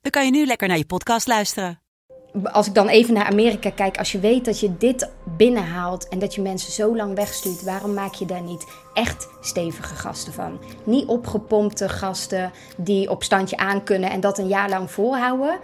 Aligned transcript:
dan 0.00 0.10
kan 0.10 0.24
je 0.24 0.30
nu 0.30 0.46
lekker 0.46 0.68
naar 0.68 0.78
je 0.78 0.86
podcast 0.86 1.26
luisteren. 1.26 1.80
Als 2.42 2.66
ik 2.66 2.74
dan 2.74 2.88
even 2.88 3.14
naar 3.14 3.24
Amerika 3.24 3.70
kijk, 3.70 3.98
als 3.98 4.12
je 4.12 4.20
weet 4.20 4.44
dat 4.44 4.60
je 4.60 4.76
dit 4.76 5.10
binnenhaalt 5.36 6.08
en 6.08 6.18
dat 6.18 6.34
je 6.34 6.42
mensen 6.42 6.72
zo 6.72 6.96
lang 6.96 7.14
wegstuurt, 7.14 7.62
waarom 7.62 7.94
maak 7.94 8.14
je 8.14 8.26
daar 8.26 8.42
niet 8.42 8.66
echt 8.94 9.28
stevige 9.40 9.94
gasten 9.94 10.32
van? 10.32 10.60
Niet 10.84 11.06
opgepompte 11.06 11.88
gasten 11.88 12.52
die 12.76 13.10
op 13.10 13.22
standje 13.22 13.56
aan 13.56 13.84
kunnen 13.84 14.10
en 14.10 14.20
dat 14.20 14.38
een 14.38 14.48
jaar 14.48 14.68
lang 14.68 14.90
volhouden 14.90 15.58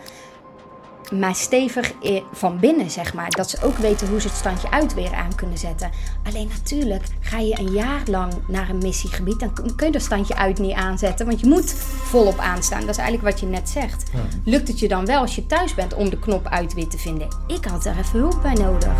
maar 1.10 1.34
stevig 1.34 1.92
van 2.33 2.59
binnen, 2.59 2.91
zeg 2.91 3.14
maar. 3.14 3.30
Dat 3.30 3.51
ze 3.51 3.62
ook 3.62 3.77
weten 3.77 4.09
hoe 4.09 4.20
ze 4.20 4.27
het 4.28 4.37
standje 4.37 4.70
uit 4.70 4.95
weer 4.95 5.14
aan 5.14 5.34
kunnen 5.34 5.59
zetten. 5.59 5.91
Alleen 6.24 6.48
natuurlijk, 6.48 7.05
ga 7.20 7.38
je 7.38 7.59
een 7.59 7.73
jaar 7.73 8.02
lang 8.06 8.33
naar 8.47 8.69
een 8.69 8.78
missiegebied, 8.78 9.41
dan 9.41 9.52
kun 9.77 9.87
je 9.87 9.92
dat 9.92 10.02
standje 10.02 10.37
uit 10.37 10.59
niet 10.59 10.74
aanzetten, 10.74 11.27
want 11.27 11.41
je 11.41 11.47
moet 11.47 11.73
volop 12.02 12.38
aanstaan. 12.38 12.80
Dat 12.80 12.88
is 12.88 12.97
eigenlijk 12.97 13.30
wat 13.30 13.41
je 13.41 13.47
net 13.47 13.69
zegt. 13.69 14.11
Lukt 14.45 14.69
het 14.69 14.78
je 14.78 14.88
dan 14.88 15.06
wel 15.06 15.20
als 15.20 15.34
je 15.34 15.47
thuis 15.47 15.74
bent 15.74 15.95
om 15.95 16.11
de 16.11 16.19
knop 16.19 16.47
uit 16.47 16.74
weer 16.74 16.88
te 16.88 16.98
vinden? 16.98 17.28
Ik 17.47 17.64
had 17.64 17.83
daar 17.83 17.98
even 17.98 18.19
hulp 18.19 18.42
bij 18.42 18.55
nodig. 18.55 18.94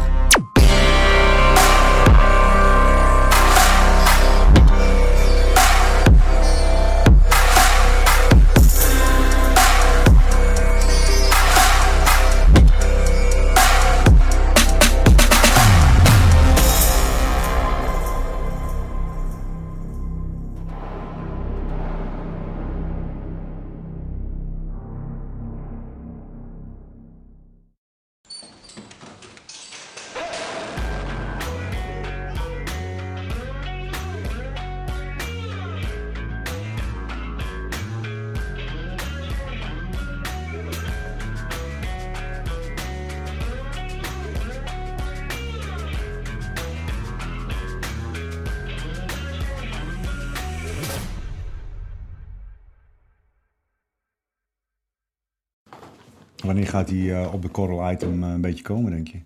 Gaat 56.77 56.89
hij 56.89 56.99
uh, 56.99 57.33
op 57.33 57.43
de 57.43 57.51
Coral 57.51 57.93
item 57.93 58.23
uh, 58.23 58.31
een 58.31 58.41
beetje 58.41 58.63
komen, 58.63 58.91
denk 58.91 59.09
je? 59.09 59.19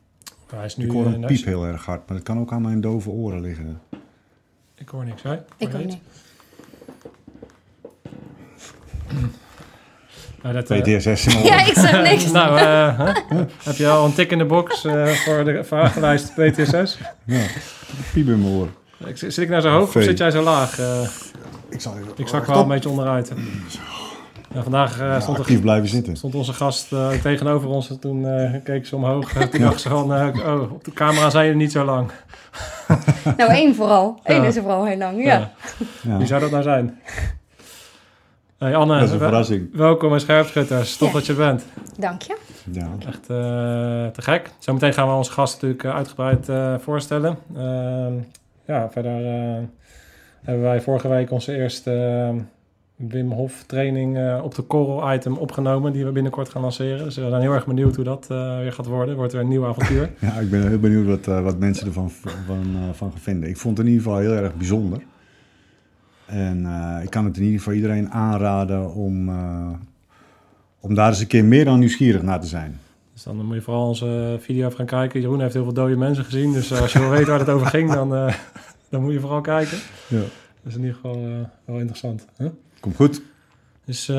Hij 0.55 0.65
is 0.65 0.77
nu, 0.77 0.85
ik 0.85 0.91
hoor 0.91 1.07
een 1.07 1.25
piep 1.25 1.45
heel 1.45 1.67
erg 1.67 1.85
hard, 1.85 2.09
maar 2.09 2.17
dat 2.17 2.27
kan 2.27 2.39
ook 2.41 2.53
aan 2.53 2.63
mijn 2.63 2.81
dove 2.81 3.11
oren 3.11 3.41
liggen. 3.41 3.81
Ik 4.75 4.89
hoor 4.89 5.05
niks, 5.05 5.23
hè? 5.23 5.35
Ik 5.57 5.73
hoor 5.73 5.85
niet. 5.85 5.99
Nou, 10.43 10.55
dat, 10.55 10.65
PTSS. 10.65 11.27
Uh, 11.27 11.45
ja, 11.45 11.67
ik 11.67 11.75
zeg 11.75 12.03
niks. 12.03 12.31
nou, 12.41 12.59
huh? 12.59 13.15
heb 13.63 13.77
je 13.77 13.89
al 13.89 14.07
een 14.07 14.15
tik 14.15 14.31
in 14.31 14.39
de 14.39 14.45
box 14.45 14.81
voor 15.25 15.45
de 15.45 15.65
vragenlijst 15.65 16.35
PTSS? 16.35 16.99
Ja, 17.25 17.47
piep 18.13 18.29
in 18.29 18.41
mijn 18.41 18.53
oren. 18.53 18.75
Zit 19.15 19.39
ik 19.39 19.49
naar 19.49 19.61
zo 19.61 19.71
hoog 19.71 19.97
of 19.97 20.03
zit 20.03 20.19
jij 20.19 20.31
zo 20.31 20.43
laag? 20.43 20.79
ik 21.69 21.81
zal 21.81 21.99
even... 21.99 22.13
Ik 22.17 22.29
zak 22.29 22.47
wel 22.47 22.63
een 22.63 22.69
beetje 22.69 22.89
onderuit. 22.89 23.33
Ja, 24.55 24.63
vandaag 24.63 25.01
uh, 25.01 25.21
stond, 25.21 25.39
actief 25.39 25.61
blijven 25.61 25.89
zitten. 25.89 26.17
stond 26.17 26.35
onze 26.35 26.53
gast 26.53 26.93
uh, 26.93 27.11
tegenover 27.11 27.69
ons. 27.69 27.97
Toen 28.01 28.23
uh, 28.23 28.55
keek 28.65 28.87
ze 28.87 28.97
omhoog. 28.97 29.33
toen 29.51 29.61
dacht 29.61 29.81
ze 29.81 29.89
van, 29.89 30.13
oh, 30.13 30.73
op 30.73 30.85
de 30.85 30.93
camera 30.93 31.31
zijn 31.31 31.47
je 31.47 31.55
niet 31.55 31.73
zo 31.73 31.85
lang. 31.85 32.11
nou, 33.37 33.51
één 33.51 33.75
vooral. 33.75 34.21
Eén 34.23 34.45
is 34.45 34.57
er 34.57 34.63
vooral 34.63 34.85
heel 34.85 34.97
lang, 34.97 35.25
ja. 35.25 35.53
ja. 36.03 36.17
Wie 36.17 36.27
zou 36.27 36.41
dat 36.41 36.51
nou 36.51 36.63
zijn? 36.63 37.01
Hey 38.59 38.77
Anne, 38.77 38.95
dat 38.95 39.03
is 39.03 39.13
een 39.13 39.19
verrassing. 39.19 39.69
welkom 39.73 40.13
in 40.13 40.21
Scherpschutters. 40.21 40.97
Tof 40.97 41.13
dat 41.13 41.27
je 41.27 41.33
er 41.33 41.39
bent. 41.39 41.65
Dank 41.99 42.23
je. 42.23 42.37
Ja. 42.71 42.89
Echt 43.07 43.27
te 44.15 44.23
gek. 44.23 44.51
Zometeen 44.59 44.93
gaan 44.93 45.09
we 45.09 45.15
onze 45.15 45.33
gast 45.33 45.55
natuurlijk 45.55 45.85
uitgebreid 45.85 46.49
voorstellen. 46.83 47.39
Ehm, 47.57 48.13
ja, 48.67 48.89
verder 48.91 49.23
hebben 50.43 50.63
wij 50.63 50.81
vorige 50.81 51.09
week 51.09 51.31
onze 51.31 51.57
eerste 51.57 51.91
Wim 53.09 53.31
Hof 53.31 53.65
training 53.67 54.17
uh, 54.17 54.41
op 54.43 54.55
de 54.55 54.67
Coral 54.67 55.15
item 55.15 55.37
opgenomen, 55.37 55.93
die 55.93 56.05
we 56.05 56.13
binnenkort 56.13 56.49
gaan 56.49 56.63
lanceren. 56.63 57.05
Dus 57.05 57.17
we 57.17 57.29
zijn 57.29 57.41
heel 57.41 57.53
erg 57.53 57.67
benieuwd 57.67 57.97
hoe 57.97 58.05
dat 58.05 58.29
uh, 58.33 58.59
weer 58.59 58.73
gaat 58.73 58.87
worden. 58.87 59.17
Wordt 59.17 59.33
weer 59.33 59.41
een 59.41 59.49
nieuw 59.49 59.67
avontuur. 59.67 60.11
ja, 60.19 60.33
ik 60.33 60.51
ben 60.51 60.69
heel 60.69 60.79
benieuwd 60.79 61.07
wat, 61.07 61.27
uh, 61.27 61.43
wat 61.43 61.59
mensen 61.59 61.87
ervan 61.87 62.11
van, 62.11 62.35
van 62.93 63.11
gaan 63.11 63.21
vinden. 63.21 63.49
Ik 63.49 63.57
vond 63.57 63.79
het 63.79 63.87
in 63.87 63.93
ieder 63.93 64.07
geval 64.07 64.21
heel 64.21 64.33
erg 64.33 64.55
bijzonder. 64.55 65.03
En 66.27 66.67
ik 67.03 67.11
kan 67.11 67.25
het 67.25 67.37
in 67.37 67.43
ieder 67.43 67.59
geval 67.59 67.75
iedereen 67.75 68.11
aanraden 68.11 68.95
om, 68.95 69.29
om 70.81 70.95
daar 70.95 71.09
eens 71.09 71.21
een 71.21 71.27
keer 71.27 71.45
meer 71.45 71.65
dan 71.65 71.79
nieuwsgierig 71.79 72.23
naar 72.23 72.41
te 72.41 72.47
zijn. 72.47 72.79
Dus 73.13 73.23
dan 73.23 73.47
moet 73.47 73.55
je 73.55 73.63
vooral 73.63 73.87
onze 73.87 74.37
video 74.41 74.65
even 74.65 74.77
gaan 74.77 74.87
kijken. 74.87 75.21
Jeroen 75.21 75.41
heeft 75.41 75.55
heel 75.55 75.65
veel 75.65 75.73
dode 75.73 75.97
mensen 75.97 76.25
gezien. 76.25 76.53
Dus 76.53 76.81
als 76.81 76.93
je 76.93 76.99
wil 76.99 77.11
weten 77.11 77.27
waar 77.27 77.39
het 77.39 77.49
over 77.49 77.67
ging, 77.67 77.93
dan, 77.93 78.09
dan 78.91 79.03
moet 79.03 79.13
je 79.13 79.21
vooral 79.21 79.41
kijken. 79.41 79.79
Ja. 80.09 80.19
Dat 80.19 80.73
is 80.73 80.75
in 80.75 80.81
ieder 80.81 80.95
geval 80.95 81.49
wel 81.65 81.79
interessant. 81.79 82.27
Komt 82.81 82.97
goed. 82.97 83.23
Dus, 83.85 84.09
uh, 84.09 84.17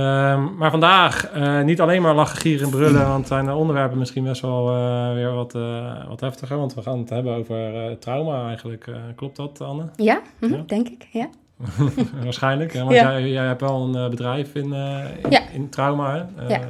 maar 0.58 0.72
vandaag 0.72 1.36
uh, 1.36 1.62
niet 1.62 1.82
alleen 1.82 2.02
maar 2.02 2.16
lachen, 2.16 2.38
gieren 2.38 2.66
en 2.66 2.72
brullen, 2.72 3.08
want 3.08 3.28
zijn 3.28 3.46
de 3.46 3.54
onderwerpen 3.54 3.98
misschien 3.98 4.24
best 4.24 4.42
wel 4.42 4.76
uh, 4.76 5.14
weer 5.14 5.34
wat, 5.34 5.54
wat 6.08 6.20
heftiger. 6.20 6.58
Want 6.58 6.74
we 6.74 6.82
gaan 6.82 7.00
het 7.00 7.10
hebben 7.10 7.36
over 7.36 7.98
trauma 8.00 8.48
eigenlijk. 8.48 8.92
klopt 9.16 9.36
dat, 9.36 9.62
Anne? 9.62 9.84
Ja, 9.96 10.22
ja? 10.40 10.64
denk 10.66 10.88
ik, 10.88 11.08
ja. 11.12 11.30
Waarschijnlijk, 12.24 12.74
want 12.74 12.92
ja. 12.92 13.12
jij, 13.12 13.30
jij, 13.30 13.46
hebt 13.46 13.62
wel 13.62 13.96
een 13.96 14.10
bedrijf 14.10 14.56
in, 14.56 14.74
in, 14.74 15.30
ja. 15.30 15.50
in, 15.54 15.70
trauma. 15.70 16.28
Hè? 16.36 16.48
ja. 16.48 16.62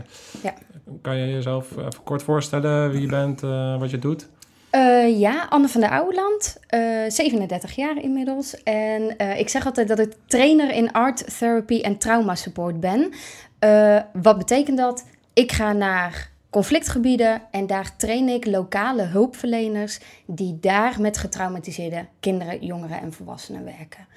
ja. 0.44 0.54
Kan 1.02 1.18
je 1.18 1.34
jezelf 1.34 1.72
even 1.72 2.04
kort 2.04 2.24
voorstellen 2.24 2.92
wie 2.92 3.02
je 3.02 3.08
bent, 3.08 3.42
wat 3.80 3.90
je 3.90 4.00
doet? 4.00 4.30
Uh, 4.76 5.20
ja, 5.20 5.46
Anne 5.50 5.68
van 5.68 5.82
der 5.82 5.90
Ouweland, 5.90 6.58
uh, 6.70 7.10
37 7.10 7.76
jaar 7.76 8.02
inmiddels. 8.02 8.64
En 8.64 9.16
uh, 9.18 9.40
ik 9.40 9.50
zeg 9.50 9.66
altijd 9.66 9.88
dat 9.88 10.00
ik 10.00 10.14
trainer 10.26 10.72
in 10.72 10.92
art 10.92 11.38
therapy 11.38 11.82
en 11.82 11.98
trauma 11.98 12.36
support 12.36 12.80
ben. 12.80 13.14
wat 14.14 14.38
betekent 14.38 14.78
dat? 14.78 15.06
Ik 15.34 15.52
ga 15.52 15.74
naar 15.74 16.32
conflictgebieden 16.50 17.42
en 17.52 17.68
daar 17.68 17.96
train 17.96 18.28
ik 18.28 18.46
lokale 18.46 19.04
hulpverleners 19.04 20.00
die 20.26 20.58
daar 20.60 21.02
met 21.02 21.18
getraumatiseerde 21.18 22.06
kinderen, 22.20 22.66
jongeren 22.66 23.02
en 23.02 23.14
volwassenen 23.14 23.64
werken. 23.64 24.08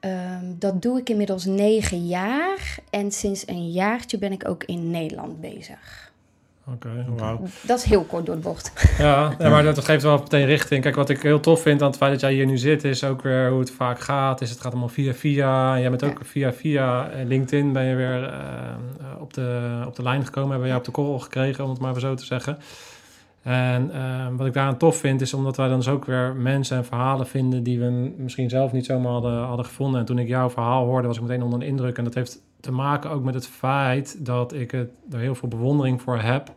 Um, 0.00 0.56
dat 0.58 0.82
doe 0.82 0.98
ik 0.98 1.08
inmiddels 1.08 1.44
negen 1.44 2.06
jaar 2.06 2.78
en 2.90 3.12
sinds 3.12 3.48
een 3.48 3.70
jaartje 3.70 4.18
ben 4.18 4.32
ik 4.32 4.48
ook 4.48 4.64
in 4.64 4.90
Nederland 4.90 5.40
bezig. 5.40 6.03
Oké, 6.66 7.04
okay, 7.12 7.36
Dat 7.62 7.78
is 7.78 7.84
heel 7.84 8.04
kort 8.04 8.26
door 8.26 8.34
de 8.34 8.40
bocht. 8.40 8.72
Ja, 8.98 9.34
ja, 9.38 9.48
maar 9.48 9.62
dat 9.62 9.84
geeft 9.84 10.02
wel 10.02 10.18
meteen 10.18 10.46
richting. 10.46 10.82
Kijk, 10.82 10.94
wat 10.94 11.08
ik 11.08 11.22
heel 11.22 11.40
tof 11.40 11.62
vind 11.62 11.82
aan 11.82 11.88
het 11.88 11.96
feit 11.96 12.12
dat 12.12 12.20
jij 12.20 12.32
hier 12.32 12.46
nu 12.46 12.58
zit, 12.58 12.84
is 12.84 13.04
ook 13.04 13.22
weer 13.22 13.50
hoe 13.50 13.60
het 13.60 13.70
vaak 13.70 14.00
gaat. 14.00 14.40
Is 14.40 14.50
het 14.50 14.60
gaat 14.60 14.72
allemaal 14.72 14.88
via 14.88 15.14
via. 15.14 15.74
En 15.74 15.80
jij 15.80 15.90
bent 15.90 16.04
ook 16.04 16.20
via 16.22 16.52
via 16.52 17.10
LinkedIn 17.24 17.72
ben 17.72 17.84
je 17.84 17.94
weer 17.94 18.22
uh, 18.22 19.20
op, 19.20 19.34
de, 19.34 19.82
op 19.86 19.96
de 19.96 20.02
lijn 20.02 20.24
gekomen. 20.24 20.50
Hebben 20.50 20.68
jij 20.68 20.76
op 20.76 20.84
de 20.84 20.90
call 20.90 21.18
gekregen, 21.18 21.64
om 21.64 21.70
het 21.70 21.78
maar 21.78 21.90
even 21.90 22.02
zo 22.02 22.14
te 22.14 22.24
zeggen. 22.24 22.58
En 23.44 23.90
uh, 23.94 24.26
wat 24.36 24.46
ik 24.46 24.52
daaraan 24.52 24.76
tof 24.76 24.96
vind, 24.96 25.20
is 25.20 25.34
omdat 25.34 25.56
wij 25.56 25.68
dan 25.68 25.76
dus 25.76 25.88
ook 25.88 26.04
weer 26.04 26.34
mensen 26.34 26.76
en 26.76 26.84
verhalen 26.84 27.26
vinden 27.26 27.62
die 27.62 27.80
we 27.80 28.12
misschien 28.16 28.50
zelf 28.50 28.72
niet 28.72 28.86
zomaar 28.86 29.12
hadden, 29.12 29.42
hadden 29.42 29.64
gevonden. 29.64 30.00
En 30.00 30.06
toen 30.06 30.18
ik 30.18 30.28
jouw 30.28 30.50
verhaal 30.50 30.84
hoorde, 30.84 31.06
was 31.06 31.16
ik 31.16 31.22
meteen 31.22 31.42
onder 31.42 31.58
de 31.58 31.66
indruk. 31.66 31.98
En 31.98 32.04
dat 32.04 32.14
heeft 32.14 32.42
te 32.60 32.72
maken 32.72 33.10
ook 33.10 33.24
met 33.24 33.34
het 33.34 33.46
feit 33.46 34.24
dat 34.24 34.52
ik 34.52 34.70
het, 34.70 34.90
er 35.10 35.18
heel 35.18 35.34
veel 35.34 35.48
bewondering 35.48 36.02
voor 36.02 36.18
heb. 36.18 36.54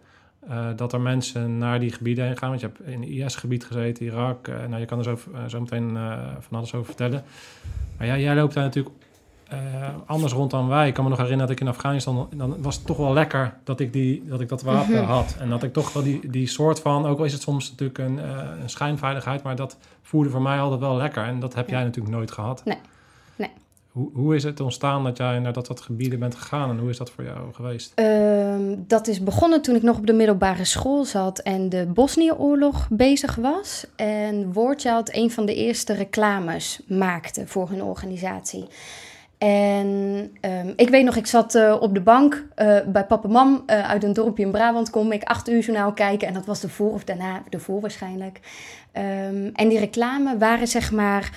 Uh, 0.50 0.68
dat 0.76 0.94
er 0.94 1.02
mensen 1.02 1.58
naar 1.58 1.80
die 1.80 1.92
gebieden 1.92 2.26
heen 2.26 2.38
gaan. 2.38 2.50
Want 2.50 2.62
je 2.62 2.68
hebt 2.68 2.80
in 2.88 3.04
IS-gebied 3.04 3.66
gezeten, 3.66 4.06
Irak. 4.06 4.48
Uh, 4.48 4.56
nou, 4.68 4.80
je 4.80 4.86
kan 4.86 4.98
er 4.98 5.04
zo, 5.04 5.18
uh, 5.34 5.46
zo 5.48 5.60
meteen 5.60 5.98
van 6.40 6.58
alles 6.58 6.74
over 6.74 6.86
vertellen. 6.86 7.24
Maar 7.98 8.08
ja, 8.08 8.18
jij 8.18 8.36
loopt 8.36 8.54
daar 8.54 8.64
natuurlijk 8.64 8.96
eh, 9.50 9.58
anders 10.06 10.34
rond 10.34 10.52
dan 10.52 10.68
wij. 10.68 10.88
Ik 10.88 10.94
kan 10.94 11.04
me 11.04 11.10
nog 11.10 11.20
herinneren 11.20 11.48
dat 11.48 11.56
ik 11.62 11.68
in 11.68 11.74
Afghanistan... 11.74 12.30
dan 12.36 12.62
was 12.62 12.76
het 12.76 12.86
toch 12.86 12.98
wel 12.98 13.14
lekker 13.14 13.54
dat 13.64 13.80
ik, 13.80 13.94
die, 13.94 14.24
dat, 14.26 14.42
ik 14.42 14.50
dat 14.50 14.62
wapen 14.62 14.94
Mhm. 15.02 15.04
had. 15.06 15.36
En 15.40 15.50
dat 15.50 15.64
ik 15.64 15.74
toch 15.74 15.94
wel 15.94 16.04
die, 16.04 16.30
die 16.30 16.48
soort 16.48 16.80
van... 16.80 17.06
ook 17.06 17.18
al 17.20 17.26
is 17.26 17.34
het 17.34 17.42
soms 17.42 17.70
natuurlijk 17.70 18.00
een, 18.00 18.20
eh, 18.20 18.38
een 18.62 18.70
schijnveiligheid... 18.70 19.44
maar 19.44 19.56
dat 19.56 19.78
voelde 20.02 20.30
voor 20.30 20.42
mij 20.42 20.60
altijd 20.60 20.80
wel 20.80 20.96
lekker. 20.96 21.24
En 21.24 21.40
dat 21.40 21.54
heb 21.54 21.70
Ja. 21.70 21.76
jij 21.76 21.84
natuurlijk 21.84 22.16
nooit 22.16 22.32
gehad. 22.32 22.62
Nee. 22.66 22.78
Nee. 23.36 23.50
Hoe, 23.92 24.10
hoe 24.14 24.36
is 24.36 24.44
het 24.44 24.60
ontstaan 24.60 25.04
dat 25.04 25.18
jij 25.18 25.40
naar 25.40 25.54
dat, 25.54 25.68
dat 25.68 25.82
gebieden 25.82 26.20
bent 26.20 26.36
gegaan... 26.36 26.70
en 26.70 26.78
hoe 26.80 26.90
is 26.90 26.98
dat 26.98 27.10
voor 27.10 27.24
jou 27.24 27.54
geweest? 27.54 27.92
Ehm, 27.96 28.76
dat 28.78 29.08
is 29.08 29.24
begonnen 29.24 29.62
toen 29.62 29.76
ik 29.76 29.82
nog 29.82 29.98
op 29.98 30.08
de 30.08 30.14
middelbare 30.14 30.66
school 30.66 31.06
zat 31.06 31.40
en 31.40 31.70
de 31.70 31.86
Bosnië-oorlog 31.86 32.88
bezig 32.90 33.36
was. 33.36 33.86
En 33.96 34.54
Wordchild 34.54 35.16
een 35.16 35.32
van 35.32 35.46
de 35.46 35.56
eerste 35.56 35.94
reclames 35.94 36.80
maakte 36.88 37.48
voor 37.48 37.70
hun 37.70 37.84
organisatie. 37.84 38.66
En 39.38 40.32
ehm, 40.42 40.74
ik 40.76 40.90
weet 40.90 41.06
nog, 41.06 41.16
ik 41.16 41.28
zat 41.28 41.56
eh, 41.56 41.76
op 41.80 41.94
de 41.94 42.02
bank 42.02 42.46
eh, 42.56 42.78
bij 42.86 43.06
papa 43.06 43.28
en 43.28 43.32
mam 43.34 43.64
eh, 43.66 43.90
uit 43.90 44.04
een 44.04 44.14
dorpje 44.14 44.44
in 44.44 44.52
Brabant. 44.52 44.90
Kon 44.90 45.12
ik 45.12 45.24
acht 45.24 45.50
uur 45.50 45.60
journaal 45.60 45.94
kijken 45.94 46.28
en 46.28 46.34
dat 46.34 46.46
was 46.46 46.64
ervoor 46.64 46.94
of 46.94 47.04
daarna, 47.04 47.44
ervoor 47.50 47.82
waarschijnlijk. 47.82 48.40
Ehm, 48.92 49.50
en 49.54 49.68
die 49.68 49.80
reclame 49.80 50.38
waren 50.38 50.68
zeg 50.68 50.92
maar 50.92 51.30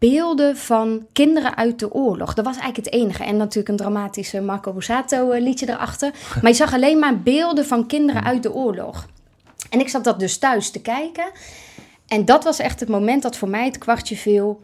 beelden 0.00 0.56
van 0.56 1.06
kinderen 1.12 1.56
uit 1.56 1.78
de 1.78 1.92
oorlog. 1.92 2.34
Dat 2.34 2.44
was 2.44 2.56
eigenlijk 2.56 2.86
het 2.86 3.00
enige. 3.00 3.24
En 3.24 3.36
natuurlijk 3.36 3.68
een 3.68 3.76
dramatische 3.76 4.40
Marco 4.40 4.72
Borsato 4.72 5.30
eh, 5.30 5.42
liedje 5.42 5.68
erachter. 5.68 6.12
Maar 6.42 6.50
je 6.50 6.56
zag 6.56 6.74
alleen 6.74 6.98
maar 6.98 7.20
beelden 7.20 7.66
van 7.66 7.86
kinderen 7.86 8.24
uit 8.24 8.42
de 8.42 8.54
oorlog. 8.54 9.06
En 9.70 9.80
ik 9.80 9.88
zat 9.88 10.04
dat 10.04 10.18
dus 10.18 10.38
thuis 10.38 10.70
te 10.70 10.80
kijken. 10.80 11.30
En 12.06 12.24
dat 12.24 12.44
was 12.44 12.58
echt 12.58 12.80
het 12.80 12.88
moment 12.88 13.22
dat 13.22 13.36
voor 13.36 13.48
mij 13.48 13.64
het 13.64 13.78
kwartje 13.78 14.16
viel. 14.16 14.60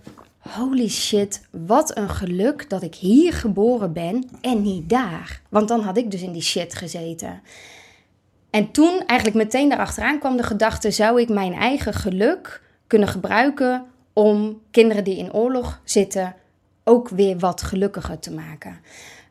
Holy 0.55 0.89
shit, 0.89 1.47
wat 1.51 1.97
een 1.97 2.09
geluk 2.09 2.71
dat 2.71 2.83
ik 2.83 2.95
hier 2.95 3.33
geboren 3.33 3.93
ben 3.93 4.29
en 4.41 4.63
niet 4.63 4.89
daar. 4.89 5.41
Want 5.49 5.69
dan 5.69 5.81
had 5.81 5.97
ik 5.97 6.11
dus 6.11 6.23
in 6.23 6.33
die 6.33 6.43
shit 6.43 6.75
gezeten. 6.75 7.41
En 8.51 8.71
toen, 8.71 9.03
eigenlijk 9.07 9.39
meteen 9.39 9.69
daarachteraan, 9.69 10.19
kwam 10.19 10.37
de 10.37 10.43
gedachte: 10.43 10.91
zou 10.91 11.21
ik 11.21 11.29
mijn 11.29 11.53
eigen 11.53 11.95
geluk 11.95 12.63
kunnen 12.87 13.09
gebruiken 13.09 13.85
om 14.13 14.61
kinderen 14.71 15.05
die 15.05 15.17
in 15.17 15.33
oorlog 15.33 15.81
zitten 15.85 16.35
ook 16.85 17.09
weer 17.09 17.39
wat 17.39 17.63
gelukkiger 17.63 18.19
te 18.19 18.33
maken? 18.33 18.81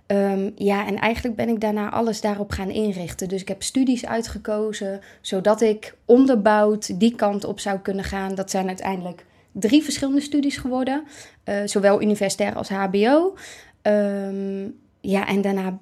Ehm, 0.05 0.49
ja, 0.55 0.87
en 0.87 0.95
eigenlijk 0.95 1.35
ben 1.35 1.49
ik 1.49 1.61
daarna 1.61 1.89
alles 1.89 2.21
daarop 2.21 2.51
gaan 2.51 2.69
inrichten. 2.69 3.29
Dus 3.29 3.41
ik 3.41 3.47
heb 3.47 3.63
studies 3.63 4.05
uitgekozen, 4.05 5.01
zodat 5.21 5.61
ik 5.61 5.95
onderbouwd 6.05 6.99
die 6.99 7.15
kant 7.15 7.43
op 7.43 7.59
zou 7.59 7.79
kunnen 7.79 8.03
gaan. 8.03 8.35
Dat 8.35 8.51
zijn 8.51 8.67
uiteindelijk 8.67 9.25
drie 9.59 9.83
verschillende 9.83 10.21
studies 10.21 10.57
geworden, 10.57 11.03
eh, 11.43 11.55
zowel 11.65 12.01
universitair 12.01 12.55
als 12.55 12.69
HBO. 12.69 13.35
Ehm, 13.81 14.69
ja, 15.01 15.27
en 15.27 15.41
daarna 15.41 15.79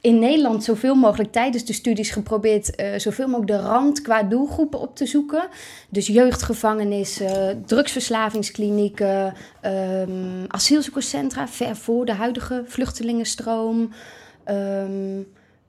in 0.00 0.18
Nederland 0.18 0.64
zoveel 0.64 0.94
mogelijk 0.94 1.32
tijdens 1.32 1.64
de 1.64 1.72
studies 1.72 2.10
geprobeerd 2.10 2.74
eh, 2.74 2.98
zoveel 2.98 3.26
mogelijk 3.28 3.50
de 3.50 3.66
rand 3.68 4.02
qua 4.02 4.22
doelgroepen 4.22 4.80
op 4.80 4.96
te 4.96 5.06
zoeken. 5.06 5.48
Dus 5.90 6.06
jeugdgevangenissen, 6.06 7.62
drugsverslavingsklinieken, 7.66 9.34
ehm, 9.60 10.44
asielzoekerscentra, 10.48 11.48
ver 11.48 11.76
voor 11.76 12.06
de 12.06 12.12
huidige 12.12 12.62
vluchtelingenstroom. 12.66 13.90
ehm, 14.44 15.22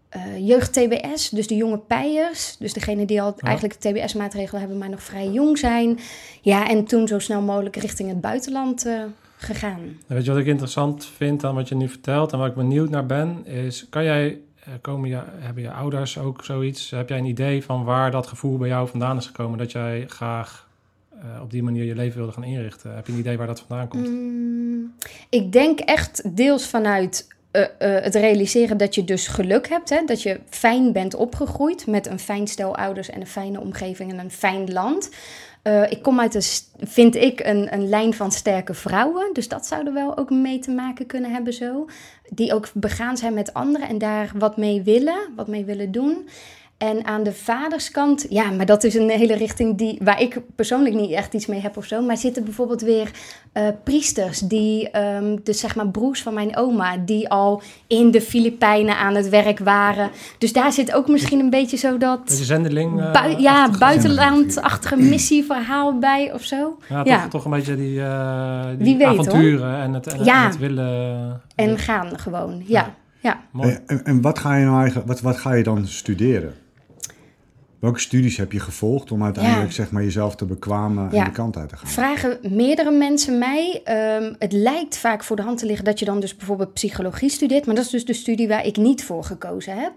eh, 0.09 0.47
jeugd-TBS, 0.47 1.29
dus 1.29 1.47
de 1.47 1.55
jonge 1.55 1.77
pijers. 1.77 2.55
Dus 2.59 2.73
degene 2.73 3.05
die 3.05 3.21
al 3.21 3.33
Ja. 3.37 3.47
eigenlijk 3.47 3.81
de 3.81 3.89
TBS-maatregelen 3.89 4.59
hebben, 4.59 4.77
maar 4.79 4.89
nog 4.89 5.03
vrij 5.03 5.27
jong 5.29 5.57
zijn. 5.57 5.99
Ja, 6.41 6.69
en 6.69 6.85
toen 6.85 7.07
zo 7.07 7.19
snel 7.19 7.41
mogelijk 7.41 7.75
richting 7.75 8.09
het 8.09 8.21
buitenland 8.21 8.85
eh, 8.85 9.03
gegaan. 9.37 9.79
Weet 10.07 10.25
je 10.25 10.31
wat 10.31 10.39
ik 10.39 10.45
interessant 10.45 11.05
vind 11.05 11.43
aan 11.43 11.55
wat 11.55 11.69
je 11.69 11.75
nu 11.75 11.89
vertelt 11.89 12.31
en 12.31 12.37
waar 12.39 12.49
ik 12.49 12.55
benieuwd 12.55 12.89
naar 12.89 13.05
ben, 13.05 13.45
is 13.45 13.85
kan 13.89 14.03
jij, 14.03 14.39
eh, 14.63 14.73
komen 14.81 15.09
je, 15.09 15.19
hebben 15.39 15.63
je 15.63 15.71
ouders 15.71 16.17
ook 16.17 16.43
zoiets, 16.43 16.89
heb 16.89 17.09
jij 17.09 17.17
een 17.17 17.25
idee 17.25 17.63
van 17.63 17.83
waar 17.83 18.11
dat 18.11 18.27
gevoel 18.27 18.57
bij 18.57 18.67
jou 18.67 18.87
vandaan 18.87 19.17
is 19.17 19.25
gekomen, 19.25 19.57
dat 19.57 19.71
jij 19.71 20.05
graag 20.07 20.63
op 21.41 21.51
die 21.51 21.63
manier 21.63 21.83
je 21.83 21.95
leven 21.95 22.17
wilde 22.17 22.31
gaan 22.31 22.43
inrichten? 22.43 22.95
Heb 22.95 23.07
je 23.07 23.13
een 23.13 23.19
idee 23.19 23.37
waar 23.37 23.47
dat 23.47 23.63
vandaan 23.67 23.87
komt? 23.87 24.07
Mm, 24.09 24.93
ik 25.29 25.51
denk 25.51 25.79
echt 25.79 26.35
deels 26.37 26.67
vanuit 26.67 27.27
eh, 27.55 27.95
eh, 27.97 28.03
het 28.03 28.15
realiseren 28.15 28.77
dat 28.77 28.95
je 28.95 29.03
dus 29.03 29.27
geluk 29.27 29.67
hebt. 29.69 29.89
Hè? 29.89 30.01
Dat 30.05 30.21
je 30.21 30.39
fijn 30.49 30.91
bent 30.91 31.15
opgegroeid 31.15 31.87
met 31.87 32.07
een 32.07 32.19
fijn 32.19 32.47
stel 32.47 32.75
ouders 32.75 33.09
en 33.09 33.21
een 33.21 33.27
fijne 33.27 33.59
omgeving 33.59 34.11
en 34.11 34.19
een 34.19 34.31
fijn 34.31 34.71
land. 34.71 35.09
Eh, 35.61 35.91
ik 35.91 36.01
kom 36.01 36.19
uit 36.19 36.35
een, 36.35 36.87
vind 36.87 37.15
ik, 37.15 37.39
een, 37.39 37.73
een 37.73 37.89
lijn 37.89 38.13
van 38.13 38.31
sterke 38.31 38.73
vrouwen. 38.73 39.29
Dus 39.33 39.47
dat 39.47 39.65
zou 39.65 39.85
er 39.85 39.93
wel 39.93 40.17
ook 40.17 40.29
mee 40.29 40.59
te 40.59 40.71
maken 40.71 41.05
kunnen 41.05 41.31
hebben 41.31 41.53
zo. 41.53 41.85
Die 42.29 42.53
ook 42.53 42.67
begaan 42.73 43.17
zijn 43.17 43.33
met 43.33 43.53
anderen 43.53 43.87
en 43.87 43.97
daar 43.97 44.31
wat 44.35 44.57
mee 44.57 44.81
willen, 44.81 45.17
wat 45.35 45.47
mee 45.47 45.65
willen 45.65 45.91
doen. 45.91 46.27
En 46.77 47.05
aan 47.05 47.23
de 47.23 47.33
vaderskant, 47.33 48.25
ja, 48.29 48.51
maar 48.51 48.65
dat 48.65 48.83
is 48.83 48.95
een 48.95 49.09
hele 49.09 49.35
richting 49.35 49.77
die, 49.77 49.99
waar 50.03 50.21
ik 50.21 50.39
persoonlijk 50.55 50.95
niet 50.95 51.11
echt 51.11 51.33
iets 51.33 51.45
mee 51.45 51.59
heb 51.61 51.77
of 51.77 51.85
zo. 51.85 52.01
Maar 52.01 52.17
zitten 52.17 52.43
bijvoorbeeld 52.43 52.81
weer 52.81 53.11
eh, 53.51 53.67
priesters, 53.83 54.39
die, 54.39 54.89
ehm 54.89 55.35
dus 55.43 55.59
zeg 55.59 55.75
maar 55.75 55.87
broers 55.87 56.21
van 56.21 56.33
mijn 56.33 56.57
oma, 56.57 56.97
die 56.97 57.29
al 57.29 57.61
in 57.87 58.11
de 58.11 58.21
Filipijnen 58.21 58.97
aan 58.97 59.15
het 59.15 59.29
werk 59.29 59.59
waren. 59.59 60.09
Dus 60.37 60.53
daar 60.53 60.71
zit 60.71 60.93
ook 60.93 61.07
misschien 61.07 61.39
een 61.39 61.49
beetje 61.49 61.77
zo 61.77 61.97
dat 61.97 62.23
Beetje 62.25 62.43
zendeling? 62.43 63.01
eh, 63.01 63.11
bui- 63.11 63.37
ja, 63.39 63.61
achtige- 63.63 63.79
buitenlandachtige 63.79 64.95
missieverhaal 64.97 65.99
bij 65.99 66.33
of 66.33 66.41
zo. 66.43 66.77
Ja, 66.89 66.97
toch, 67.03 67.07
ja. 67.07 67.27
toch 67.27 67.45
een 67.45 67.51
beetje 67.51 67.75
die, 67.75 68.01
eh, 68.01 68.65
die 68.67 68.77
Wie 68.77 68.97
weet, 68.97 69.07
hoor. 69.07 69.19
avonturen 69.19 69.77
en 69.79 69.93
het, 69.93 70.07
en, 70.07 70.23
Ja. 70.23 70.41
en 70.43 70.49
het 70.49 70.57
willen. 70.57 71.41
En 71.55 71.77
gaan 71.77 72.19
gewoon, 72.19 72.63
ja. 72.65 72.93
ja. 73.19 73.39
Mooi. 73.51 73.77
En, 73.85 74.05
en 74.05 74.21
wat 74.21 74.39
ga 74.39 74.55
je 74.55 74.65
nou 74.65 74.77
eigenlijk, 74.79 75.07
wat, 75.07 75.21
wat 75.21 75.37
ga 75.37 75.53
je 75.53 75.63
dan 75.63 75.87
studeren? 75.87 76.53
Welke 77.79 77.99
studies 77.99 78.37
heb 78.37 78.51
je 78.51 78.59
gevolgd 78.59 79.11
om 79.11 79.23
uiteindelijk 79.23 79.67
Ja. 79.67 79.73
zeg 79.75 79.91
maar, 79.91 80.03
jezelf 80.03 80.35
te 80.35 80.45
bekwamen 80.45 81.09
en 81.09 81.15
Ja. 81.17 81.23
die 81.23 81.33
kant 81.33 81.57
uit 81.57 81.69
te 81.69 81.77
gaan? 81.77 81.89
Vragen 81.89 82.37
meerdere 82.41 82.91
mensen 82.91 83.37
mij. 83.37 83.81
Ehm, 83.83 84.33
het 84.39 84.51
lijkt 84.51 84.97
vaak 84.97 85.23
voor 85.23 85.35
de 85.35 85.41
hand 85.41 85.57
te 85.57 85.65
liggen 85.65 85.85
dat 85.85 85.99
je 85.99 86.05
dan 86.05 86.19
dus 86.19 86.35
bijvoorbeeld 86.35 86.73
psychologie 86.73 87.29
studeert. 87.29 87.65
Maar 87.65 87.75
dat 87.75 87.85
is 87.85 87.91
dus 87.91 88.05
de 88.05 88.13
studie 88.13 88.47
waar 88.47 88.65
ik 88.65 88.77
niet 88.77 89.03
voor 89.03 89.23
gekozen 89.23 89.77
heb. 89.77 89.91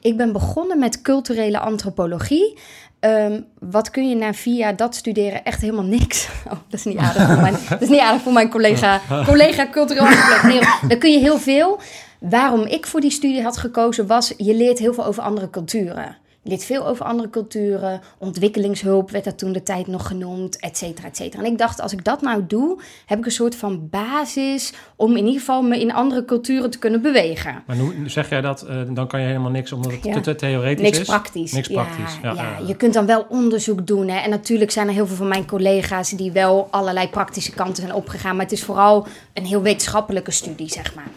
Ik 0.00 0.16
ben 0.16 0.32
begonnen 0.32 0.78
met 0.78 1.02
culturele 1.02 1.58
antropologie. 1.58 2.58
Ehm, 3.00 3.40
wat 3.58 3.90
kun 3.90 4.08
je 4.08 4.14
na 4.16 4.34
vier 4.34 4.56
jaar 4.56 4.76
dat 4.76 4.94
studeren? 4.94 5.44
Echt 5.44 5.60
helemaal 5.60 5.84
niks. 5.84 6.28
Oh, 6.46 6.52
dat 6.68 6.78
is 6.78 6.84
niet 6.84 6.96
aardig 6.98 7.26
voor 7.26 7.40
mijn, 7.40 7.54
dat 7.68 7.82
is 7.82 7.88
niet 7.88 8.00
aardig 8.00 8.22
voor 8.22 8.32
mijn 8.32 8.50
collega, 8.50 9.00
collega 9.26 9.68
cultureel 9.70 10.02
antropologie. 10.06 10.60
Nee, 10.60 10.88
dan 10.88 10.98
kun 10.98 11.10
je 11.12 11.18
heel 11.18 11.38
veel. 11.38 11.78
Waarom 12.18 12.60
ik 12.64 12.86
voor 12.86 13.00
die 13.00 13.10
studie 13.10 13.42
had 13.42 13.56
gekozen 13.56 14.06
was, 14.06 14.34
je 14.36 14.54
leert 14.54 14.78
heel 14.78 14.94
veel 14.94 15.06
over 15.06 15.22
andere 15.22 15.50
culturen. 15.50 16.16
Leert 16.42 16.64
veel 16.64 16.86
over 16.86 17.04
andere 17.04 17.30
culturen. 17.30 18.00
Ontwikkelingshulp 18.18 19.10
werd 19.10 19.24
dat 19.24 19.38
toen 19.38 19.52
de 19.52 19.62
tijd 19.62 19.86
nog 19.86 20.06
genoemd, 20.06 20.58
et 20.60 20.76
cetera, 20.76 21.08
et 21.08 21.16
cetera. 21.16 21.42
En 21.42 21.50
ik 21.52 21.58
dacht, 21.58 21.80
als 21.80 21.92
ik 21.92 22.04
dat 22.04 22.22
nou 22.22 22.44
doe, 22.46 22.78
heb 23.06 23.18
ik 23.18 23.24
een 23.24 23.30
soort 23.30 23.54
van 23.56 23.88
basis 23.90 24.72
om 24.96 25.10
in 25.16 25.24
ieder 25.24 25.38
geval 25.40 25.62
me 25.62 25.80
in 25.80 25.92
andere 25.92 26.24
culturen 26.24 26.70
te 26.70 26.78
kunnen 26.78 27.02
bewegen. 27.02 27.62
Maar 27.66 27.76
hoe 27.76 27.92
zeg 28.06 28.28
jij 28.28 28.40
dat? 28.40 28.62
eh, 28.62 28.76
dan 28.90 29.06
kan 29.08 29.20
je 29.20 29.26
helemaal 29.26 29.50
niks 29.50 29.72
omdat 29.72 29.92
het 29.92 30.04
Ja. 30.04 30.20
te, 30.20 30.34
theoretisch 30.34 30.82
Niks 30.84 30.98
is? 30.98 31.06
praktisch. 31.06 31.52
Niks 31.52 31.68
praktisch. 31.68 32.18
Ja, 32.22 32.32
ja, 32.32 32.42
ja. 32.42 32.66
je 32.66 32.76
kunt 32.76 32.94
dan 32.94 33.06
wel 33.06 33.26
onderzoek 33.28 33.86
doen. 33.86 34.08
Hè? 34.08 34.18
En 34.18 34.30
natuurlijk 34.30 34.70
zijn 34.70 34.88
er 34.88 34.94
heel 34.94 35.06
veel 35.06 35.16
van 35.16 35.28
mijn 35.28 35.46
collega's 35.46 36.10
die 36.10 36.32
wel 36.32 36.68
allerlei 36.70 37.08
praktische 37.08 37.52
kanten 37.52 37.82
zijn 37.82 37.94
opgegaan. 37.94 38.36
Maar 38.36 38.44
het 38.44 38.54
is 38.54 38.64
vooral 38.64 39.06
een 39.34 39.46
heel 39.46 39.62
wetenschappelijke 39.62 40.30
studie, 40.30 40.68
zeg 40.68 40.94
maar. 40.94 41.08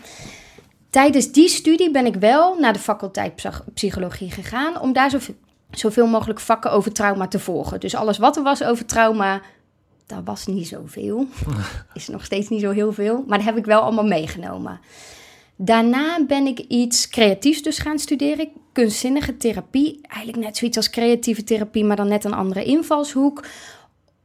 Tijdens 0.94 1.32
die 1.32 1.48
studie 1.48 1.92
ben 1.92 2.06
ik 2.06 2.16
wel 2.16 2.60
naar 2.60 2.74
de 2.74 2.80
faculteit 2.80 3.36
psych- 3.36 3.64
psychologie 3.74 4.32
gegaan 4.32 4.80
om 4.82 4.94
daar 4.94 5.10
zoveel, 5.10 5.36
zoveel 5.72 6.08
mogelijk 6.08 6.40
vakken 6.40 6.72
over 6.72 6.94
trauma 6.94 7.28
te 7.28 7.40
volgen. 7.40 7.80
Dus 7.80 7.96
alles 7.96 8.18
wat 8.18 8.38
er 8.38 8.44
was 8.44 8.64
over 8.64 8.86
trauma, 8.86 9.42
dat 10.06 10.22
was 10.24 10.46
niet 10.46 10.68
zoveel. 10.68 11.28
Is 11.94 12.08
nog 12.08 12.26
steeds 12.26 12.50
niet 12.50 12.62
zo 12.62 12.72
heel 12.72 12.94
veel, 12.94 13.24
maar 13.28 13.38
dat 13.38 13.48
heb 13.48 13.58
ik 13.58 13.66
wel 13.66 13.82
allemaal 13.82 14.06
meegenomen. 14.06 14.80
Daarna 15.56 16.26
ben 16.26 16.46
ik 16.46 16.60
iets 16.60 17.10
creatiefs 17.10 17.62
dus 17.62 17.80
gaan 17.80 18.00
studeren. 18.00 18.50
Kunstzinnige 18.72 19.38
therapie. 19.38 20.00
Eigenlijk 20.02 20.46
net 20.46 20.58
zoiets 20.58 20.78
als 20.78 20.90
creatieve 20.90 21.44
therapie, 21.44 21.86
maar 21.86 21.96
dan 21.96 22.08
net 22.08 22.24
een 22.24 22.34
andere 22.34 22.64
invalshoek. 22.64 23.46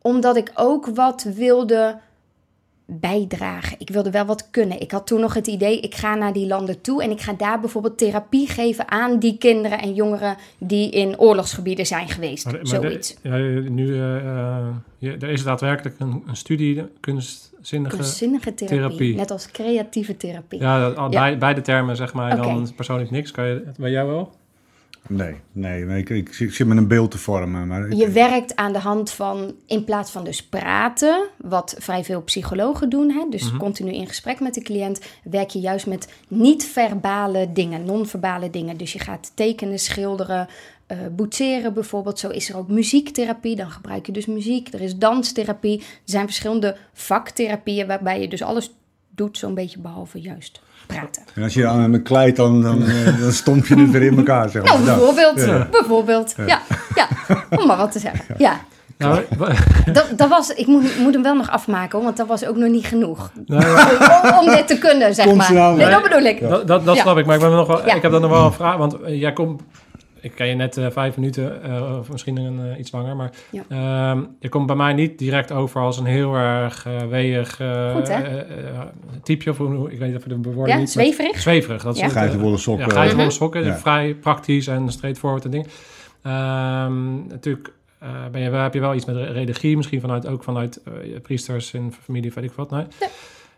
Omdat 0.03 0.37
ik 0.37 0.51
ook 0.55 0.87
wat 0.87 1.23
wilde 1.23 2.01
bijdragen. 2.90 3.76
Ik 3.78 3.90
wilde 3.90 4.11
wel 4.11 4.25
wat 4.25 4.50
kunnen. 4.50 4.80
Ik 4.80 4.90
had 4.90 5.07
toen 5.07 5.21
nog 5.21 5.35
het 5.35 5.47
idee, 5.47 5.80
ik 5.80 5.95
ga 5.95 6.14
naar 6.14 6.33
die 6.33 6.47
landen 6.47 6.80
toe 6.80 7.02
en 7.02 7.11
ik 7.11 7.21
ga 7.21 7.33
daar 7.33 7.61
bijvoorbeeld 7.61 7.99
therapie 7.99 8.49
geven 8.49 8.90
aan 8.90 9.18
die 9.18 9.38
kinderen 9.38 9.78
en 9.78 9.95
jongeren 9.95 10.37
die 10.59 10.90
in 10.90 11.18
oorlogsgebieden 11.18 11.87
zijn 11.87 12.09
geweest. 12.09 12.45
Maar, 12.45 12.54
maar 12.54 12.62
de- 12.62 12.68
Zoiets. 12.68 13.16
ja, 13.23 13.37
nu, 13.71 13.95
eh, 13.95 14.16
eh, 14.16 14.66
er 15.00 15.28
is 15.28 15.42
daadwerkelijk 15.42 15.97
een, 15.99 16.23
een 16.26 16.37
studie, 16.37 16.83
kunstzinnige... 17.00 17.97
Kunstzinnige 17.97 18.54
therapie, 18.54 18.78
therapie. 18.78 19.14
net 19.14 19.30
als 19.30 19.50
creatieve 19.50 20.16
therapie. 20.16 20.61
Ja, 20.61 20.80
dat- 20.80 20.97
al 20.97 21.11
Ja. 21.12 21.21
bij, 21.21 21.38
beide 21.38 21.61
termen 21.61 21.97
zeg 21.97 22.12
maar 22.12 22.37
dan 22.37 22.73
persoonlijk 22.76 23.11
niks. 23.11 23.30
Kan 23.30 23.47
je 23.47 23.62
bij 23.78 23.90
jou 23.90 24.09
wel? 24.09 24.30
Nee, 25.07 25.35
nee, 25.52 25.85
nee 25.85 25.99
ik, 26.00 26.09
ik, 26.11 26.38
ik 26.38 26.52
zit 26.55 26.67
met 26.67 26.76
een 26.76 26.88
beeld 26.88 27.11
te 27.11 27.19
vormen. 27.19 27.67
Maar 27.67 27.87
ik- 27.88 27.93
Je 27.99 28.09
werkt 28.11 28.57
aan 28.57 28.73
de 28.73 28.78
hand 28.78 29.11
van, 29.11 29.55
in 29.67 29.85
plaats 29.85 30.11
van 30.11 30.25
dus 30.25 30.43
praten, 30.47 31.28
wat 31.37 31.75
vrij 31.78 32.05
veel 32.05 32.23
psychologen 32.23 32.88
doen, 32.90 33.11
hè, 33.11 33.26
dus 33.31 33.57
continu 33.57 33.93
in 33.93 34.07
gesprek 34.07 34.40
met 34.40 34.55
de 34.55 34.62
cliënt, 34.62 35.00
werk 35.25 35.50
je 35.50 35.61
juist 35.61 35.87
met 35.87 36.09
niet-verbale 36.28 37.52
dingen, 37.52 37.85
non-verbale 37.85 38.50
dingen. 38.50 38.76
Dus 38.76 38.93
je 38.93 38.99
gaat 38.99 39.33
tekenen, 39.35 39.78
schilderen, 39.78 40.49
eh 40.87 40.99
boetseren 41.12 41.75
bijvoorbeeld. 41.75 42.19
Zo 42.19 42.28
is 42.28 42.49
er 42.49 42.57
ook 42.57 42.69
muziektherapie, 42.69 43.57
dan 43.57 43.71
gebruik 43.71 44.07
je 44.07 44.12
dus 44.12 44.26
muziek. 44.26 44.73
Er 44.75 44.81
is 44.81 44.97
danstherapie. 44.97 45.78
Er 45.78 45.85
zijn 46.05 46.25
verschillende 46.25 46.76
vaktherapieën 46.93 47.87
waarbij 47.87 48.21
je 48.21 48.28
dus 48.28 48.43
alles 48.43 48.75
doet, 49.11 49.38
zo'n 49.38 49.55
beetje 49.55 49.78
behalve 49.81 50.21
juist 50.21 50.61
praten. 50.88 51.23
En 51.35 51.42
als 51.42 51.54
je 51.54 51.66
aan 51.66 51.90
me 51.90 52.02
kleit, 52.02 52.37
dan, 52.37 52.62
dan, 52.62 52.83
eh, 52.83 53.21
dan 53.23 53.33
stomp 53.33 53.66
je 53.66 53.76
het 53.76 53.90
weer 53.90 54.02
in 54.02 54.16
elkaar. 54.16 54.49
Zeg 54.49 54.62
maar. 54.62 54.73
Nou, 54.73 54.85
bijvoorbeeld. 54.85 55.71
Bijvoorbeeld. 55.71 56.35
Ja. 56.47 56.61
ja, 56.95 57.09
om 57.50 57.66
maar 57.66 57.76
wat 57.76 57.92
te 57.92 57.99
zeggen. 57.99 58.25
Ja. 58.38 58.61
Nou, 58.99 59.21
Dat, 59.92 60.07
dat 60.16 60.28
was, 60.28 60.50
ik 60.54 60.66
moet, 60.66 60.99
moet 60.99 61.12
hem 61.14 61.23
wel 61.23 61.35
nog 61.35 61.50
afmaken, 61.50 62.02
want 62.02 62.16
dat 62.16 62.26
was 62.26 62.47
ook 62.47 62.57
nog 62.57 62.68
niet 62.71 62.87
genoeg. 62.87 63.30
nou, 63.47 63.62
ja, 63.66 64.30
Om, 64.33 64.38
om 64.49 64.54
dit 64.54 64.66
te 64.66 64.78
kunnen, 64.78 65.14
zeg 65.14 65.35
maar. 65.35 65.52
Nee, 65.52 65.90
dat 65.90 66.02
bedoel 66.02 66.23
ik. 66.23 66.40
dat, 66.40 66.66
dat, 66.66 66.85
dat 66.85 66.95
Ja. 66.97 67.02
snap 67.02 67.18
ik, 67.18 67.26
maar 67.26 67.35
ik, 67.35 67.40
ben 67.40 67.50
nog 67.50 67.66
wel, 67.66 67.87
Ja. 67.87 67.95
ik 67.95 68.02
heb 68.02 68.12
dan 68.12 68.21
nog 68.21 68.30
wel 68.30 68.45
een 68.45 68.52
vraag. 68.52 68.76
Want 68.76 69.00
eh, 69.00 69.21
jij 69.21 69.33
komt, 69.33 69.62
ik 70.21 70.33
ken 70.35 70.47
je 70.47 70.55
net 70.55 70.77
eh, 70.77 70.91
vijf 70.91 71.17
minuten, 71.17 71.63
eh, 71.63 71.97
of 71.99 72.11
misschien 72.11 72.37
een, 72.37 72.73
eh, 72.73 72.79
iets 72.79 72.93
langer. 72.93 73.17
Maar 73.17 73.31
Ja. 73.51 73.63
ehm, 73.69 74.23
je 74.41 74.49
komt 74.49 74.67
bij 74.67 74.77
mij 74.77 74.93
niet 74.93 75.19
direct 75.19 75.53
over 75.53 75.81
als 75.81 75.99
een 75.99 76.05
heel 76.05 76.35
erg 76.35 76.87
eh 76.87 77.07
weeg 77.07 77.61
eh, 77.61 77.97
eh, 77.97 78.39
eh, 78.39 78.81
typeje. 79.23 79.51
Of 79.51 79.57
hoe, 79.57 79.93
ik 79.93 79.99
weet 79.99 80.09
niet 80.09 80.17
of 80.17 80.23
de 80.23 80.35
bewoording 80.39 80.69
Ja, 80.77 80.85
niet... 80.85 80.95
maar- 80.95 81.05
zweverig. 81.05 81.39
Zweverig. 81.41 81.83
Dat 81.83 81.95
is 81.95 82.01
Ja. 82.01 82.07
het, 82.07 82.17
Geitenwolle 82.17 82.57
sokken. 82.57 82.87
Ja, 82.87 82.93
geitenwolle 82.93 83.27
Mhm. 83.29 83.37
sokken. 83.37 83.65
Ja. 83.65 83.77
Vrij 83.79 84.15
praktisch 84.15 84.67
en 84.67 84.93
straightforward 84.93 85.45
en 85.45 85.51
dingen. 85.51 85.67
Ehm, 86.23 87.27
natuurlijk 87.29 87.73
eh, 87.99 88.09
ben 88.33 88.41
je, 88.41 88.51
heb 88.51 88.75
je 88.75 88.81
wel 88.81 88.95
iets 88.95 89.05
met 89.05 89.17
re- 89.17 89.33
religie, 89.33 89.77
misschien 89.77 90.01
vanuit, 90.01 90.27
ook 90.27 90.43
vanuit 90.43 90.81
eh, 90.85 91.21
priesters 91.23 91.73
in 91.75 91.93
familie, 92.03 92.33
weet 92.35 92.45
ik 92.45 92.53
wat. 92.53 92.71
Nee. 92.71 92.85
Ja. 93.01 93.07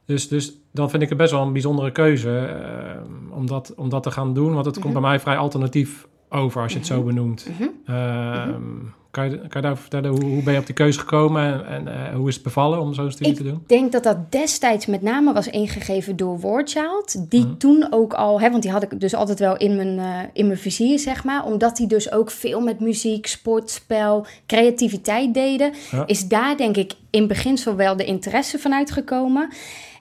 Dus, 0.05 0.29
dus 0.29 0.52
dan 0.73 0.90
vind 0.90 1.02
ik 1.02 1.09
het 1.09 1.19
best 1.19 1.31
wel 1.31 1.43
een 1.43 1.52
bijzondere 1.52 1.90
keuze 1.93 2.38
ehm, 2.38 3.31
om, 3.33 3.47
dat, 3.47 3.73
om 3.76 3.88
dat 3.88 4.02
te 4.02 4.11
gaan 4.11 4.35
doen. 4.35 4.52
Want 4.55 4.64
het 4.67 4.75
komt 4.79 4.93
Mhm. 4.93 5.00
bij 5.02 5.11
mij 5.11 5.21
vrij 5.21 5.37
alternatief 5.37 6.07
over 6.30 6.62
als 6.62 6.72
je 6.72 6.78
het 6.78 6.87
zo 6.87 7.02
benoemt. 7.02 7.46
Mhm. 7.58 7.68
Ehm, 7.87 8.62
kan, 9.10 9.30
je, 9.30 9.37
kan 9.37 9.46
je 9.50 9.60
daarover 9.60 9.82
vertellen, 9.82 10.10
hoe, 10.10 10.25
hoe 10.25 10.42
ben 10.42 10.52
je 10.52 10.58
op 10.58 10.66
die 10.66 10.75
keuze 10.75 10.99
gekomen 10.99 11.42
en, 11.66 11.66
en 11.87 12.06
eh, 12.08 12.14
hoe 12.14 12.28
is 12.28 12.34
het 12.34 12.42
bevallen 12.44 12.80
om 12.80 12.94
zo'n 12.94 13.10
studie 13.10 13.34
te 13.34 13.42
doen? 13.42 13.52
Ik 13.62 13.68
denk 13.68 13.92
dat 13.92 14.02
dat 14.02 14.32
destijds 14.32 14.87
met 14.87 15.02
name 15.02 15.32
was 15.32 15.49
ingegeven 15.49 16.16
door 16.16 16.38
Wordchild. 16.40 17.30
Die 17.30 17.44
Mhm. 17.46 17.56
toen 17.56 17.87
ook 17.90 18.12
al, 18.14 18.40
hè, 18.40 18.50
want 18.50 18.62
die 18.62 18.72
had 18.72 18.82
ik 18.82 19.00
dus 19.00 19.14
altijd 19.14 19.38
wel 19.38 19.56
in 19.56 19.76
mijn, 19.76 19.99
eh, 19.99 20.18
in 20.32 20.46
mijn 20.46 20.58
vizier, 20.58 20.99
zeg 20.99 21.25
maar. 21.25 21.44
Omdat 21.44 21.76
die 21.76 21.87
dus 21.87 22.12
ook 22.12 22.30
veel 22.30 22.60
met 22.60 22.80
muziek, 22.80 23.26
sport, 23.26 23.70
spel, 23.70 24.26
creativiteit 24.46 25.34
deden. 25.34 25.72
Ja. 25.90 26.06
Is 26.06 26.28
daar 26.28 26.56
denk 26.56 26.76
ik 26.76 26.92
in 27.10 27.26
beginsel 27.26 27.75
wel 27.76 27.96
de 27.96 28.04
interesse 28.04 28.58
vanuit 28.58 28.90
gekomen. 28.90 29.49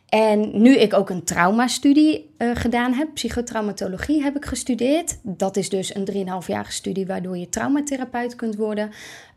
En 0.10 0.62
nu 0.62 0.78
ik 0.78 0.94
ook 0.94 1.10
een 1.10 1.24
traumastudie 1.24 2.34
eh 2.38 2.52
gedaan 2.54 2.94
heb, 2.94 3.14
psychotraumatologie 3.14 4.24
heb 4.24 4.36
ik 4.36 4.46
gestudeerd. 4.46 5.20
Dat 5.24 5.58
is 5.58 5.70
dus 5.70 5.96
een 5.96 6.08
3,5-jarige 6.12 6.72
studie 6.72 7.06
waardoor 7.06 7.38
je 7.38 7.50
traumatherapeut 7.50 8.36
kunt 8.36 8.56
worden. 8.56 8.92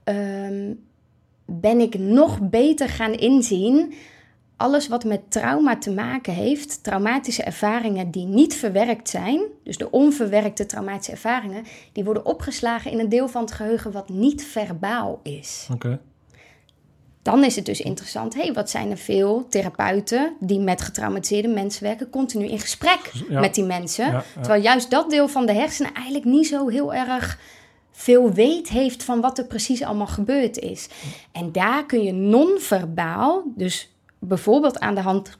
Ehm, 0.04 0.72
ben 1.44 1.80
ik 1.80 1.98
nog 1.98 2.40
beter 2.40 2.88
gaan 2.88 3.12
inzien. 3.12 3.94
Alles 4.56 4.88
wat 4.88 5.04
met 5.04 5.30
trauma 5.30 5.78
te 5.78 5.92
maken 5.92 6.34
heeft, 6.34 6.82
traumatische 6.82 7.42
ervaringen 7.42 8.10
die 8.10 8.26
niet 8.26 8.54
verwerkt 8.54 9.08
zijn, 9.08 9.40
dus 9.64 9.76
de 9.76 9.90
onverwerkte 9.90 10.66
traumatische 10.66 11.12
ervaringen, 11.12 11.64
die 11.92 12.04
worden 12.04 12.26
opgeslagen 12.26 12.90
in 12.90 12.98
een 12.98 13.08
deel 13.08 13.28
van 13.28 13.42
het 13.42 13.52
geheugen 13.52 13.92
wat 13.92 14.08
niet 14.08 14.44
verbaal 14.44 15.20
is. 15.22 15.68
Oké. 15.72 16.00
Dan 17.22 17.44
is 17.44 17.56
het 17.56 17.66
dus 17.66 17.80
interessant, 17.80 18.34
hey, 18.34 18.52
wat 18.52 18.70
zijn 18.70 18.90
er 18.90 18.96
veel 18.96 19.46
therapeuten 19.48 20.32
die 20.40 20.58
met 20.60 20.82
getraumatiseerde 20.82 21.48
mensen 21.48 21.82
werken, 21.82 22.10
continu 22.10 22.44
in 22.46 22.58
gesprek 22.58 23.10
Ja. 23.28 23.40
met 23.40 23.54
die 23.54 23.64
mensen. 23.64 24.06
Ja, 24.06 24.12
ja. 24.12 24.22
Terwijl 24.34 24.62
juist 24.62 24.90
dat 24.90 25.10
deel 25.10 25.28
van 25.28 25.46
de 25.46 25.52
hersenen 25.52 25.94
eigenlijk 25.94 26.24
niet 26.24 26.46
zo 26.46 26.68
heel 26.68 26.94
erg 26.94 27.38
veel 27.90 28.32
weet 28.32 28.68
heeft 28.68 29.04
van 29.04 29.20
wat 29.20 29.38
er 29.38 29.44
precies 29.46 29.82
allemaal 29.82 30.06
gebeurd 30.06 30.58
is. 30.58 30.88
En 31.32 31.52
daar 31.52 31.86
kun 31.86 32.02
je 32.02 32.12
non-verbaal, 32.12 33.42
dus 33.56 33.90
bijvoorbeeld 34.18 34.78
aan 34.80 34.94
de 34.94 35.00
hand 35.00 35.30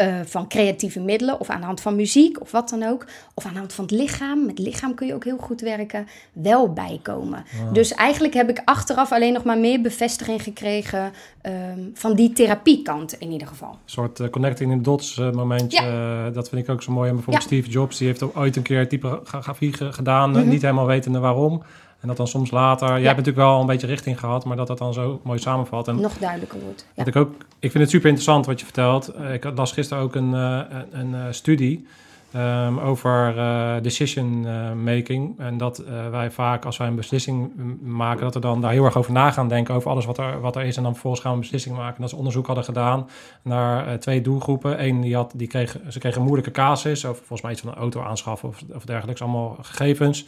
eh, 0.00 0.14
van 0.24 0.48
creatieve 0.48 1.00
middelen 1.00 1.40
of 1.40 1.48
aan 1.50 1.60
de 1.60 1.66
hand 1.66 1.80
van 1.80 1.96
muziek 1.96 2.40
of 2.40 2.50
wat 2.50 2.68
dan 2.68 2.82
ook, 2.82 3.06
of 3.34 3.44
aan 3.46 3.52
de 3.52 3.58
hand 3.58 3.72
van 3.72 3.84
het 3.84 3.92
lichaam, 3.92 4.40
met 4.46 4.58
het 4.58 4.66
lichaam 4.66 4.94
kun 4.94 5.06
je 5.06 5.14
ook 5.14 5.24
heel 5.24 5.36
goed 5.38 5.60
werken, 5.60 6.06
wel 6.32 6.72
bijkomen. 6.72 7.44
Dus 7.72 7.94
eigenlijk 7.94 8.34
heb 8.34 8.48
ik 8.48 8.62
achteraf 8.64 9.12
alleen 9.12 9.32
nog 9.32 9.44
maar 9.44 9.58
meer 9.58 9.80
bevestiging 9.80 10.42
gekregen 10.42 11.12
ehm, 11.42 11.78
van 11.94 12.14
die 12.14 12.32
therapiekant 12.32 13.12
in 13.18 13.30
ieder 13.32 13.46
geval. 13.46 13.68
Een 13.70 13.76
soort 13.84 14.20
eh, 14.20 14.28
connecting 14.28 14.72
the 14.72 14.80
dots 14.80 15.18
eh, 15.18 15.30
momentje. 15.30 16.30
dat 16.34 16.48
vind 16.48 16.62
ik 16.62 16.68
ook 16.70 16.82
zo 16.82 16.92
mooi. 16.92 17.08
En 17.08 17.14
bijvoorbeeld 17.14 17.50
Ja. 17.50 17.56
Steve 17.56 17.70
Jobs, 17.70 17.98
die 17.98 18.06
heeft 18.06 18.22
ook 18.22 18.36
ooit 18.36 18.56
een 18.56 18.62
keer 18.62 18.88
typografie 18.88 19.72
ge- 19.72 19.92
gedaan. 19.92 20.30
Mhm. 20.30 20.48
Niet 20.48 20.62
helemaal 20.62 20.86
wetende 20.86 21.18
waarom. 21.18 21.62
En 22.00 22.08
dat 22.08 22.16
dan 22.16 22.28
soms 22.28 22.50
later... 22.50 22.88
Jij 22.88 22.96
hebt 22.96 23.16
natuurlijk 23.16 23.46
wel 23.46 23.60
een 23.60 23.66
beetje 23.66 23.86
richting 23.86 24.18
gehad, 24.18 24.44
maar 24.44 24.56
dat 24.56 24.66
dat 24.66 24.78
dan 24.78 24.92
zo 24.92 25.20
mooi 25.22 25.38
samenvalt. 25.38 25.88
En 25.88 26.00
Nog 26.00 26.18
duidelijker 26.18 26.60
wordt. 26.60 26.86
Ja. 26.94 27.04
ik 27.04 27.16
ook... 27.16 27.32
Ik 27.58 27.70
vind 27.70 27.82
het 27.82 27.90
super 27.90 28.08
interessant 28.08 28.46
wat 28.46 28.58
je 28.58 28.64
vertelt. 28.64 29.08
Eh, 29.08 29.34
ik 29.34 29.50
las 29.54 29.72
gisteren 29.72 30.02
ook 30.02 30.14
een, 30.14 30.34
eh, 30.34 30.60
een, 30.70 30.98
een, 31.00 31.14
eh, 31.14 31.20
studie... 31.30 31.86
ehm, 32.32 32.78
over 32.78 33.34
decision 33.82 34.46
making. 34.82 35.38
En 35.38 35.56
dat 35.56 35.82
wij 36.10 36.30
vaak, 36.30 36.64
als 36.64 36.76
wij 36.76 36.86
een 36.86 36.94
beslissing 36.94 37.50
maken, 37.82 38.22
dat 38.22 38.34
we 38.34 38.40
dan 38.40 38.60
daar 38.60 38.72
heel 38.72 38.84
erg 38.84 38.96
over 38.96 39.12
na 39.12 39.30
gaan 39.30 39.48
denken. 39.48 39.74
Over 39.74 39.90
alles 39.90 40.04
wat 40.04 40.18
er, 40.18 40.40
wat 40.40 40.56
er 40.56 40.62
is. 40.62 40.76
En 40.76 40.82
dan 40.82 40.92
vervolgens 40.92 41.22
gaan 41.22 41.30
we 41.30 41.36
een 41.36 41.42
beslissing 41.42 41.76
maken. 41.76 41.94
En 41.94 42.00
dat 42.00 42.10
ze 42.10 42.16
onderzoek 42.16 42.46
hadden 42.46 42.64
gedaan 42.64 43.08
naar 43.42 43.98
twee 43.98 44.20
doelgroepen. 44.20 44.84
Eén 44.84 45.00
die 45.00 45.14
had, 45.14 45.32
die 45.34 45.48
kreeg, 45.48 45.76
ze 45.88 45.98
kregen 45.98 46.18
een 46.18 46.26
moeilijke 46.26 46.52
casus. 46.52 47.04
Of 47.04 47.16
volgens 47.16 47.42
mij 47.42 47.52
iets 47.52 47.60
van 47.60 47.70
een 47.70 47.78
auto 47.78 48.02
aanschaffen 48.02 48.48
of, 48.48 48.62
of 48.74 48.84
dergelijks. 48.84 49.22
Allemaal 49.22 49.56
gegevens. 49.60 50.26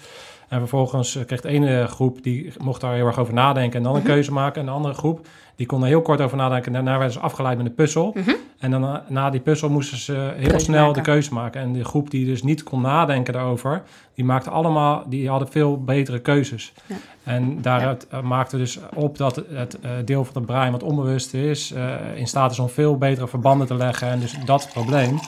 En 0.52 0.58
vervolgens 0.58 1.16
eh, 1.16 1.24
kreeg 1.24 1.40
de 1.40 1.48
ene 1.48 1.86
groep, 1.86 2.22
die 2.22 2.52
mocht 2.58 2.80
daar 2.80 2.94
heel 2.94 3.06
erg 3.06 3.18
over 3.18 3.34
nadenken 3.34 3.78
en 3.78 3.84
dan 3.84 3.94
een 3.94 4.02
keuze 4.02 4.32
maken. 4.32 4.60
En 4.60 4.66
de 4.66 4.72
andere 4.72 4.94
groep, 4.94 5.26
die 5.56 5.66
kon 5.66 5.80
er 5.82 5.86
heel 5.86 6.02
kort 6.02 6.20
over 6.20 6.36
nadenken. 6.36 6.66
En 6.66 6.72
daarna 6.72 6.98
werden 6.98 7.12
ze 7.12 7.20
afgeleid 7.20 7.56
met 7.56 7.66
een 7.66 7.74
puzzel. 7.74 8.14
En 8.58 8.70
dan 8.70 8.80
na, 8.80 9.04
na 9.08 9.30
die 9.30 9.40
puzzel 9.40 9.70
moesten 9.70 9.98
ze 9.98 10.32
heel 10.36 10.48
Keuze 10.48 10.64
snel 10.64 10.86
maken. 10.86 11.02
de 11.02 11.10
keuze 11.10 11.34
maken. 11.34 11.60
En 11.60 11.72
de 11.72 11.84
groep 11.84 12.10
die 12.10 12.26
dus 12.26 12.42
niet 12.42 12.62
kon 12.62 12.80
nadenken 12.80 13.32
daarover, 13.32 13.82
die 14.14 14.24
maakte 14.24 14.50
allemaal, 14.50 15.04
die 15.06 15.28
hadden 15.28 15.48
veel 15.48 15.82
betere 15.84 16.18
keuzes. 16.18 16.72
Ja. 16.86 16.96
En 17.24 17.62
daaruit 17.62 18.06
eh, 18.08 18.20
maakte 18.20 18.56
dus 18.56 18.78
op 18.94 19.18
dat 19.18 19.42
het 19.48 19.80
eh, 19.80 19.90
deel 20.04 20.24
van 20.24 20.34
het 20.34 20.46
brein 20.46 20.72
wat 20.72 20.82
onbewust 20.82 21.34
is, 21.34 21.72
eh, 21.72 21.94
in 22.14 22.26
staat 22.26 22.50
is 22.50 22.58
om 22.58 22.68
veel 22.68 22.98
betere 22.98 23.28
verbanden 23.28 23.66
te 23.66 23.74
leggen. 23.74 24.08
En 24.08 24.20
dus 24.20 24.36
dat 24.44 24.68
probleem. 24.72 25.18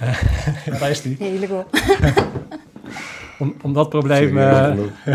Eh, 0.00 0.22
ja, 0.64 0.78
daar 0.78 0.90
is 0.90 1.02
die. 1.02 1.46
Goed. 1.48 1.64
Om, 3.38 3.54
om 3.62 3.72
dat 3.72 3.88
probleem. 3.88 4.38
eh 4.38 4.70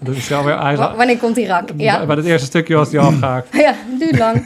dat 0.00 0.14
is 0.16 0.28
wel 0.28 0.44
weer. 0.44 0.76
Wanneer 0.96 1.18
komt 1.18 1.34
die 1.34 1.46
rak? 1.46 1.68
Ja, 1.76 2.06
Bij 2.06 2.16
het 2.16 2.24
eerste 2.24 2.46
stukje 2.46 2.74
was 2.74 2.90
die 2.90 3.00
afgehaakt. 3.00 3.56
ja 3.66 3.74
duurt 3.98 4.18
lang. 4.18 4.44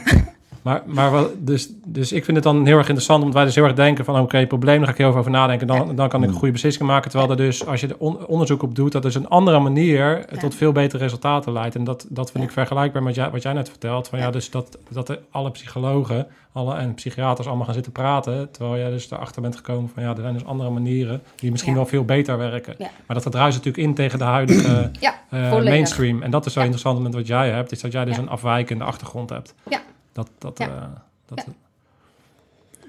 Maar, 0.65 0.81
maar 0.85 1.11
wel, 1.11 1.31
dus, 1.39 1.69
dus 1.85 2.11
ik 2.11 2.23
vind 2.25 2.37
het 2.37 2.45
dan 2.45 2.65
heel 2.65 2.77
erg 2.77 2.85
interessant, 2.87 3.19
omdat 3.19 3.35
wij 3.35 3.45
dus 3.45 3.55
heel 3.55 3.63
erg 3.63 3.73
denken 3.73 4.05
van 4.05 4.19
oké, 4.19 4.47
probleem, 4.47 4.77
daar 4.77 4.85
ga 4.85 4.91
ik 4.91 4.97
heel 4.97 5.09
veel 5.11 5.19
over 5.19 5.31
nadenken. 5.31 5.67
Dan, 5.67 5.95
dan 5.95 6.09
kan 6.09 6.23
ik 6.23 6.29
een 6.29 6.35
goede 6.35 6.51
beslissing 6.51 6.87
maken. 6.87 7.09
Terwijl 7.09 7.31
er 7.31 7.37
dus, 7.37 7.65
als 7.65 7.81
je 7.81 7.87
er 7.87 7.95
on- 7.97 8.25
onderzoek 8.27 8.63
op 8.63 8.75
doet, 8.75 8.91
dat 8.91 9.01
dus 9.01 9.15
een 9.15 9.27
andere 9.27 9.59
manier 9.59 10.25
Ja. 10.31 10.37
tot 10.39 10.55
veel 10.55 10.71
betere 10.71 11.03
resultaten 11.03 11.51
leidt. 11.53 11.75
En 11.75 11.83
dat, 11.83 12.05
dat 12.09 12.31
vind 12.31 12.43
Ja. 12.43 12.49
ik 12.49 12.55
vergelijkbaar 12.55 13.03
met 13.03 13.15
jij, 13.15 13.29
wat 13.29 13.41
jij 13.41 13.53
net 13.53 13.69
vertelt. 13.69 14.07
Van 14.07 14.19
ja, 14.19 14.25
Ja. 14.25 14.31
dus 14.31 14.49
dat, 14.49 14.77
dat 14.89 15.17
alle 15.31 15.51
psychologen 15.51 16.27
alle, 16.51 16.75
en 16.75 16.93
psychiaters 16.93 17.47
allemaal 17.47 17.65
gaan 17.65 17.73
zitten 17.73 17.91
praten. 17.91 18.51
Terwijl 18.51 18.77
jij 18.77 18.89
dus 18.89 19.11
erachter 19.11 19.41
bent 19.41 19.55
gekomen 19.55 19.89
van 19.93 20.03
ja, 20.03 20.09
er 20.09 20.21
zijn 20.21 20.33
dus 20.33 20.45
andere 20.45 20.69
manieren 20.69 21.21
die 21.35 21.51
misschien 21.51 21.71
Ja. 21.71 21.77
wel 21.77 21.87
veel 21.87 22.05
beter 22.05 22.37
werken. 22.37 22.75
Ja. 22.77 22.89
Maar 23.07 23.21
dat 23.21 23.31
druist 23.31 23.57
natuurlijk 23.57 23.87
in 23.87 23.93
tegen 23.93 24.17
de 24.19 24.23
huidige 24.25 24.91
Ja, 24.99 25.13
eh, 25.29 25.51
mainstream. 25.51 26.21
En 26.21 26.31
dat 26.31 26.45
is 26.45 26.53
zo 26.53 26.59
Ja. 26.59 26.65
interessant 26.65 27.01
met 27.03 27.13
wat 27.13 27.27
jij 27.27 27.49
hebt, 27.49 27.71
is 27.71 27.81
dat 27.81 27.91
jij 27.91 28.05
dus 28.05 28.15
Ja. 28.15 28.21
een 28.21 28.29
afwijkende 28.29 28.83
achtergrond 28.83 29.29
hebt. 29.29 29.53
Ja. 29.69 29.79
Dat, 30.15 30.29
dat, 30.37 30.57
Ja. 30.57 30.67
eh, 30.67 30.99
dat, 31.25 31.45
Ja. 31.45 31.53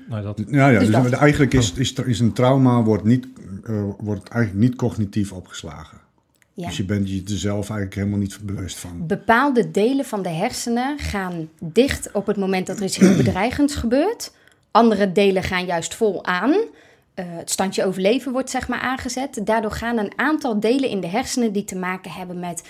nou, 0.08 0.22
dat, 0.22 0.42
Ja, 0.48 0.68
ja 0.68 0.78
Dus 0.78 0.88
dus 0.88 1.10
dat. 1.10 1.12
eigenlijk 1.12 1.54
is, 1.54 1.72
is, 1.72 1.92
is 1.92 2.20
een 2.20 2.32
trauma 2.32 2.82
wordt, 2.82 3.04
niet, 3.04 3.26
eh, 3.64 3.82
wordt 3.98 4.28
eigenlijk 4.28 4.68
niet 4.68 4.76
cognitief 4.78 5.32
opgeslagen. 5.32 5.98
Ja. 6.52 6.66
Dus 6.66 6.76
je 6.76 6.84
bent 6.84 7.08
je 7.10 7.22
er 7.24 7.38
zelf 7.38 7.70
eigenlijk 7.70 7.94
helemaal 7.94 8.18
niet 8.18 8.38
bewust 8.42 8.78
van. 8.78 9.06
Bepaalde 9.06 9.70
delen 9.70 10.04
van 10.04 10.22
de 10.22 10.28
hersenen 10.28 10.98
gaan 10.98 11.48
dicht 11.60 12.10
op 12.12 12.26
het 12.26 12.36
moment 12.36 12.66
dat 12.66 12.76
er 12.78 12.84
iets 12.84 12.96
heel 12.96 13.16
bedreigends 13.24 13.74
gebeurt. 13.74 14.32
Andere 14.70 15.12
delen 15.12 15.42
gaan 15.42 15.64
juist 15.64 15.94
vol 15.94 16.24
aan. 16.24 16.54
Eh, 17.14 17.24
het 17.28 17.50
standje 17.50 17.84
overleven 17.84 18.32
wordt 18.32 18.50
zeg 18.50 18.68
maar 18.68 18.80
aangezet. 18.80 19.40
Daardoor 19.46 19.70
gaan 19.70 19.98
een 19.98 20.12
aantal 20.16 20.60
delen 20.60 20.88
in 20.88 21.00
de 21.00 21.06
hersenen 21.06 21.52
die 21.52 21.64
te 21.64 21.76
maken 21.76 22.10
hebben 22.10 22.38
met 22.40 22.62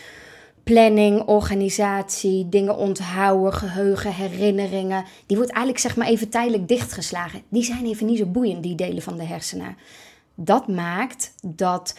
planning, 0.73 1.23
organisatie, 1.23 2.49
dingen 2.49 2.77
onthouden, 2.77 3.53
geheugen, 3.53 4.13
herinneringen. 4.13 5.05
Die 5.27 5.37
wordt 5.37 5.53
eigenlijk 5.53 5.85
zeg 5.85 5.97
maar 5.97 6.07
even 6.07 6.29
tijdelijk 6.29 6.69
dichtgeslagen. 6.69 7.43
Die 7.49 7.63
zijn 7.63 7.85
even 7.85 8.07
niet 8.07 8.19
zo 8.19 8.27
boeiend, 8.27 8.63
die 8.63 8.75
delen 8.75 9.03
van 9.03 9.17
de 9.17 9.25
hersenen. 9.25 9.77
Dat 10.35 10.69
maakt 10.69 11.35
dat 11.43 11.99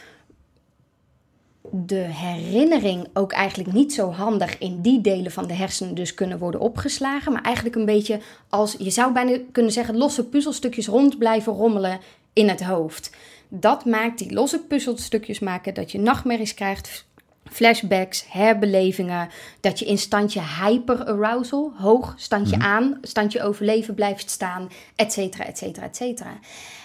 de 1.72 2.06
herinnering 2.10 3.08
ook 3.14 3.32
eigenlijk 3.32 3.74
niet 3.74 3.94
zo 3.94 4.12
handig 4.12 4.58
in 4.58 4.82
die 4.82 5.02
delen 5.02 5.32
van 5.32 5.48
de 5.48 5.54
hersenen 5.54 5.96
dus 5.96 6.14
kunnen 6.14 6.40
worden 6.40 6.62
opgeslagen. 6.62 7.32
Maar 7.32 7.44
eigenlijk 7.44 7.76
een 7.76 7.86
beetje 7.86 8.20
als, 8.50 8.76
je 8.80 8.90
zou 8.90 9.14
bijna 9.14 9.38
kunnen 9.52 9.72
zeggen, 9.72 9.98
losse 9.98 10.26
puzzelstukjes 10.26 10.88
rond 10.88 11.18
blijven 11.18 11.54
rommelen 11.54 12.00
in 12.34 12.50
het 12.50 12.64
hoofd. 12.64 13.16
Dat 13.50 13.86
maakt 13.86 14.20
die 14.20 14.34
losse 14.34 14.60
puzzelstukjes 14.60 15.40
maken 15.40 15.74
dat 15.74 15.92
je 15.92 16.00
nachtmerries 16.00 16.54
krijgt, 16.54 17.07
flashbacks, 17.52 18.26
herbelevingen, 18.30 19.30
dat 19.60 19.80
je 19.80 19.86
in 19.86 19.98
standje 19.98 20.42
hyperarousal, 20.62 21.74
hoog 21.76 22.14
standje 22.18 22.60
aan, 22.60 22.98
standje 23.02 23.44
overleven 23.44 23.94
blijft 23.94 24.30
staan, 24.30 24.70
et 24.96 25.14
cetera, 25.14 25.46
et 25.46 25.58
cetera, 25.58 25.86
et 25.86 25.96
cetera. 25.96 26.40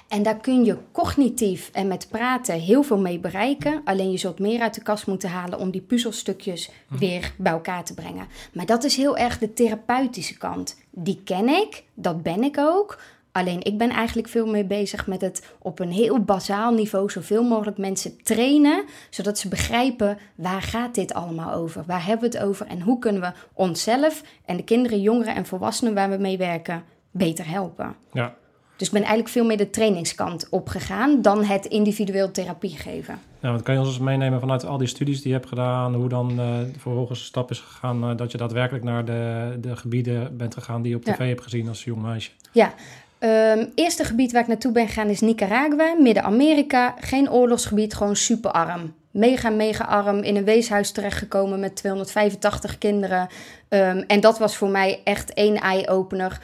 En 0.08 0.22
daar 0.22 0.36
kun 0.36 0.64
je 0.64 0.78
cognitief 0.92 1.70
en 1.72 1.86
met 1.86 2.08
praten 2.10 2.60
heel 2.60 2.82
veel 2.82 2.98
mee 2.98 3.18
bereiken. 3.18 3.80
Alleen 3.84 4.10
je 4.10 4.16
zult 4.16 4.38
meer 4.38 4.60
uit 4.60 4.74
de 4.74 4.82
kast 4.82 5.06
moeten 5.06 5.30
halen 5.30 5.58
om 5.58 5.70
die 5.70 5.80
puzzelstukjes 5.80 6.70
weer 6.88 7.32
bij 7.36 7.52
elkaar 7.52 7.84
te 7.84 7.94
brengen. 7.94 8.26
Maar 8.52 8.66
dat 8.66 8.84
is 8.84 8.96
heel 8.96 9.16
erg 9.16 9.38
de 9.38 9.52
therapeutische 9.52 10.38
kant. 10.38 10.76
Die 10.90 11.20
ken 11.24 11.48
ik, 11.48 11.84
dat 11.94 12.22
ben 12.22 12.42
ik 12.42 12.58
ook. 12.58 12.98
Alleen 13.32 13.64
ik 13.64 13.78
ben 13.78 13.90
eigenlijk 13.90 14.28
veel 14.28 14.46
meer 14.46 14.66
bezig 14.66 15.06
met 15.06 15.20
het 15.20 15.54
op 15.58 15.78
een 15.78 15.90
heel 15.90 16.20
bazaal 16.20 16.72
niveau 16.72 17.10
zoveel 17.10 17.44
mogelijk 17.44 17.78
mensen 17.78 18.22
trainen, 18.22 18.84
zodat 19.10 19.38
ze 19.38 19.48
begrijpen 19.48 20.18
waar 20.34 20.62
gaat 20.62 20.94
dit 20.94 21.14
allemaal 21.14 21.52
over? 21.52 21.84
Waar 21.86 22.06
hebben 22.06 22.30
we 22.30 22.36
het 22.36 22.46
over 22.46 22.66
en 22.66 22.80
hoe 22.80 22.98
kunnen 22.98 23.22
we 23.22 23.32
onszelf 23.52 24.22
en 24.44 24.56
de 24.56 24.64
kinderen, 24.64 25.00
jongeren 25.00 25.34
en 25.34 25.46
volwassenen 25.46 25.94
waar 25.94 26.10
we 26.10 26.16
mee 26.16 26.38
werken 26.38 26.82
beter 27.10 27.48
helpen? 27.48 27.94
Ja. 28.12 28.34
Dus 28.76 28.86
ik 28.86 28.92
ben 28.92 29.02
eigenlijk 29.02 29.32
veel 29.32 29.44
meer 29.44 29.56
de 29.56 29.70
trainingskant 29.70 30.48
opgegaan 30.50 31.22
dan 31.22 31.44
het 31.44 31.66
individueel 31.66 32.30
therapie 32.30 32.76
geven. 32.76 33.18
Ja, 33.40 33.50
want 33.50 33.62
kan 33.62 33.74
je 33.74 33.80
ons 33.80 33.88
eens 33.88 33.98
meenemen 33.98 34.40
vanuit 34.40 34.66
al 34.66 34.78
die 34.78 34.86
studies 34.88 35.20
die 35.20 35.28
je 35.28 35.36
hebt 35.36 35.48
gedaan, 35.48 35.94
hoe 35.94 36.08
dan 36.08 36.40
uh, 36.40 36.58
vervolgens 36.72 37.18
de 37.18 37.24
stap 37.24 37.50
is 37.50 37.58
gegaan 37.60 38.10
uh, 38.10 38.16
dat 38.16 38.32
je 38.32 38.38
daadwerkelijk 38.38 38.84
naar 38.84 39.04
de, 39.04 39.56
de 39.60 39.76
gebieden 39.76 40.36
bent 40.36 40.54
gegaan 40.54 40.82
die 40.82 40.90
je 40.90 40.96
op 40.96 41.04
tv 41.04 41.18
Ja. 41.18 41.24
hebt 41.24 41.42
gezien 41.42 41.68
als 41.68 41.84
jong 41.84 42.02
meisje? 42.02 42.30
Ja, 42.52 42.74
ehm 43.22 43.66
eerste 43.74 44.04
gebied 44.04 44.32
waar 44.32 44.42
ik 44.42 44.48
naartoe 44.48 44.72
ben 44.72 44.86
gegaan 44.86 45.08
is 45.08 45.20
Nicaragua, 45.20 45.94
Midden-Amerika. 45.98 46.94
Geen 47.00 47.30
oorlogsgebied, 47.30 47.94
gewoon 47.94 48.16
superarm. 48.16 48.94
Mega, 49.10 49.50
mega 49.50 49.84
arm. 49.84 50.22
In 50.22 50.36
een 50.36 50.44
weeshuis 50.44 50.90
terechtgekomen 50.90 51.60
met 51.60 51.76
285 51.76 52.78
kinderen. 52.78 53.28
Ehm, 53.68 54.04
en 54.06 54.20
dat 54.20 54.38
was 54.38 54.56
voor 54.56 54.68
mij 54.68 55.00
echt 55.04 55.34
één 55.34 55.56
eye-opener. 55.56 56.40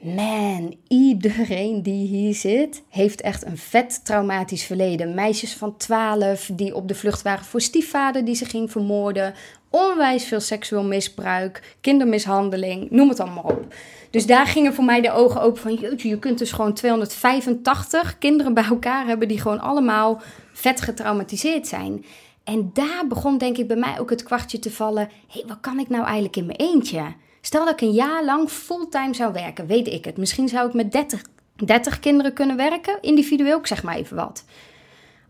Man, 0.00 0.76
iedereen 0.88 1.82
die 1.82 2.06
hier 2.06 2.34
zit, 2.34 2.82
heeft 2.88 3.20
echt 3.20 3.46
een 3.46 3.58
vet 3.58 4.04
traumatisch 4.04 4.64
verleden. 4.64 5.14
Meisjes 5.14 5.54
van 5.54 5.76
12 5.76 6.50
die 6.52 6.74
op 6.74 6.88
de 6.88 6.94
vlucht 6.94 7.22
waren 7.22 7.44
voor 7.44 7.60
stiefvader 7.60 8.24
die 8.24 8.34
ze 8.34 8.44
ging 8.44 8.70
vermoorden. 8.70 9.34
Onwijs 9.76 10.24
veel 10.24 10.40
seksueel 10.40 10.84
misbruik, 10.84 11.76
kindermishandeling, 11.80 12.90
noem 12.90 13.08
het 13.08 13.20
allemaal 13.20 13.44
op. 13.44 13.74
Dus 14.10 14.26
daar 14.26 14.46
gingen 14.46 14.74
voor 14.74 14.84
mij 14.84 15.00
de 15.00 15.12
ogen 15.12 15.40
open 15.40 15.62
van, 15.62 15.74
jeetje, 15.74 16.08
je 16.08 16.18
kunt 16.18 16.38
dus 16.38 16.52
gewoon 16.52 16.72
285 16.74 18.18
kinderen 18.18 18.54
bij 18.54 18.64
elkaar 18.64 19.06
hebben 19.06 19.28
die 19.28 19.40
gewoon 19.40 19.60
allemaal 19.60 20.20
vet 20.52 20.80
getraumatiseerd 20.80 21.66
zijn. 21.66 22.04
En 22.44 22.70
daar 22.72 23.06
begon 23.08 23.38
denk 23.38 23.56
ik 23.56 23.66
bij 23.66 23.76
mij 23.76 24.00
ook 24.00 24.10
het 24.10 24.22
kwartje 24.22 24.58
te 24.58 24.70
vallen, 24.70 25.08
hé, 25.28 25.42
wat 25.46 25.60
kan 25.60 25.78
ik 25.78 25.88
nou 25.88 26.04
eigenlijk 26.04 26.36
in 26.36 26.46
mijn 26.46 26.58
eentje? 26.58 27.02
Stel 27.40 27.64
dat 27.64 27.72
ik 27.72 27.80
een 27.80 27.94
jaar 27.94 28.24
lang 28.24 28.48
fulltime 28.48 29.14
zou 29.14 29.32
werken, 29.32 29.66
weet 29.66 29.86
ik 29.86 30.04
het. 30.04 30.16
Misschien 30.16 30.48
zou 30.48 30.68
ik 30.68 30.74
met 30.74 30.92
30, 30.92 31.22
30 31.64 32.00
kinderen 32.00 32.32
kunnen 32.32 32.56
werken, 32.56 32.98
individueel, 33.00 33.58
ik 33.58 33.66
zeg 33.66 33.82
maar 33.82 33.96
even 33.96 34.16
wat. 34.16 34.44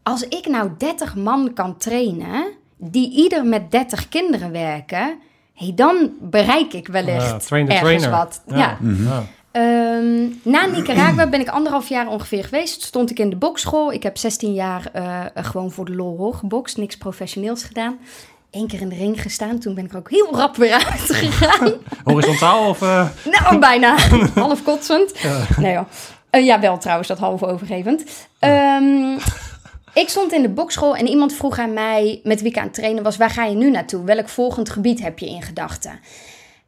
Als 0.03 0.23
ik 0.23 0.47
nou 0.47 0.71
30 0.79 1.17
man 1.17 1.53
kan 1.53 1.76
trainen, 1.76 2.65
die 2.76 3.11
ieder 3.12 3.45
met 3.45 3.71
30 3.71 4.09
kinderen 4.09 4.52
werken, 4.52 5.18
hey, 5.54 5.73
dan 5.75 6.11
bereik 6.21 6.73
ik 6.73 6.87
wellicht 6.88 7.26
Ja, 7.30 7.37
train 7.38 7.66
the 7.66 7.73
ergens 7.73 8.02
trainer. 8.02 8.11
wat. 8.18 8.42
Ja. 8.47 8.78
Ja. 8.83 9.25
Ehm, 9.50 10.28
na 10.42 10.66
Nicaragua 10.66 11.26
ben 11.26 11.40
ik 11.40 11.49
anderhalf 11.49 11.88
jaar 11.88 12.09
ongeveer 12.09 12.45
geweest. 12.45 12.83
Stond 12.83 13.11
ik 13.11 13.18
in 13.18 13.30
de 13.30 13.37
bokschool. 13.37 13.92
Ik 13.92 14.02
heb 14.02 14.16
16 14.18 14.54
jaar 14.54 14.88
eh, 14.92 15.21
gewoon 15.35 15.71
voor 15.71 15.85
de 15.85 15.95
lol 15.95 16.16
hoor 16.16 16.35
gebokst. 16.35 16.76
Niks 16.76 16.97
professioneels 16.97 17.62
gedaan. 17.64 17.99
Eén 18.50 18.66
keer 18.66 18.80
in 18.80 18.88
de 18.88 18.94
ring 18.94 19.22
gestaan. 19.22 19.59
Toen 19.59 19.74
ben 19.74 19.85
ik 19.85 19.92
er 19.92 19.98
ook 19.98 20.11
heel 20.11 20.29
rap 20.35 20.57
weer 20.57 20.72
uit 20.90 21.01
gegaan. 21.14 21.72
Horizontaal 22.05 22.68
of... 22.68 22.83
eh, 22.83 23.09
nou, 23.24 23.59
bijna. 23.59 23.96
half 24.35 24.62
kotsend. 24.64 25.14
Nee 25.57 25.72
joh. 25.72 25.85
Eh, 26.31 26.44
ja, 26.44 26.61
wel 26.61 26.79
trouwens, 26.79 27.09
dat 27.09 27.18
half 27.18 27.42
overgevend. 27.42 28.05
Ehm, 28.38 29.18
ik 29.96 30.09
stond 30.09 30.32
in 30.32 30.42
de 30.42 30.48
bokschool 30.48 30.96
en 30.96 31.06
iemand 31.06 31.32
vroeg 31.32 31.59
aan 31.59 31.72
mij, 31.72 32.20
met 32.22 32.40
wie 32.40 32.50
ik 32.50 32.59
aan 32.59 32.64
het 32.64 32.74
trainen 32.74 33.02
was, 33.02 33.16
waar 33.16 33.30
ga 33.30 33.44
je 33.44 33.56
nu 33.56 33.70
naartoe? 33.70 34.04
Welk 34.04 34.28
volgend 34.28 34.70
gebied 34.70 35.02
heb 35.02 35.18
je 35.18 35.28
in 35.28 35.42
gedachten? 35.42 36.00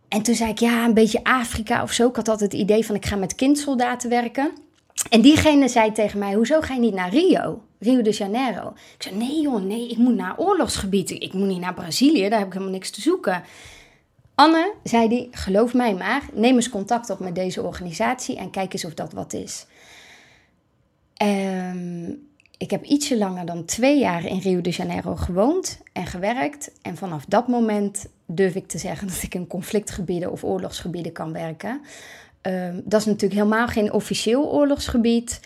En 0.08 0.22
toen 0.22 0.34
zei 0.34 0.50
ik, 0.50 0.58
ja, 0.58 0.84
een 0.84 0.94
beetje 0.94 1.24
Afrika 1.24 1.82
of 1.82 1.92
zo. 1.92 2.08
Ik 2.08 2.16
had 2.16 2.28
altijd 2.28 2.52
het 2.52 2.60
idee 2.60 2.86
van, 2.86 2.94
ik 2.94 3.06
ga 3.06 3.16
met 3.16 3.34
kindsoldaten 3.34 4.10
werken. 4.10 4.52
En 5.10 5.20
diegene 5.20 5.68
zei 5.68 5.92
tegen 5.92 6.18
mij, 6.18 6.34
hoezo 6.34 6.60
ga 6.60 6.74
je 6.74 6.80
niet 6.80 6.94
naar 6.94 7.10
Rio? 7.10 7.62
Rio 7.78 8.02
de 8.02 8.10
Janeiro. 8.10 8.72
Ik 8.96 9.02
zei, 9.02 9.16
nee 9.16 9.40
joh, 9.40 9.62
nee, 9.62 9.88
ik 9.88 9.96
moet 9.96 10.16
naar 10.16 10.38
oorlogsgebieden. 10.38 11.20
Ik 11.20 11.32
moet 11.32 11.48
niet 11.48 11.60
naar 11.60 11.74
Brazilië, 11.74 12.28
daar 12.28 12.38
heb 12.38 12.46
ik 12.46 12.52
helemaal 12.52 12.74
niks 12.74 12.90
te 12.90 13.00
zoeken. 13.00 13.42
Anne, 14.34 14.74
zei 14.82 15.08
die, 15.08 15.28
geloof 15.30 15.74
mij 15.74 15.94
maar, 15.94 16.22
neem 16.32 16.54
eens 16.54 16.68
contact 16.68 17.10
op 17.10 17.18
met 17.18 17.34
deze 17.34 17.62
organisatie 17.62 18.36
en 18.36 18.50
kijk 18.50 18.72
eens 18.72 18.84
of 18.84 18.94
dat 18.94 19.12
wat 19.12 19.32
is. 19.32 19.66
Ehm, 21.14 22.10
ik 22.58 22.70
heb 22.70 22.84
ietsje 22.84 23.18
langer 23.18 23.46
dan 23.46 23.64
twee 23.64 23.98
jaar 23.98 24.24
in 24.24 24.38
Rio 24.38 24.60
de 24.60 24.70
Janeiro 24.70 25.16
gewoond 25.16 25.80
en 25.92 26.06
gewerkt. 26.06 26.70
En 26.82 26.96
vanaf 26.96 27.24
dat 27.24 27.48
moment 27.48 28.06
durf 28.26 28.54
ik 28.54 28.68
te 28.68 28.78
zeggen 28.78 29.08
dat 29.08 29.22
ik 29.22 29.34
in 29.34 29.46
conflictgebieden 29.46 30.32
of 30.32 30.44
oorlogsgebieden 30.44 31.12
kan 31.12 31.32
werken. 31.32 31.80
Ehm, 32.40 32.80
dat 32.84 33.00
is 33.00 33.06
natuurlijk 33.06 33.40
helemaal 33.40 33.66
geen 33.66 33.92
officieel 33.92 34.52
oorlogsgebied. 34.52 35.40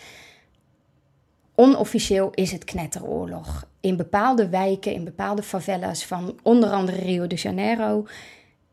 Onofficieel 1.55 2.29
is 2.33 2.51
het 2.51 2.63
knetteroorlog. 2.63 3.67
In 3.79 3.97
bepaalde 3.97 4.49
wijken, 4.49 4.93
in 4.93 5.03
bepaalde 5.03 5.43
favelas 5.43 6.05
van 6.05 6.39
onder 6.43 6.69
andere 6.69 6.97
Rio 6.97 7.27
de 7.27 7.35
Janeiro 7.35 8.05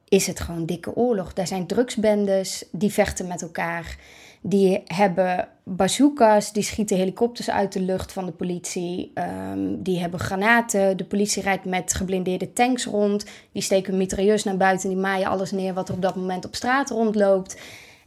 is 0.08 0.26
het 0.26 0.40
gewoon 0.40 0.66
dikke 0.66 0.94
oorlog. 0.94 1.32
Daar 1.32 1.46
zijn 1.46 1.66
drugsbendes, 1.66 2.64
die 2.72 2.92
vechten 2.92 3.26
met 3.26 3.42
elkaar. 3.42 3.96
Die 4.40 4.82
hebben 4.86 5.48
bazookas, 5.64 6.52
die 6.52 6.62
schieten 6.62 6.96
helikopters 6.96 7.50
uit 7.50 7.72
de 7.72 7.80
lucht 7.80 8.12
van 8.12 8.26
de 8.26 8.32
politie. 8.32 9.10
Ehm, 9.14 9.76
die 9.78 10.00
hebben 10.00 10.20
granaten. 10.20 10.96
De 10.96 11.04
politie 11.04 11.42
rijdt 11.42 11.64
met 11.64 11.94
geblindeerde 11.94 12.52
tanks 12.52 12.84
rond. 12.84 13.24
Die 13.52 13.62
steken 13.62 13.96
mitrailleurs 13.96 14.44
naar 14.44 14.56
buiten. 14.56 14.88
Die 14.88 14.98
maaien 14.98 15.28
alles 15.28 15.50
neer 15.50 15.74
wat 15.74 15.88
er 15.88 15.94
op 15.94 16.02
dat 16.02 16.16
moment 16.16 16.44
op 16.44 16.54
straat 16.54 16.90
rondloopt. 16.90 17.60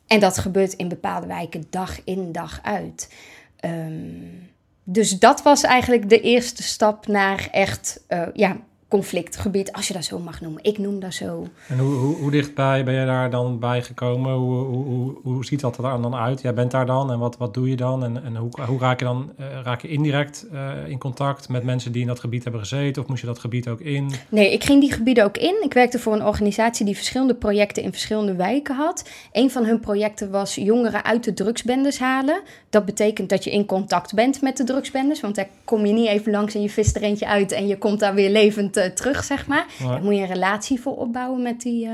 En 0.08 0.20
dat 0.20 0.38
gebeurt 0.38 0.74
in 0.74 0.88
bepaalde 0.88 1.28
wijken 1.28 1.64
dag 1.70 2.04
in 2.04 2.32
dag 2.32 2.60
uit. 2.64 3.14
Ehm, 3.60 4.52
dus 4.84 5.20
dat 5.20 5.42
was 5.42 5.64
eigenlijk 5.64 6.10
de 6.10 6.22
eerste 6.22 6.64
stap 6.64 7.08
naar 7.08 7.48
echt 7.52 8.04
eh, 8.08 8.28
ja, 8.34 8.58
conflictgebied, 8.94 9.72
als 9.72 9.88
je 9.88 9.94
dat 9.94 10.04
zo 10.04 10.20
mag 10.20 10.42
noemen. 10.42 10.64
Ik 10.64 10.78
noem 10.78 11.00
dat 11.00 11.14
zo. 11.14 11.48
En 11.68 11.78
hoe, 11.78 11.94
hoe, 11.94 12.16
hoe 12.16 12.32
dichtbij 12.32 12.84
ben 12.84 12.94
je 12.94 13.06
daar 13.06 13.30
dan 13.30 13.60
bij 13.60 13.82
gekomen? 13.82 14.34
Hoe, 14.34 14.56
hoe, 14.66 15.18
hoe, 15.24 15.46
ziet 15.46 15.60
dat 15.60 15.78
er 15.78 15.84
dan 15.84 16.16
uit? 16.16 16.42
Jij 16.42 16.54
bent 16.54 16.72
daar 16.72 16.86
dan 16.86 17.12
en 17.12 17.20
wat, 17.20 17.38
wat 17.38 17.54
doe 17.54 17.70
je 17.70 17.76
dan? 17.76 18.04
En, 18.04 18.24
en 18.24 18.36
hoe, 18.36 18.50
hoe 18.68 18.80
raak 18.80 19.00
je 19.00 19.06
dan 19.06 19.34
eh, 19.38 19.46
raak 19.64 19.82
je 19.82 19.88
indirect 19.88 20.46
eh, 20.52 20.72
in 20.88 20.98
contact 20.98 21.50
met 21.50 21.64
mensen 21.64 21.92
die 21.92 22.02
in 22.02 22.08
dat 22.08 22.20
gebied 22.20 22.44
hebben 22.44 22.62
gezeten? 22.62 23.02
Of 23.02 23.08
moest 23.08 23.22
je 23.22 23.28
dat 23.28 23.40
gebied 23.40 23.68
ook 23.68 23.80
in? 23.80 24.12
Nee, 24.30 24.52
ik 24.52 24.64
ging 24.64 24.82
die 24.82 24.92
gebieden 24.92 25.24
ook 25.24 25.38
in. 25.38 25.56
Ik 25.64 25.74
werkte 25.74 26.00
voor 26.00 26.14
een 26.14 26.26
organisatie 26.26 26.86
die 26.86 26.96
verschillende 26.96 27.36
projecten 27.36 27.84
in 27.84 27.92
verschillende 27.92 28.36
wijken 28.36 28.76
had. 28.76 29.10
Een 29.32 29.52
van 29.52 29.66
hun 29.66 29.80
projecten 29.80 30.32
was 30.32 30.56
jongeren 30.56 31.04
uit 31.04 31.24
de 31.24 31.34
drugsbendes 31.34 32.00
halen. 32.00 32.42
Dat 32.70 32.86
betekent 32.86 33.30
dat 33.30 33.44
je 33.44 33.52
in 33.52 33.66
contact 33.66 34.14
bent 34.14 34.42
met 34.42 34.58
de 34.58 34.64
drugsbendes. 34.64 35.22
Want 35.22 35.36
daar 35.36 35.50
kom 35.64 35.86
je 35.86 35.94
niet 35.94 36.08
even 36.08 36.32
langs 36.32 36.56
en 36.56 36.62
je 36.62 36.70
vist 36.70 36.96
er 36.96 37.02
eentje 37.02 37.28
uit 37.28 37.52
en 37.52 37.68
je 37.68 37.78
komt 37.78 38.00
daar 38.00 38.14
weer 38.14 38.30
levend 38.30 38.83
eh, 38.84 38.92
terug, 38.92 39.24
zeg 39.24 39.48
maar. 39.48 39.66
Ja. 39.80 39.88
Daar 39.88 40.04
moet 40.04 40.16
je 40.16 40.22
een 40.22 40.28
relatie 40.28 40.82
voor 40.82 40.98
opbouwen 40.98 41.42
met 41.42 41.62
die 41.62 41.88
eh, 41.88 41.94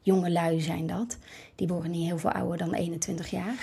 jonge 0.00 0.30
lui 0.30 0.60
zijn 0.60 0.86
dat. 0.86 1.18
Die 1.54 1.68
worden 1.68 1.90
niet 1.90 2.06
heel 2.06 2.18
veel 2.18 2.30
ouder 2.30 2.58
dan 2.58 2.74
21 2.74 3.30
jaar. 3.30 3.54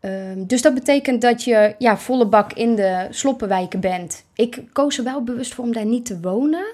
Ehm, 0.00 0.44
dus 0.46 0.62
dat 0.62 0.74
betekent 0.74 1.22
dat 1.22 1.44
je 1.44 1.74
ja, 1.78 1.96
volle 1.96 2.26
bak 2.26 2.52
in 2.52 2.74
de 2.74 3.06
sloppenwijken 3.10 3.80
bent. 3.80 4.24
Ik 4.34 4.62
koos 4.72 4.98
er 4.98 5.04
wel 5.04 5.22
bewust 5.22 5.54
voor 5.54 5.64
om 5.64 5.72
daar 5.72 5.86
niet 5.86 6.06
te 6.06 6.20
wonen. 6.20 6.64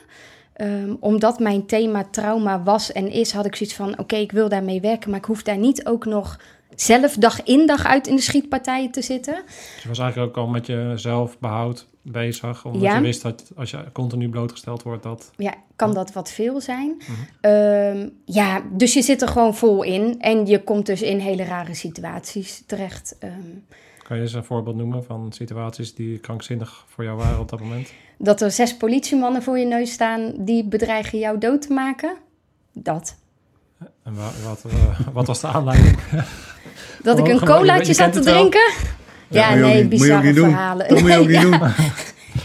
Ehm, 0.53 0.95
omdat 1.01 1.39
mijn 1.39 1.67
thema 1.67 2.05
trauma 2.11 2.63
was 2.63 2.93
en 2.93 3.11
is, 3.11 3.33
had 3.33 3.47
ik 3.47 3.57
zoiets 3.57 3.77
van: 3.77 3.99
oké, 3.99 4.17
ik 4.17 4.33
wil 4.33 4.49
daarmee 4.49 4.81
werken, 4.81 5.11
maar 5.11 5.19
ik 5.19 5.25
hoef 5.25 5.43
daar 5.43 5.59
niet 5.59 5.87
ook 5.87 6.05
nog 6.05 6.39
zelf 6.75 7.15
dag 7.15 7.43
in 7.43 7.67
dag 7.67 7.87
uit 7.87 8.07
in 8.07 8.17
de 8.17 8.23
schietpartijen 8.23 8.91
te 8.91 9.03
zitten. 9.03 9.43
Dus 9.47 9.83
je 9.83 9.89
was 9.89 9.99
eigenlijk 9.99 10.31
ook 10.31 10.45
al 10.45 10.51
met 10.51 10.67
je 10.67 10.93
zelfbehoud 10.95 11.87
bezig. 12.11 12.65
Omdat 12.65 12.83
Ja. 12.83 12.95
je 12.97 13.01
wist 13.01 13.23
dat 13.23 13.51
als 13.57 13.71
je 13.71 13.85
continu 13.93 14.29
blootgesteld 14.29 14.83
wordt, 14.83 15.03
dat... 15.03 15.31
Ja, 15.37 15.55
kan 15.77 15.95
dat 15.95 16.13
wat 16.13 16.31
veel 16.31 16.61
zijn? 16.61 16.97
Ehm, 17.41 18.09
ja, 18.25 18.63
dus 18.73 18.93
je 18.93 19.03
zit 19.03 19.23
er 19.23 19.29
gewoon 19.29 19.55
vol 19.55 19.83
in 19.83 20.21
en 20.21 20.47
je 20.47 20.63
komt 20.65 20.87
dus 20.87 21.03
in 21.03 21.19
hele 21.19 21.45
rare 21.45 21.75
situaties 21.75 22.63
terecht. 22.67 23.17
Ehm, 23.19 23.33
Kan 24.03 24.17
je 24.17 24.23
eens 24.23 24.33
een 24.33 24.45
voorbeeld 24.45 24.77
noemen 24.77 25.05
van 25.05 25.33
situaties 25.33 25.95
die 25.95 26.19
krankzinnig 26.19 26.85
voor 26.89 27.05
jou 27.05 27.17
waren 27.17 27.39
op 27.39 27.49
dat 27.49 27.61
moment? 27.61 27.93
Dat 28.19 28.41
er 28.41 28.51
zes 28.51 28.77
politiemannen 28.77 29.43
voor 29.43 29.59
je 29.59 29.67
neus 29.67 29.93
staan 29.93 30.33
die 30.39 30.65
bedreigen 30.65 31.19
jou 31.19 31.39
dood 31.39 31.63
te 31.63 31.73
maken. 31.73 32.17
Dat. 32.73 33.17
En 34.03 34.15
wa- 34.15 34.31
wat, 34.45 34.65
eh, 34.73 35.01
wat 35.13 35.27
was 35.27 35.41
de 35.41 35.47
aanleiding? 35.47 35.99
Dat 37.03 37.19
ik 37.19 37.29
een 37.29 37.39
colaatje 37.45 37.87
je 37.87 37.95
zat 37.95 38.13
te 38.13 38.23
wel. 38.23 38.51
Ja, 39.29 39.55
nee, 39.55 39.83
niet- 39.85 39.99
moet 39.99 40.07
je 40.07 40.15
ook 40.15 40.21
bizarre 40.23 40.35
verhalen. 40.35 40.89
Dat 40.89 41.01
moet 41.01 41.11
je 41.11 41.17
ook 41.19 41.29
niet 41.29 41.41
Nee, 41.41 41.51
doen. 41.51 41.61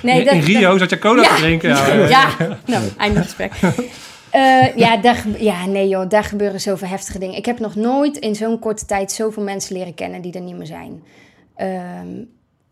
Nee, 0.01 0.19
in, 0.19 0.25
dat- 0.25 0.33
in 0.33 0.39
Rio 0.41 0.77
zat 0.77 0.89
je 0.89 0.99
cola 0.99 1.21
Ja. 1.21 1.27
te 1.35 1.41
drinken. 1.41 1.69
Ja, 1.69 1.87
Ja, 1.93 2.07
ja. 2.39 2.57
nou, 2.65 2.83
einde 2.97 3.21
gesprek. 3.21 3.51
Eh, 4.29 4.75
ja, 4.75 4.97
daar, 4.97 5.23
ja, 5.37 5.65
nee 5.65 5.87
joh, 5.87 6.09
daar 6.09 6.23
gebeuren 6.23 6.61
zoveel 6.61 6.87
heftige 6.87 7.19
dingen. 7.19 7.35
Ik 7.37 7.45
heb 7.45 7.59
nog 7.59 7.75
nooit 7.75 8.17
in 8.17 8.35
zo'n 8.35 8.59
korte 8.59 8.85
tijd 8.85 9.11
zoveel 9.11 9.43
mensen 9.43 9.75
leren 9.77 9.93
kennen 9.93 10.21
die 10.21 10.33
er 10.33 10.41
niet 10.41 10.55
meer 10.57 10.65
zijn. 10.67 11.03
Ehm, 11.55 12.23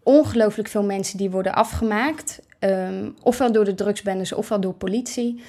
ongelooflijk 0.04 0.68
veel 0.68 0.84
mensen 0.84 1.18
die 1.18 1.30
worden 1.30 1.54
afgemaakt. 1.54 2.40
Ehm, 2.60 3.10
ofwel 3.24 3.52
door 3.52 3.66
de 3.66 3.74
drugsbendes, 3.76 4.34
ofwel 4.34 4.60
door 4.60 4.74
politie. 4.74 5.42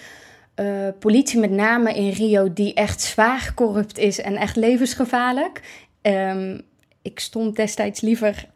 Eh, 0.55 0.67
politie 0.99 1.41
met 1.41 1.51
name 1.51 1.95
in 1.95 2.11
Rio 2.11 2.53
die 2.53 2.75
echt 2.75 3.01
zwaar 3.01 3.53
corrupt 3.55 3.99
is 3.99 4.21
en 4.21 4.37
echt 4.37 4.57
levensgevaarlijk. 4.57 5.61
Ehm, 6.03 6.59
ik 7.03 7.21
stond 7.21 7.57
destijds 7.57 8.01
liever 8.01 8.47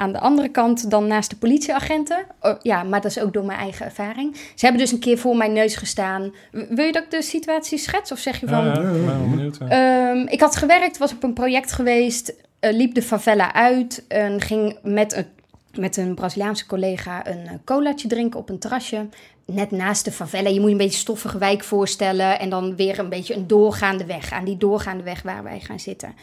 aan 0.00 0.12
de 0.12 0.20
andere 0.20 0.48
kant 0.48 0.90
dan 0.90 1.06
naast 1.06 1.30
de 1.30 1.36
politieagenten. 1.36 2.24
Oh, 2.40 2.54
ja, 2.62 2.82
maar 2.82 3.00
dat 3.00 3.10
is 3.10 3.20
ook 3.20 3.32
door 3.32 3.44
mijn 3.44 3.58
eigen 3.58 3.84
ervaring. 3.86 4.36
Ze 4.36 4.64
hebben 4.64 4.80
dus 4.80 4.92
een 4.92 4.98
keer 4.98 5.18
voor 5.18 5.36
mijn 5.36 5.52
neus 5.52 5.76
gestaan. 5.76 6.34
Wil 6.50 6.84
je 6.84 6.92
dat 6.92 7.02
ik 7.02 7.10
de 7.10 7.22
situatie 7.22 7.78
schets? 7.78 8.12
Of 8.12 8.18
zeg 8.18 8.40
je 8.40 8.46
van... 8.46 8.64
Ja, 8.64 8.80
ja, 8.80 9.18
benieuwd. 9.30 9.58
Ehm, 9.68 10.26
ik 10.26 10.40
had 10.40 10.56
gewerkt, 10.56 10.98
was 10.98 11.12
op 11.12 11.22
een 11.22 11.32
project 11.32 11.72
geweest, 11.72 12.34
eh, 12.60 12.72
liep 12.72 12.94
de 12.94 13.02
favela 13.02 13.52
uit 13.52 14.04
en 14.08 14.40
ging 14.40 14.78
met 14.82 15.16
een, 15.16 15.26
met 15.74 15.96
een 15.96 16.14
Braziliaanse 16.14 16.66
collega 16.66 17.26
een 17.26 17.46
eh, 17.46 17.54
colaatje 17.64 18.08
drinken 18.08 18.40
op 18.40 18.48
een 18.48 18.58
terrasje. 18.58 19.06
Net 19.46 19.70
naast 19.70 20.04
de 20.04 20.12
favela. 20.12 20.48
Je 20.48 20.60
moet 20.60 20.68
je 20.68 20.72
een 20.72 20.82
beetje 20.82 20.98
stoffige 20.98 21.38
wijk 21.38 21.64
voorstellen 21.64 22.38
en 22.38 22.50
dan 22.50 22.76
weer 22.76 22.98
een 22.98 23.08
beetje 23.08 23.34
een 23.34 23.46
doorgaande 23.46 24.04
weg. 24.04 24.32
Aan 24.32 24.44
die 24.44 24.56
doorgaande 24.56 25.02
weg 25.02 25.22
waar 25.22 25.42
wij 25.42 25.60
gaan 25.60 25.80
zitten. 25.80 26.14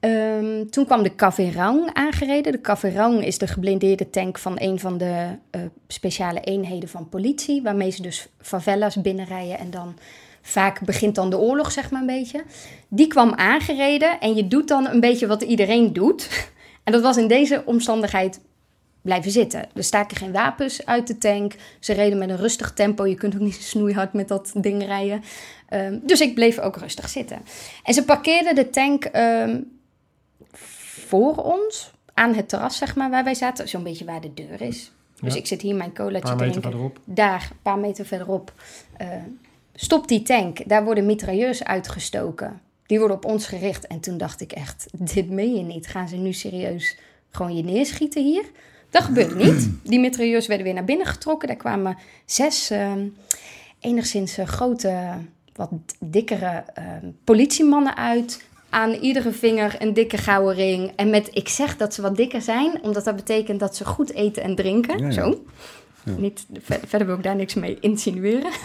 Ehm, 0.00 0.66
toen 0.66 0.84
kwam 0.84 1.02
de 1.02 1.14
Café 1.14 1.50
Rang 1.50 1.90
aangereden. 1.92 2.52
De 2.52 2.60
Café 2.60 2.90
Rang 2.90 3.24
is 3.24 3.38
de 3.38 3.46
geblindeerde 3.46 4.10
tank 4.10 4.38
van 4.38 4.54
een 4.58 4.78
van 4.78 4.98
de 4.98 5.28
eh, 5.50 5.60
speciale 5.88 6.40
eenheden 6.40 6.88
van 6.88 7.08
politie. 7.08 7.62
Waarmee 7.62 7.90
ze 7.90 8.02
dus 8.02 8.28
favelas 8.40 9.00
binnenrijden 9.00 9.58
en 9.58 9.70
dan 9.70 9.96
vaak 10.42 10.84
begint 10.84 11.14
dan 11.14 11.30
de 11.30 11.38
oorlog, 11.38 11.72
zeg 11.72 11.90
maar 11.90 12.00
een 12.00 12.06
beetje. 12.06 12.44
Die 12.88 13.06
kwam 13.06 13.34
aangereden 13.34 14.20
en 14.20 14.34
je 14.34 14.48
doet 14.48 14.68
dan 14.68 14.86
een 14.86 15.00
beetje 15.00 15.26
wat 15.26 15.42
iedereen 15.42 15.92
doet. 15.92 16.28
En 16.84 16.92
dat 16.92 17.02
was 17.02 17.16
in 17.16 17.28
deze 17.28 17.62
omstandigheid 17.64 18.40
blijven 19.02 19.30
zitten. 19.30 19.64
Er 19.74 19.84
staken 19.84 20.16
geen 20.16 20.32
wapens 20.32 20.86
uit 20.86 21.06
de 21.06 21.18
tank. 21.18 21.54
Ze 21.80 21.92
reden 21.92 22.18
met 22.18 22.30
een 22.30 22.36
rustig 22.36 22.72
tempo. 22.72 23.06
Je 23.06 23.14
kunt 23.14 23.34
ook 23.34 23.40
niet 23.40 23.62
snoeihard 23.72 24.12
met 24.12 24.28
dat 24.28 24.52
ding 24.56 24.84
rijden. 24.84 25.22
Ehm, 25.68 25.98
dus 26.02 26.20
ik 26.20 26.34
bleef 26.34 26.58
ook 26.58 26.76
rustig 26.76 27.08
zitten. 27.08 27.38
En 27.84 27.94
ze 27.94 28.04
parkeerden 28.04 28.54
de 28.54 28.70
tank 28.70 29.04
ehm, 29.04 29.60
voor 31.00 31.36
ons 31.36 31.90
aan 32.14 32.34
het 32.34 32.48
terras, 32.48 32.76
zeg 32.76 32.96
maar, 32.96 33.10
waar 33.10 33.24
wij 33.24 33.34
zaten. 33.34 33.68
Zo'n 33.68 33.82
beetje 33.82 34.04
waar 34.04 34.20
de 34.20 34.34
deur 34.34 34.60
is. 34.62 34.92
Dus 35.20 35.32
Ja. 35.32 35.38
ik 35.38 35.46
zit 35.46 35.62
hier 35.62 35.74
mijn 35.74 35.92
paar 35.92 36.36
te 36.36 36.36
drinken. 36.36 36.62
verderop. 36.62 37.00
Daar, 37.04 37.48
een 37.50 37.62
paar 37.62 37.78
meter 37.78 38.06
verderop, 38.06 38.52
eh 38.96 39.08
stopt 39.78 40.08
die 40.08 40.22
tank. 40.22 40.68
Daar 40.68 40.84
worden 40.84 41.06
mitrailleurs 41.06 41.64
uitgestoken. 41.64 42.60
Die 42.86 42.98
worden 42.98 43.16
op 43.16 43.24
ons 43.24 43.46
gericht. 43.46 43.86
En 43.86 44.00
toen 44.00 44.18
dacht 44.18 44.40
ik 44.40 44.52
echt, 44.52 44.86
dit 44.92 45.30
meen 45.30 45.54
je 45.56 45.62
niet. 45.62 45.86
Gaan 45.86 46.08
ze 46.08 46.16
nu 46.16 46.32
serieus 46.32 46.96
gewoon 47.30 47.56
je 47.56 47.62
neerschieten 47.64 48.22
hier? 48.22 48.44
Dat 48.90 49.02
gebeurde 49.02 49.34
niet. 49.44 49.68
Die 49.82 50.00
mitrailleurs 50.00 50.46
werden 50.46 50.64
weer 50.66 50.74
naar 50.74 50.84
binnen 50.84 51.06
getrokken. 51.06 51.48
Daar 51.48 51.56
kwamen 51.56 51.96
zes 52.24 52.70
ehm, 52.70 53.06
enigszins 53.80 54.38
eh, 54.38 54.46
grote, 54.46 55.12
wat 55.54 55.70
dikkere 56.00 56.64
ehm, 56.74 57.06
politiemannen 57.24 57.96
uit. 57.96 58.44
Aan 58.76 58.92
iedere 58.92 59.32
vinger 59.32 59.76
een 59.78 59.92
dikke 59.92 60.16
gouden 60.16 60.54
ring. 60.54 60.92
En 60.96 61.10
met, 61.10 61.28
ik 61.32 61.48
zeg 61.48 61.76
dat 61.76 61.94
ze 61.94 62.02
wat 62.02 62.16
dikker 62.16 62.42
zijn, 62.42 62.82
omdat 62.82 63.04
dat 63.04 63.16
betekent 63.16 63.60
dat 63.60 63.76
ze 63.76 63.84
goed 63.84 64.12
eten 64.12 64.42
en 64.42 64.54
drinken. 64.54 64.98
Ja, 64.98 65.06
ja. 65.06 65.12
Zo. 65.12 65.44
Niet, 66.16 66.46
ver- 66.52 66.80
verder 66.86 67.06
wil 67.06 67.16
ik 67.16 67.22
daar 67.22 67.36
niks 67.36 67.54
mee 67.54 67.78
insinueren. 67.80 68.50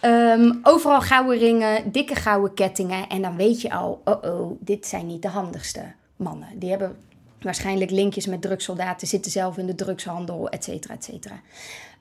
Ehm, 0.00 0.52
overal 0.62 1.00
gouden 1.00 1.38
ringen, 1.38 1.92
dikke 1.92 2.14
gouden 2.14 2.54
kettingen. 2.54 3.08
En 3.08 3.22
dan 3.22 3.36
weet 3.36 3.60
je 3.60 3.72
al, 3.72 4.00
oh 4.04 4.22
oh, 4.22 4.56
dit 4.60 4.86
zijn 4.86 5.06
niet 5.06 5.22
de 5.22 5.28
handigste 5.28 5.80
mannen. 6.16 6.48
Die 6.54 6.70
hebben 6.70 6.96
waarschijnlijk 7.42 7.90
linkjes 7.90 8.26
met 8.26 8.42
drugssoldaten, 8.42 9.08
zitten 9.08 9.30
zelf 9.30 9.56
in 9.56 9.66
de 9.66 9.74
drugshandel, 9.74 10.48
et 10.48 10.64
cetera, 10.64 10.94
et 10.94 11.04
cetera. 11.04 11.40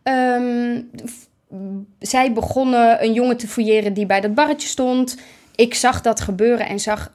Ehm, 0.04 0.82
zij 2.00 2.34
begonnen 2.34 3.04
een 3.04 3.14
jongen 3.14 3.38
te 3.38 3.48
fouilleren 3.48 3.94
die 3.94 4.06
bij 4.06 4.22
dat 4.22 4.34
barretje 4.34 4.68
stond. 4.68 5.18
Ik 5.56 5.74
zag 5.74 6.02
dat 6.02 6.22
gebeuren 6.22 6.68
en 6.68 6.80
zag 6.80 7.12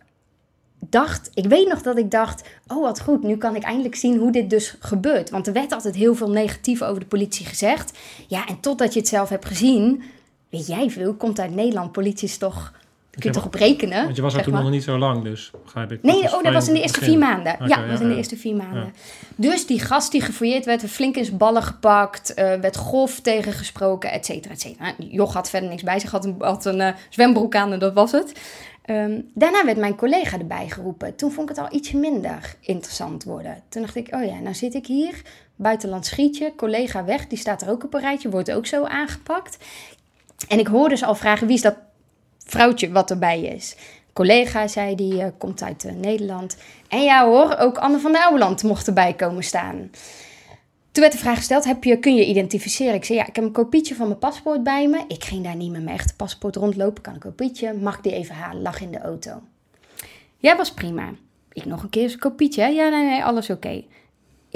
dacht, 0.90 1.30
ik 1.34 1.46
weet 1.46 1.68
nog 1.68 1.82
dat 1.82 1.98
ik 1.98 2.10
dacht, 2.10 2.48
oh 2.66 2.82
wat 2.82 3.00
goed, 3.00 3.22
nu 3.22 3.36
kan 3.36 3.56
ik 3.56 3.62
eindelijk 3.62 3.94
zien 3.94 4.18
hoe 4.18 4.32
dit 4.32 4.50
dus 4.50 4.76
gebeurt. 4.80 5.30
Want 5.30 5.46
er 5.46 5.52
werd 5.52 5.72
altijd 5.72 5.94
heel 5.94 6.14
veel 6.14 6.30
negatief 6.30 6.82
over 6.82 7.00
de 7.00 7.06
politie 7.06 7.46
gezegd. 7.46 7.98
Ja, 8.26 8.46
en 8.46 8.60
totdat 8.60 8.92
je 8.92 8.98
het 8.98 9.08
zelf 9.08 9.28
hebt 9.28 9.44
gezien, 9.44 10.02
weet 10.50 10.66
jij 10.66 10.90
veel, 10.90 11.14
komt 11.14 11.40
uit 11.40 11.54
Nederland, 11.54 11.92
politie 11.92 12.28
is 12.28 12.38
toch, 12.38 12.72
kun 13.18 13.30
je 13.30 13.36
toch 13.36 13.46
op 13.46 13.54
rekenen? 13.54 14.04
Want 14.04 14.16
je 14.16 14.22
was 14.22 14.34
er 14.34 14.42
toen 14.42 14.52
maar. 14.52 14.62
nog 14.62 14.70
niet 14.70 14.82
zo 14.82 14.98
lang, 14.98 15.22
dus 15.22 15.50
begrijp 15.64 15.92
ik. 15.92 16.02
Nee, 16.02 16.22
is 16.22 16.34
oh, 16.34 16.42
dat 16.42 16.52
was 16.52 16.68
in 16.68 16.74
de 16.74 16.80
eerste 16.80 16.98
begin. 16.98 17.14
vier 17.14 17.28
maanden. 17.28 17.56
Ja, 17.66 17.76
dat 17.80 17.90
was 17.90 18.00
in 18.00 18.08
de 18.08 18.16
eerste 18.16 18.36
vier 18.36 18.56
maanden. 18.56 18.92
Dus 19.36 19.66
die 19.66 19.80
gast 19.80 20.12
die 20.12 20.20
gefouilleerd 20.20 20.64
werd, 20.64 20.80
werd 20.80 20.92
flink 20.92 21.16
in 21.16 21.24
zijn 21.24 21.36
ballen 21.36 21.62
gepakt, 21.62 22.34
eh, 22.34 22.54
werd 22.54 22.76
grof 22.76 23.20
tegengesproken, 23.20 24.12
et 24.12 24.26
cetera, 24.26 24.54
et 24.54 24.60
cetera. 24.60 24.84
Nou, 24.98 25.10
Joch 25.10 25.32
had 25.32 25.50
verder 25.50 25.68
niks 25.68 25.82
bij 25.82 25.98
zich, 25.98 26.10
had 26.10 26.24
een, 26.24 26.34
had 26.38 26.64
een 26.64 26.80
eh, 26.80 26.94
zwembroek 27.08 27.54
aan 27.54 27.72
en 27.72 27.78
dat 27.78 27.94
was 27.94 28.12
het. 28.12 28.32
Ehm, 28.86 29.20
daarna 29.34 29.64
werd 29.64 29.78
mijn 29.78 29.96
collega 29.96 30.38
erbij 30.38 30.68
geroepen. 30.68 31.16
Toen 31.16 31.32
vond 31.32 31.50
ik 31.50 31.56
het 31.56 31.64
al 31.64 31.76
ietsje 31.76 31.96
minder 31.96 32.54
interessant 32.60 33.24
worden. 33.24 33.62
Toen 33.68 33.82
dacht 33.82 33.96
ik, 33.96 34.14
oh 34.14 34.24
ja, 34.24 34.38
nou 34.38 34.54
zit 34.54 34.74
ik 34.74 34.86
hier, 34.86 35.22
buitenland 35.56 36.06
schietje, 36.06 36.52
collega 36.56 37.04
weg, 37.04 37.26
die 37.26 37.38
staat 37.38 37.62
er 37.62 37.70
ook 37.70 37.84
op 37.84 37.94
een 37.94 38.00
rijtje, 38.00 38.30
wordt 38.30 38.52
ook 38.52 38.66
zo 38.66 38.84
aangepakt. 38.84 39.56
En 40.48 40.58
ik 40.58 40.66
hoorde 40.66 40.96
ze 40.96 41.06
al 41.06 41.14
vragen, 41.14 41.46
wie 41.46 41.56
is 41.56 41.62
dat 41.62 41.76
vrouwtje 42.46 42.92
wat 42.92 43.10
erbij 43.10 43.40
is? 43.40 43.76
Collega 44.12 44.68
zei, 44.68 44.94
die 44.94 45.22
eh, 45.22 45.28
komt 45.38 45.62
uit 45.62 45.84
eh, 45.84 45.94
Nederland. 45.94 46.56
En 46.88 47.02
ja 47.02 47.26
hoor, 47.26 47.56
ook 47.58 47.78
Anne 47.78 47.98
van 47.98 48.12
der 48.12 48.22
Ouweland 48.22 48.62
mocht 48.62 48.86
erbij 48.86 49.14
komen 49.14 49.44
staan. 49.44 49.90
Toen 50.92 51.04
werd 51.04 51.12
de 51.12 51.24
vraag 51.24 51.36
gesteld, 51.36 51.64
heb 51.64 51.84
je, 51.84 51.98
kun 51.98 52.14
je 52.14 52.26
identificeren? 52.26 52.94
Ik 52.94 53.04
zei, 53.04 53.18
ja, 53.18 53.26
ik 53.26 53.36
heb 53.36 53.44
een 53.44 53.52
kopietje 53.52 53.94
van 53.94 54.06
mijn 54.06 54.18
paspoort 54.18 54.62
bij 54.62 54.88
me. 54.88 55.04
Ik 55.08 55.24
ging 55.24 55.44
daar 55.44 55.56
niet 55.56 55.70
met 55.70 55.82
mijn 55.82 55.96
echte 55.96 56.16
paspoort 56.16 56.56
rondlopen. 56.56 57.02
Kan 57.02 57.14
een 57.14 57.20
kopietje, 57.20 57.72
mag 57.72 57.96
ik 57.96 58.02
die 58.02 58.12
even 58.12 58.34
halen? 58.34 58.62
Lag 58.62 58.80
in 58.80 58.90
de 58.90 58.98
auto. 58.98 59.42
Ja, 60.38 60.56
was 60.56 60.72
prima. 60.72 61.10
Ik 61.52 61.64
nog 61.64 61.82
een 61.82 61.88
keer 61.88 62.12
een 62.12 62.18
kopietje? 62.18 62.62
Ja, 62.62 62.88
nee, 62.88 63.04
nee, 63.04 63.24
alles 63.24 63.50
oké. 63.50 63.84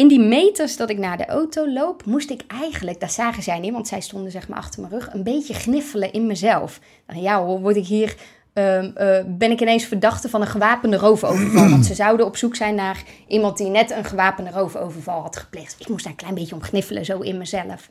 In 0.01 0.09
die 0.09 0.21
meters 0.21 0.77
dat 0.77 0.91
ik 0.91 0.99
naar 0.99 1.17
de 1.17 1.27
auto 1.27 1.73
loop, 1.73 2.05
moest 2.05 2.31
ik 2.31 2.43
eigenlijk, 2.47 3.01
daar 3.01 3.11
zagen 3.11 3.43
zij 3.43 3.59
niet, 3.59 3.73
want 3.73 3.89
zij 3.89 4.01
stonden 4.01 4.31
zeg 4.31 4.49
maar 4.49 4.59
achter 4.59 4.81
mijn 4.81 4.93
rug, 4.93 5.13
een 5.13 5.23
beetje 5.23 5.55
gniffelen 5.55 6.13
in 6.13 6.27
mezelf. 6.27 6.81
Dacht, 7.07 7.21
Ja 7.21 7.45
hoor, 7.45 7.61
word 7.61 7.77
ik 7.77 7.87
hier, 7.87 8.17
ehm, 8.53 8.91
eh, 8.95 9.25
ben 9.27 9.51
ik 9.51 9.61
ineens 9.61 9.85
verdachte 9.85 10.29
van 10.29 10.41
een 10.41 10.47
gewapende 10.47 10.97
roofoverval. 10.97 11.69
Want 11.69 11.87
ze 11.87 11.95
zouden 11.95 12.27
op 12.27 12.37
zoek 12.37 12.57
zijn 12.57 12.75
naar 12.75 13.03
iemand 13.27 13.57
die 13.57 13.67
net 13.67 13.91
een 13.91 14.05
gewapende 14.05 14.51
roofoverval 14.51 15.21
had 15.21 15.37
gepleegd. 15.37 15.77
Ik 15.79 15.89
moest 15.89 16.03
daar 16.03 16.13
een 16.13 16.19
klein 16.19 16.35
beetje 16.35 16.55
om 16.55 16.63
gniffelen, 16.63 17.05
zo 17.05 17.19
in 17.19 17.39
mezelf. 17.39 17.89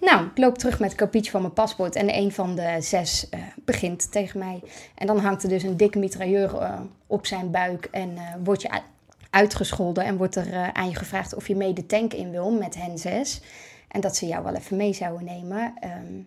Nou, 0.00 0.24
ik 0.24 0.38
loop 0.38 0.58
terug 0.58 0.78
met 0.78 0.90
het 0.90 1.00
kopietje 1.00 1.30
van 1.30 1.40
mijn 1.40 1.52
paspoort 1.52 1.94
en 1.94 2.14
een 2.14 2.32
van 2.32 2.54
de 2.54 2.76
zes 2.80 3.28
eh, 3.28 3.40
begint 3.64 4.12
tegen 4.12 4.38
mij. 4.38 4.60
En 4.94 5.06
dan 5.06 5.18
hangt 5.18 5.42
er 5.42 5.48
dus 5.48 5.62
een 5.62 5.76
dikke 5.76 5.98
mitrailleur 5.98 6.56
eh, 6.56 6.80
op 7.06 7.26
zijn 7.26 7.50
buik 7.50 7.88
en 7.90 8.18
wordt 8.44 8.62
je 8.62 8.68
uitgescholden 9.30 10.04
en 10.04 10.16
wordt 10.16 10.36
er 10.36 10.52
eh, 10.52 10.68
aan 10.68 10.88
je 10.88 10.94
gevraagd 10.94 11.34
of 11.34 11.48
je 11.48 11.56
mee 11.56 11.72
de 11.72 11.86
tank 11.86 12.12
in 12.12 12.30
wil 12.30 12.50
met 12.50 12.74
hen 12.74 12.98
zes. 12.98 13.40
En 13.88 14.00
dat 14.00 14.16
ze 14.16 14.26
jou 14.26 14.44
wel 14.44 14.54
even 14.54 14.76
mee 14.76 14.92
zouden 14.92 15.24
nemen. 15.24 15.74
Ehm, 15.80 16.20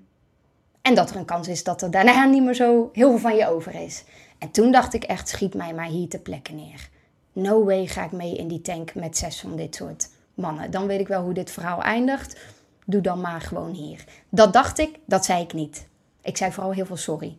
en 0.82 0.96
dat 0.96 1.10
er 1.10 1.16
een 1.16 1.26
kans 1.26 1.48
is 1.48 1.64
dat 1.64 1.82
er 1.82 1.92
daarna 1.92 2.26
niet 2.26 2.44
meer 2.44 2.54
zo 2.54 2.90
heel 2.94 3.10
veel 3.10 3.20
van 3.20 3.36
je 3.36 3.48
over 3.48 3.76
is. 3.76 4.04
En 4.38 4.52
toen 4.52 4.72
dacht 4.72 4.94
ik 4.94 5.04
echt, 5.04 5.30
schiet 5.30 5.54
mij 5.54 5.74
maar 5.74 5.86
hier 5.86 6.10
ter 6.10 6.20
plekke 6.20 6.54
neer. 6.54 6.90
No 7.34 7.64
way 7.64 7.88
ga 7.88 8.04
ik 8.04 8.12
mee 8.12 8.36
in 8.36 8.48
die 8.48 8.62
tank 8.62 8.96
met 8.96 9.18
zes 9.18 9.40
van 9.40 9.56
dit 9.56 9.76
soort 9.76 10.10
mannen. 10.34 10.72
Dan 10.72 10.88
weet 10.88 11.00
ik 11.00 11.08
wel 11.08 11.24
hoe 11.24 11.34
dit 11.34 11.52
verhaal 11.52 11.82
eindigt. 11.82 12.40
Doe 12.86 13.02
dan 13.02 13.22
maar 13.22 13.42
gewoon 13.42 13.72
hier. 13.74 14.04
Dat 14.30 14.54
dacht 14.54 14.80
ik, 14.80 15.00
dat 15.06 15.26
zei 15.26 15.44
ik 15.44 15.54
niet. 15.54 15.88
Ik 16.22 16.38
zei 16.38 16.52
vooral 16.52 16.72
heel 16.72 16.86
veel 16.86 16.98
sorry. 16.98 17.38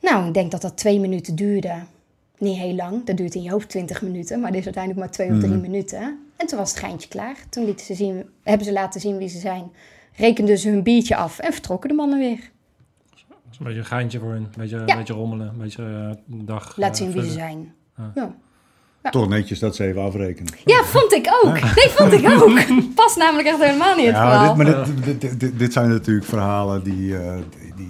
Nou, 0.00 0.26
ik 0.26 0.34
denk 0.34 0.50
dat 0.50 0.62
dat 0.62 0.76
twee 0.76 1.00
minuten 1.00 1.34
duurde. 1.34 1.82
Niet 2.38 2.58
heel 2.58 2.74
lang, 2.74 3.04
dat 3.04 3.16
duurt 3.16 3.34
in 3.34 3.42
je 3.42 3.50
hoofd 3.50 3.68
20 3.68 4.02
minuten, 4.02 4.40
maar 4.40 4.50
dit 4.50 4.58
is 4.60 4.64
uiteindelijk 4.64 5.04
maar 5.04 5.14
twee 5.14 5.30
of 5.32 5.38
drie 5.38 5.56
minuten. 5.56 6.18
En 6.36 6.46
toen 6.46 6.58
was 6.58 6.70
het 6.70 6.78
geintje 6.78 7.08
klaar. 7.08 7.36
Toen 7.48 7.64
lieten 7.64 7.86
ze 7.86 7.94
zien, 7.94 8.24
hebben 8.42 8.66
ze 8.66 8.72
laten 8.72 9.00
zien 9.00 9.16
wie 9.18 9.28
ze 9.28 9.38
zijn. 9.38 9.70
Rekenden 10.16 10.58
ze 10.58 10.68
hun 10.68 10.82
biertje 10.82 11.16
af 11.16 11.38
en 11.38 11.52
vertrokken 11.52 11.88
de 11.88 11.94
mannen 11.94 12.18
weer. 12.18 12.50
Dat 13.28 13.38
is 13.52 13.58
een 13.58 13.64
beetje 13.64 13.78
een 13.80 13.84
geintje 13.86 14.18
voor 14.18 14.30
hun. 14.30 14.42
Een 14.42 14.48
beetje, 14.56 14.76
Ja. 14.76 14.92
een 14.92 14.98
beetje 14.98 15.14
rommelen. 15.14 15.48
Een 15.48 15.58
beetje 15.58 15.82
een 16.30 16.44
dag. 16.46 16.76
Laat 16.76 16.90
eh, 16.90 16.96
zien 17.04 17.12
wie 17.12 17.22
ze 17.22 17.30
zijn. 17.30 17.72
Ja. 17.96 18.12
Ja. 18.14 18.34
Ja. 19.02 19.10
Toch 19.10 19.28
netjes 19.28 19.58
dat 19.58 19.76
ze 19.76 19.84
even 19.84 20.02
afrekenen. 20.02 20.52
Ja, 20.64 20.82
vond 20.84 21.12
ik 21.12 21.28
ook. 21.42 21.52
Nee, 21.52 21.88
vond 21.88 22.12
ik 22.12 22.28
ook. 22.30 22.60
Past 22.94 23.16
namelijk 23.16 23.48
echt 23.48 23.62
helemaal 23.64 23.96
niet 23.96 24.04
in 24.06 24.12
het 24.12 24.22
Ja, 24.22 24.30
verhaal. 24.30 24.54
maar 24.56 24.64
dit, 24.64 24.74
maar 24.76 24.84
dit, 24.86 25.04
dit, 25.04 25.20
dit, 25.20 25.40
dit- 25.40 25.58
dit 25.58 25.72
zijn 25.72 25.88
natuurlijk 25.88 26.26
verhalen 26.26 26.82
die, 26.84 27.18
eh, 27.18 27.36
die, 27.60 27.74
die, 27.76 27.86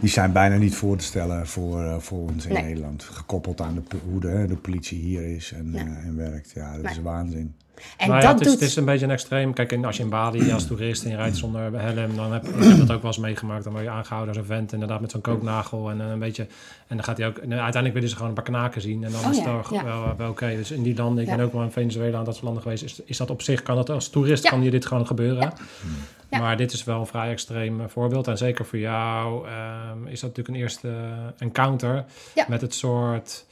die, 0.00 0.08
zijn 0.10 0.32
bijna 0.32 0.56
niet 0.56 0.74
voor 0.74 0.96
te 0.96 1.04
stellen 1.04 1.46
voor, 1.46 1.82
eh, 1.84 1.98
voor 1.98 2.18
ons 2.20 2.46
in 2.46 2.52
Nee. 2.52 2.62
Nederland. 2.62 3.02
Gekoppeld 3.02 3.60
aan 3.60 3.74
de, 3.74 3.96
hoe 4.10 4.20
de, 4.20 4.44
de 4.48 4.56
politie 4.56 4.98
hier 4.98 5.22
is 5.34 5.52
en, 5.52 5.72
Ja. 5.72 5.78
eh, 5.78 5.86
en 6.06 6.16
werkt. 6.16 6.50
Ja, 6.50 6.76
dat 6.78 6.90
is 6.90 7.00
waanzin. 7.02 7.54
En 7.96 8.08
Nou 8.08 8.20
ja, 8.20 8.26
dat 8.26 8.38
het, 8.38 8.40
is, 8.40 8.46
doet... 8.52 8.60
het 8.60 8.68
is 8.68 8.76
een 8.76 8.84
beetje 8.84 9.04
een 9.04 9.10
extreem. 9.10 9.52
Kijk, 9.52 9.84
als 9.84 9.96
je 9.96 10.02
in 10.02 10.08
Bali 10.08 10.52
als 10.52 10.66
toerist 10.66 11.04
en 11.04 11.10
je 11.10 11.16
rijdt 11.16 11.36
zonder 11.36 11.80
helm, 11.80 12.16
dan 12.16 12.32
heb 12.32 12.46
ik 12.48 12.64
heb 12.64 12.78
dat 12.78 12.90
ook 12.90 13.02
wel 13.02 13.10
eens 13.10 13.18
meegemaakt. 13.18 13.64
Dan 13.64 13.72
word 13.72 13.84
je 13.84 13.90
aangehouden 13.90 14.28
als 14.34 14.42
een 14.42 14.54
vent, 14.54 14.72
inderdaad, 14.72 15.00
met 15.00 15.10
zo'n 15.10 15.20
kooknagel 15.20 15.90
en 15.90 16.00
eh, 16.00 16.10
een 16.10 16.18
beetje. 16.18 16.42
En 16.86 16.96
dan 16.96 17.04
gaat 17.04 17.18
hij 17.18 17.26
ook. 17.26 17.38
En 17.38 17.52
uiteindelijk 17.52 17.94
willen 17.94 18.08
ze 18.08 18.14
gewoon 18.14 18.28
een 18.28 18.34
paar 18.34 18.44
knaken 18.44 18.80
zien. 18.80 19.04
En 19.04 19.12
dan 19.12 19.24
Oh 19.24 19.30
is 19.30 19.36
het 19.36 19.44
wel, 19.44 19.64
ja. 19.70 19.84
wel, 19.84 20.14
wel 20.16 20.30
oké. 20.30 20.56
Dus 20.56 20.70
in 20.70 20.82
die 20.82 20.96
landen, 20.96 21.24
ik 21.24 21.30
ben 21.36 21.40
ook 21.44 21.52
wel 21.52 21.62
in 21.62 21.70
Venezuela 21.70 22.18
en 22.18 22.24
dat 22.24 22.34
soort 22.34 22.44
landen 22.44 22.62
geweest, 22.62 22.82
is, 22.82 23.00
is 23.04 23.16
dat 23.16 23.30
op 23.30 23.42
zich, 23.42 23.62
kan 23.62 23.76
dat 23.76 23.90
als 23.90 24.08
toerist, 24.08 24.48
kan 24.48 24.62
je 24.62 24.70
dit 24.70 24.86
gewoon 24.86 25.06
gebeuren. 25.06 25.52
Maar 26.30 26.56
dit 26.56 26.72
is 26.72 26.84
wel 26.84 27.00
een 27.00 27.06
vrij 27.06 27.30
extreem 27.30 27.80
eh, 27.80 27.86
voorbeeld. 27.88 28.26
En 28.26 28.38
zeker 28.38 28.64
voor 28.66 28.78
jou 28.78 29.48
ehm, 29.48 30.06
is 30.06 30.20
dat 30.20 30.28
natuurlijk 30.30 30.48
een 30.48 30.62
eerste 30.62 30.92
encounter 31.38 32.04
Ja. 32.34 32.44
met 32.48 32.60
het 32.60 32.74
soort 32.74 33.46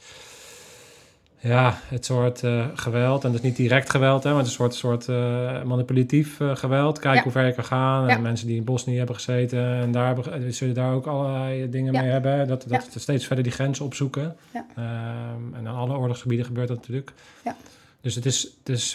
ja, 1.39 1.77
het 1.87 2.05
soort 2.05 2.43
eh, 2.43 2.65
geweld. 2.73 3.23
En 3.23 3.31
dus 3.31 3.41
niet 3.41 3.55
direct 3.55 3.89
geweld, 3.89 4.23
hè, 4.23 4.29
maar 4.29 4.37
het 4.39 4.47
is 4.47 4.51
een 4.57 4.59
soort, 4.71 4.75
soort 4.75 5.07
eh, 5.09 5.63
manipulatief 5.63 6.39
eh, 6.39 6.55
geweld. 6.55 6.99
Kijk 6.99 7.15
Ja. 7.15 7.23
hoe 7.23 7.31
ver 7.31 7.45
je 7.45 7.53
kan 7.53 7.63
gaan. 7.63 8.07
Ja. 8.07 8.15
En 8.15 8.21
mensen 8.21 8.47
die 8.47 8.55
in 8.55 8.63
Bosnië 8.63 8.97
hebben 8.97 9.15
gezeten 9.15 9.59
en 9.59 9.91
daar 9.91 10.05
hebben, 10.05 10.53
zullen 10.53 10.73
daar 10.75 10.93
ook 10.93 11.05
allerlei 11.07 11.69
dingen 11.69 11.93
Ja. 11.93 12.01
mee 12.01 12.09
hebben. 12.09 12.47
Dat, 12.47 12.65
dat 12.67 12.87
steeds 12.95 13.25
verder 13.25 13.43
die 13.43 13.53
grenzen 13.53 13.85
opzoeken. 13.85 14.35
Ehm, 14.53 15.53
en 15.53 15.67
aan 15.67 15.75
alle 15.75 15.97
oorlogsgebieden 15.97 16.45
gebeurt 16.45 16.67
dat 16.67 16.77
natuurlijk. 16.77 17.13
Ja. 17.43 17.55
Dus 18.01 18.15
het 18.15 18.25
is, 18.25 18.43
het 18.59 18.69
is 18.69 18.93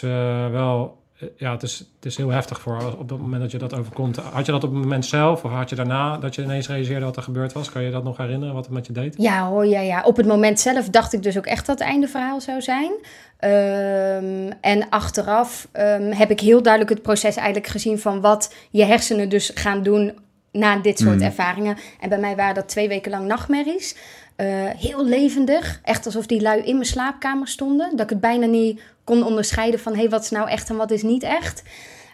wel... 0.51 1.01
eh, 1.23 1.29
Ja, 1.37 1.51
het 1.51 1.63
is, 1.63 1.77
het 1.77 2.05
is 2.05 2.17
heel 2.17 2.29
heftig 2.29 2.59
voor 2.61 2.95
op 2.99 3.09
het 3.09 3.19
moment 3.19 3.41
dat 3.41 3.51
je 3.51 3.57
dat 3.57 3.73
overkomt. 3.73 4.17
Had 4.17 4.45
je 4.45 4.51
dat 4.51 4.63
op 4.63 4.71
het 4.73 4.81
moment 4.81 5.05
zelf 5.05 5.43
of 5.43 5.51
had 5.51 5.69
je 5.69 5.75
daarna 5.75 6.17
dat 6.17 6.35
je 6.35 6.41
ineens 6.41 6.67
realiseerde 6.67 7.05
wat 7.05 7.15
er 7.17 7.23
gebeurd 7.23 7.53
was? 7.53 7.71
Kan 7.71 7.83
je 7.83 7.91
dat 7.91 8.03
nog 8.03 8.17
herinneren, 8.17 8.53
wat 8.53 8.65
het 8.65 8.73
met 8.73 8.85
je 8.87 8.93
deed? 8.93 9.15
Ja 9.17 9.47
hoor, 9.47 9.65
ja, 9.65 9.79
ja. 9.79 10.01
Op 10.03 10.17
het 10.17 10.25
moment 10.25 10.59
zelf 10.59 10.89
dacht 10.89 11.13
ik 11.13 11.23
dus 11.23 11.37
ook 11.37 11.45
echt 11.45 11.65
dat 11.65 11.79
het 11.79 11.87
einde 11.87 12.07
verhaal 12.07 12.41
zou 12.41 12.61
zijn. 12.61 12.91
Ehm, 13.39 14.51
en 14.61 14.89
achteraf 14.89 15.67
ehm, 15.71 16.11
heb 16.11 16.31
ik 16.31 16.39
heel 16.39 16.61
duidelijk 16.61 16.93
het 16.93 17.01
proces 17.01 17.35
eigenlijk 17.35 17.67
gezien 17.67 17.99
van 17.99 18.21
wat 18.21 18.53
je 18.69 18.83
hersenen 18.83 19.29
dus 19.29 19.51
gaan 19.55 19.83
doen 19.83 20.13
na 20.51 20.77
dit 20.77 20.99
soort 20.99 21.15
Mm. 21.15 21.21
ervaringen. 21.21 21.77
En 21.99 22.09
bij 22.09 22.19
mij 22.19 22.35
waren 22.35 22.55
dat 22.55 22.67
twee 22.69 22.87
weken 22.87 23.11
lang 23.11 23.27
nachtmerries. 23.27 23.95
Eh, 24.35 24.47
heel 24.77 25.05
levendig, 25.05 25.79
echt 25.83 26.05
alsof 26.05 26.25
die 26.25 26.41
lui 26.41 26.61
in 26.61 26.73
mijn 26.73 26.85
slaapkamer 26.85 27.47
stonden. 27.47 27.89
Dat 27.91 27.99
ik 27.99 28.09
het 28.09 28.19
bijna 28.19 28.45
niet 28.45 28.81
kon 29.03 29.23
onderscheiden 29.23 29.79
van 29.79 29.93
hé, 29.93 29.99
hey, 29.99 30.09
wat 30.09 30.23
is 30.23 30.29
nou 30.29 30.49
echt 30.49 30.69
en 30.69 30.75
wat 30.75 30.91
is 30.91 31.03
niet 31.03 31.23
echt. 31.23 31.63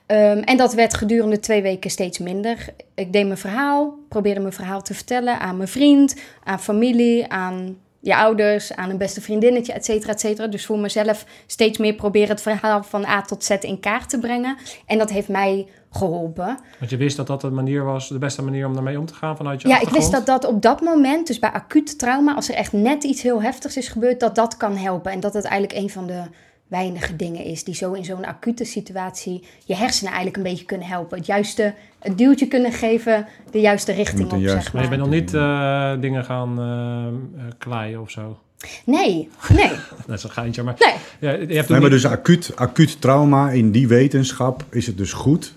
Ehm, 0.05 0.37
en 0.37 0.57
dat 0.57 0.73
werd 0.73 0.93
gedurende 0.93 1.39
twee 1.39 1.61
weken 1.61 1.89
steeds 1.89 2.19
minder. 2.19 2.73
Ik 2.95 3.13
deed 3.13 3.25
mijn 3.25 3.37
verhaal, 3.37 3.97
probeerde 4.09 4.39
mijn 4.39 4.53
verhaal 4.53 4.81
te 4.81 4.93
vertellen 4.93 5.39
aan 5.39 5.57
mijn 5.57 5.69
vriend, 5.69 6.15
aan 6.43 6.59
familie, 6.59 7.27
aan 7.27 7.77
je 7.99 8.15
ouders, 8.15 8.75
aan 8.75 8.89
een 8.89 8.97
beste 8.97 9.21
vriendinnetje, 9.21 9.73
et 9.73 9.85
cetera, 9.85 10.11
et 10.11 10.19
cetera. 10.19 10.47
Dus 10.47 10.65
voor 10.65 10.79
mezelf 10.79 11.25
steeds 11.45 11.77
meer 11.77 11.93
proberen 11.93 12.29
het 12.29 12.41
verhaal 12.41 12.83
van 12.83 13.05
A 13.05 13.21
tot 13.21 13.43
Z 13.43 13.49
in 13.49 13.79
kaart 13.79 14.09
te 14.09 14.19
brengen. 14.19 14.57
En 14.85 14.97
dat 14.97 15.09
heeft 15.09 15.27
mij 15.27 15.67
geholpen. 15.91 16.59
Want 16.79 16.91
je 16.91 16.97
wist 16.97 17.17
dat 17.17 17.27
dat 17.27 17.41
de 17.41 17.49
manier 17.49 17.83
was, 17.83 18.09
de 18.09 18.17
beste 18.17 18.41
manier 18.41 18.65
om 18.65 18.73
daarmee 18.73 18.99
om 18.99 19.05
te 19.05 19.13
gaan 19.13 19.37
vanuit 19.37 19.61
je 19.61 19.67
Ja, 19.67 19.81
ik 19.81 19.89
wist 19.89 20.11
dat 20.11 20.25
dat 20.25 20.45
op 20.45 20.61
dat 20.61 20.81
moment, 20.81 21.27
dus 21.27 21.39
bij 21.39 21.51
acuut 21.51 21.99
trauma, 21.99 22.35
als 22.35 22.49
er 22.49 22.55
echt 22.55 22.73
net 22.73 23.03
iets 23.03 23.21
heel 23.21 23.41
heftigs 23.41 23.77
is 23.77 23.87
gebeurd, 23.87 24.19
dat 24.19 24.35
dat 24.35 24.57
kan 24.57 24.77
helpen. 24.77 25.11
En 25.11 25.19
dat 25.19 25.33
het 25.33 25.45
eigenlijk 25.45 25.81
een 25.81 25.89
van 25.89 26.07
de 26.07 26.23
weinige 26.69 27.15
dingen 27.15 27.43
is 27.43 27.63
die 27.63 27.75
zo 27.75 27.91
in 27.93 28.05
zo'n 28.05 28.25
acute 28.25 28.63
situatie 28.63 29.43
je 29.65 29.75
hersenen 29.75 30.07
eigenlijk 30.13 30.37
een 30.37 30.51
beetje 30.51 30.65
kunnen 30.65 30.87
helpen. 30.87 31.17
Het 31.17 31.25
juiste 31.27 31.73
het 31.99 32.17
duwtje 32.17 32.47
kunnen 32.47 32.71
geven, 32.71 33.27
de 33.51 33.59
juiste 33.59 33.91
richting 33.91 34.31
op, 34.31 34.39
juiste- 34.39 34.61
zeg 34.61 34.73
Maar 34.73 34.83
je 34.83 34.89
bent 34.89 35.01
nog 35.01 35.09
niet 35.09 35.33
eh, 35.33 35.93
dingen 35.99 36.25
gaan 36.25 36.59
eh, 36.59 37.07
eh, 37.45 37.51
kleien 37.57 38.01
of 38.01 38.11
zo. 38.11 38.39
Nee, 38.85 39.29
nee, 39.53 39.71
Dat 40.07 40.17
is 40.17 40.23
een 40.23 40.29
geintje, 40.29 40.63
maar... 40.63 40.75
nee. 40.79 40.93
Ja, 41.19 41.31
je 41.31 41.37
hebt 41.37 41.47
Nee, 41.49 41.57
nog 41.57 41.69
maar 41.69 41.79
niet- 41.79 41.91
dus 41.91 42.05
acuut, 42.05 42.51
acuut 42.55 43.01
trauma 43.01 43.49
in 43.51 43.71
die 43.71 43.87
wetenschap 43.87 44.63
is 44.69 44.87
het 44.87 44.97
dus 44.97 45.13
goed 45.13 45.53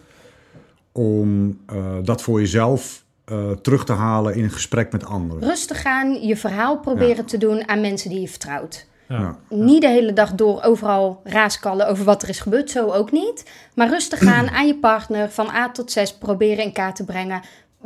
om 0.92 1.58
eh, 1.66 1.76
dat 2.02 2.22
voor 2.22 2.40
jezelf 2.40 3.04
eh, 3.24 3.50
terug 3.50 3.84
te 3.84 3.92
halen 3.92 4.34
in 4.34 4.44
een 4.44 4.50
gesprek 4.50 4.92
met 4.92 5.04
anderen. 5.04 5.48
Rustig 5.48 5.84
aan 5.84 6.26
je 6.26 6.36
verhaal 6.36 6.78
proberen 6.78 7.24
te 7.24 7.38
doen 7.38 7.68
aan 7.68 7.80
mensen 7.80 8.10
die 8.10 8.20
je 8.20 8.28
vertrouwt. 8.28 8.86
Ja. 9.20 9.36
Niet 9.48 9.80
de 9.80 9.88
hele 9.88 10.12
dag 10.12 10.32
door 10.34 10.62
overal 10.62 11.20
raaskallen 11.24 11.88
over 11.88 12.04
wat 12.04 12.22
er 12.22 12.28
is 12.28 12.40
gebeurd, 12.40 12.70
zo 12.70 12.90
ook 12.90 13.12
niet. 13.12 13.50
Maar 13.74 13.88
rustig 13.88 14.26
aan 14.36 14.50
aan 14.50 14.66
je 14.66 14.74
partner 14.76 15.30
van 15.30 15.48
A 15.48 15.70
tot 15.70 15.90
Z 15.92 16.12
proberen 16.18 16.64
in 16.64 16.72
kaart 16.72 16.96
te 16.96 17.04
brengen. 17.04 17.40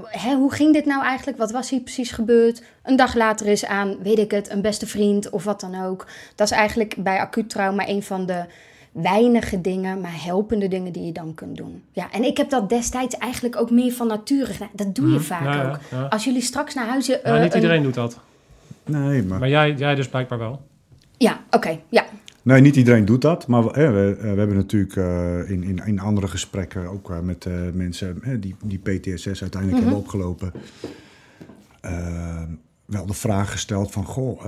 Hè, 0.07 0.35
hoe 0.35 0.53
ging 0.53 0.73
dit 0.73 0.85
nou 0.87 1.03
eigenlijk? 1.05 1.39
Wat 1.39 1.51
was 1.51 1.71
hier 1.71 1.81
precies 1.81 2.11
gebeurd? 2.11 2.63
Een 2.83 2.97
dag 2.97 3.15
later 3.15 3.47
is 3.47 3.65
aan, 3.67 3.97
weet 4.03 4.19
ik 4.19 4.31
het, 4.31 4.51
een 4.51 4.61
beste 4.63 4.87
vriend 4.87 5.31
of 5.31 5.45
wat 5.45 5.61
dan 5.61 5.85
ook. 5.85 6.07
Dat 6.35 6.51
is 6.51 6.57
eigenlijk 6.57 6.95
bij 6.99 7.19
acuut 7.21 7.49
trauma 7.51 7.89
een 7.89 8.03
van 8.03 8.27
de 8.27 8.45
weinige 8.93 9.61
dingen, 9.61 10.01
maar 10.01 10.25
helpende 10.25 10.69
dingen 10.69 10.93
die 10.93 11.05
je 11.05 11.13
dan 11.13 11.35
kunt 11.35 11.57
doen. 11.57 11.83
Ja, 11.93 12.11
en 12.13 12.25
ik 12.25 12.37
heb 12.37 12.51
dat 12.51 12.69
destijds 12.69 13.17
eigenlijk 13.17 13.57
ook 13.61 13.71
meer 13.71 13.93
van 13.93 14.07
nature 14.07 14.53
gedaan. 14.53 14.69
Dat 14.73 14.95
doe 14.95 15.07
je 15.09 15.15
Mhm. 15.15 15.23
vaak 15.23 15.45
Ja, 15.55 15.69
ook. 15.69 15.79
ja. 15.91 16.03
Als 16.07 16.25
jullie 16.25 16.41
straks 16.43 16.75
naar 16.75 16.87
huis... 16.87 17.09
eh, 17.09 17.33
Ja, 17.33 17.39
niet 17.43 17.51
een- 17.55 17.61
iedereen 17.61 17.83
doet 17.83 17.95
dat. 17.95 18.19
Nee, 18.85 19.23
maar, 19.23 19.39
Maar 19.39 19.49
jij, 19.49 19.73
jij 19.73 19.95
dus 19.95 20.09
blijkbaar 20.09 20.39
wel. 20.39 20.61
Ja, 21.19 21.45
oké, 21.51 21.81
ja. 21.89 22.07
nee, 22.43 22.61
niet 22.61 22.77
iedereen 22.77 23.05
doet 23.05 23.23
dat. 23.23 23.47
Maar 23.47 23.65
we, 23.65 23.71
we, 23.71 24.17
eh, 24.19 24.23
we 24.33 24.39
hebben 24.39 24.57
natuurlijk 24.57 24.97
eh, 24.97 25.51
in, 25.51 25.63
in, 25.63 25.79
in 25.87 25.99
andere 26.01 26.29
gesprekken 26.29 26.87
ook 26.87 27.11
eh, 27.11 27.21
met 27.21 27.47
eh, 27.47 27.53
mensen 27.73 28.41
die, 28.41 28.57
die 28.65 28.79
PTSS 28.79 29.27
uiteindelijk 29.43 29.73
Mhm. 29.73 29.75
hebben 29.83 29.97
opgelopen. 29.99 30.53
wel 32.87 33.07
de 33.07 33.15
vraag 33.15 33.51
gesteld 33.51 33.91
van, 33.93 34.05
goh, 34.05 34.45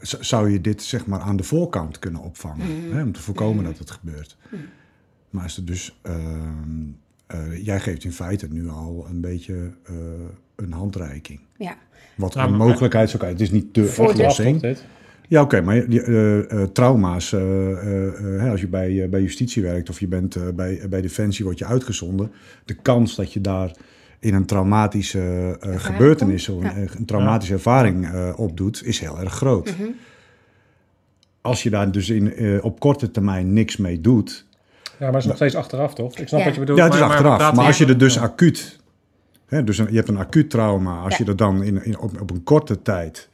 zou 0.00 0.50
je 0.50 0.60
dit 0.60 0.82
zeg 0.82 1.06
maar 1.06 1.20
aan 1.20 1.36
de 1.36 1.42
voorkant 1.42 1.98
kunnen 1.98 2.20
opvangen? 2.20 2.66
Mhm. 2.86 2.96
Hè, 2.96 3.02
om 3.02 3.12
te 3.12 3.20
voorkomen 3.22 3.64
dat 3.64 3.78
het 3.78 3.90
gebeurt. 3.90 4.36
Maar 5.30 5.44
is 5.44 5.56
het 5.56 5.66
dus, 5.66 5.98
ehm, 6.02 6.20
eh, 7.26 7.64
jij 7.64 7.80
geeft 7.80 8.04
in 8.04 8.12
feite 8.12 8.48
nu 8.50 8.68
al 8.68 9.06
een 9.10 9.20
beetje 9.20 9.70
eh, 9.84 9.94
een 10.56 10.72
handreiking. 10.72 11.40
ja. 11.58 11.76
Wat 12.16 12.34
Ja, 12.34 12.44
een 12.44 12.56
mogelijkheid 12.56 13.08
zou 13.10 13.22
kunnen. 13.22 13.38
Het 13.38 13.46
is 13.46 13.52
niet 13.52 13.74
de- 13.74 13.94
oplossing. 13.98 14.76
Ja, 15.28 15.40
oké, 15.42 15.60
maar 15.60 15.76
eh, 15.76 16.38
eh, 16.62 16.68
trauma's, 16.72 17.32
eh, 17.32 17.40
hè, 18.20 18.50
als 18.50 18.60
je 18.60 18.68
bij, 18.68 19.02
eh, 19.02 19.08
bij 19.08 19.20
justitie 19.20 19.62
werkt 19.62 19.90
of 19.90 20.00
je 20.00 20.06
bent 20.08 20.36
eh, 20.36 20.42
bij, 20.54 20.80
bij 20.90 21.00
Defensie, 21.00 21.44
word 21.44 21.58
je 21.58 21.64
uitgezonden. 21.64 22.32
De 22.64 22.74
kans 22.74 23.14
dat 23.16 23.32
je 23.32 23.40
daar 23.40 23.70
in 24.18 24.34
een 24.34 24.46
traumatische 24.46 25.56
eh, 25.60 25.74
gebeurtenis 25.80 26.48
of 26.48 26.64
een, 26.64 26.88
een 26.98 27.04
traumatische 27.04 27.54
ervaring 27.54 28.06
eh, 28.06 28.32
opdoet, 28.36 28.82
is 28.84 28.98
heel 29.00 29.20
erg 29.20 29.32
groot. 29.32 29.66
Mhm. 29.78 29.88
Als 31.40 31.62
je 31.62 31.70
daar 31.70 31.90
dus 31.90 32.10
in, 32.10 32.34
eh, 32.34 32.64
op 32.64 32.80
korte 32.80 33.10
termijn 33.10 33.52
niks 33.52 33.76
mee 33.76 34.00
doet, 34.00 34.46
Ja, 34.84 34.94
maar 34.98 35.08
het 35.08 35.16
is 35.22 35.26
nog 35.26 35.36
steeds 35.36 35.54
achteraf, 35.54 35.94
toch? 35.94 36.18
Ik 36.18 36.28
snap 36.28 36.40
Ja. 36.40 36.44
wat 36.46 36.54
je 36.54 36.60
bedoelt. 36.60 36.78
ja, 36.78 36.84
het 36.84 36.94
is 36.94 37.00
maar- 37.00 37.08
achteraf. 37.10 37.54
Maar 37.54 37.66
als 37.66 37.78
je 37.78 37.86
er 37.86 37.98
dus 37.98 38.18
acuut, 38.18 38.78
hè, 39.46 39.64
dus 39.64 39.78
een- 39.78 39.86
je 39.90 39.96
hebt 39.96 40.08
een 40.08 40.16
acuut 40.18 40.50
trauma, 40.50 40.98
als 41.00 41.16
Ja. 41.16 41.24
je 41.24 41.30
er 41.30 41.36
dan 41.36 41.62
in, 41.62 41.84
in, 41.84 41.98
op, 41.98 42.20
op 42.20 42.30
een 42.30 42.42
korte 42.42 42.82
tijd 42.82 43.28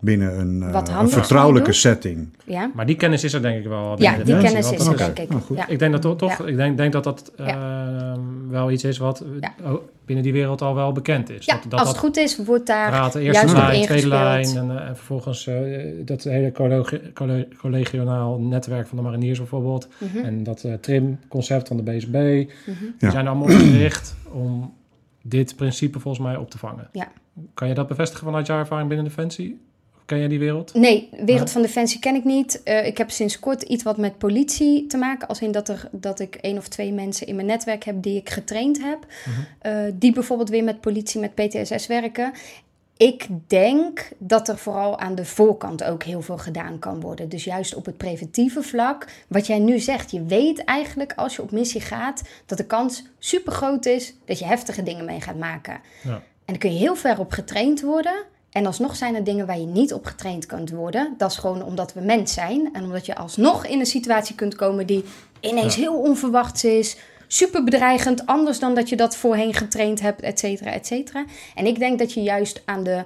binnen 0.00 0.38
een, 0.40 0.62
eh, 0.62 0.72
Wat 0.72 0.88
een 0.88 0.94
handigs 0.94 1.16
vertrouwelijke 1.16 1.72
setting 1.72 2.36
ja. 2.44 2.70
Maar 2.74 2.86
die 2.86 2.96
kennis 2.96 3.24
is 3.24 3.32
er 3.32 3.42
denk 3.42 3.58
ik 3.58 3.66
wel. 3.68 3.94
Ja, 4.02 4.16
binnen 4.16 4.24
die 4.26 4.34
kennis 4.50 4.72
is 4.72 4.86
er, 4.86 4.96
denk 4.96 5.18
ik. 5.18 5.28
nou 5.28 5.40
goed. 5.42 5.56
Ja. 5.56 5.66
Ik 5.68 5.78
denk 5.78 6.02
dat 6.02 6.18
toch, 6.18 6.38
Ja. 6.38 6.44
ik 6.46 6.56
denk, 6.56 6.76
denk 6.76 6.92
dat 6.92 7.04
dat 7.04 7.32
ehm, 7.36 8.20
wel 8.48 8.70
iets 8.70 8.84
is 8.84 8.98
wat 8.98 9.24
Ja. 9.40 9.54
oh, 9.72 9.82
binnen 10.04 10.24
die 10.24 10.32
wereld 10.32 10.62
al 10.62 10.74
wel 10.74 10.92
bekend 10.92 11.30
is. 11.30 11.44
Ja, 11.44 11.54
dat, 11.54 11.62
dat, 11.62 11.72
als 11.72 11.80
het 11.88 11.90
dat 11.96 12.04
goed 12.04 12.16
is, 12.16 12.36
wordt 12.44 12.66
daar 12.66 12.88
praten, 12.90 13.20
eerste 13.20 13.46
juist 13.46 13.56
lijn, 13.68 13.82
tweede 13.82 14.08
lijn 14.08 14.56
en, 14.56 14.70
eh, 14.78 14.86
en 14.88 14.96
vervolgens 14.96 15.46
eh, 15.46 15.54
dat 16.04 16.22
hele 16.22 16.52
collegi- 16.52 17.12
colle- 17.14 17.48
collegiaal 17.58 18.38
netwerk 18.38 18.86
van 18.88 18.96
de 18.96 19.02
mariniers 19.04 19.38
bijvoorbeeld 19.38 19.88
Mhm. 19.98 20.24
en 20.24 20.42
dat 20.42 20.64
eh, 20.64 20.72
trim-concept 20.74 21.68
van 21.68 21.76
de 21.76 21.82
BSB, 21.82 22.12
die 22.12 22.48
Ja. 22.98 23.10
zijn 23.10 23.26
allemaal 23.26 23.48
opgericht 23.48 24.16
om 24.32 24.72
dit 25.22 25.56
principe 25.56 26.00
volgens 26.00 26.24
mij 26.26 26.36
op 26.36 26.50
te 26.50 26.58
vangen. 26.58 26.88
Ja. 26.92 27.08
Kan 27.54 27.68
je 27.68 27.74
dat 27.74 27.88
bevestigen 27.88 28.24
vanuit 28.26 28.46
jouw 28.46 28.58
ervaring 28.58 28.88
binnen 28.88 29.06
Defensie? 29.06 29.60
Ken 30.08 30.18
jij 30.18 30.28
die 30.28 30.38
wereld? 30.38 30.74
Nee, 30.74 31.08
Wereld 31.10 31.44
Nee? 31.44 31.48
van 31.48 31.62
Defensie 31.62 32.00
ken 32.00 32.14
ik 32.14 32.24
niet. 32.24 32.62
Eh, 32.62 32.86
ik 32.86 32.98
heb 32.98 33.10
sinds 33.10 33.38
kort 33.38 33.62
iets 33.62 33.82
wat 33.82 33.96
met 33.96 34.18
politie 34.18 34.86
te 34.86 34.96
maken. 34.96 35.28
Als 35.28 35.40
in 35.40 35.52
dat, 35.52 35.68
er, 35.68 35.88
dat 35.92 36.20
ik 36.20 36.34
één 36.34 36.56
of 36.56 36.68
twee 36.68 36.92
mensen 36.92 37.26
in 37.26 37.34
mijn 37.34 37.46
netwerk 37.46 37.84
heb 37.84 38.02
die 38.02 38.16
ik 38.16 38.30
getraind 38.30 38.82
heb. 38.82 39.06
Eh, 39.58 39.72
die 39.94 40.12
bijvoorbeeld 40.12 40.48
weer 40.48 40.64
met 40.64 40.80
politie, 40.80 41.20
met 41.20 41.34
PTSS 41.34 41.86
werken. 41.86 42.32
Ik 42.96 43.26
denk 43.46 44.08
dat 44.18 44.48
er 44.48 44.58
vooral 44.58 44.98
aan 44.98 45.14
de 45.14 45.24
voorkant 45.24 45.84
ook 45.84 46.02
heel 46.02 46.22
veel 46.22 46.38
gedaan 46.38 46.78
kan 46.78 47.00
worden. 47.00 47.28
Dus 47.28 47.44
juist 47.44 47.74
op 47.74 47.86
het 47.86 47.96
preventieve 47.96 48.62
vlak. 48.62 49.06
Wat 49.28 49.46
jij 49.46 49.58
nu 49.58 49.78
zegt, 49.78 50.10
je 50.10 50.24
weet 50.24 50.64
eigenlijk 50.64 51.12
als 51.16 51.36
je 51.36 51.42
op 51.42 51.50
missie 51.50 51.80
gaat... 51.80 52.22
dat 52.46 52.58
de 52.58 52.66
kans 52.66 53.04
super 53.18 53.52
groot 53.52 53.86
is 53.86 54.14
dat 54.24 54.38
je 54.38 54.44
heftige 54.44 54.82
dingen 54.82 55.04
mee 55.04 55.20
gaat 55.20 55.38
maken. 55.38 55.80
Ja. 56.02 56.14
En 56.14 56.22
daar 56.44 56.58
kun 56.58 56.72
je 56.72 56.78
heel 56.78 56.96
ver 56.96 57.18
op 57.18 57.32
getraind 57.32 57.80
worden. 57.80 58.24
En 58.52 58.66
alsnog 58.66 58.96
zijn 58.96 59.14
er 59.14 59.24
dingen 59.24 59.46
waar 59.46 59.58
je 59.58 59.66
niet 59.66 59.92
op 59.92 60.06
getraind 60.06 60.46
kunt 60.46 60.70
worden. 60.70 61.14
Dat 61.18 61.30
is 61.30 61.36
gewoon 61.36 61.62
omdat 61.62 61.92
we 61.92 62.00
mens 62.00 62.32
zijn. 62.32 62.68
En 62.72 62.84
omdat 62.84 63.06
je 63.06 63.16
alsnog 63.16 63.66
in 63.66 63.80
een 63.80 63.86
situatie 63.86 64.34
kunt 64.34 64.54
komen 64.54 64.86
die 64.86 65.04
ineens 65.40 65.74
heel 65.74 65.94
onverwachts 65.94 66.64
is. 66.64 66.96
Super 67.26 67.64
bedreigend, 67.64 68.26
anders 68.26 68.58
dan 68.58 68.74
dat 68.74 68.88
je 68.88 68.96
dat 68.96 69.16
voorheen 69.16 69.54
getraind 69.54 70.00
hebt, 70.00 70.20
et 70.20 70.38
cetera, 70.38 70.70
et 70.70 70.86
cetera. 70.86 71.24
En 71.54 71.66
ik 71.66 71.78
denk 71.78 71.98
dat 71.98 72.12
je 72.12 72.22
juist 72.22 72.62
aan 72.64 72.82
de 72.82 73.04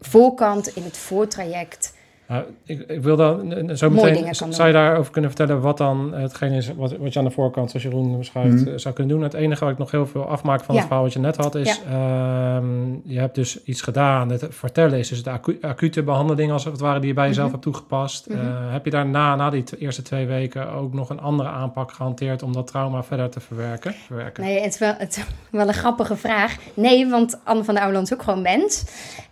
voorkant 0.00 0.76
in 0.76 0.82
het 0.82 0.96
voortraject 0.96 1.92
Nou, 2.30 2.44
ik, 2.64 2.80
ik 2.90 3.02
wil 3.02 3.16
dan 3.16 3.52
zo 3.76 3.90
Mooie 3.90 4.10
meteen. 4.12 4.34
Zou 4.34 4.66
je 4.68 4.74
daarover 4.74 5.12
kunnen 5.12 5.30
vertellen 5.30 5.60
wat 5.62 5.78
dan 5.78 6.14
hetgeen 6.14 6.52
is 6.52 6.74
wat, 6.74 6.96
wat 6.96 7.12
je 7.12 7.18
aan 7.18 7.24
de 7.24 7.30
voorkant, 7.30 7.70
zoals 7.70 7.84
Jeroen 7.86 8.18
beschrijft, 8.18 8.54
Mhm. 8.64 8.68
eh, 8.68 8.72
zou 8.78 8.94
kunnen 8.94 9.14
doen? 9.14 9.22
Het 9.22 9.34
enige 9.34 9.64
wat 9.64 9.72
ik 9.72 9.78
nog 9.78 9.90
heel 9.90 10.06
veel 10.06 10.28
afmaak 10.28 10.64
van 10.64 10.74
Ja. 10.74 10.80
het 10.80 10.86
verhaal 10.88 11.04
wat 11.04 11.12
je 11.12 11.18
net 11.20 11.36
had, 11.36 11.54
is: 11.54 11.80
ehm, 11.90 12.92
je 13.04 13.18
hebt 13.18 13.34
dus 13.34 13.62
iets 13.64 13.80
gedaan. 13.82 14.28
Het 14.30 14.46
vertellen 14.50 14.98
is 14.98 15.08
dus 15.08 15.22
de 15.22 15.30
acu- 15.30 15.58
acute 15.60 16.02
behandeling, 16.02 16.52
als 16.52 16.64
het 16.64 16.80
ware, 16.80 16.98
die 16.98 17.08
je 17.08 17.14
bij 17.14 17.26
jezelf 17.26 17.44
Mhm. 17.46 17.52
hebt 17.54 17.64
toegepast. 17.64 18.28
Mhm. 18.28 18.38
Eh, 18.38 18.72
heb 18.72 18.84
je 18.84 18.90
daarna, 18.90 19.36
na 19.36 19.50
die 19.50 19.64
eerste 19.78 20.02
twee 20.02 20.26
weken, 20.26 20.70
ook 20.72 20.92
nog 20.94 21.10
een 21.10 21.20
andere 21.20 21.48
aanpak 21.48 21.92
gehanteerd 21.92 22.42
om 22.42 22.52
dat 22.52 22.66
trauma 22.66 23.02
verder 23.02 23.30
te 23.30 23.40
verwerken? 23.40 23.92
verwerken? 24.06 24.44
Nee, 24.44 24.60
het 24.60 24.72
is, 24.72 24.78
wel, 24.78 24.94
het 24.98 25.16
is 25.16 25.24
wel 25.50 25.68
een 25.68 25.74
grappige 25.74 26.16
vraag. 26.16 26.56
Nee, 26.74 27.08
want 27.08 27.38
Anne 27.44 27.64
van 27.64 27.74
der 27.74 27.82
Ouwland 27.82 28.06
is 28.06 28.12
ook 28.14 28.22
gewoon 28.22 28.42
mens. 28.42 28.84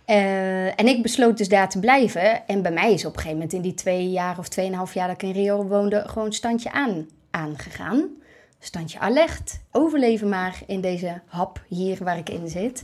Eh, 0.09 0.65
en 0.65 0.87
ik 0.87 1.01
besloot 1.01 1.37
dus 1.37 1.49
daar 1.49 1.69
te 1.69 1.79
blijven. 1.79 2.47
En 2.47 2.61
bij 2.61 2.71
mij 2.71 2.93
is 2.93 3.05
op 3.05 3.11
een 3.13 3.19
gegeven 3.19 3.37
moment 3.37 3.53
in 3.53 3.61
die 3.61 3.73
twee 3.73 4.09
jaar 4.09 4.39
of 4.39 4.47
tweeënhalf 4.47 4.93
jaar 4.93 5.07
dat 5.07 5.21
ik 5.21 5.29
in 5.29 5.41
Rio 5.41 5.63
woonde, 5.63 6.03
gewoon 6.07 6.33
standje 6.33 6.71
aan 6.71 7.07
aangegaan. 7.31 8.09
Standje 8.59 8.99
alert. 8.99 9.59
Overleven 9.71 10.29
maar 10.29 10.59
in 10.67 10.81
deze 10.81 11.21
hap 11.25 11.61
hier 11.67 12.03
waar 12.03 12.17
ik 12.17 12.29
in 12.29 12.47
zit. 12.47 12.83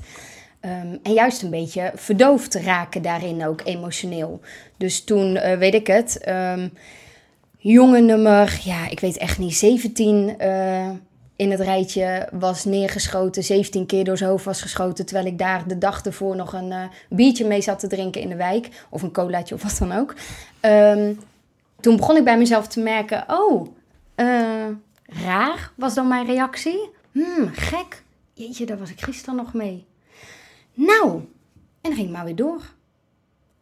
Ehm, 0.59 0.97
en 1.03 1.13
juist 1.13 1.41
een 1.41 1.49
beetje 1.49 1.91
verdoofd 1.95 2.55
raken 2.55 3.01
daarin 3.01 3.45
ook 3.45 3.61
emotioneel. 3.63 4.39
Dus 4.77 5.03
toen, 5.03 5.35
eh, 5.35 5.57
weet 5.57 5.73
ik 5.73 5.87
het, 5.87 6.17
ehm, 6.17 6.69
jongen 7.57 8.05
nummer, 8.05 8.61
ja, 8.63 8.89
ik 8.89 8.99
weet 8.99 9.17
echt 9.17 9.37
niet, 9.37 9.55
17 9.55 10.39
eh, 10.39 10.89
in 11.35 11.51
het 11.51 11.59
rijtje 11.59 12.29
was 12.31 12.65
neergeschoten, 12.65 13.43
17 13.43 13.85
keer 13.85 14.03
door 14.03 14.17
zijn 14.17 14.29
hoofd 14.29 14.45
was 14.45 14.61
geschoten, 14.61 15.05
terwijl 15.05 15.27
ik 15.27 15.37
daar 15.37 15.67
de 15.67 15.77
dag 15.77 16.05
ervoor 16.05 16.35
nog 16.35 16.53
een 16.53 16.71
eh, 16.71 16.83
biertje 17.09 17.45
mee 17.45 17.61
zat 17.61 17.79
te 17.79 17.87
drinken 17.87 18.21
in 18.21 18.29
de 18.29 18.35
wijk, 18.35 18.85
of 18.89 19.01
een 19.01 19.11
colaatje 19.11 19.55
of 19.55 19.63
wat 19.63 19.77
dan 19.79 19.91
ook. 19.91 20.13
Ehm, 20.59 21.13
toen 21.79 21.95
begon 21.95 22.17
ik 22.17 22.23
bij 22.23 22.37
mezelf 22.37 22.67
te 22.67 22.79
merken, 22.79 23.23
oh, 23.27 23.67
eh, 24.15 24.67
raar 25.05 25.71
was 25.75 25.93
dan 25.93 26.07
mijn 26.07 26.25
reactie. 26.25 26.89
Hmm, 27.11 27.49
gek. 27.51 28.03
Jeetje, 28.33 28.65
daar 28.65 28.77
was 28.77 28.89
ik 28.89 29.01
gisteren 29.01 29.35
nog 29.35 29.53
mee. 29.53 29.85
Nou, 30.73 31.11
en 31.81 31.91
dan 31.91 31.93
ging 31.93 32.07
ik 32.07 32.13
maar 32.13 32.25
weer 32.25 32.35
door. 32.35 32.61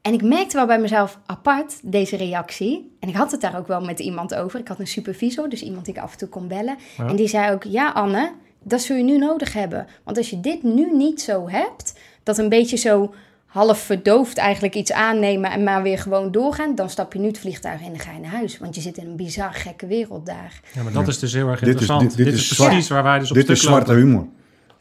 En 0.03 0.13
ik 0.13 0.21
merkte 0.23 0.55
wel 0.57 0.65
bij 0.65 0.79
mezelf 0.79 1.19
apart 1.25 1.79
deze 1.83 2.15
reactie. 2.17 2.95
En 2.99 3.09
ik 3.09 3.15
had 3.15 3.31
het 3.31 3.41
daar 3.41 3.57
ook 3.57 3.67
wel 3.67 3.81
met 3.81 3.99
iemand 3.99 4.35
over. 4.35 4.59
Ik 4.59 4.67
had 4.67 4.79
een 4.79 4.87
supervisor, 4.87 5.49
dus 5.49 5.61
iemand 5.63 5.85
die 5.85 5.93
ik 5.93 6.01
af 6.01 6.11
en 6.11 6.17
toe 6.17 6.27
kon 6.27 6.47
bellen. 6.47 6.77
Ja. 6.97 7.07
En 7.07 7.15
die 7.15 7.27
zei 7.27 7.51
ook: 7.53 7.63
Ja, 7.63 7.89
Anne, 7.89 8.31
dat 8.63 8.81
zul 8.81 8.95
je 8.95 9.03
nu 9.03 9.17
nodig 9.17 9.53
hebben. 9.53 9.87
Want 10.03 10.17
als 10.17 10.29
je 10.29 10.39
dit 10.39 10.63
nu 10.63 10.91
niet 10.95 11.21
zo 11.21 11.49
hebt, 11.49 11.93
dat 12.23 12.37
een 12.37 12.49
beetje 12.49 12.77
zo 12.77 13.13
half 13.45 13.79
verdoofd 13.79 14.37
eigenlijk 14.37 14.75
iets 14.75 14.91
aannemen 14.91 15.51
en 15.51 15.63
maar 15.63 15.81
weer 15.83 15.99
gewoon 15.99 16.31
doorgaan, 16.31 16.75
dan 16.75 16.89
stap 16.89 17.13
je 17.13 17.19
nu 17.19 17.27
het 17.27 17.39
vliegtuig 17.39 17.81
in 17.81 17.93
en 17.93 17.99
ga 17.99 18.11
je 18.11 18.19
naar 18.19 18.31
huis. 18.31 18.57
Want 18.57 18.75
je 18.75 18.81
zit 18.81 18.97
in 18.97 19.05
een 19.07 19.15
bizar 19.15 19.53
gekke 19.53 19.87
wereld 19.87 20.25
daar. 20.25 20.59
Ja, 20.73 20.83
maar 20.83 20.93
dat 20.93 21.01
Ja. 21.03 21.07
is 21.07 21.19
dus 21.19 21.33
heel 21.33 21.47
erg 21.49 21.59
Dit 21.59 21.67
is- 21.67 21.73
interessant. 21.73 22.15
dit- 22.17 22.25
dit 22.25 22.33
is 22.35 22.53
precies 22.53 22.89
waar 22.89 23.03
wij 23.03 23.19
dus 23.19 23.29
op 23.29 23.35
Dit 23.35 23.43
stuk 23.43 23.55
is 23.55 23.61
zwarte 23.63 23.91
lopen. 23.93 24.07
humor. 24.07 24.27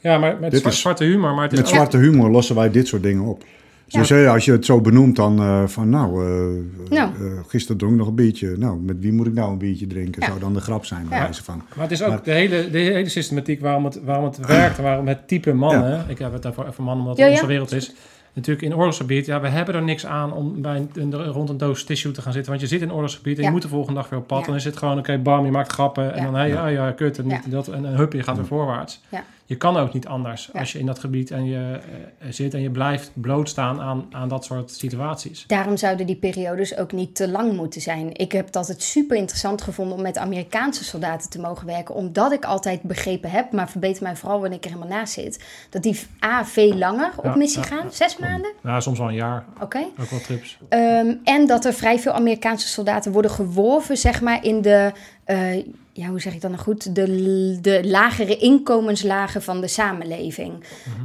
Ja, 0.01 0.19
maar 0.19 0.37
met 0.41 0.51
Dit 0.51 0.61
zwa- 0.61 0.71
is- 0.71 0.81
zwarte 0.81 1.05
humor. 1.05 1.35
Maar 1.35 1.43
het 1.43 1.53
is 1.53 1.59
Met 1.59 1.69
ook- 1.69 1.75
zwarte 1.75 1.97
humor 1.97 2.31
lossen 2.31 2.55
wij 2.55 2.71
dit 2.71 2.87
soort 2.89 3.03
dingen 3.03 3.25
op. 3.25 3.45
Dus 3.93 4.13
als 4.13 4.45
je 4.45 4.53
het 4.53 4.65
zo 4.65 4.81
benoemt, 4.81 5.17
dan 5.17 5.39
eh, 5.39 5.67
van 5.67 5.89
nou, 5.89 6.27
eh, 6.27 6.91
Nou. 6.91 7.11
eh, 7.15 7.41
gisteren 7.47 7.77
dronk 7.77 7.93
ik 7.93 7.99
nog 7.99 8.09
een 8.09 8.15
biertje. 8.15 8.55
Nou, 8.59 8.79
met 8.81 8.97
wie 9.01 9.13
moet 9.13 9.27
ik 9.27 9.33
nou 9.35 9.53
een 9.53 9.59
biertje 9.59 9.87
drinken? 9.87 10.21
Ja. 10.23 10.27
Zou 10.29 10.41
dan 10.41 10.55
de 10.55 10.61
grap 10.61 10.85
zijn, 10.85 11.09
bij 11.09 11.19
Ja. 11.19 11.25
wijze 11.25 11.45
van. 11.45 11.57
Maar 11.75 11.83
het 11.85 11.91
is 11.93 12.03
ook 12.03 12.09
Maar- 12.09 12.23
de, 12.23 12.31
hele, 12.33 12.71
de 12.71 12.79
hele 12.79 13.09
systematiek 13.09 13.61
waarom 13.61 13.85
het, 13.85 14.01
waarom 14.05 14.25
het 14.25 14.37
werkt 14.47 14.77
en 14.77 14.83
waarom 14.83 15.07
het 15.09 15.29
type 15.29 15.53
mannen, 15.53 16.05
ik 16.09 16.19
heb 16.19 16.33
het 16.33 16.43
daarvoor 16.43 16.67
even 16.67 16.85
mannen 16.85 17.05
omdat 17.07 17.19
het 17.19 17.31
onze 17.31 17.47
wereld 17.47 17.73
is, 17.73 17.93
natuurlijk 18.35 18.67
in 18.67 18.75
oorlogsgebied, 18.77 19.27
ja, 19.27 19.41
we 19.41 19.49
hebben 19.49 19.75
er 19.75 19.83
niks 19.83 20.07
aan 20.07 20.33
om 20.33 20.63
bij 20.63 20.87
een, 20.95 21.15
rond 21.15 21.49
een 21.49 21.57
doos 21.59 21.85
tissue 21.85 22.13
te 22.13 22.23
gaan 22.23 22.33
zitten, 22.33 22.51
want 22.51 22.63
je 22.63 22.69
zit 22.69 22.81
in 22.83 22.93
oorlogsgebied 22.93 23.35
en 23.37 23.41
Ja. 23.41 23.47
je 23.47 23.53
moet 23.55 23.63
de 23.63 23.69
volgende 23.69 24.01
dag 24.01 24.09
weer 24.09 24.19
op 24.19 24.27
pad, 24.27 24.41
Ja. 24.41 24.47
dan 24.47 24.55
is 24.55 24.65
het 24.65 24.77
gewoon, 24.77 24.99
oké, 24.99 25.19
bam, 25.19 25.45
je 25.45 25.51
maakt 25.51 25.73
grappen 25.73 26.15
en 26.15 26.25
dan, 26.25 26.35
hé, 26.35 26.45
Ja. 26.45 26.67
ja, 26.67 26.87
ja, 26.87 26.91
kut, 26.93 27.19
en, 27.19 27.31
en 27.31 27.43
dat, 27.51 27.69
en, 27.69 27.85
en 27.87 27.95
hup, 27.97 28.13
je 28.13 28.23
gaat 28.23 28.37
weer 28.37 28.47
voorwaarts. 28.47 29.01
Ja. 29.09 29.25
Je 29.53 29.59
kan 29.59 29.77
ook 29.77 29.93
niet 29.93 30.07
anders 30.07 30.51
Ja. 30.53 30.61
als 30.61 30.73
je 30.73 30.79
in 30.79 30.87
dat 30.87 30.99
gebied 30.99 31.31
en 31.31 31.45
je 31.45 31.79
eh, 32.19 32.29
zit 32.31 32.55
en 32.55 32.61
je 32.61 32.71
blijft 32.71 33.11
blootstaan 33.15 33.81
aan, 33.81 34.07
aan 34.11 34.29
dat 34.29 34.45
soort 34.45 34.71
situaties. 34.71 35.45
Daarom 35.47 35.77
zouden 35.77 36.07
die 36.07 36.17
periodes 36.17 36.77
ook 36.77 36.93
niet 36.93 37.15
te 37.15 37.29
lang 37.29 37.53
moeten 37.57 37.81
zijn. 37.81 38.11
Ik 38.17 38.33
heb 38.33 38.47
het 38.47 38.57
altijd 38.57 38.83
super 38.83 39.17
interessant 39.17 39.63
gevonden 39.63 39.97
om 39.97 40.03
met 40.03 40.19
Amerikaanse 40.19 40.85
soldaten 40.85 41.31
te 41.31 41.41
mogen 41.41 41.67
werken. 41.67 41.95
Omdat 41.95 42.33
ik 42.33 42.45
altijd 42.45 42.83
begrepen 42.83 43.31
heb, 43.31 43.53
maar 43.53 43.71
verbeter 43.71 44.03
mij 44.03 44.17
vooral 44.17 44.41
wanneer 44.41 44.59
ik 44.59 44.65
er 44.65 44.71
helemaal 44.71 44.97
naast 44.99 45.13
zit. 45.13 45.45
Dat 45.71 45.83
die 45.83 46.01
A 46.25 46.45
veel 46.45 46.75
langer 46.75 47.13
op 47.17 47.25
Ja, 47.25 47.37
missie 47.37 47.61
ja, 47.63 47.67
gaan. 47.67 47.93
Zes 47.93 48.17
maanden? 48.19 48.53
Ja, 48.63 48.81
soms 48.81 48.99
wel 48.99 49.09
een 49.09 49.15
jaar, 49.15 49.45
Oké. 49.61 49.85
ook 50.01 50.11
wel 50.11 50.21
trips. 50.21 50.59
Ehm, 50.69 51.15
en 51.25 51.47
dat 51.47 51.65
er 51.65 51.73
vrij 51.75 51.99
veel 51.99 52.13
Amerikaanse 52.13 52.69
soldaten 52.69 53.13
worden 53.13 53.31
geworven, 53.31 53.97
zeg 53.97 54.21
maar, 54.21 54.45
in 54.45 54.63
de, 54.63 54.93
eh, 55.33 55.65
ja, 55.93 56.07
hoe 56.09 56.21
zeg 56.21 56.35
ik 56.35 56.41
dat 56.41 56.51
nou 56.51 56.63
goed, 56.63 56.95
de, 56.95 57.59
de 57.61 57.81
lagere 57.89 58.37
inkomenslagen 58.37 59.43
van 59.43 59.61
de 59.61 59.69
samenleving. 59.69 60.53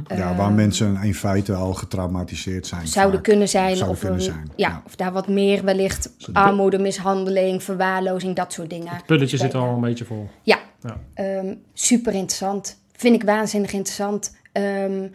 Ja, 0.08 0.16
Eh, 0.30 0.36
waar 0.36 0.52
mensen 0.52 1.02
in 1.02 1.14
feite 1.14 1.54
al 1.54 1.74
getraumatiseerd 1.74 2.66
zijn. 2.66 2.86
Zouden 2.86 3.14
vaak. 3.14 3.24
kunnen 3.24 3.48
zijn. 3.48 3.82
Of, 3.88 3.98
kunnen 3.98 4.18
een- 4.18 4.24
zijn, 4.24 4.50
Ja, 4.56 4.68
ja. 4.68 4.82
of 4.86 4.96
daar 4.96 5.12
wat 5.12 5.28
meer 5.28 5.64
wellicht 5.64 6.10
armoede, 6.32 6.78
mishandeling, 6.78 7.62
verwaarlozing, 7.62 8.36
dat 8.36 8.52
soort 8.52 8.70
dingen. 8.70 8.88
Het 8.94 9.06
pulletje 9.06 9.36
zit 9.36 9.52
Ja. 9.52 9.58
al 9.58 9.74
een 9.74 9.80
beetje 9.80 10.04
vol. 10.04 10.28
Ja, 10.42 10.58
Ja. 10.82 11.00
Ehm, 11.14 11.54
super 11.72 12.12
interessant. 12.14 12.78
Vind 12.92 13.14
ik 13.14 13.22
waanzinnig 13.22 13.72
interessant. 13.72 14.36
Ehm, 14.52 15.06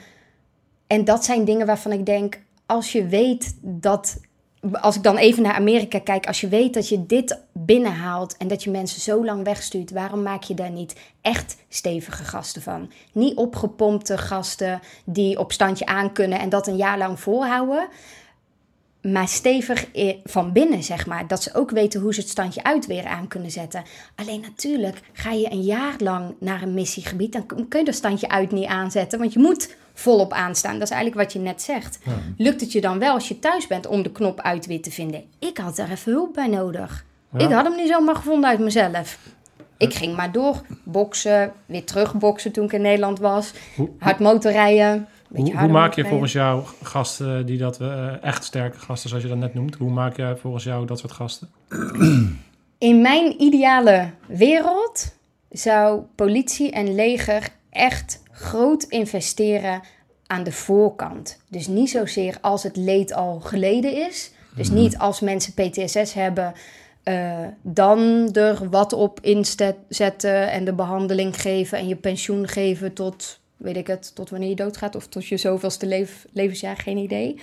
en 0.87 1.05
dat 1.05 1.25
zijn 1.25 1.45
dingen 1.45 1.65
waarvan 1.65 1.91
ik 1.91 2.05
denk, 2.05 2.39
als 2.65 2.91
je 2.91 3.07
weet 3.07 3.55
dat, 3.61 4.19
als 4.71 4.95
ik 4.95 5.03
dan 5.03 5.17
even 5.17 5.43
naar 5.43 5.53
Amerika 5.53 5.99
kijk, 5.99 6.25
als 6.25 6.41
je 6.41 6.47
weet 6.47 6.73
dat 6.73 6.89
je 6.89 7.05
dit 7.05 7.39
binnenhaalt 7.51 8.37
en 8.37 8.47
dat 8.47 8.63
je 8.63 8.69
mensen 8.69 9.01
zo 9.01 9.25
lang 9.25 9.43
wegstuurt, 9.43 9.91
waarom 9.91 10.21
maak 10.21 10.43
je 10.43 10.53
daar 10.53 10.71
niet 10.71 10.95
echt 11.21 11.57
stevige 11.69 12.23
gasten 12.23 12.61
van? 12.61 12.91
Niet 13.11 13.35
opgepompte 13.35 14.17
gasten 14.17 14.79
die 15.05 15.39
op 15.39 15.51
standje 15.51 15.85
aan 15.85 16.11
kunnen 16.11 16.39
en 16.39 16.49
dat 16.49 16.67
een 16.67 16.75
jaar 16.75 16.97
lang 16.97 17.19
volhouden. 17.19 17.87
Maar 19.01 19.27
stevig 19.27 19.87
van 20.23 20.51
binnen, 20.51 20.83
zeg 20.83 21.05
maar. 21.05 21.27
Dat 21.27 21.43
ze 21.43 21.53
ook 21.53 21.71
weten 21.71 22.01
hoe 22.01 22.13
ze 22.13 22.19
het 22.19 22.29
standje 22.29 22.63
uit 22.63 22.85
weer 22.85 23.05
aan 23.05 23.27
kunnen 23.27 23.51
zetten. 23.51 23.83
Alleen 24.15 24.41
natuurlijk, 24.41 25.01
ga 25.13 25.31
je 25.31 25.51
een 25.51 25.63
jaar 25.63 25.95
lang 25.97 26.35
naar 26.39 26.61
een 26.61 26.73
missiegebied... 26.73 27.33
dan 27.33 27.45
kun 27.45 27.79
je 27.79 27.85
dat 27.85 27.95
standje 27.95 28.29
uit 28.29 28.51
niet 28.51 28.67
aanzetten. 28.67 29.19
Want 29.19 29.33
je 29.33 29.39
moet 29.39 29.75
volop 29.93 30.33
aanstaan. 30.33 30.73
Dat 30.73 30.81
is 30.81 30.89
eigenlijk 30.89 31.23
wat 31.23 31.33
je 31.33 31.39
net 31.39 31.61
zegt. 31.61 31.99
Lukt 32.37 32.61
het 32.61 32.71
je 32.71 32.81
dan 32.81 32.99
wel 32.99 33.13
als 33.13 33.27
je 33.27 33.39
thuis 33.39 33.67
bent 33.67 33.87
om 33.87 34.03
de 34.03 34.11
knop 34.11 34.41
uit 34.41 34.65
weer 34.65 34.81
te 34.81 34.91
vinden? 34.91 35.23
Ik 35.39 35.57
had 35.57 35.75
daar 35.75 35.89
even 35.89 36.11
hulp 36.11 36.33
bij 36.33 36.47
nodig. 36.47 37.05
Ja. 37.31 37.39
Ik 37.39 37.51
had 37.51 37.65
hem 37.65 37.75
niet 37.75 37.87
zomaar 37.87 38.15
gevonden 38.15 38.49
uit 38.49 38.59
mezelf. 38.59 39.17
Ik 39.77 39.93
ging 39.93 40.15
maar 40.15 40.31
door. 40.31 40.61
Boksen, 40.83 41.51
weer 41.65 41.85
terug 41.85 42.15
boksen 42.15 42.51
toen 42.51 42.65
ik 42.65 42.73
in 42.73 42.81
Nederland 42.81 43.19
was. 43.19 43.53
Hard 43.99 44.19
motorrijden. 44.19 45.07
Hoe, 45.27 45.57
hoe 45.57 45.67
maak 45.67 45.93
je 45.93 46.05
volgens 46.05 46.31
jou 46.31 46.63
gasten 46.81 47.45
die 47.45 47.57
dat 47.57 47.79
eh, 47.81 48.23
echt 48.23 48.43
sterke 48.43 48.79
gasten, 48.79 49.09
zoals 49.09 49.23
je 49.23 49.29
dat 49.29 49.39
net 49.39 49.53
noemt, 49.53 49.75
hoe 49.75 49.91
maak 49.91 50.17
je 50.17 50.35
volgens 50.39 50.63
jou 50.63 50.85
dat 50.85 50.99
soort 50.99 51.11
gasten? 51.11 51.49
In 52.77 53.01
mijn 53.01 53.41
ideale 53.41 54.09
wereld 54.27 55.15
zou 55.49 56.01
politie 56.15 56.71
en 56.71 56.95
leger 56.95 57.49
echt 57.69 58.22
groot 58.33 58.83
investeren 58.83 59.81
aan 60.27 60.43
de 60.43 60.51
voorkant. 60.51 61.37
Dus 61.47 61.67
niet 61.67 61.89
zozeer 61.89 62.37
als 62.41 62.63
het 62.63 62.75
leed 62.75 63.13
al 63.13 63.39
geleden 63.39 64.07
is. 64.07 64.31
Dus 64.55 64.69
niet 64.69 64.97
als 64.97 65.19
mensen 65.19 65.53
PTSS 65.53 66.13
hebben, 66.13 66.53
eh, 67.03 67.39
dan 67.61 68.29
er 68.33 68.69
wat 68.69 68.93
op 68.93 69.19
inzetten 69.21 70.51
en 70.51 70.65
de 70.65 70.73
behandeling 70.73 71.41
geven 71.41 71.77
en 71.77 71.87
je 71.87 71.95
pensioen 71.95 72.47
geven 72.47 72.93
tot, 72.93 73.39
weet 73.57 73.77
ik 73.77 73.87
het, 73.87 74.15
tot 74.15 74.29
wanneer 74.29 74.49
je 74.49 74.55
doodgaat 74.55 74.95
of 74.95 75.07
tot 75.07 75.27
je 75.27 75.37
zoveelste 75.37 75.85
leef, 75.85 76.25
levensjaar, 76.31 76.77
geen 76.77 76.97
idee. 76.97 77.39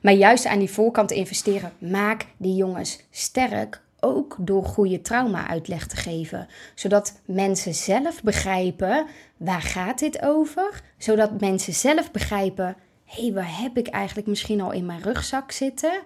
Maar 0.00 0.12
juist 0.12 0.46
aan 0.46 0.58
die 0.58 0.70
voorkant 0.70 1.10
investeren. 1.10 1.72
Maak 1.78 2.26
die 2.36 2.54
jongens 2.54 3.00
sterk. 3.10 3.80
Ook 4.00 4.36
door 4.40 4.64
goede 4.64 5.00
trauma-uitleg 5.00 5.86
te 5.86 5.96
geven. 5.96 6.46
Zodat 6.74 7.20
mensen 7.24 7.74
zelf 7.74 8.22
begrijpen 8.22 9.06
waar 9.36 9.62
gaat 9.62 9.98
dit 9.98 10.22
over. 10.22 10.82
Zodat 10.98 11.40
mensen 11.40 11.72
zelf 11.72 12.10
begrijpen. 12.10 12.76
Hé, 13.04 13.22
hey, 13.22 13.32
waar 13.32 13.60
heb 13.60 13.76
ik 13.78 13.88
eigenlijk 13.88 14.26
misschien 14.26 14.60
al 14.60 14.72
in 14.72 14.86
mijn 14.86 15.02
rugzak 15.02 15.52
zitten? 15.52 16.00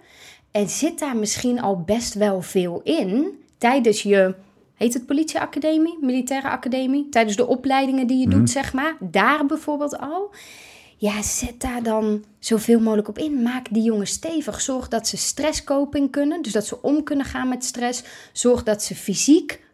En 0.50 0.68
zit 0.68 0.98
daar 0.98 1.16
misschien 1.16 1.60
al 1.60 1.80
best 1.80 2.14
wel 2.14 2.42
veel 2.42 2.80
in 2.84 3.42
tijdens 3.58 4.02
je. 4.02 4.34
Heet 4.74 4.94
het 4.94 5.06
politieacademie, 5.06 5.98
militaire 6.00 6.48
academie? 6.48 7.08
Tijdens 7.08 7.36
de 7.36 7.46
opleidingen 7.46 8.06
die 8.06 8.18
je 8.18 8.28
doet, 8.28 8.50
zeg 8.50 8.72
maar. 8.72 8.96
Daar 9.00 9.46
bijvoorbeeld 9.46 9.98
al. 9.98 10.30
Ja, 11.02 11.22
zet 11.22 11.60
daar 11.60 11.82
dan 11.82 12.24
zoveel 12.38 12.80
mogelijk 12.80 13.08
op 13.08 13.18
in. 13.18 13.42
Maak 13.42 13.66
die 13.70 13.82
jongens 13.82 14.10
stevig. 14.10 14.60
Zorg 14.60 14.88
dat 14.88 15.08
ze 15.08 15.16
stresskoping 15.16 16.10
kunnen. 16.10 16.42
Dus 16.42 16.52
dat 16.52 16.66
ze 16.66 16.82
om 16.82 17.02
kunnen 17.02 17.26
gaan 17.26 17.48
met 17.48 17.64
stress. 17.64 18.02
Zorg 18.32 18.62
dat 18.62 18.82
ze 18.82 18.94
fysiek 18.94 19.64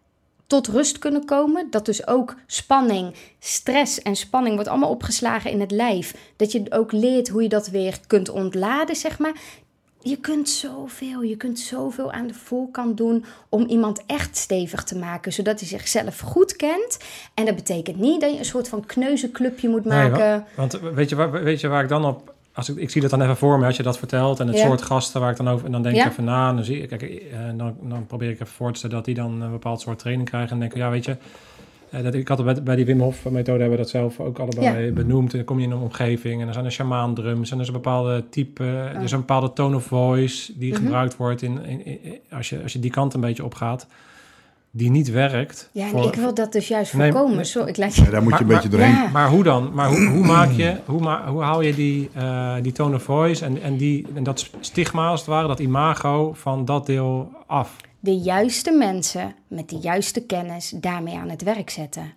tot 0.47 0.67
rust 0.67 0.99
kunnen 0.99 1.25
komen. 1.25 1.71
Dat 1.71 1.87
dus 1.87 2.07
ook 2.07 2.37
spanning, 2.47 3.15
stress 3.39 4.03
en 4.03 4.17
spanning 4.17 4.55
wordt 4.55 4.71
allemaal 4.71 4.91
opgeslagen 4.91 5.51
in 5.51 5.61
het 5.61 5.71
lijf. 5.71 6.15
Dat 6.37 6.53
je 6.53 6.67
ook 6.71 6.93
leert 6.93 7.29
hoe 7.29 7.43
je 7.43 7.49
dat 7.49 7.69
weer 7.69 8.01
kunt 8.07 8.29
ontladen, 8.29 8.97
zeg 8.97 9.19
maar. 9.19 9.41
Je 10.09 10.17
kunt 10.17 10.49
zoveel, 10.49 11.23
je 11.23 11.37
kunt 11.37 11.59
zoveel 11.59 12.13
aan 12.13 12.27
de 12.27 12.35
voorkant 12.35 12.97
doen 12.97 13.25
om 13.49 13.67
iemand 13.67 14.03
echt 14.07 14.37
stevig 14.37 14.85
te 14.85 14.99
maken, 14.99 15.33
zodat 15.33 15.59
hij 15.61 15.69
zichzelf 15.69 16.19
goed 16.19 16.57
kent. 16.57 16.99
En 17.35 17.45
dat 17.45 17.55
betekent 17.55 17.97
niet 17.99 18.21
dat 18.21 18.33
je 18.33 18.39
een 18.39 18.45
soort 18.45 18.69
van 18.69 18.87
kneuzenclubje 18.87 19.69
moet 19.69 19.85
maken. 19.85 20.19
wa- 20.19 20.45
want 20.57 20.81
weet 20.95 21.09
je, 21.09 21.17
waar, 21.17 21.31
weet 21.31 21.61
je 21.61 21.69
waar 21.69 21.83
ik 21.83 21.89
dan 21.89 22.05
op... 22.05 22.35
Als 22.53 22.69
ik, 22.69 22.77
ik 22.77 22.91
zie 22.91 23.01
dat 23.01 23.11
dan 23.11 23.23
even 23.23 23.37
voor 23.37 23.59
me 23.59 23.67
als 23.67 23.77
je 23.77 23.83
dat 23.83 23.99
vertelt. 23.99 24.41
En 24.41 24.47
het 24.47 24.57
Ja. 24.57 24.67
soort 24.67 24.83
gasten 24.83 25.21
waar 25.21 25.31
ik 25.31 25.37
dan 25.37 25.49
over... 25.49 25.67
En 25.67 25.73
dan 25.73 25.83
denk 25.83 25.97
Ja. 25.97 26.05
ik 26.05 26.11
even 26.11 26.25
na. 26.25 26.49
En 26.49 26.55
dan, 26.57 26.65
zie 26.65 26.81
ik, 26.83 26.89
kijk, 26.89 27.03
eh, 27.03 27.39
dan, 27.57 27.77
dan 27.83 28.07
probeer 28.07 28.29
ik 28.29 28.35
even 28.41 28.47
voor 28.47 28.73
te 28.73 28.79
stellen 28.79 28.97
dat 28.97 29.05
die 29.05 29.15
dan 29.15 29.41
een 29.41 29.51
bepaald 29.51 29.81
soort 29.81 29.99
training 29.99 30.29
krijgen. 30.29 30.51
En 30.51 30.59
denk 30.59 30.73
ik, 30.73 30.79
ja, 30.79 30.91
weet 30.91 31.05
je... 31.05 31.17
eh, 31.91 32.03
Dat, 32.03 32.15
ik 32.15 32.29
had 32.29 32.39
het 32.39 32.47
bij, 32.47 32.63
bij 32.63 32.77
die 32.77 32.85
Wim 32.85 33.01
Hof 33.01 33.25
methode 33.25 33.51
hebben 33.61 33.71
we 33.71 33.77
dat 33.77 33.89
zelf 33.89 34.21
ook 34.21 34.39
allebei 34.39 34.93
benoemd. 34.93 35.31
En 35.31 35.37
dan 35.37 35.47
kom 35.47 35.59
je 35.59 35.65
in 35.65 35.71
een 35.73 35.79
omgeving 35.79 36.41
en 36.43 36.47
er 36.49 36.53
zijn 36.53 36.65
er 36.65 36.73
shamaan 36.73 37.15
drums 37.15 37.49
en 37.51 37.57
er 37.57 37.63
is 37.63 37.69
een 37.69 37.75
bepaalde 37.75 38.25
type, 38.31 38.65
er 38.65 39.03
is 39.03 39.13
een 39.13 39.19
bepaalde 39.19 39.53
tone 39.53 39.77
of 39.77 39.85
voice 39.85 40.53
die 40.59 40.73
Mhm. 40.73 40.83
gebruikt 40.83 41.17
wordt 41.17 41.43
in, 41.43 41.65
in, 41.65 41.87
in- 41.87 42.19
als, 42.31 42.49
je, 42.49 42.63
als 42.63 42.73
je 42.73 42.79
die 42.81 42.91
kant 42.91 43.15
een 43.15 43.21
beetje 43.21 43.45
opgaat, 43.45 43.87
die 44.71 44.91
niet 44.91 45.11
werkt. 45.11 45.71
Ja, 45.73 45.85
en 45.85 45.91
voor- 45.91 46.05
ik 46.07 46.15
wil 46.15 46.35
dat 46.35 46.53
dus 46.53 46.69
juist 46.69 46.95
Nee, 46.95 47.11
voorkomen. 47.13 47.37
nee. 47.37 47.45
Sorry, 47.45 47.69
ik 47.69 47.77
laat 47.77 47.95
je... 47.97 48.03
Ja, 48.05 48.11
daar 48.11 48.23
moet 48.23 48.33
je 48.35 48.41
een 48.41 48.47
beetje 48.47 48.69
doorheen. 48.69 48.91
Ja. 48.91 49.09
Maar 49.13 49.29
hoe 49.29 49.43
dan? 49.43 49.71
Maar 49.75 49.89
hoe, 49.89 50.07
hoe 50.09 50.27
maak 50.37 50.51
je, 50.51 50.77
hoe, 50.85 51.01
ma 51.01 51.29
hoe 51.31 51.43
hou 51.43 51.65
je 51.65 51.75
die, 51.75 52.11
eh, 52.15 52.55
die 52.63 52.73
tone 52.73 52.95
of 52.95 53.03
voice 53.03 53.45
en, 53.45 53.63
en, 53.63 53.77
die, 53.77 54.07
en 54.15 54.23
dat 54.23 54.51
stigma 54.61 55.09
als 55.09 55.21
het 55.21 55.29
ware, 55.29 55.47
dat 55.49 55.59
imago 55.59 56.33
van 56.35 56.65
dat 56.65 56.87
deel 56.87 57.31
af? 57.47 57.77
De 58.09 58.19
juiste 58.19 58.71
mensen 58.71 59.35
met 59.49 59.69
de 59.69 59.77
juiste 59.77 60.21
kennis 60.21 60.73
daarmee 60.77 61.17
aan 61.17 61.29
het 61.29 61.43
werk 61.43 61.71
zetten. 61.71 62.13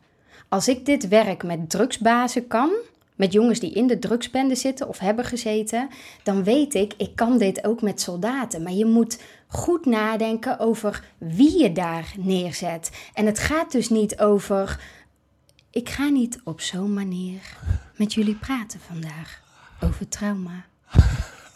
Als 0.49 0.67
ik 0.67 0.85
dit 0.85 1.07
werk 1.07 1.43
met 1.43 1.69
drugsbazen 1.69 2.47
kan, 2.47 2.71
met 3.15 3.33
jongens 3.33 3.59
die 3.59 3.71
in 3.71 3.87
de 3.87 3.99
drugsbende 3.99 4.55
zitten 4.55 4.87
of 4.87 4.99
hebben 4.99 5.25
gezeten, 5.25 5.89
dan 6.23 6.43
weet 6.43 6.73
ik, 6.73 6.93
ik 6.97 7.15
kan 7.15 7.37
dit 7.37 7.63
ook 7.65 7.81
met 7.81 8.01
soldaten. 8.01 8.63
Maar 8.63 8.73
je 8.73 8.85
moet 8.85 9.21
goed 9.47 9.85
nadenken 9.85 10.59
over 10.59 11.05
wie 11.17 11.59
je 11.59 11.71
daar 11.71 12.13
neerzet. 12.17 12.91
En 13.13 13.25
het 13.25 13.39
gaat 13.39 13.71
dus 13.71 13.89
niet 13.89 14.19
over, 14.19 14.79
ik 15.71 15.89
ga 15.89 16.09
niet 16.09 16.39
op 16.43 16.61
zo'n 16.61 16.93
manier 16.93 17.57
met 17.95 18.13
jullie 18.13 18.35
praten 18.35 18.79
vandaag 18.79 19.41
over 19.81 20.07
trauma. 20.07 20.65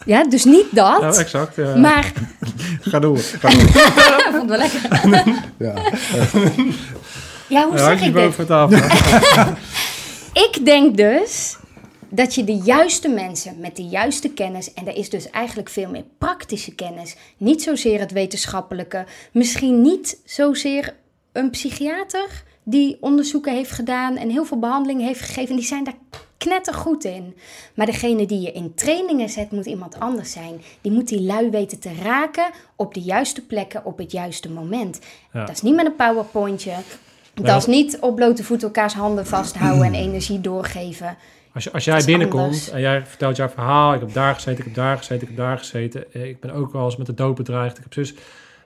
Ja, 0.05 0.23
dus 0.23 0.43
niet 0.43 0.65
dat. 0.71 1.01
Ja, 1.01 1.13
exact. 1.13 1.75
maar, 1.75 2.11
Ga 2.81 2.99
door. 2.99 3.17
Ga 3.17 3.49
door. 3.49 3.61
ik 3.67 4.27
vond 4.31 4.49
het 4.49 4.49
wel 4.49 4.57
lekker. 4.57 4.81
Ja. 5.57 5.73
Ja, 7.47 7.67
hoe 7.67 7.77
zeg 7.77 7.93
ik 7.93 8.03
dit? 8.03 8.13
boven 8.13 8.45
tafel. 8.45 8.77
Ik 10.33 10.65
denk 10.65 10.97
dus 10.97 11.57
dat 12.09 12.35
je 12.35 12.43
de 12.43 12.55
juiste 12.55 13.09
mensen 13.09 13.59
met 13.59 13.75
de 13.75 13.83
juiste 13.83 14.29
kennis, 14.29 14.73
en 14.73 14.87
er 14.87 14.95
is 14.95 15.09
dus 15.09 15.29
eigenlijk 15.29 15.69
veel 15.69 15.89
meer 15.89 16.03
praktische 16.17 16.75
kennis, 16.75 17.15
niet 17.37 17.61
zozeer 17.63 17.99
het 17.99 18.11
wetenschappelijke, 18.11 19.05
misschien 19.31 19.81
niet 19.81 20.17
zozeer 20.25 20.93
een 21.31 21.49
psychiater 21.49 22.43
die 22.63 22.97
onderzoeken 22.99 23.53
heeft 23.53 23.71
gedaan 23.71 24.17
en 24.17 24.29
heel 24.29 24.45
veel 24.45 24.59
behandeling 24.59 25.01
heeft 25.01 25.21
gegeven, 25.21 25.55
die 25.55 25.65
zijn 25.65 25.83
daar 25.83 25.97
knettergoed 26.37 27.03
in. 27.03 27.35
Maar 27.75 27.85
degene 27.85 28.25
die 28.25 28.41
je 28.41 28.51
in 28.51 28.73
trainingen 28.73 29.29
zet, 29.29 29.51
moet 29.51 29.65
iemand 29.65 29.99
anders 29.99 30.31
zijn. 30.31 30.61
Die 30.81 30.91
moet 30.91 31.07
die 31.07 31.21
lui 31.21 31.49
weten 31.49 31.79
te 31.79 31.91
raken 32.03 32.45
op 32.75 32.93
de 32.93 33.01
juiste 33.01 33.41
plekken 33.41 33.85
op 33.85 33.97
het 33.97 34.11
juiste 34.11 34.51
moment. 34.51 34.99
Ja. 35.33 35.39
Dat 35.45 35.55
is 35.55 35.61
niet 35.61 35.75
met 35.75 35.85
een 35.85 35.95
powerpointje. 35.95 36.73
Dat 37.33 37.57
is 37.57 37.65
niet 37.65 37.97
op 37.99 38.15
blote 38.15 38.43
voet 38.43 38.63
elkaars 38.63 38.93
handen 38.93 39.25
vasthouden 39.25 39.85
en 39.85 39.93
energie 40.07 40.41
doorgeven. 40.41 41.17
Als, 41.53 41.63
je, 41.63 41.71
als 41.71 41.83
jij 41.85 42.03
binnenkomt 42.05 42.43
anders. 42.43 42.69
en 42.69 42.81
jij 42.81 43.05
vertelt 43.05 43.35
jouw 43.35 43.49
verhaal, 43.49 43.93
ik 43.93 43.99
heb 43.99 44.13
daar 44.13 44.33
gezeten, 44.33 44.57
ik 44.59 44.65
heb 44.65 44.73
daar 44.75 44.97
gezeten, 44.97 45.21
ik 45.21 45.27
heb 45.27 45.37
daar 45.37 45.57
gezeten, 45.57 46.13
eh, 46.13 46.23
ik 46.25 46.39
ben 46.39 46.51
ook 46.51 46.71
wel 46.73 46.85
eens 46.85 46.95
met 46.95 47.07
de 47.07 47.13
dood 47.13 47.35
bedreigd, 47.35 47.77
ik 47.77 47.83
heb 47.83 47.93
zus. 47.93 48.13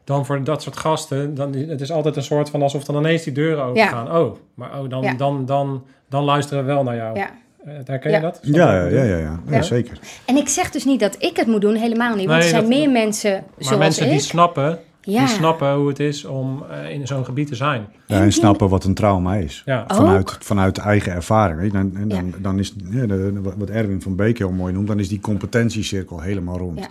Dan 0.03 0.26
voor 0.26 0.43
dat 0.43 0.61
soort 0.61 0.78
gasten, 0.78 1.36
dan, 1.36 1.53
het 1.53 1.82
is 1.82 1.91
altijd 1.91 2.15
een 2.15 2.24
soort 2.24 2.49
van 2.49 2.61
alsof 2.61 2.84
dan 2.84 2.95
ineens 2.95 3.24
die 3.24 3.34
deuren 3.34 3.63
open 3.63 3.82
Ja. 3.82 3.88
gaan. 3.88 4.11
Oh, 4.17 4.36
maar 4.53 4.80
oh, 4.80 4.89
dan, 4.89 5.01
Ja. 5.03 5.13
dan, 5.13 5.45
dan, 5.45 5.86
dan 6.09 6.24
luisteren 6.24 6.65
we 6.65 6.72
wel 6.74 6.84
naar 6.84 6.95
jou. 6.95 7.17
Ja. 7.17 7.30
Eh, 7.66 7.74
herken 7.86 8.10
je 8.12 8.16
Ja. 8.16 8.22
dat? 8.22 8.39
Ja, 8.41 8.74
ja, 8.76 8.86
ja, 8.86 9.03
ja, 9.03 9.18
ja. 9.18 9.18
ja, 9.18 9.55
Ja. 9.55 9.62
zeker. 9.62 9.99
En 10.26 10.36
ik 10.36 10.47
zeg 10.47 10.72
dus 10.72 10.86
niet 10.86 10.99
dat 10.99 11.16
ik 11.20 11.36
het 11.38 11.47
moet 11.47 11.62
doen, 11.62 11.76
helemaal 11.76 12.16
niet. 12.16 12.26
Want 12.28 12.30
Nee, 12.30 12.38
er 12.41 12.47
zijn 12.49 12.62
dat- 12.62 12.70
meer 12.72 12.89
mensen 12.89 13.32
Maar 13.32 13.43
zoals 13.57 13.80
mensen 13.80 14.05
ik. 14.05 14.12
die 14.12 14.20
snappen, 14.20 14.80
ja. 15.01 15.20
die 15.20 15.28
snappen 15.28 15.74
hoe 15.74 15.88
het 15.88 15.99
is 15.99 16.26
om 16.26 16.64
eh, 16.70 16.91
in 16.91 17.07
zo'n 17.07 17.26
gebied 17.26 17.47
te 17.47 17.55
zijn. 17.55 17.86
Ja, 18.05 18.22
en 18.22 18.32
snappen 18.32 18.70
wat 18.70 18.84
een 18.84 18.93
trauma 18.93 19.36
is. 19.36 19.62
Ja. 19.66 19.84
Vanuit, 19.88 20.38
vanuit 20.39 20.76
de 20.76 20.82
eigen 20.82 21.12
ervaring. 21.14 21.60
weet 21.60 21.72
je. 21.72 21.78
Dan, 21.78 21.91
en 21.95 22.07
dan, 22.07 22.26
Ja. 22.26 22.38
dan 22.41 22.60
is 22.60 22.74
de, 22.74 23.41
wat 23.57 23.70
Erwin 23.70 24.01
van 24.01 24.16
Beek 24.16 24.38
heel 24.38 24.51
mooi 24.51 24.74
noemt, 24.74 24.88
dan 24.88 24.99
is 24.99 25.07
die 25.10 25.20
competentiecirkel 25.20 26.22
helemaal 26.22 26.57
rond. 26.57 26.80
Ja. 26.80 26.88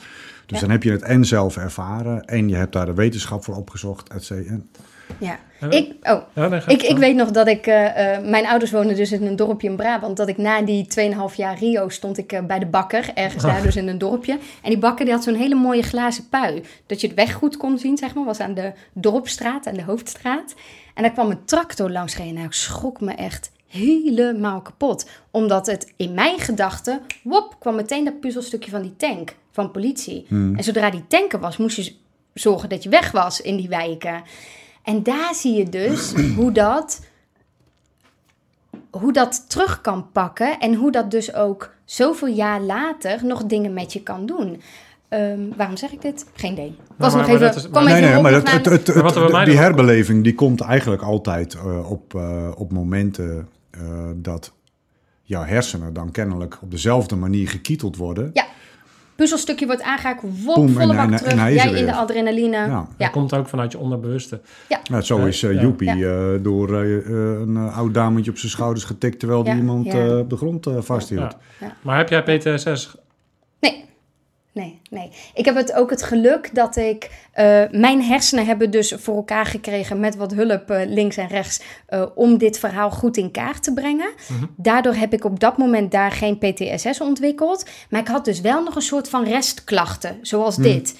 Dus 0.46 0.60
Ja. 0.60 0.60
dan 0.60 0.70
heb 0.70 0.82
je 0.82 0.90
het 0.90 1.02
en 1.02 1.24
zelf 1.24 1.56
ervaren 1.56 2.24
en 2.24 2.48
je 2.48 2.54
hebt 2.56 2.72
daar 2.72 2.86
de 2.86 2.94
wetenschap 2.94 3.44
voor 3.44 3.56
opgezocht, 3.56 4.08
et 4.12 4.24
cetera. 4.24 4.56
En- 5.08 5.16
Ja. 5.26 5.38
Ik, 5.70 5.92
oh, 6.02 6.20
Ja, 6.34 6.48
nee, 6.48 6.60
ga 6.60 6.70
ik, 6.70 6.82
ik 6.82 6.96
weet 6.98 7.14
nog 7.16 7.30
dat 7.30 7.46
ik... 7.48 7.66
eh, 7.66 8.14
eh, 8.16 8.24
mijn 8.24 8.46
ouders 8.46 8.70
woonden 8.70 8.96
dus 8.96 9.12
in 9.12 9.26
een 9.26 9.36
dorpje 9.36 9.68
in 9.68 9.76
Brabant. 9.76 10.16
Dat 10.16 10.28
ik 10.28 10.36
na 10.36 10.62
die 10.62 10.86
2,5 11.30 11.34
jaar 11.36 11.58
Rio 11.58 11.88
stond 11.88 12.18
ik 12.18 12.32
eh, 12.32 12.42
bij 12.44 12.58
de 12.58 12.66
bakker. 12.66 13.10
Ergens 13.14 13.42
daar 13.42 13.62
dus 13.62 13.76
in 13.76 13.88
een 13.88 13.98
dorpje. 13.98 14.32
En 14.62 14.70
die 14.70 14.78
bakker 14.78 15.04
die 15.04 15.14
had 15.14 15.22
zo'n 15.22 15.34
hele 15.34 15.54
mooie 15.54 15.82
glazen 15.82 16.28
pui. 16.28 16.62
Dat 16.86 17.00
je 17.00 17.06
het 17.06 17.16
weg 17.16 17.32
goed 17.32 17.56
kon 17.56 17.78
zien, 17.78 17.96
zeg 17.96 18.14
maar. 18.14 18.24
Was 18.24 18.40
aan 18.40 18.54
de 18.54 18.72
dorpstraat, 18.92 19.66
aan 19.66 19.74
de 19.74 19.82
hoofdstraat. 19.82 20.54
En 20.94 21.02
daar 21.02 21.12
kwam 21.12 21.30
een 21.30 21.44
tractor 21.44 21.90
langs 21.90 22.14
gereden. 22.14 22.34
Nou, 22.34 22.46
ik 22.46 22.52
schrok 22.52 23.00
me 23.00 23.12
echt 23.12 23.50
helemaal 23.68 24.60
kapot. 24.60 25.08
Omdat 25.30 25.66
het 25.66 25.92
in 25.96 26.14
mijn 26.14 26.38
gedachten... 26.38 27.00
Wop, 27.22 27.56
kwam 27.58 27.74
meteen 27.74 28.04
dat 28.04 28.20
puzzelstukje 28.20 28.70
van 28.70 28.82
die 28.82 28.96
tank 28.96 29.34
van 29.52 29.70
politie. 29.70 30.26
En 30.56 30.64
zodra 30.64 30.90
die 30.90 31.04
tanker 31.08 31.40
was, 31.40 31.56
moest 31.56 31.76
je 31.76 31.92
zorgen 32.34 32.68
dat 32.68 32.82
je 32.82 32.88
weg 32.88 33.10
was 33.10 33.40
in 33.40 33.56
die 33.56 33.68
wijken. 33.68 34.22
En 34.82 35.02
daar 35.02 35.34
zie 35.34 35.54
je 35.54 35.68
dus 35.68 36.14
hoe 36.36 36.52
dat, 36.52 37.00
hoe 38.90 39.12
dat 39.12 39.44
terug 39.50 39.80
kan 39.80 40.12
pakken 40.12 40.58
en 40.58 40.74
hoe 40.74 40.92
dat 40.92 41.10
dus 41.10 41.34
ook 41.34 41.74
zoveel 41.84 42.28
jaar 42.28 42.60
later 42.60 43.24
nog 43.24 43.44
dingen 43.44 43.72
met 43.72 43.92
je 43.92 44.02
kan 44.02 44.26
doen. 44.26 44.60
Ehm, 45.08 45.40
waarom 45.56 45.76
zeg 45.76 45.92
ik 45.92 46.02
dit? 46.02 46.26
Geen 46.34 46.52
idee. 46.52 46.76
Was 46.96 47.14
maar- 47.14 47.28
nog 47.28 47.40
maar 47.40 47.50
even, 47.56 47.70
maar- 47.70 47.84
Nee, 47.84 48.00
nee, 48.00 48.22
maar 48.22 48.32
het, 48.32 48.50
het, 48.52 48.66
het, 48.66 49.44
die 49.44 49.56
herbeleving 49.56 50.24
die 50.24 50.34
komt 50.34 50.60
eigenlijk 50.60 51.02
altijd 51.02 51.54
eh, 51.54 51.90
op, 51.90 52.14
eh, 52.14 52.50
op 52.56 52.72
momenten 52.72 53.48
eh, 53.70 53.80
dat 54.14 54.52
jouw 55.22 55.42
hersenen 55.44 55.92
dan 55.92 56.10
kennelijk 56.10 56.58
op 56.62 56.70
dezelfde 56.70 57.16
manier 57.16 57.48
gekieteld 57.48 57.96
worden. 57.96 58.30
Ja, 58.32 58.46
puzzelstukje 59.22 59.66
wordt 59.66 59.82
aangehaakt, 59.82 60.22
wop, 60.44 60.70
volle 60.70 60.94
bak 60.94 61.10
en- 61.10 61.16
terug. 61.16 61.32
en 61.32 61.38
hij 61.38 61.54
is 61.54 61.58
er 61.62 61.68
Jij 61.68 61.78
in 61.78 61.84
weer. 61.84 61.92
de 61.94 61.98
adrenaline. 61.98 62.56
Ja. 62.56 62.66
Ja, 62.66 62.86
Dat 62.96 63.10
komt 63.10 63.34
ook 63.34 63.48
vanuit 63.48 63.72
je 63.72 63.78
onderbewuste. 63.78 64.40
Nou, 64.90 65.02
zo 65.02 65.24
is 65.24 65.40
Ja. 65.40 65.50
Joepie 65.50 65.96
Ja. 65.96 66.32
eh, 66.32 66.38
door 66.42 66.74
een 66.74 67.56
oud 67.56 67.94
dametje 67.94 68.30
op 68.30 68.38
zijn 68.38 68.50
schouders 68.52 68.84
getikt 68.84 69.18
terwijl 69.18 69.42
die 69.42 69.52
Ja, 69.52 69.58
iemand 69.58 69.86
ja. 69.86 69.92
eh, 70.06 70.18
op 70.18 70.30
de 70.30 70.36
grond 70.36 70.66
eh, 70.66 70.74
vasthield. 70.80 71.36
Ja. 71.60 71.72
Maar 71.82 71.96
heb 71.96 72.08
jij 72.08 72.22
PTSS? 72.22 72.96
Nee. 73.60 73.84
Nee, 74.58 74.80
nee. 74.90 75.10
Ik 75.34 75.44
heb 75.44 75.54
het 75.54 75.72
ook 75.72 75.90
het 75.90 76.02
geluk 76.02 76.54
dat 76.54 76.76
ik... 76.76 77.10
eh, 77.32 77.62
mijn 77.70 78.02
hersenen 78.02 78.46
hebben 78.46 78.70
dus 78.70 78.92
voor 78.96 79.16
elkaar 79.16 79.46
gekregen 79.46 80.00
met 80.00 80.16
wat 80.16 80.34
hulp 80.34 80.70
eh, 80.70 80.86
links 80.86 81.16
en 81.16 81.26
rechts... 81.28 81.60
eh, 81.86 82.04
om 82.14 82.38
dit 82.38 82.58
verhaal 82.58 82.90
goed 82.90 83.16
in 83.16 83.30
kaart 83.30 83.62
te 83.62 83.72
brengen. 83.72 84.10
Daardoor 84.56 84.94
heb 84.94 85.12
ik 85.12 85.24
op 85.24 85.40
dat 85.40 85.58
moment 85.58 85.90
daar 85.90 86.12
geen 86.12 86.38
PTSS 86.38 87.00
ontwikkeld. 87.00 87.64
Maar 87.90 88.00
ik 88.00 88.08
had 88.08 88.24
dus 88.24 88.40
wel 88.40 88.62
nog 88.62 88.74
een 88.74 88.82
soort 88.82 89.08
van 89.08 89.24
restklachten, 89.24 90.18
zoals 90.22 90.56
dit. 90.56 90.94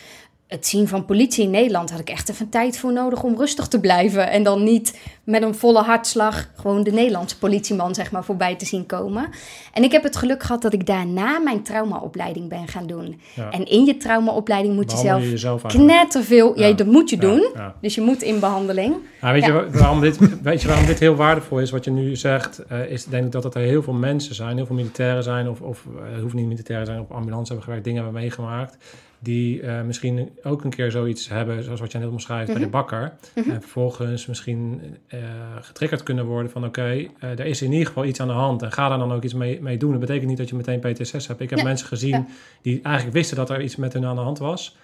Het 0.49 0.66
zien 0.66 0.88
van 0.88 1.05
politie 1.05 1.44
in 1.44 1.51
Nederland 1.51 1.90
had 1.90 2.01
ik 2.01 2.11
echt 2.11 2.28
even 2.28 2.49
tijd 2.49 2.78
voor 2.78 2.92
nodig 2.92 3.22
om 3.22 3.36
rustig 3.36 3.68
te 3.68 3.80
blijven. 3.80 4.30
En 4.30 4.42
dan 4.42 4.64
niet 4.64 4.99
met 5.24 5.42
een 5.42 5.55
volle 5.55 5.82
hartslag 5.82 6.51
gewoon 6.57 6.82
de 6.82 6.90
Nederlandse 6.90 7.38
politieman 7.38 7.94
zeg 7.94 8.11
maar 8.11 8.24
voorbij 8.24 8.57
te 8.57 8.66
zien 8.66 8.86
komen. 8.86 9.28
En 9.72 9.82
ik 9.82 9.92
heb 9.92 10.03
het 10.03 10.16
geluk 10.16 10.42
gehad 10.42 10.62
dat 10.62 10.72
ik 10.72 10.86
daarna 10.86 11.38
mijn 11.38 11.62
traumaopleiding 11.62 12.49
ben 12.49 12.68
gaan 12.68 12.86
doen. 12.86 13.20
Ja. 13.34 13.51
En 13.51 13.64
in 13.64 13.84
je 13.84 13.96
traumaopleiding 13.96 14.74
moet 14.74 14.90
je 14.90 15.03
Behandel 15.03 15.38
zelf 15.38 15.62
je 15.62 15.68
knetterveel... 15.68 16.59
Ja, 16.59 16.66
Ja. 16.66 16.72
dat 16.72 16.86
moet 16.86 17.11
je 17.11 17.16
Ja, 17.16 17.22
doen. 17.22 17.49
Dus 17.80 17.94
je 17.94 18.01
moet 18.01 18.22
in 18.22 18.40
behandeling. 18.40 18.96
Nou, 19.20 19.34
weet, 19.34 19.44
je, 19.44 19.70
waarom 19.70 20.01
dit, 20.01 20.18
weet 20.42 20.62
je 20.62 20.68
waarom 20.68 20.86
dit 20.86 20.99
heel 20.99 21.14
waardevol 21.14 21.61
is, 21.61 21.70
wat 21.70 21.84
je 21.84 21.90
nu 21.90 22.16
zegt? 22.16 22.59
eh, 22.59 22.90
is 22.90 23.05
denk 23.05 23.24
ik 23.24 23.32
dat 23.32 23.55
er 23.55 23.61
heel 23.61 23.82
veel 23.82 23.92
mensen 23.92 24.34
zijn, 24.34 24.57
heel 24.57 24.66
veel 24.66 24.76
militairen 24.76 25.22
zijn, 25.22 25.49
of, 25.49 25.61
of 25.61 25.84
eh, 25.96 26.12
het 26.12 26.22
hoeft 26.22 26.34
niet 26.34 26.46
militairen 26.46 26.86
zijn, 26.86 27.01
op 27.01 27.11
ambulance 27.12 27.46
hebben 27.46 27.64
gewerkt, 27.64 27.84
dingen 27.84 28.03
hebben 28.03 28.20
meegemaakt. 28.20 28.76
Die 29.20 29.60
eh, 29.62 29.82
misschien 29.82 30.30
ook 30.42 30.64
een 30.64 30.70
keer 30.70 30.90
zoiets 30.90 31.28
hebben, 31.28 31.62
zoals 31.62 31.80
wat 31.80 31.92
jij 31.92 32.00
net 32.00 32.10
omschrijft 32.10 32.46
bij 32.46 32.54
de 32.54 32.60
Mhm. 32.60 32.70
bakker. 32.70 33.12
Mhm. 33.34 33.50
En 33.50 33.60
vervolgens 33.60 34.26
misschien 34.26 34.80
eh, 35.06 35.18
getriggerd 35.60 36.02
kunnen 36.02 36.24
worden 36.26 36.50
van 36.50 36.64
oké, 36.64 36.82
eh, 36.82 37.30
er 37.30 37.44
is 37.46 37.62
in 37.62 37.72
ieder 37.72 37.86
geval 37.86 38.04
iets 38.04 38.20
aan 38.20 38.26
de 38.26 38.32
hand. 38.32 38.62
En 38.62 38.72
ga 38.72 38.88
daar 38.88 38.98
dan 38.98 39.12
ook 39.12 39.22
iets 39.22 39.34
mee, 39.34 39.60
mee 39.62 39.76
doen. 39.76 39.90
Dat 39.90 40.00
betekent 40.00 40.28
niet 40.28 40.38
dat 40.38 40.48
je 40.48 40.54
meteen 40.56 40.80
PTSS 40.80 41.26
hebt. 41.26 41.40
Ik 41.40 41.50
heb 41.50 41.58
Ja, 41.58 41.64
mensen 41.64 41.86
gezien 41.86 42.10
ja. 42.10 42.26
die 42.62 42.80
eigenlijk 42.82 43.16
wisten 43.16 43.36
dat 43.36 43.50
er 43.50 43.62
iets 43.62 43.76
met 43.76 43.92
hun 43.92 44.04
aan 44.04 44.16
de 44.16 44.22
hand 44.22 44.38
was. 44.38 44.76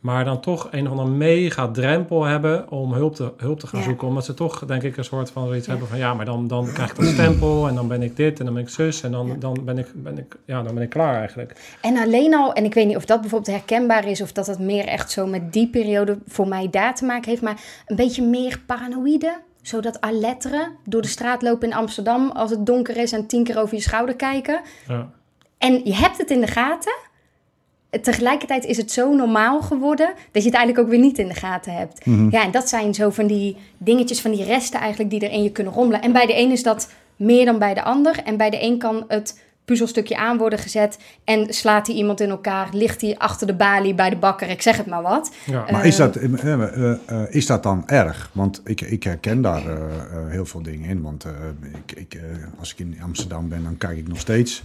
Maar 0.00 0.24
dan 0.24 0.40
toch 0.40 0.68
een 0.70 0.84
of 0.84 0.90
andere 0.90 1.08
mega 1.08 1.68
drempel 1.70 2.24
hebben 2.24 2.70
om 2.70 2.92
hulp 2.92 3.14
te, 3.14 3.32
hulp 3.36 3.60
te 3.60 3.66
gaan 3.66 3.78
Ja. 3.80 3.84
zoeken. 3.86 4.08
Omdat 4.08 4.24
ze 4.24 4.34
toch, 4.34 4.64
denk 4.66 4.82
ik, 4.82 4.96
een 4.96 5.04
soort 5.04 5.30
van 5.30 5.46
zoiets 5.46 5.64
Ja. 5.66 5.70
hebben 5.72 5.88
van... 5.88 5.98
ja, 5.98 6.14
maar 6.14 6.24
dan, 6.24 6.46
dan 6.46 6.72
krijg 6.72 6.90
ik 6.90 6.98
een 6.98 7.06
stempel 7.06 7.68
en 7.68 7.74
dan 7.74 7.88
ben 7.88 8.02
ik 8.02 8.16
dit 8.16 8.38
en 8.38 8.44
dan 8.44 8.54
ben 8.54 8.62
ik 8.62 8.68
zus... 8.68 9.02
en 9.02 9.10
dan, 9.12 9.26
Ja. 9.26 9.34
dan, 9.34 9.64
ben, 9.64 9.78
ik, 9.78 9.86
ben, 9.94 10.18
ik, 10.18 10.36
ja, 10.44 10.62
dan 10.62 10.74
ben 10.74 10.82
ik 10.82 10.90
klaar 10.90 11.18
eigenlijk. 11.18 11.76
En 11.80 11.96
alleen 11.96 12.34
al, 12.34 12.52
en 12.52 12.64
ik 12.64 12.74
weet 12.74 12.86
niet 12.86 12.96
of 12.96 13.04
dat 13.04 13.20
bijvoorbeeld 13.20 13.56
herkenbaar 13.56 14.08
is, 14.08 14.20
of 14.20 14.32
dat 14.32 14.46
dat 14.46 14.58
meer 14.58 14.84
echt 14.86 15.10
zo 15.10 15.26
met 15.26 15.52
die 15.52 15.68
periode 15.68 16.18
voor 16.26 16.48
mij 16.48 16.68
daar 16.70 16.94
te 16.94 17.04
maken 17.04 17.30
heeft, 17.30 17.42
maar 17.42 17.60
een 17.86 17.96
beetje 17.96 18.22
meer 18.22 18.60
paranoïde. 18.66 19.38
Zodat 19.62 20.00
aletteren 20.00 20.72
door 20.84 21.02
de 21.02 21.08
straat 21.08 21.42
lopen 21.42 21.68
in 21.68 21.74
Amsterdam 21.74 22.30
als 22.30 22.50
het 22.50 22.66
donker 22.66 22.96
is 22.96 23.12
en 23.12 23.26
tien 23.26 23.44
keer 23.44 23.58
over 23.60 23.74
je 23.74 23.80
schouder 23.82 24.16
kijken. 24.16 24.60
Ja. 24.88 25.10
En 25.58 25.80
je 25.84 25.94
hebt 25.94 26.18
het 26.18 26.30
in 26.30 26.40
de 26.40 26.46
gaten. 26.46 26.92
Tegelijkertijd 28.02 28.64
is 28.64 28.76
het 28.76 28.92
zo 28.92 29.14
normaal 29.14 29.62
geworden 29.62 30.12
dat 30.32 30.42
je 30.42 30.48
het 30.48 30.58
eigenlijk 30.58 30.78
ook 30.78 30.90
weer 30.90 31.04
niet 31.04 31.18
in 31.18 31.28
de 31.28 31.34
gaten 31.34 31.72
hebt. 31.72 32.04
Ja, 32.30 32.44
en 32.44 32.50
dat 32.50 32.68
zijn 32.68 32.94
zo 32.94 33.10
van 33.10 33.26
die 33.26 33.56
dingetjes, 33.78 34.20
van 34.20 34.30
die 34.30 34.44
resten 34.44 34.80
eigenlijk 34.80 35.10
die 35.10 35.20
er 35.20 35.30
in 35.30 35.42
je 35.42 35.50
kunnen 35.50 35.72
rommelen. 35.72 36.02
En 36.02 36.12
bij 36.12 36.26
de 36.26 36.38
een 36.38 36.50
is 36.50 36.62
dat 36.62 36.90
meer 37.16 37.44
dan 37.44 37.58
bij 37.58 37.74
de 37.74 37.82
ander. 37.82 38.22
En 38.24 38.36
bij 38.36 38.50
de 38.50 38.62
een 38.62 38.78
kan 38.78 39.04
het 39.08 39.44
puzzelstukje 39.66 40.16
aan 40.16 40.38
worden 40.38 40.58
gezet 40.58 40.98
en 41.24 41.54
slaat 41.54 41.86
hij 41.86 41.96
iemand 41.96 42.20
in 42.20 42.30
elkaar, 42.30 42.68
ligt 42.72 43.00
hij 43.00 43.14
achter 43.18 43.46
de 43.46 43.54
balie 43.54 43.94
bij 43.94 44.10
de 44.10 44.16
bakker, 44.16 44.48
ik 44.48 44.62
zeg 44.62 44.76
het 44.76 44.86
maar 44.86 45.02
wat. 45.02 45.34
Ja. 45.46 45.64
Maar 45.70 45.86
is 45.86 45.96
dat, 45.96 46.16
eh, 46.16 46.52
eh, 46.52 46.90
eh, 47.06 47.22
is 47.28 47.46
dat 47.46 47.62
dan 47.62 47.88
erg? 47.88 48.30
Want 48.32 48.60
ik, 48.64 48.80
ik 48.80 49.02
herken 49.02 49.42
daar 49.42 49.66
eh, 49.66 49.72
eh, 49.72 50.28
heel 50.28 50.46
veel 50.46 50.62
dingen 50.62 50.88
in. 50.88 51.02
Want 51.02 51.24
eh, 51.24 51.32
ik, 51.86 51.98
ik, 51.98 52.14
eh, 52.14 52.22
als 52.58 52.72
ik 52.72 52.78
in 52.78 52.98
Amsterdam 53.02 53.48
ben, 53.48 53.62
dan 53.62 53.76
kijk 53.76 53.98
ik 53.98 54.08
nog 54.08 54.18
steeds 54.18 54.62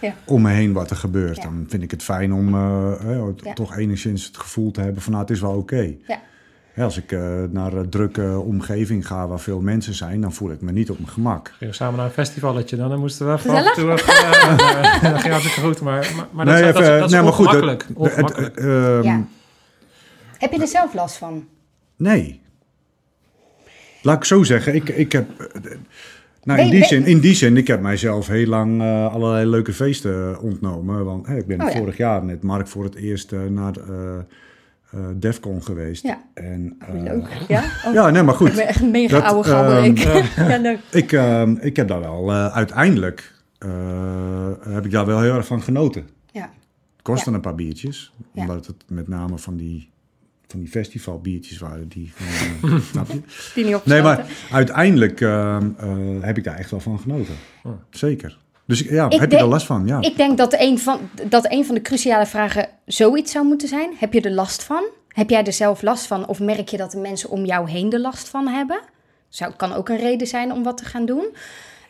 Ja. 0.00 0.14
om 0.24 0.42
me 0.42 0.50
heen 0.50 0.72
wat 0.72 0.90
er 0.90 0.96
gebeurt. 0.96 1.36
Ja. 1.36 1.42
Dan 1.42 1.64
vind 1.68 1.82
ik 1.82 1.90
het 1.90 2.02
fijn 2.02 2.32
om 2.32 2.54
eh, 2.54 2.92
eh, 3.16 3.26
Ja. 3.36 3.52
toch 3.52 3.76
enigszins 3.76 4.24
het 4.26 4.36
gevoel 4.36 4.70
te 4.70 4.80
hebben 4.80 5.02
van 5.02 5.12
nou, 5.12 5.24
het 5.24 5.32
is 5.34 5.40
wel 5.40 5.52
oké. 5.56 5.94
Als 6.76 6.96
ik 6.96 7.12
eh, 7.12 7.42
naar 7.50 7.72
een 7.72 7.90
drukke 7.90 8.38
omgeving 8.44 9.06
ga 9.06 9.26
waar 9.26 9.40
veel 9.40 9.60
mensen 9.60 9.94
zijn, 9.94 10.20
dan 10.20 10.32
voel 10.32 10.50
ik 10.50 10.60
me 10.60 10.72
niet 10.72 10.90
op 10.90 10.98
mijn 10.98 11.10
gemak. 11.10 11.48
Gingen 11.48 11.68
we 11.68 11.72
samen 11.74 11.96
naar 11.96 12.06
een 12.06 12.12
festivalletje 12.12 12.76
dan. 12.76 12.88
Dan 12.88 12.98
moesten 12.98 13.26
we 13.26 13.32
even 13.32 13.50
Gezellig. 13.50 13.70
af 13.70 13.76
en 13.76 13.82
toe 13.82 13.92
even... 13.92 14.56
maar 15.02 15.10
dat 15.12 15.20
ging 15.20 15.32
hartstikke 15.32 15.60
goed, 15.60 15.80
maar, 15.80 16.12
maar, 16.16 16.26
maar 16.32 16.44
dat, 16.44 16.54
Nee, 16.54 16.64
is- 16.68 16.72
dat, 16.72 16.82
is- 16.82 16.88
even, 16.88 16.98
dat 17.00 17.08
is 17.08 17.14
nee, 17.14 17.22
maar 17.22 17.32
goed, 17.32 17.46
ongemakkelijk. 17.46 17.82
het- 17.88 17.96
ongemakkelijk. 17.96 18.54
het- 18.56 18.64
ehm, 18.64 19.02
Ja. 19.02 19.24
Heb 20.38 20.52
je 20.52 20.60
er 20.60 20.66
zelf 20.66 20.94
last 20.94 21.16
van? 21.16 21.46
Nee. 21.96 22.40
Laat 24.02 24.16
ik 24.16 24.24
zo 24.24 24.42
zeggen, 24.42 24.74
ik, 24.74 24.88
ik 24.88 25.12
heb... 25.12 25.28
eh, 26.40 26.46
Nou, 26.46 26.58
in 26.60 26.64
Ben- 26.64 26.70
die, 26.70 26.80
ben- 26.80 26.88
zin, 26.88 27.04
in 27.06 27.20
die 27.20 27.34
zin, 27.34 27.56
ik 27.56 27.66
heb 27.66 27.80
mijzelf 27.80 28.26
heel 28.26 28.46
lang 28.46 28.80
eh, 28.80 29.12
allerlei 29.14 29.46
leuke 29.46 29.72
feesten 29.72 30.40
ontnomen. 30.40 31.04
Want 31.04 31.26
hè, 31.26 31.36
ik 31.36 31.46
ben 31.46 31.62
Oh 31.62 31.70
ja. 31.70 31.76
vorig 31.78 31.96
jaar 31.96 32.24
met 32.24 32.42
Mark 32.42 32.68
voor 32.68 32.84
het 32.84 32.94
eerst 32.94 33.32
eh, 33.32 33.40
naar 33.44 33.74
eh 33.76 34.18
eh, 34.90 35.00
Defcon 35.16 35.62
geweest. 35.62 36.02
Ja. 36.02 36.22
En, 36.34 36.76
eh, 36.78 37.02
Leuk. 37.02 37.28
Ja? 37.48 37.62
Oh, 37.86 37.92
Ja, 37.92 38.10
nee, 38.10 38.22
maar 38.22 38.32
Ik 38.34 38.40
goed. 38.40 38.54
ben 38.54 38.66
echt 38.68 38.80
een 38.80 38.90
mega 38.90 39.20
Dat, 39.20 39.32
oude 39.32 39.50
ehm, 39.50 39.84
ik. 39.90 39.98
ja, 40.36 40.58
leuk. 40.58 40.78
Ik, 40.90 41.12
eh, 41.12 41.50
ik 41.60 41.76
heb 41.76 41.88
daar 41.88 42.00
wel 42.00 42.30
eh, 42.30 42.46
uiteindelijk 42.56 43.34
eh, 43.58 43.70
heb 44.60 44.84
ik 44.84 44.90
daar 44.90 45.06
wel 45.06 45.20
heel 45.20 45.34
erg 45.34 45.46
van 45.46 45.62
genoten. 45.62 46.08
Ja. 46.32 46.40
Het 46.92 47.02
kostte 47.02 47.30
Ja. 47.30 47.36
een 47.36 47.42
paar 47.42 47.54
biertjes, 47.54 48.12
Ja. 48.32 48.40
omdat 48.42 48.66
het 48.66 48.84
met 48.88 49.08
name 49.08 49.38
van 49.38 49.56
die, 49.56 49.90
van 50.50 50.60
die 50.60 50.68
festivalbiertjes 50.68 51.58
waren. 51.58 51.88
Die, 51.88 52.12
eh, 52.62 52.80
snap 52.90 53.10
je? 53.10 53.20
Die 53.54 53.64
niet 53.64 53.84
Nee, 53.84 54.02
maar 54.02 54.26
uiteindelijk 54.50 55.20
ehm, 55.20 55.70
eh, 55.78 55.88
heb 56.20 56.38
ik 56.38 56.44
daar 56.44 56.56
echt 56.56 56.70
wel 56.70 56.80
van 56.80 56.98
genoten. 56.98 57.34
Oh. 57.62 57.72
Zeker. 57.90 58.38
Dus 58.66 58.80
ja, 58.80 59.10
Ik 59.10 59.20
heb 59.20 59.30
je 59.30 59.36
er 59.36 59.44
last 59.44 59.66
van? 59.66 59.86
Ja. 59.86 60.00
Ik 60.00 60.16
denk 60.16 60.38
dat 60.38 60.54
een, 60.58 60.78
van, 60.78 60.98
dat 61.28 61.52
een 61.52 61.64
van 61.64 61.74
de 61.74 61.82
cruciale 61.82 62.26
vragen 62.26 62.68
zoiets 62.86 63.32
zou 63.32 63.46
moeten 63.46 63.68
zijn. 63.68 63.90
Heb 63.98 64.12
je 64.12 64.20
er 64.20 64.30
last 64.30 64.64
van? 64.64 64.84
Heb 65.08 65.30
jij 65.30 65.44
er 65.44 65.52
zelf 65.52 65.82
last 65.82 66.06
van? 66.06 66.26
Of 66.26 66.40
merk 66.40 66.68
je 66.68 66.76
dat 66.76 66.90
de 66.90 66.98
mensen 66.98 67.30
om 67.30 67.44
jou 67.44 67.70
heen 67.70 67.92
er 67.92 68.00
last 68.00 68.28
van 68.28 68.48
hebben? 68.48 68.80
Zou, 69.28 69.52
kan 69.56 69.72
ook 69.72 69.88
een 69.88 69.98
reden 69.98 70.26
zijn 70.26 70.52
om 70.52 70.62
wat 70.62 70.76
te 70.76 70.84
gaan 70.84 71.06
doen. 71.06 71.24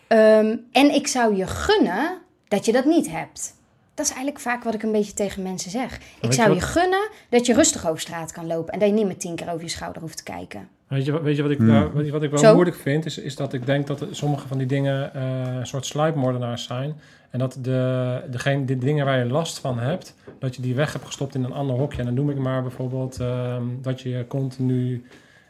Ehm, 0.07 0.57
en 0.73 0.95
ik 0.95 1.07
zou 1.07 1.37
je 1.37 1.47
gunnen 1.47 2.19
dat 2.49 2.65
je 2.65 2.73
dat 2.73 2.85
niet 2.85 3.11
hebt. 3.11 3.55
Dat 4.01 4.09
is 4.09 4.15
eigenlijk 4.15 4.45
vaak 4.45 4.65
wat 4.65 4.75
ik 4.75 4.83
een 4.83 4.93
beetje 4.93 5.13
tegen 5.13 5.43
mensen 5.43 5.71
zeg. 5.71 5.99
Ik 6.21 6.33
zou 6.33 6.49
je 6.49 6.55
wat- 6.55 6.65
gunnen 6.65 7.09
dat 7.29 7.47
je 7.47 7.55
rustig 7.55 7.87
over 7.89 8.01
straat 8.01 8.33
kan 8.33 8.47
lopen. 8.47 8.73
En 8.73 8.79
dat 8.79 8.89
je 8.89 8.95
niet 8.95 9.07
met 9.07 9.21
tien 9.21 9.35
keer 9.35 9.49
over 9.51 9.63
je 9.63 9.69
schouder 9.69 10.03
hoeft 10.03 10.17
te 10.17 10.23
kijken. 10.23 10.69
Weet 10.87 11.05
je, 11.05 11.13
wat- 11.13 11.23
weet 11.23 11.37
je 11.37 11.43
wat 11.43 11.51
ik, 11.51 11.59
Hmm. 11.59 11.67
daar- 11.69 11.93
wat, 11.93 12.09
wat 12.09 12.23
ik 12.23 12.31
wel 12.31 12.39
Zo. 12.39 12.53
moeilijk 12.55 12.77
vind? 12.77 13.07
Is, 13.07 13.19
is 13.19 13.37
dat 13.37 13.53
ik 13.53 13.67
denk 13.67 13.87
dat 13.87 14.05
sommige 14.11 14.49
van 14.49 14.59
die 14.59 14.67
dingen 14.67 15.15
eh, 15.15 15.23
een 15.59 15.67
soort 15.67 15.87
sluipmoordenaars 15.87 16.65
zijn. 16.65 16.95
En 17.31 17.39
dat 17.39 17.57
de, 17.61 18.21
degene, 18.31 18.65
de 18.65 18.79
dingen 18.79 19.05
waar 19.05 19.19
je 19.19 19.25
last 19.25 19.59
van 19.59 19.79
hebt, 19.79 20.15
dat 20.39 20.57
je 20.57 20.63
die 20.63 20.75
weg 20.75 20.93
hebt 20.93 21.05
gestopt 21.05 21.35
in 21.35 21.45
een 21.45 21.53
ander 21.53 21.77
hokje. 21.77 21.99
En 21.99 22.05
dan 22.05 22.15
noem 22.15 22.31
ik 22.31 22.39
maar 22.39 22.63
bijvoorbeeld 22.63 23.21
ehm, 23.21 23.63
dat 23.83 24.01
je 24.01 24.25
continu 24.29 25.05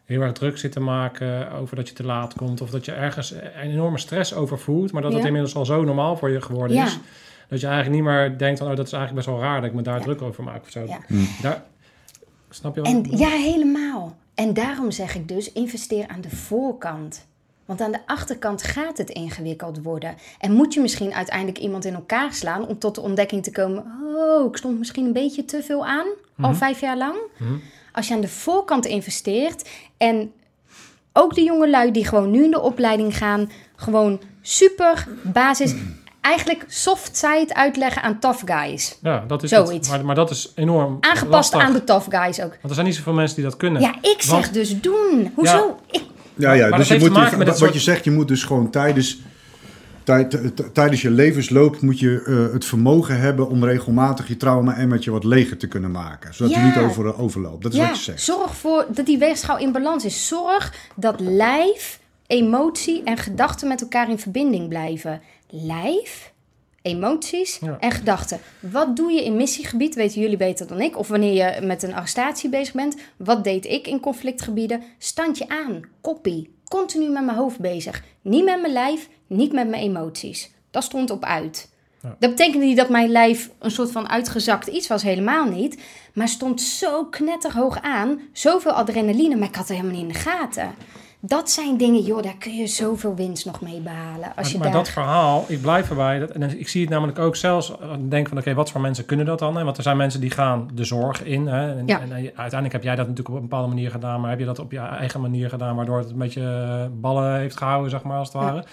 heel 0.04 0.20
erg 0.20 0.32
druk 0.32 0.58
zit 0.58 0.72
te 0.72 0.80
maken 0.80 1.52
over 1.52 1.76
dat 1.76 1.88
je 1.88 1.94
te 1.94 2.04
laat 2.04 2.34
komt. 2.34 2.60
Of 2.60 2.70
dat 2.70 2.84
je 2.84 2.92
ergens 2.92 3.30
een 3.30 3.70
enorme 3.70 3.98
stress 3.98 4.34
over 4.34 4.58
voelt, 4.58 4.92
maar 4.92 5.02
dat 5.02 5.10
het 5.12 5.20
Ja. 5.20 5.26
inmiddels 5.26 5.54
al 5.54 5.64
zo 5.64 5.84
normaal 5.84 6.16
voor 6.16 6.30
je 6.30 6.40
geworden 6.40 6.76
Ja. 6.76 6.84
is. 6.84 6.98
Dat 7.50 7.60
je 7.60 7.66
eigenlijk 7.66 7.96
niet 7.96 8.04
meer 8.12 8.38
denkt 8.38 8.58
van, 8.58 8.70
oh, 8.70 8.76
dat 8.76 8.86
is 8.86 8.92
eigenlijk 8.92 9.26
best 9.26 9.36
wel 9.36 9.46
raar 9.46 9.60
dat 9.60 9.70
ik 9.70 9.76
me 9.76 9.82
daar 9.82 9.98
Ja. 9.98 10.02
druk 10.04 10.22
over 10.22 10.44
maak 10.44 10.62
of 10.62 10.70
zo. 10.70 10.84
Ja. 10.86 10.98
Daar, 11.42 11.62
snap 12.50 12.74
je 12.74 12.80
wat 12.80 12.90
En 12.90 12.96
ik 12.96 13.02
bedoel? 13.02 13.18
ja, 13.18 13.28
helemaal. 13.28 14.16
En 14.34 14.54
daarom 14.54 14.90
zeg 14.90 15.14
ik 15.14 15.28
dus, 15.28 15.52
investeer 15.52 16.08
aan 16.08 16.20
de 16.20 16.30
voorkant. 16.30 17.26
Want 17.64 17.80
aan 17.80 17.92
de 17.92 17.98
achterkant 18.06 18.62
gaat 18.62 18.98
het 18.98 19.10
ingewikkeld 19.10 19.82
worden. 19.82 20.14
En 20.38 20.52
moet 20.52 20.74
je 20.74 20.80
misschien 20.80 21.14
uiteindelijk 21.14 21.58
iemand 21.58 21.84
in 21.84 21.94
elkaar 21.94 22.32
slaan 22.32 22.66
om 22.66 22.78
tot 22.78 22.94
de 22.94 23.00
ontdekking 23.00 23.42
te 23.42 23.50
komen: 23.50 23.84
oh, 24.16 24.46
ik 24.48 24.56
stond 24.56 24.78
misschien 24.78 25.06
een 25.06 25.12
beetje 25.12 25.44
te 25.44 25.62
veel 25.62 25.86
aan, 25.86 26.06
al 26.40 26.54
vijf 26.54 26.80
jaar 26.80 26.96
lang. 26.96 27.14
Mhm. 27.36 27.52
Als 27.92 28.08
je 28.08 28.14
aan 28.14 28.20
de 28.20 28.28
voorkant 28.28 28.86
investeert 28.86 29.68
en 29.96 30.32
ook 31.12 31.34
de 31.34 31.42
jongelui 31.42 31.90
die 31.90 32.04
gewoon 32.06 32.30
nu 32.30 32.44
in 32.44 32.50
de 32.50 32.60
opleiding 32.60 33.16
gaan, 33.16 33.50
gewoon 33.76 34.20
super 34.42 35.08
basis, 35.22 35.74
eigenlijk 36.20 36.64
soft 36.68 37.16
side 37.16 37.54
uitleggen 37.54 38.02
aan 38.02 38.18
tough 38.18 38.42
guys. 38.44 38.98
Ja, 39.02 39.24
dat 39.26 39.42
is 39.42 39.50
Zoiets. 39.50 39.88
het. 39.88 39.96
Maar, 39.96 40.04
maar 40.06 40.14
dat 40.14 40.30
is 40.30 40.52
enorm 40.54 40.96
Aangepast 41.00 41.30
lastig. 41.52 41.60
aan 41.60 41.72
de 41.72 41.84
tough 41.84 42.06
guys 42.10 42.40
ook. 42.40 42.50
Want 42.50 42.62
er 42.62 42.74
zijn 42.74 42.86
niet 42.86 42.94
zoveel 42.94 43.12
mensen 43.12 43.36
die 43.36 43.44
dat 43.44 43.56
kunnen. 43.56 43.82
Ja, 43.82 43.94
ik 44.00 44.16
zeg 44.18 44.30
Want- 44.30 44.52
dus 44.54 44.80
doen. 44.80 45.32
Hoezo? 45.34 45.76
Ik, 45.90 46.02
Ja, 46.34 46.52
ja 46.52 46.68
Maar 46.68 46.78
dus 46.78 46.88
je 46.88 46.98
moet, 46.98 47.36
met 47.36 47.46
wat 47.48 47.58
soort- 47.58 47.72
je 47.72 47.80
zegt, 47.80 48.04
je 48.04 48.10
moet 48.10 48.28
dus 48.28 48.44
gewoon 48.44 48.70
tijdens, 48.70 49.18
tijd, 50.04 50.38
tijdens 50.74 51.02
je 51.02 51.10
levensloop 51.10 51.80
moet 51.80 51.98
je 51.98 52.22
eh, 52.46 52.52
het 52.52 52.64
vermogen 52.64 53.20
hebben 53.20 53.48
om 53.48 53.64
regelmatig 53.64 54.28
je 54.28 54.36
trauma-emmertje 54.36 55.10
wat 55.10 55.24
leger 55.24 55.56
te 55.56 55.66
kunnen 55.66 55.90
maken. 55.90 56.34
Zodat 56.34 56.52
Ja. 56.54 56.58
je 56.60 56.64
niet 56.66 56.76
over, 56.76 57.18
overloopt. 57.18 57.62
Dat 57.62 57.72
is 57.72 57.78
ja, 57.78 57.86
wat 57.86 57.96
je 57.96 58.02
zegt. 58.02 58.22
zorg 58.22 58.56
voor 58.56 58.86
dat 58.94 59.06
die 59.06 59.18
weegschaal 59.18 59.58
in 59.58 59.72
balans 59.72 60.04
is. 60.04 60.26
Zorg 60.28 60.74
dat 60.96 61.20
lijf, 61.20 62.00
emotie 62.26 63.02
en 63.04 63.16
gedachten 63.16 63.68
met 63.68 63.80
elkaar 63.80 64.10
in 64.10 64.18
verbinding 64.18 64.68
blijven. 64.68 65.20
Lijf, 65.50 66.32
emoties 66.82 67.58
Ja. 67.60 67.76
en 67.78 67.90
gedachten. 67.90 68.40
Wat 68.60 68.96
doe 68.96 69.12
je 69.12 69.24
in 69.24 69.36
missiegebied? 69.36 69.94
Weten 69.94 70.20
jullie 70.20 70.36
beter 70.36 70.66
dan 70.66 70.80
ik. 70.80 70.98
Of 70.98 71.08
wanneer 71.08 71.32
je 71.32 71.66
met 71.66 71.82
een 71.82 71.94
arrestatie 71.94 72.48
bezig 72.50 72.74
bent. 72.74 72.96
Wat 73.16 73.44
deed 73.44 73.64
ik 73.66 73.86
in 73.86 74.00
conflictgebieden? 74.00 74.82
Standje 74.98 75.48
aan, 75.48 75.82
koppie. 76.00 76.54
Continu 76.68 77.08
met 77.08 77.24
mijn 77.24 77.36
hoofd 77.38 77.58
bezig. 77.58 78.02
Niet 78.22 78.44
met 78.44 78.60
mijn 78.60 78.72
lijf, 78.72 79.08
niet 79.26 79.52
met 79.52 79.68
mijn 79.68 79.82
emoties. 79.82 80.50
Dat 80.70 80.84
stond 80.84 81.10
op 81.10 81.24
uit. 81.24 81.68
Ja. 82.02 82.16
Dat 82.18 82.30
betekende 82.30 82.66
niet 82.66 82.76
dat 82.76 82.88
mijn 82.88 83.08
lijf 83.10 83.50
een 83.58 83.70
soort 83.70 83.90
van 83.90 84.08
uitgezakt 84.08 84.66
iets 84.66 84.86
was, 84.88 85.02
helemaal 85.02 85.44
niet. 85.44 85.80
Maar 86.14 86.28
stond 86.28 86.60
zo 86.62 87.04
knetterhoog 87.04 87.80
aan, 87.80 88.20
zoveel 88.32 88.72
adrenaline, 88.72 89.36
maar 89.36 89.48
ik 89.48 89.54
had 89.54 89.68
het 89.68 89.76
helemaal 89.76 89.96
niet 90.00 90.06
in 90.08 90.12
de 90.22 90.28
gaten. 90.30 90.74
Dat 91.22 91.50
zijn 91.50 91.76
dingen, 91.76 92.00
joh, 92.02 92.22
daar 92.22 92.36
kun 92.38 92.56
je 92.56 92.66
zoveel 92.66 93.14
winst 93.14 93.44
nog 93.46 93.60
mee 93.60 93.80
behalen. 93.80 94.26
Als 94.26 94.34
Maar, 94.36 94.50
je 94.52 94.58
maar 94.58 94.66
daar... 94.66 94.76
dat 94.76 94.88
verhaal, 94.88 95.44
ik 95.48 95.60
blijf 95.60 95.90
erbij. 95.90 96.18
Dat, 96.18 96.30
en 96.30 96.58
ik 96.60 96.68
zie 96.68 96.80
het 96.80 96.90
namelijk 96.90 97.18
ook 97.18 97.36
zelfs. 97.36 97.78
eh, 97.80 97.90
Denk 97.98 98.28
van, 98.28 98.38
oké, 98.38 98.54
wat 98.54 98.70
voor 98.70 98.80
mensen 98.80 99.04
kunnen 99.04 99.26
dat 99.26 99.38
dan? 99.38 99.56
Hè? 99.56 99.64
Want 99.64 99.76
er 99.76 99.82
zijn 99.82 99.96
mensen 99.96 100.20
die 100.20 100.30
gaan 100.30 100.68
de 100.74 100.84
zorg 100.84 101.22
in. 101.24 101.46
Hè? 101.46 101.76
En, 101.78 101.86
Ja. 101.86 102.00
en, 102.00 102.12
eh, 102.12 102.16
uiteindelijk 102.24 102.72
heb 102.72 102.82
jij 102.82 102.96
dat 102.96 103.06
natuurlijk 103.08 103.28
op 103.28 103.34
een 103.34 103.48
bepaalde 103.48 103.68
manier 103.68 103.90
gedaan. 103.90 104.20
Maar 104.20 104.30
heb 104.30 104.38
je 104.38 104.44
dat 104.44 104.58
op 104.58 104.72
je 104.72 104.78
eigen 104.78 105.20
manier 105.20 105.48
gedaan, 105.48 105.76
waardoor 105.76 105.98
het 105.98 106.10
een 106.10 106.18
beetje 106.18 106.42
eh, 106.42 107.00
ballen 107.00 107.38
heeft 107.38 107.56
gehouden, 107.56 107.90
zeg 107.90 108.02
maar, 108.02 108.18
als 108.18 108.32
het 108.32 108.42
Ja. 108.42 108.52
ware. 108.52 108.64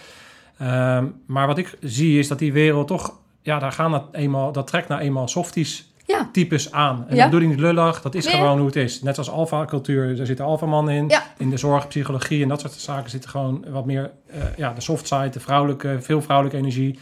Ehm, 0.57 1.05
maar 1.25 1.47
wat 1.47 1.57
ik 1.57 1.77
zie 1.81 2.19
is 2.19 2.27
dat 2.27 2.39
die 2.39 2.53
wereld 2.53 2.87
toch, 2.87 3.13
ja, 3.41 3.59
daar 3.59 3.71
gaan 3.71 3.91
dat 3.91 4.03
eenmaal, 4.11 4.51
dat 4.51 4.67
trekt 4.67 4.87
nou 4.87 5.01
eenmaal 5.01 5.27
softies 5.27 5.86
Ja, 6.07 6.29
types 6.31 6.71
aan. 6.71 7.05
En 7.07 7.15
Ja. 7.15 7.21
dat 7.21 7.31
bedoel 7.31 7.49
ik 7.49 7.55
niet 7.55 7.65
lullig, 7.65 8.01
dat 8.01 8.15
is 8.15 8.25
Nee. 8.25 8.33
gewoon 8.35 8.57
hoe 8.57 8.65
het 8.65 8.75
is. 8.75 9.01
Net 9.01 9.17
als 9.17 9.29
alfa-cultuur, 9.29 10.15
daar 10.15 10.25
zitten 10.25 10.45
alfamannen 10.45 10.93
in. 10.93 11.07
Ja. 11.09 11.23
In 11.37 11.49
de 11.49 11.57
zorg, 11.57 11.87
psychologie 11.87 12.41
en 12.43 12.47
dat 12.49 12.59
soort 12.61 12.73
zaken 12.73 13.09
zitten 13.09 13.29
gewoon 13.29 13.65
wat 13.69 13.85
meer... 13.85 14.11
eh, 14.27 14.39
ja, 14.57 14.73
de 14.73 14.81
soft 14.81 15.07
side, 15.07 15.29
de 15.29 15.39
vrouwelijke, 15.39 15.97
veel 15.99 16.21
vrouwelijke 16.21 16.59
energie. 16.59 16.99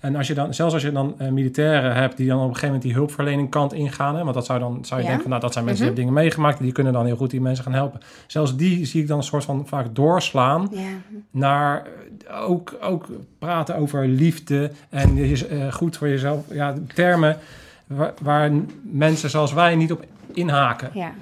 En 0.00 0.16
als 0.16 0.26
je 0.26 0.34
dan, 0.34 0.54
zelfs 0.54 0.74
als 0.74 0.82
je 0.82 0.92
dan 0.92 1.14
eh, 1.18 1.28
militairen 1.28 1.94
hebt 1.94 2.16
die 2.16 2.26
dan 2.26 2.36
op 2.36 2.42
een 2.42 2.46
gegeven 2.48 2.66
moment 2.66 2.82
die 2.84 2.92
hulpverlening 2.94 3.50
kant 3.50 3.72
ingaan, 3.72 4.16
hè, 4.16 4.22
want 4.22 4.34
dat 4.34 4.46
zou 4.46 4.58
dan 4.58 4.78
zou 4.84 5.00
je 5.00 5.06
denken 5.06 5.22
van 5.22 5.30
nou 5.30 5.42
dat 5.42 5.52
zijn 5.52 5.64
mensen 5.64 5.84
Mhm. 5.84 5.94
die 5.94 6.04
hebben 6.04 6.20
dingen 6.22 6.36
meegemaakt, 6.38 6.58
die 6.62 6.72
kunnen 6.72 6.92
dan 6.92 7.06
heel 7.06 7.16
goed 7.16 7.30
die 7.30 7.40
mensen 7.40 7.64
gaan 7.64 7.72
helpen. 7.72 8.00
Zelfs 8.26 8.56
die 8.56 8.84
zie 8.86 9.02
ik 9.02 9.08
dan 9.08 9.18
een 9.18 9.24
soort 9.24 9.44
van 9.44 9.66
vaak 9.66 9.86
doorslaan 9.94 10.70
naar 11.30 11.86
eh, 12.28 12.50
ook, 12.50 12.74
ook 12.80 13.06
praten 13.38 13.76
over 13.76 14.06
liefde 14.06 14.70
en 14.90 15.38
goed 15.72 15.96
voor 15.96 16.08
jezelf. 16.08 16.44
Ja, 16.52 16.74
termen 16.94 17.36
waar, 17.88 18.12
waar 18.22 18.50
mensen 18.82 19.30
zoals 19.30 19.52
wij 19.52 19.74
niet 19.76 19.92
op 19.92 20.04
inhaken. 20.32 20.90
ja. 20.94 21.12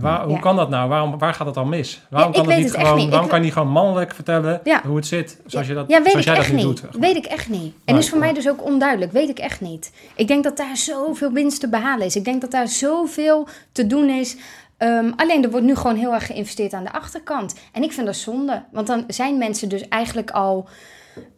Waar, 0.00 0.22
hoe 0.24 0.32
Ja. 0.34 0.38
kan 0.40 0.56
dat 0.56 0.68
nou? 0.68 0.88
Waarom, 0.88 1.18
waar 1.18 1.34
gaat 1.34 1.46
het 1.46 1.54
dan 1.54 1.68
mis? 1.68 2.02
Waarom 2.10 2.32
kan 2.32 2.40
het 2.40 2.50
weet 2.50 2.58
niet 2.64 2.72
het 2.72 2.80
gewoon? 2.80 2.96
niet. 2.96 3.06
Waarom 3.08 3.24
Ik- 3.24 3.30
kan 3.30 3.38
je 3.38 3.44
niet 3.44 3.54
gewoon 3.54 3.68
mannelijk 3.68 4.14
vertellen 4.14 4.60
Ja. 4.64 4.80
hoe 4.86 4.96
het 4.96 5.06
zit, 5.06 5.40
zoals 5.46 5.66
je 5.66 5.74
dat, 5.74 5.88
Ja, 5.88 6.00
zoals 6.04 6.24
jij 6.24 6.34
dat 6.34 6.48
niet. 6.52 6.62
doet? 6.62 6.82
Weet 6.98 7.16
ik 7.16 7.24
echt 7.26 7.48
niet. 7.48 7.74
En 7.84 7.94
Nee, 7.94 8.02
is 8.02 8.08
voor 8.10 8.18
mij 8.18 8.32
dus 8.32 8.48
ook 8.48 8.64
onduidelijk. 8.64 9.12
Weet 9.12 9.28
ik 9.28 9.38
echt 9.38 9.60
niet. 9.60 9.92
Ik 10.14 10.26
denk 10.28 10.44
dat 10.44 10.56
daar 10.56 10.76
zoveel 10.76 11.32
winst 11.32 11.60
te 11.60 11.68
behalen 11.68 12.06
is. 12.06 12.16
Ik 12.16 12.24
denk 12.24 12.40
dat 12.40 12.50
daar 12.50 12.68
zoveel 12.68 13.48
te 13.72 13.86
doen 13.86 14.08
is. 14.08 14.36
Ehm, 14.76 15.10
alleen 15.16 15.42
er 15.44 15.50
wordt 15.50 15.66
nu 15.66 15.74
gewoon 15.74 15.96
heel 15.96 16.14
erg 16.14 16.26
geïnvesteerd 16.26 16.72
aan 16.72 16.84
de 16.84 16.92
achterkant. 16.92 17.54
En 17.72 17.82
ik 17.82 17.92
vind 17.92 18.06
dat 18.06 18.16
zonde. 18.16 18.62
Want 18.72 18.86
dan 18.86 19.04
zijn 19.08 19.38
mensen 19.38 19.68
dus 19.68 19.88
eigenlijk 19.88 20.30
al 20.30 20.68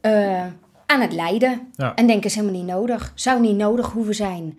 eh, 0.01 0.45
aan 0.87 1.01
het 1.01 1.13
lijden. 1.13 1.73
En 1.95 2.07
denken 2.07 2.25
is 2.25 2.35
helemaal 2.35 2.57
niet 2.61 2.67
nodig. 2.71 3.13
Zou 3.15 3.41
niet 3.41 3.57
nodig 3.57 3.91
hoeven 3.93 4.15
zijn. 4.15 4.59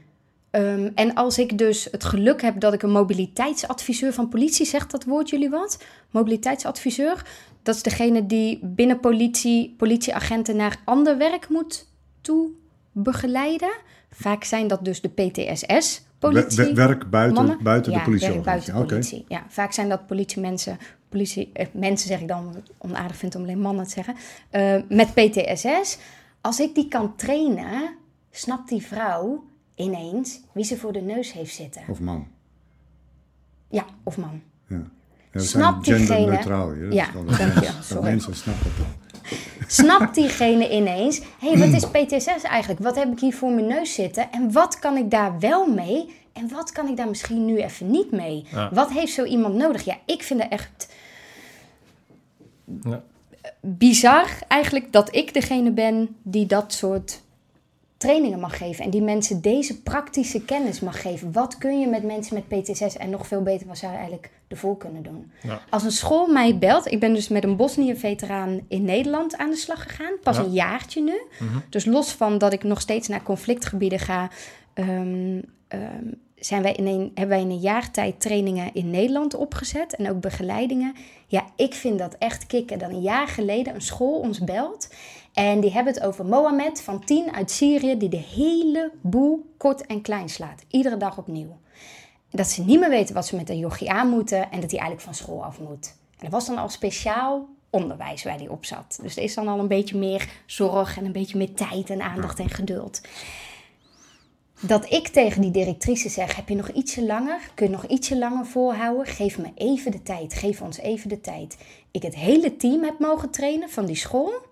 Ehm, 0.57 0.89
en 0.95 1.13
als 1.13 1.37
ik 1.37 1.57
dus 1.57 1.87
het 1.91 2.03
geluk 2.03 2.41
heb 2.41 2.59
dat 2.59 2.73
ik 2.73 2.81
een 2.81 2.91
mobiliteitsadviseur 2.91 4.13
van 4.13 4.29
politie, 4.29 4.65
zegt 4.65 4.91
dat 4.91 5.03
woord 5.03 5.29
jullie 5.29 5.49
wat? 5.49 5.83
Mobiliteitsadviseur. 6.11 7.25
Dat 7.63 7.75
is 7.75 7.83
degene 7.83 8.25
die 8.25 8.59
binnen 8.63 8.99
politie, 8.99 9.73
politieagenten 9.77 10.55
naar 10.55 10.81
ander 10.83 11.17
werk 11.17 11.49
moet 11.49 11.87
toe 12.21 12.49
begeleiden. 12.91 13.71
Vaak 14.11 14.43
zijn 14.43 14.67
dat 14.67 14.85
dus 14.85 15.01
de 15.01 15.09
PTSS, 15.09 16.05
politie. 16.19 16.63
We- 16.63 16.73
werk 16.73 17.09
buiten, 17.09 17.35
mannen. 17.43 17.63
buiten 17.63 17.91
ja, 17.91 17.97
de 17.97 18.03
politie. 18.03 18.29
werk 18.29 18.43
buiten 18.43 18.73
de 18.73 18.79
Oké. 18.79 18.87
politie. 18.87 19.25
Ja, 19.27 19.43
vaak 19.47 19.71
zijn 19.71 19.89
dat 19.89 20.07
politiemensen, 20.07 20.77
politie, 21.09 21.49
eh, 21.53 21.65
mensen 21.73 22.07
zeg 22.07 22.19
ik 22.19 22.27
dan, 22.27 22.39
omdat 22.39 22.55
ik 22.55 22.63
het 22.67 22.75
onaardig 22.77 23.17
vind 23.17 23.35
om 23.35 23.41
alleen 23.41 23.61
mannen 23.61 23.85
te 23.85 23.91
zeggen, 23.91 24.15
eh, 24.49 24.75
met 24.89 25.13
PTSS. 25.13 25.97
Als 26.41 26.59
ik 26.59 26.75
die 26.75 26.87
kan 26.87 27.15
trainen, 27.15 27.95
snapt 28.31 28.69
die 28.69 28.81
vrouw 28.81 29.43
ineens 29.77 30.39
wie 30.51 30.63
ze 30.63 30.77
voor 30.77 30.91
de 30.93 31.01
neus 31.01 31.33
heeft 31.33 31.55
zitten. 31.55 31.81
Of 31.89 31.99
man. 31.99 32.27
Ja, 33.69 33.85
of 34.03 34.17
man. 34.17 34.41
Ja. 34.67 34.81
Ja, 35.33 35.39
Snapt 35.39 35.85
diegene-. 35.85 36.39
Ja, 36.93 37.07
Sorry. 37.81 38.03
Mensen 38.03 38.35
snappen 38.35 38.71
dat. 38.77 38.85
Snapt 39.67 40.15
diegene 40.15 40.71
ineens, 40.71 41.19
hé, 41.39 41.51
hey, 41.51 41.57
wat 41.57 41.81
is 41.81 41.85
PTSS 41.89 42.43
eigenlijk? 42.43 42.83
Wat 42.83 42.95
heb 42.95 43.11
ik 43.11 43.19
hier 43.19 43.33
voor 43.33 43.51
mijn 43.51 43.67
neus 43.67 43.93
zitten? 43.93 44.31
En 44.31 44.51
wat 44.51 44.79
kan 44.79 44.97
ik 44.97 45.11
daar 45.11 45.39
wel 45.39 45.67
mee? 45.67 46.15
En 46.33 46.49
wat 46.49 46.71
kan 46.71 46.87
ik 46.87 46.97
daar 46.97 47.07
misschien 47.07 47.45
nu 47.45 47.57
even 47.57 47.91
niet 47.91 48.11
mee? 48.11 48.45
Ja. 48.51 48.69
Wat 48.73 48.91
heeft 48.91 49.13
zo 49.13 49.23
iemand 49.23 49.55
nodig? 49.55 49.83
Ja, 49.85 49.95
ik 50.05 50.23
vind 50.23 50.41
het 50.43 50.51
echt 50.51 50.93
Ja. 52.83 53.03
bizar 53.61 54.29
eigenlijk 54.47 54.91
dat 54.91 55.15
ik 55.15 55.33
degene 55.33 55.71
ben 55.71 56.15
die 56.23 56.45
dat 56.45 56.73
soort 56.73 57.21
trainingen 57.97 58.39
mag 58.39 58.57
geven. 58.57 58.83
En 58.83 58.89
die 58.89 59.01
mensen 59.01 59.41
deze 59.41 59.81
praktische 59.81 60.41
kennis 60.41 60.79
mag 60.79 61.01
geven. 61.01 61.31
Wat 61.31 61.57
kun 61.57 61.79
je 61.79 61.87
met 61.87 62.03
mensen 62.03 62.43
met 62.47 62.61
PTSS 62.61 62.97
en 62.97 63.09
nog 63.09 63.27
veel 63.27 63.41
beter 63.41 63.67
wat 63.67 63.77
zou 63.77 63.91
je 63.91 63.97
eigenlijk 63.97 64.31
ervoor 64.47 64.77
kunnen 64.77 65.03
doen? 65.03 65.31
Ja. 65.43 65.61
Als 65.69 65.83
een 65.83 65.91
school 65.91 66.27
mij 66.27 66.57
belt, 66.57 66.91
ik 66.91 66.99
ben 66.99 67.13
dus 67.13 67.27
met 67.27 67.43
een 67.43 67.55
Bosnië-veteraan 67.55 68.59
in 68.67 68.83
Nederland 68.83 69.37
aan 69.37 69.49
de 69.49 69.55
slag 69.55 69.83
gegaan. 69.83 70.13
Pas 70.23 70.37
Ja. 70.37 70.43
een 70.43 70.51
jaartje 70.51 71.01
nu. 71.03 71.21
Mhm. 71.39 71.57
Dus 71.69 71.85
los 71.85 72.11
van 72.11 72.37
dat 72.37 72.53
ik 72.53 72.63
nog 72.63 72.81
steeds 72.81 73.07
naar 73.07 73.23
conflictgebieden 73.23 73.99
ga, 73.99 74.29
ehm, 74.73 75.41
ehm, 75.67 76.05
zijn 76.35 76.61
wij 76.61 76.71
in 76.73 76.85
een, 76.87 77.11
hebben 77.13 77.27
wij 77.27 77.41
in 77.41 77.49
een 77.49 77.59
jaar 77.59 77.91
tijd 77.91 78.19
trainingen 78.21 78.73
in 78.73 78.89
Nederland 78.89 79.33
opgezet 79.35 79.95
en 79.95 80.09
ook 80.09 80.21
begeleidingen. 80.21 80.95
Ja, 81.27 81.45
ik 81.55 81.73
vind 81.73 81.99
dat 81.99 82.15
echt 82.19 82.47
kicken. 82.47 82.79
Dan 82.79 82.89
een 82.89 83.01
jaar 83.01 83.27
geleden 83.27 83.75
een 83.75 83.81
school 83.81 84.19
ons 84.19 84.39
belt 84.39 84.89
en 85.37 85.59
die 85.59 85.71
hebben 85.71 85.93
het 85.93 86.03
over 86.03 86.25
Mohammed 86.25 86.81
van 86.81 87.03
10 87.03 87.33
uit 87.33 87.51
Syrië 87.51 87.97
die 87.97 88.09
de 88.09 88.23
hele 88.35 88.91
boel 89.01 89.53
kort 89.57 89.85
en 89.85 90.01
klein 90.01 90.29
slaat. 90.29 90.63
Iedere 90.69 90.97
dag 90.97 91.17
opnieuw. 91.17 91.57
Dat 92.29 92.47
ze 92.47 92.63
niet 92.63 92.79
meer 92.79 92.89
weten 92.89 93.15
wat 93.15 93.25
ze 93.25 93.35
met 93.35 93.49
een 93.49 93.57
jochie 93.57 93.91
aan 93.91 94.09
moeten 94.09 94.51
en 94.51 94.59
dat 94.61 94.71
hij 94.71 94.79
eigenlijk 94.79 95.01
van 95.01 95.13
school 95.13 95.43
af 95.43 95.59
moet. 95.59 95.95
En 96.09 96.17
dat 96.19 96.31
was 96.31 96.45
dan 96.45 96.57
al 96.57 96.69
speciaal 96.69 97.47
onderwijs 97.69 98.23
waar 98.23 98.37
hij 98.37 98.47
op 98.47 98.65
zat. 98.65 98.99
Dus 99.01 99.17
er 99.17 99.23
is 99.23 99.33
dan 99.33 99.47
al 99.47 99.59
een 99.59 99.67
beetje 99.67 99.97
meer 99.97 100.29
zorg 100.45 100.97
en 100.97 101.05
een 101.05 101.11
beetje 101.11 101.37
meer 101.37 101.53
tijd 101.53 101.89
en 101.89 102.01
aandacht 102.01 102.39
en 102.39 102.49
geduld. 102.49 103.01
Dat 104.61 104.91
ik 104.91 105.07
tegen 105.07 105.41
die 105.41 105.51
directrice 105.51 106.09
zeg: 106.09 106.35
heb 106.35 106.49
je 106.49 106.55
nog 106.55 106.69
ietsje 106.69 107.05
langer? 107.05 107.39
Kun 107.53 107.65
je 107.65 107.71
nog 107.71 107.85
ietsje 107.85 108.17
langer 108.17 108.45
volhouden? 108.45 109.05
Geef 109.05 109.37
me 109.37 109.51
even 109.55 109.91
de 109.91 110.03
tijd. 110.03 110.33
Geef 110.33 110.61
ons 110.61 110.77
even 110.77 111.09
de 111.09 111.21
tijd. 111.21 111.57
Ik 111.91 112.01
het 112.01 112.15
hele 112.15 112.55
team 112.55 112.83
heb 112.83 112.99
mogen 112.99 113.29
trainen 113.29 113.69
van 113.69 113.85
die 113.85 113.95
school. 113.95 114.46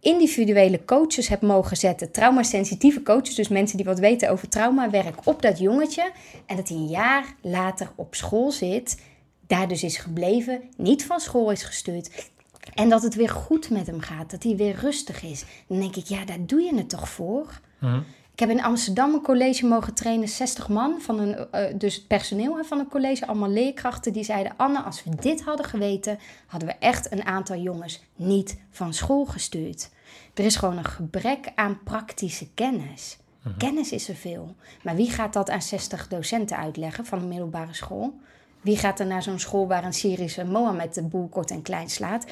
Individuele 0.00 0.84
coaches 0.84 1.28
heb 1.28 1.40
mogen 1.40 1.76
zetten. 1.76 2.10
Traumasensitieve 2.10 3.02
coaches, 3.02 3.34
dus 3.34 3.48
mensen 3.48 3.76
die 3.76 3.86
wat 3.86 3.98
weten 3.98 4.30
over 4.30 4.48
traumawerk, 4.48 5.26
op 5.26 5.42
dat 5.42 5.58
jongetje. 5.58 6.12
En 6.46 6.56
dat 6.56 6.68
hij 6.68 6.76
een 6.76 6.86
jaar 6.86 7.34
later 7.42 7.90
op 7.94 8.14
school 8.14 8.50
zit. 8.50 9.02
Daar 9.46 9.68
dus 9.68 9.82
is 9.82 9.96
gebleven. 9.96 10.62
Niet 10.76 11.06
van 11.06 11.20
school 11.20 11.50
is 11.50 11.62
gestuurd. 11.62 12.30
En 12.74 12.88
dat 12.88 13.02
het 13.02 13.14
weer 13.14 13.28
goed 13.28 13.70
met 13.70 13.86
hem 13.86 14.00
gaat. 14.00 14.30
Dat 14.30 14.42
hij 14.42 14.56
weer 14.56 14.74
rustig 14.74 15.22
is. 15.22 15.44
Dan 15.66 15.80
denk 15.80 15.96
ik, 15.96 16.06
ja, 16.06 16.24
daar 16.24 16.46
doe 16.46 16.60
je 16.60 16.74
het 16.74 16.88
toch 16.88 17.08
voor? 17.08 17.60
Mhm. 17.78 18.00
Ik 18.40 18.48
heb 18.48 18.56
in 18.56 18.64
Amsterdam 18.64 19.14
een 19.14 19.22
college 19.22 19.66
mogen 19.66 19.94
trainen, 19.94 20.28
60 20.28 20.68
man, 20.68 21.00
van 21.00 21.18
een, 21.18 21.50
eh, 21.50 21.74
dus 21.78 21.94
het 21.94 22.06
personeel 22.06 22.64
van 22.64 22.78
een 22.78 22.88
college, 22.88 23.26
allemaal 23.26 23.48
leerkrachten, 23.48 24.12
die 24.12 24.24
zeiden, 24.24 24.52
Anne, 24.56 24.80
als 24.80 25.04
we 25.04 25.10
dit 25.14 25.42
hadden 25.42 25.66
geweten, 25.66 26.18
hadden 26.46 26.68
we 26.68 26.74
echt 26.74 27.12
een 27.12 27.24
aantal 27.24 27.56
jongens 27.56 28.02
niet 28.16 28.60
van 28.70 28.94
school 28.94 29.24
gestuurd. 29.24 29.90
Er 30.34 30.44
is 30.44 30.56
gewoon 30.56 30.78
een 30.78 30.84
gebrek 30.84 31.52
aan 31.54 31.82
praktische 31.84 32.48
kennis. 32.54 33.18
Kennis 33.58 33.92
is 33.92 34.08
er 34.08 34.14
veel. 34.14 34.54
Maar 34.82 34.96
wie 34.96 35.10
gaat 35.10 35.32
dat 35.32 35.50
aan 35.50 35.62
60 35.62 36.08
docenten 36.08 36.56
uitleggen 36.56 37.06
van 37.06 37.18
een 37.18 37.28
middelbare 37.28 37.74
school? 37.74 38.14
Wie 38.60 38.76
gaat 38.76 39.00
er 39.00 39.06
naar 39.06 39.22
zo'n 39.22 39.38
school 39.38 39.66
waar 39.66 39.84
een 39.84 39.92
Syrische 39.92 40.44
Mohammed 40.44 40.94
de 40.94 41.02
boel 41.02 41.28
kort 41.28 41.50
en 41.50 41.62
klein 41.62 41.90
slaat? 41.90 42.26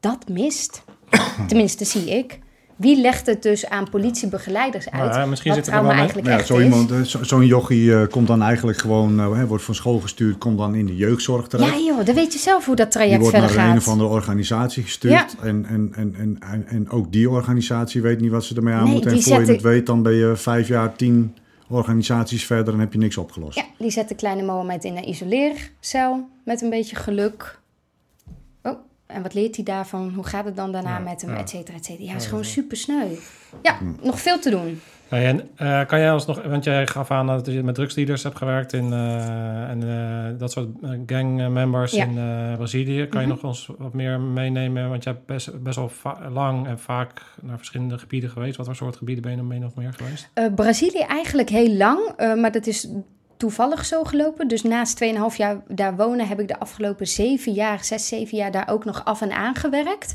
Dat 0.00 0.28
mist. 0.28 0.82
Tenminste, 1.48 1.84
zie 1.84 2.10
ik. 2.10 2.38
Wie 2.78 3.00
legt 3.00 3.26
het 3.26 3.42
dus 3.42 3.66
aan 3.68 3.90
politiebegeleiders 3.90 4.90
uit? 4.90 5.12
Nou 5.12 5.28
misschien 5.28 5.54
wat 5.54 5.64
zit 5.64 5.66
er 5.66 5.72
wel 5.72 5.82
trauma 5.82 6.00
eigenlijk 6.00 6.28
ja, 6.28 6.44
zo 6.44 6.60
iemand, 6.60 6.90
eh, 6.90 7.00
zo- 7.00 7.22
zo'n 7.22 7.46
jochie 7.46 7.94
eh, 7.94 8.06
komt 8.08 8.26
dan 8.26 8.42
eigenlijk 8.42 8.78
gewoon, 8.78 9.20
eh, 9.20 9.32
hè, 9.32 9.46
wordt 9.46 9.64
van 9.64 9.74
school 9.74 9.98
gestuurd, 9.98 10.38
komt 10.38 10.58
dan 10.58 10.74
in 10.74 10.86
de 10.86 10.96
jeugdzorg 10.96 11.46
terecht. 11.48 11.70
Ja 11.70 11.78
joh, 11.78 12.04
dan 12.06 12.14
weet 12.14 12.32
je 12.32 12.38
zelf 12.38 12.66
hoe 12.66 12.76
dat 12.76 12.90
Die 12.92 13.00
traject 13.00 13.20
wordt 13.22 13.36
verder 13.38 13.56
naar 13.56 13.64
een 13.66 13.72
gaat. 13.72 13.80
of 13.80 13.88
andere 13.88 14.10
organisatie 14.10 14.82
gestuurd. 14.82 15.36
En, 15.42 15.66
en, 15.68 15.90
en, 15.94 16.14
en, 16.18 16.36
en, 16.40 16.66
en 16.66 16.90
ook 16.90 17.12
die 17.12 17.30
organisatie 17.30 18.02
weet 18.02 18.20
niet 18.20 18.30
wat 18.30 18.44
ze 18.44 18.54
ermee 18.54 18.74
aan 18.74 18.84
Nee, 18.84 18.92
moeten. 18.92 19.10
En 19.12 19.22
voor 19.22 19.40
je 19.44 19.52
het 19.52 19.62
weet, 19.62 19.86
dan 19.86 20.02
ben 20.02 20.12
je 20.14 20.32
vijf 20.36 20.68
jaar, 20.68 20.96
tien 20.96 21.34
organisaties 21.68 22.44
verder 22.44 22.74
en 22.74 22.80
heb 22.80 22.92
je 22.92 22.98
niks 22.98 23.16
opgelost. 23.16 23.56
Ja, 23.56 23.64
die 23.78 23.90
zet 23.90 24.08
de 24.08 24.14
kleine 24.14 24.42
Mohammed 24.42 24.84
in 24.84 24.96
een 24.96 25.08
isoleercel 25.08 26.28
met 26.44 26.62
een 26.62 26.70
beetje 26.70 26.96
geluk. 26.96 27.58
En 29.08 29.22
wat 29.22 29.34
leert 29.34 29.54
hij 29.56 29.64
daarvan? 29.64 30.12
Hoe 30.14 30.24
gaat 30.26 30.44
het 30.44 30.56
dan 30.56 30.72
daarna 30.72 30.90
Ja, 30.90 30.98
met 30.98 31.20
hem, 31.22 31.30
ja. 31.30 31.38
et 31.38 31.48
cetera, 31.48 31.76
et 31.76 31.84
cetera. 31.84 32.04
Ja, 32.10 32.14
is 32.16 32.26
gewoon 32.26 32.44
super 32.44 32.76
sneu. 32.76 33.06
Ja, 33.62 33.76
nog 34.02 34.20
veel 34.20 34.38
te 34.38 34.50
doen. 34.50 34.80
Hey, 35.08 35.26
en, 35.26 35.48
eh, 35.56 35.86
kan 35.86 35.98
jij 35.98 36.12
ons 36.12 36.26
nog, 36.26 36.42
want 36.42 36.64
jij 36.64 36.86
gaf 36.86 37.10
aan 37.10 37.26
dat 37.26 37.46
je 37.46 37.62
met 37.62 37.74
drugsdealers 37.74 38.22
hebt 38.22 38.36
gewerkt 38.36 38.72
in, 38.72 38.92
eh, 38.92 39.70
en 39.70 39.82
eh, 39.88 40.38
dat 40.38 40.52
soort 40.52 40.68
gangmembers 41.06 41.92
Ja. 41.92 42.04
in 42.04 42.18
eh, 42.18 42.56
Brazilië. 42.56 43.06
Kan 43.06 43.20
je 43.20 43.26
Mhm. 43.26 43.36
nog 43.36 43.44
ons 43.44 43.70
wat 43.78 43.92
meer 43.94 44.20
meenemen? 44.20 44.88
Want 44.88 45.04
je 45.04 45.10
hebt 45.10 45.26
best, 45.26 45.62
best 45.62 45.76
wel 45.76 45.90
lang 46.32 46.66
en 46.66 46.78
vaak 46.78 47.22
naar 47.42 47.56
verschillende 47.56 47.98
gebieden 47.98 48.30
geweest. 48.30 48.56
Wat 48.56 48.66
voor 48.66 48.74
soort 48.76 48.96
gebieden 48.96 49.22
ben 49.22 49.32
je 49.32 49.38
nog 49.38 49.46
mee 49.48 49.58
nog 49.58 49.74
meer 49.74 49.92
geweest? 49.92 50.28
Eh, 50.34 50.44
Brazilië 50.54 51.00
eigenlijk 51.08 51.48
heel 51.48 51.76
lang, 51.76 52.12
eh, 52.16 52.34
maar 52.34 52.52
dat 52.52 52.66
is 52.66 52.88
toevallig 53.38 53.84
zo 53.84 54.04
gelopen. 54.04 54.48
Dus 54.48 54.62
naast 54.62 55.04
2,5 55.04 55.36
jaar 55.36 55.62
daar 55.68 55.96
wonen 55.96 56.28
heb 56.28 56.40
ik 56.40 56.48
de 56.48 56.58
afgelopen 56.58 57.06
zeven 57.06 57.52
jaar, 57.52 57.84
zes, 57.84 58.08
zeven 58.08 58.36
jaar 58.36 58.50
daar 58.50 58.68
ook 58.68 58.84
nog 58.84 59.04
af 59.04 59.20
en 59.20 59.32
aan 59.32 59.54
gewerkt. 59.54 60.14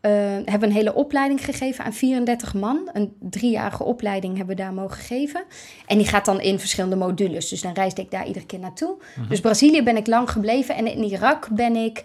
Eh 0.00 0.10
hebben 0.44 0.68
een 0.68 0.74
hele 0.74 0.94
opleiding 0.94 1.44
gegeven 1.44 1.84
aan 1.84 1.92
34 1.92 2.54
man. 2.54 2.90
Een 2.92 3.16
driejarige 3.20 3.84
opleiding 3.84 4.36
hebben 4.36 4.56
we 4.56 4.62
daar 4.62 4.72
mogen 4.72 5.02
geven. 5.02 5.44
En 5.86 5.98
die 5.98 6.06
gaat 6.06 6.24
dan 6.24 6.40
in 6.40 6.58
verschillende 6.58 6.96
modules. 6.96 7.48
Dus 7.48 7.60
dan 7.60 7.72
reisde 7.72 8.02
ik 8.02 8.10
daar 8.10 8.26
iedere 8.26 8.46
keer 8.46 8.58
naartoe. 8.58 8.96
Dus 9.28 9.40
Brazilië 9.40 9.82
ben 9.82 9.96
ik 9.96 10.06
lang 10.06 10.30
gebleven. 10.30 10.74
En 10.74 10.86
in 10.86 11.04
Irak 11.04 11.48
ben 11.50 11.76
ik 11.76 12.02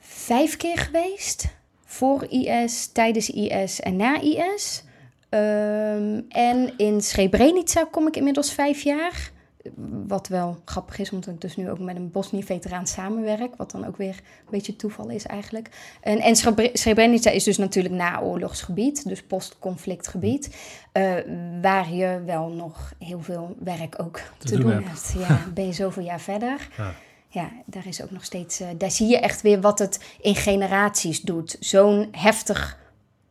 vijf 0.00 0.56
keer 0.56 0.78
geweest. 0.78 1.46
Voor 1.84 2.26
IS, 2.28 2.86
tijdens 2.86 3.30
IS 3.30 3.80
en 3.80 3.96
na 3.96 4.20
IS. 4.20 4.84
Ehm, 5.32 6.20
en 6.28 6.72
in 6.76 7.00
Srebrenica 7.00 7.84
kom 7.90 8.06
ik 8.06 8.16
inmiddels 8.16 8.52
vijf 8.52 8.82
jaar. 8.82 9.30
wat 10.06 10.28
wel 10.28 10.60
grappig 10.64 10.98
is, 10.98 11.10
omdat 11.10 11.34
ik 11.34 11.40
dus 11.40 11.56
nu 11.56 11.70
ook 11.70 11.78
met 11.78 11.96
een 11.96 12.10
Bosnië-veteraan 12.10 12.86
samenwerk. 12.86 13.56
Wat 13.56 13.70
dan 13.70 13.86
ook 13.86 13.96
weer 13.96 14.14
een 14.14 14.50
beetje 14.50 14.76
toeval 14.76 15.08
is 15.08 15.26
eigenlijk. 15.26 15.68
En, 16.00 16.18
en 16.20 16.36
Srebre- 16.36 16.70
Srebrenica 16.72 17.30
is 17.30 17.44
dus 17.44 17.56
natuurlijk 17.58 17.94
naoorlogsgebied, 17.94 19.08
dus 19.08 19.22
postconflictgebied. 19.22 20.56
eh, 20.92 21.12
waar 21.62 21.92
je 21.92 22.22
wel 22.26 22.48
nog 22.48 22.92
heel 22.98 23.20
veel 23.22 23.56
werk 23.58 23.94
ook 24.02 24.20
te, 24.38 24.50
doen 24.50 24.60
doen, 24.60 24.70
hebt. 24.84 25.12
hebt. 25.12 25.28
Ja, 25.28 25.38
ben 25.54 25.66
je 25.66 25.72
zoveel 25.72 26.02
jaar 26.04 26.20
verder. 26.20 26.68
Ja. 26.76 26.94
Ja, 27.28 27.50
daar 27.66 27.86
is 27.86 28.02
ook 28.02 28.10
nog 28.10 28.24
steeds. 28.24 28.60
eh, 28.60 28.68
daar 28.78 28.90
zie 28.90 29.06
je 29.08 29.18
echt 29.18 29.40
weer 29.42 29.60
wat 29.60 29.78
het 29.78 30.00
in 30.20 30.34
generaties 30.34 31.20
doet. 31.20 31.56
Zo'n 31.60 32.08
heftig 32.10 32.78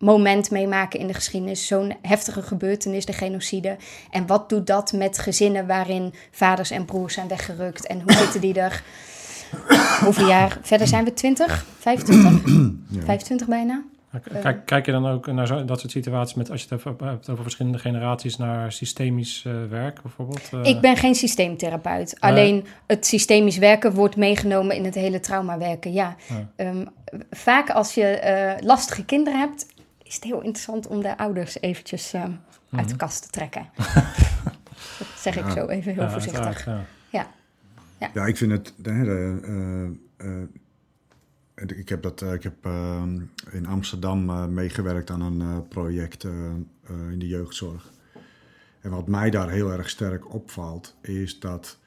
moment 0.02 0.52
meemaken 0.52 1.00
in 1.00 1.08
de 1.08 1.14
geschiedenis, 1.14 1.68
zo'n 1.68 1.94
heftige 2.02 2.42
gebeurtenis, 2.42 3.06
de 3.06 3.14
genocide. 3.14 3.76
En 4.12 4.28
wat 4.28 4.50
doet 4.50 4.68
dat 4.68 4.94
met 4.94 5.18
gezinnen 5.20 5.68
waarin 5.68 6.14
vaders 6.32 6.72
en 6.72 6.86
broers 6.86 7.14
zijn 7.14 7.28
weggerukt? 7.28 7.88
En 7.88 8.02
hoe 8.02 8.14
zitten 8.14 8.42
die 8.42 8.60
er? 8.60 8.84
Hoeveel 10.04 10.28
jaar 10.28 10.58
verder 10.62 10.88
zijn 10.88 11.04
we? 11.06 11.14
20? 11.14 11.66
25? 11.80 12.42
25 13.06 13.48
bijna? 13.48 13.84
Kijk, 14.42 14.66
kijk 14.66 14.86
je 14.86 14.92
dan 14.92 15.08
ook 15.08 15.28
naar 15.32 15.48
zo, 15.48 15.66
dat 15.66 15.80
soort 15.80 15.92
situaties 15.92 16.36
met, 16.36 16.52
als 16.52 16.62
je 16.64 16.68
het 16.76 16.88
over- 16.88 17.08
hebt 17.08 17.30
over 17.30 17.44
verschillende 17.44 17.78
generaties, 17.78 18.38
naar 18.38 18.72
systemisch 18.72 19.44
eh, 19.48 19.54
werk 19.70 20.02
bijvoorbeeld? 20.02 20.50
Eh, 20.54 20.64
Ik 20.64 20.82
ben 20.82 20.98
geen 20.98 21.16
systeemtherapeut. 21.16 22.16
Alleen 22.20 22.66
het 22.88 23.06
systemisch 23.06 23.58
werken 23.58 23.94
wordt 23.94 24.16
meegenomen 24.16 24.76
in 24.76 24.86
het 24.86 24.96
hele 24.96 25.20
traumawerken. 25.20 25.94
Ja. 25.94 26.16
Ja. 26.30 26.48
Ehm, 26.56 26.86
vaak 27.30 27.70
als 27.70 27.94
je 27.94 28.06
eh, 28.06 28.66
lastige 28.66 29.06
kinderen 29.06 29.40
hebt, 29.40 29.66
is 30.12 30.18
het 30.18 30.26
heel 30.26 30.42
interessant 30.42 30.88
om 30.88 31.02
de 31.02 31.18
ouders 31.18 31.62
eventjes 31.62 32.14
ehm, 32.14 32.32
uit 32.72 32.90
de 32.90 32.96
kast 32.96 33.22
te 33.22 33.30
trekken. 33.30 33.70
dat 34.98 35.08
zeg 35.18 35.38
ik 35.38 35.50
zo 35.50 35.68
even 35.68 35.94
heel 35.94 36.04
ja, 36.04 36.12
voorzichtig. 36.12 36.66
ja. 36.66 36.86
Ja. 38.00 38.12
Ja, 38.14 38.26
ik 38.26 38.38
vind 38.38 38.52
het. 38.52 38.74
hè, 38.84 39.04
de, 39.04 39.40
eh, 40.18 40.28
eh, 40.28 41.80
ik 41.80 41.90
heb, 41.90 42.02
dat, 42.02 42.22
eh, 42.22 42.34
ik 42.34 42.44
heb 42.44 42.66
in 43.52 43.66
Amsterdam 43.68 44.30
eh, 44.30 44.46
meegewerkt 44.46 45.10
aan 45.10 45.22
een 45.22 45.42
eh, 45.42 45.58
project 45.70 46.24
in 47.10 47.20
de 47.20 47.28
jeugdzorg. 47.28 47.92
En 48.82 48.90
wat 48.90 49.08
mij 49.08 49.30
daar 49.30 49.50
heel 49.50 49.72
erg 49.72 49.90
sterk 49.90 50.34
opvalt, 50.34 50.96
is 51.02 51.40
dat 51.40 51.78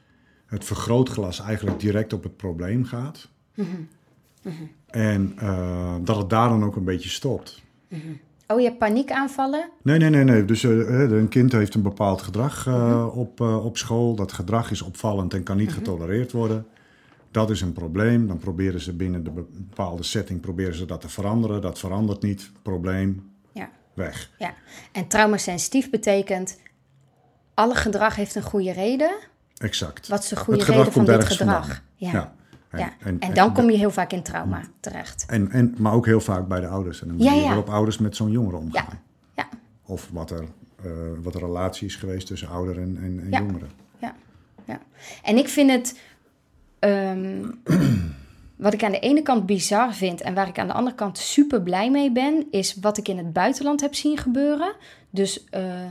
het 0.47 0.64
vergrootglas 0.64 1.41
eigenlijk 1.41 1.81
direct 1.81 2.12
op 2.12 2.22
het 2.22 2.37
probleem 2.37 2.85
gaat. 2.85 3.29
En 4.87 5.33
eh, 5.39 5.95
dat 6.03 6.16
het 6.16 6.31
daar 6.31 6.49
dan 6.49 6.64
ook 6.64 6.77
een 6.77 6.85
beetje 6.85 7.09
stopt. 7.09 7.62
Oh, 8.47 8.61
je 8.61 8.66
hebt 8.66 8.78
paniekaanvallen? 8.78 9.70
Nee, 9.82 9.99
nee, 9.99 10.11
nee, 10.11 10.24
nee. 10.24 10.45
Dus 10.45 10.64
eh, 10.64 11.03
eh, 11.05 11.11
een 11.11 11.28
kind 11.28 11.53
heeft 11.53 11.74
een 11.74 11.82
bepaald 11.82 12.22
gedrag 12.22 12.66
eh, 12.66 13.09
op, 13.16 13.41
eh, 13.41 13.64
op 13.64 13.76
school. 13.78 14.14
Dat 14.14 14.32
gedrag 14.32 14.70
is 14.70 14.82
opvallend 14.82 15.35
en 15.35 15.43
kan 15.43 15.57
niet 15.57 15.72
getolereerd 15.72 16.32
worden. 16.32 16.66
Dat 17.30 17.51
is 17.51 17.61
een 17.61 17.72
probleem. 17.72 18.26
Dan 18.26 18.39
proberen 18.39 18.80
ze 18.80 18.93
binnen 18.93 19.24
de 19.24 19.30
be- 19.30 19.45
bepaalde 19.51 20.03
setting 20.03 20.41
proberen 20.41 20.74
ze 20.74 20.85
dat 20.85 21.01
te 21.01 21.09
veranderen. 21.09 21.61
Dat 21.61 21.78
verandert 21.78 22.22
niet. 22.22 22.51
Probleem, 22.62 23.30
Ja. 23.53 23.70
weg. 23.95 24.30
ja. 24.39 24.55
En 24.93 25.07
traumasensitief 25.09 25.91
betekent, 25.91 26.59
alle 27.55 27.74
gedrag 27.74 28.16
heeft 28.16 28.35
een 28.35 28.43
goede 28.43 28.72
reden. 28.72 29.14
Exact. 29.57 30.09
Wat 30.09 30.22
is 30.22 30.28
de 30.28 30.37
goede 30.37 30.61
Het 30.61 30.68
reden 30.68 30.93
van 30.93 31.05
dit 31.05 31.24
gedrag? 31.24 31.37
vandaan. 31.37 31.78
Ja. 31.97 32.11
Ja. 32.12 32.35
En, 32.75 32.79
ja. 32.81 32.93
en- 32.99 33.20
En 33.20 33.29
en- 33.29 33.35
dan 33.35 33.53
kom 33.55 33.70
je 33.70 33.77
heel 33.77 33.91
vaak 33.91 34.12
in 34.12 34.22
trauma 34.22 34.61
terecht. 34.81 35.25
En, 35.29 35.51
en, 35.51 35.75
maar 35.79 35.93
ook 35.93 36.07
heel 36.07 36.20
vaak 36.20 36.49
bij 36.49 36.61
de 36.61 36.66
ouders. 36.66 37.03
En 37.03 37.09
dan 37.09 37.18
Ja, 37.18 37.25
moet 37.25 37.35
je 37.35 37.41
ja. 37.41 37.47
waarop 37.47 37.68
ouders 37.68 37.99
met 37.99 38.16
zo'n 38.16 38.31
jongere 38.31 38.57
omgaan. 38.57 39.01
Ja. 39.37 39.49
Of 39.87 40.09
wat 40.12 40.31
er, 40.31 40.45
eh, 40.85 40.91
wat 41.22 41.35
er 41.35 41.41
relatie 41.41 41.87
is 41.87 41.97
geweest 41.97 42.27
tussen 42.27 42.49
ouder 42.49 42.79
en, 42.79 42.99
en, 43.03 43.27
jongeren. 43.31 43.70
ja, 43.99 44.14
ja. 44.64 44.81
En 45.22 45.37
ik 45.37 45.49
vind 45.49 45.70
het. 45.70 45.99
ehm, 46.79 47.51
wat 48.57 48.72
ik 48.72 48.83
aan 48.85 48.93
de 48.93 48.99
ene 48.99 49.22
kant 49.22 49.47
bizar 49.47 49.95
vind 49.95 50.20
en 50.20 50.35
waar 50.35 50.49
ik 50.49 50.59
aan 50.59 50.66
de 50.66 50.72
andere 50.72 50.97
kant 50.97 51.18
super 51.18 51.62
blij 51.62 51.91
mee 51.91 52.12
ben, 52.12 52.47
is 52.51 52.75
wat 52.81 52.99
ik 52.99 53.09
in 53.09 53.16
het 53.18 53.33
buitenland 53.33 53.81
heb 53.81 53.95
zien 53.95 54.18
gebeuren. 54.18 54.75
Dus 55.11 55.45
eh, 55.51 55.85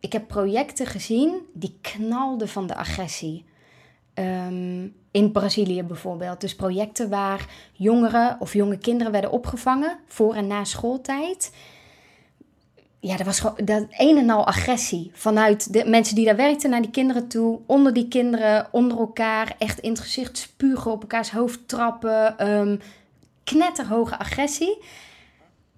ik 0.00 0.12
heb 0.12 0.28
projecten 0.28 0.86
gezien 0.86 1.34
die 1.52 1.78
knalden 1.80 2.48
van 2.48 2.66
de 2.66 2.74
agressie. 2.76 3.44
Ehm, 4.20 4.88
in 5.10 5.32
Brazilië 5.32 5.82
bijvoorbeeld. 5.82 6.40
Dus 6.40 6.54
projecten 6.54 7.08
waar 7.08 7.46
jongeren 7.72 8.36
of 8.40 8.52
jonge 8.52 8.78
kinderen 8.78 9.12
werden 9.12 9.30
opgevangen 9.30 9.98
voor 10.06 10.34
en 10.34 10.46
na 10.46 10.64
schooltijd 10.64 11.52
ja, 13.00 13.18
er 13.18 13.24
was 13.24 13.40
gewoon 13.40 13.56
dat 13.64 13.86
een 13.90 14.18
en 14.18 14.30
al 14.30 14.46
agressie 14.46 15.10
vanuit 15.14 15.72
de 15.72 15.84
mensen 15.84 16.14
die 16.14 16.24
daar 16.24 16.36
werkten 16.36 16.70
naar 16.70 16.82
die 16.82 16.90
kinderen 16.90 17.28
toe, 17.28 17.58
onder 17.66 17.92
die 17.92 18.08
kinderen, 18.08 18.66
onder 18.70 18.98
elkaar, 18.98 19.54
echt 19.58 19.78
in 19.78 19.90
het 19.90 20.00
gezicht 20.00 20.38
spugen, 20.38 20.90
op 20.90 21.00
elkaars 21.00 21.30
hoofd 21.30 21.68
trappen, 21.68 22.38
ehm, 22.38 22.76
knetterhoge 23.44 24.18
agressie. 24.18 24.78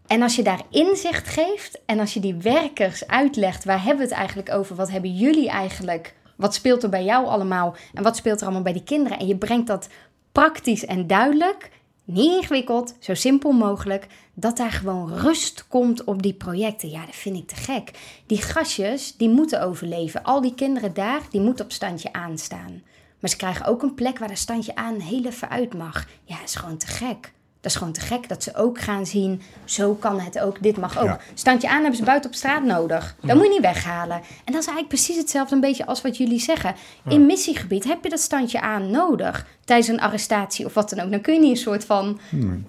En 0.06 0.22
als 0.22 0.36
je 0.36 0.42
daar 0.42 0.62
inzicht 0.70 1.28
geeft 1.28 1.80
en 1.86 2.00
als 2.00 2.14
je 2.14 2.20
die 2.20 2.34
werkers 2.34 3.06
uitlegt, 3.06 3.64
waar 3.64 3.84
hebben 3.84 4.02
we 4.02 4.08
het 4.08 4.18
eigenlijk 4.18 4.50
over? 4.50 4.76
Wat 4.76 4.90
hebben 4.90 5.14
jullie 5.14 5.48
eigenlijk? 5.48 6.14
Wat 6.42 6.54
speelt 6.54 6.82
er 6.82 6.88
bij 6.88 7.04
jou 7.04 7.26
allemaal? 7.26 7.74
En 7.94 8.02
wat 8.02 8.16
speelt 8.16 8.38
er 8.38 8.44
allemaal 8.44 8.62
bij 8.62 8.72
die 8.72 8.82
kinderen? 8.82 9.18
En 9.18 9.26
je 9.26 9.36
brengt 9.36 9.66
dat 9.66 9.88
praktisch 10.32 10.84
en 10.84 11.06
duidelijk, 11.06 11.70
niet 12.04 12.32
ingewikkeld, 12.32 12.94
zo 12.98 13.14
simpel 13.14 13.52
mogelijk, 13.52 14.06
dat 14.34 14.56
daar 14.56 14.70
gewoon 14.70 15.12
rust 15.12 15.68
komt 15.68 16.04
op 16.04 16.22
die 16.22 16.34
projecten. 16.34 16.90
Ja, 16.90 17.06
dat 17.06 17.14
vind 17.14 17.36
ik 17.36 17.48
te 17.48 17.54
gek. 17.54 17.90
Die 18.26 18.42
gastjes, 18.42 19.16
die 19.16 19.28
moeten 19.28 19.62
overleven. 19.62 20.22
Al 20.22 20.40
die 20.40 20.54
kinderen 20.54 20.94
daar, 20.94 21.20
die 21.30 21.40
moeten 21.40 21.64
op 21.64 21.72
standje 21.72 22.12
aanstaan. 22.12 22.82
Maar 23.20 23.30
ze 23.30 23.36
krijgen 23.36 23.66
ook 23.66 23.82
een 23.82 23.94
plek 23.94 24.18
waar 24.18 24.28
dat 24.28 24.38
standje 24.38 24.74
aan 24.74 25.00
heel 25.00 25.24
even 25.24 25.50
uit 25.50 25.74
mag. 25.74 26.06
Ja, 26.24 26.42
is 26.42 26.54
gewoon 26.54 26.76
te 26.76 26.86
gek. 26.86 27.32
Dat 27.62 27.70
is 27.70 27.76
gewoon 27.76 27.92
te 27.92 28.00
gek 28.00 28.28
dat 28.28 28.42
ze 28.42 28.54
ook 28.54 28.80
gaan 28.80 29.06
zien, 29.06 29.42
zo 29.64 29.94
kan 29.94 30.20
het 30.20 30.40
ook, 30.40 30.62
dit 30.62 30.76
mag 30.76 30.98
ook. 30.98 31.04
Ja. 31.06 31.18
Standje 31.34 31.68
aan 31.68 31.80
hebben 31.80 31.96
ze 31.96 32.04
buiten 32.04 32.30
op 32.30 32.36
straat 32.36 32.62
nodig. 32.62 33.16
Dat 33.20 33.36
moet 33.36 33.44
je 33.44 33.50
niet 33.50 33.60
weghalen. 33.60 34.16
En 34.16 34.52
dat 34.52 34.60
is 34.60 34.66
eigenlijk 34.66 34.88
precies 34.88 35.16
hetzelfde 35.16 35.54
een 35.54 35.60
beetje 35.60 35.86
als 35.86 36.02
wat 36.02 36.16
jullie 36.16 36.40
zeggen. 36.40 36.74
In 37.08 37.26
missiegebied 37.26 37.84
heb 37.84 38.02
je 38.02 38.08
dat 38.08 38.20
standje 38.20 38.60
aan 38.60 38.90
nodig. 38.90 39.46
Tijdens 39.64 39.88
een 39.88 40.00
arrestatie 40.00 40.66
of 40.66 40.74
wat 40.74 40.90
dan 40.90 41.00
ook. 41.04 41.10
Dan 41.10 41.20
kun 41.20 41.34
je 41.34 41.40
niet 41.40 41.50
een 41.50 41.56
soort 41.56 41.84
van, 41.84 42.20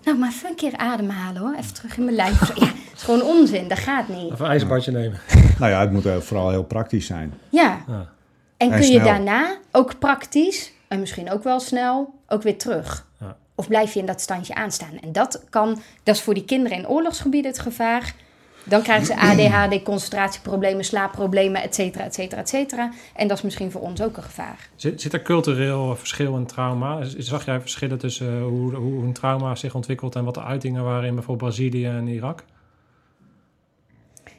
nou 0.03 0.17
maar 0.17 0.29
even 0.29 0.49
een 0.49 0.55
keer 0.55 0.77
ademhalen 0.77 1.41
hoor. 1.41 1.55
Even 1.57 1.73
terug 1.73 1.97
in 1.97 2.03
mijn 2.03 2.15
lijf. 2.15 2.41
of. 2.41 2.55
Ja, 2.55 2.65
het 2.65 2.75
is 2.95 3.03
gewoon 3.03 3.21
onzin. 3.21 3.67
Dat 3.67 3.79
gaat 3.79 4.07
niet. 4.07 4.31
Even 4.31 4.45
een 4.45 4.51
ijsbadje 4.51 4.91
nemen. 4.91 5.19
Nou 5.59 5.71
ja, 5.71 5.79
het 5.79 5.91
moet 5.91 6.07
vooral 6.23 6.49
heel 6.49 6.63
praktisch 6.63 7.05
zijn. 7.05 7.33
Ja. 7.49 7.83
Ja. 7.87 8.09
En 8.57 8.71
En 8.71 8.79
kun 8.79 8.91
je 8.91 8.99
daarna 9.01 9.57
ook 9.71 9.99
praktisch, 9.99 10.71
en 10.87 10.99
misschien 10.99 11.31
ook 11.31 11.43
wel 11.43 11.59
snel, 11.59 12.13
ook 12.27 12.41
weer 12.43 12.57
terug? 12.57 13.07
Ja. 13.19 13.35
Of 13.55 13.67
blijf 13.67 13.93
je 13.93 13.99
in 13.99 14.05
dat 14.05 14.21
standje 14.21 14.55
aanstaan? 14.55 14.99
En 15.01 15.11
dat 15.11 15.43
kan, 15.49 15.81
dat 16.03 16.15
is 16.15 16.21
voor 16.21 16.33
die 16.33 16.45
kinderen 16.45 16.77
in 16.77 16.87
oorlogsgebieden 16.87 17.51
het 17.51 17.59
gevaar. 17.59 18.15
Dan 18.63 18.81
krijgen 18.81 19.05
ze 19.05 19.15
ADHD, 19.15 19.83
concentratieproblemen, 19.91 20.85
slaapproblemen, 20.85 21.61
et 21.61 21.75
cetera, 21.75 22.03
et 22.03 22.13
cetera, 22.13 22.41
et 22.41 22.49
cetera. 22.49 22.91
En 23.15 23.27
dat 23.27 23.37
is 23.37 23.43
misschien 23.43 23.71
voor 23.71 23.81
ons 23.81 24.01
ook 24.01 24.17
een 24.17 24.23
gevaar. 24.23 24.69
Zit, 24.75 25.01
zit 25.01 25.13
er 25.13 25.21
cultureel 25.21 25.95
verschil 25.95 26.35
in 26.35 26.45
trauma? 26.45 26.99
Zag 27.17 27.45
jij 27.45 27.61
verschillen 27.61 27.97
tussen 27.97 28.37
eh, 28.37 28.43
hoe, 28.43 28.75
hoe 28.75 29.03
een 29.03 29.13
trauma 29.13 29.55
zich 29.55 29.75
ontwikkelt 29.75 30.15
en 30.15 30.23
wat 30.23 30.33
de 30.33 30.43
uitingen 30.43 30.83
waren 30.83 31.07
in 31.07 31.15
bijvoorbeeld 31.15 31.49
Brazilië 31.49 31.85
en 31.85 32.07
Irak? 32.07 32.43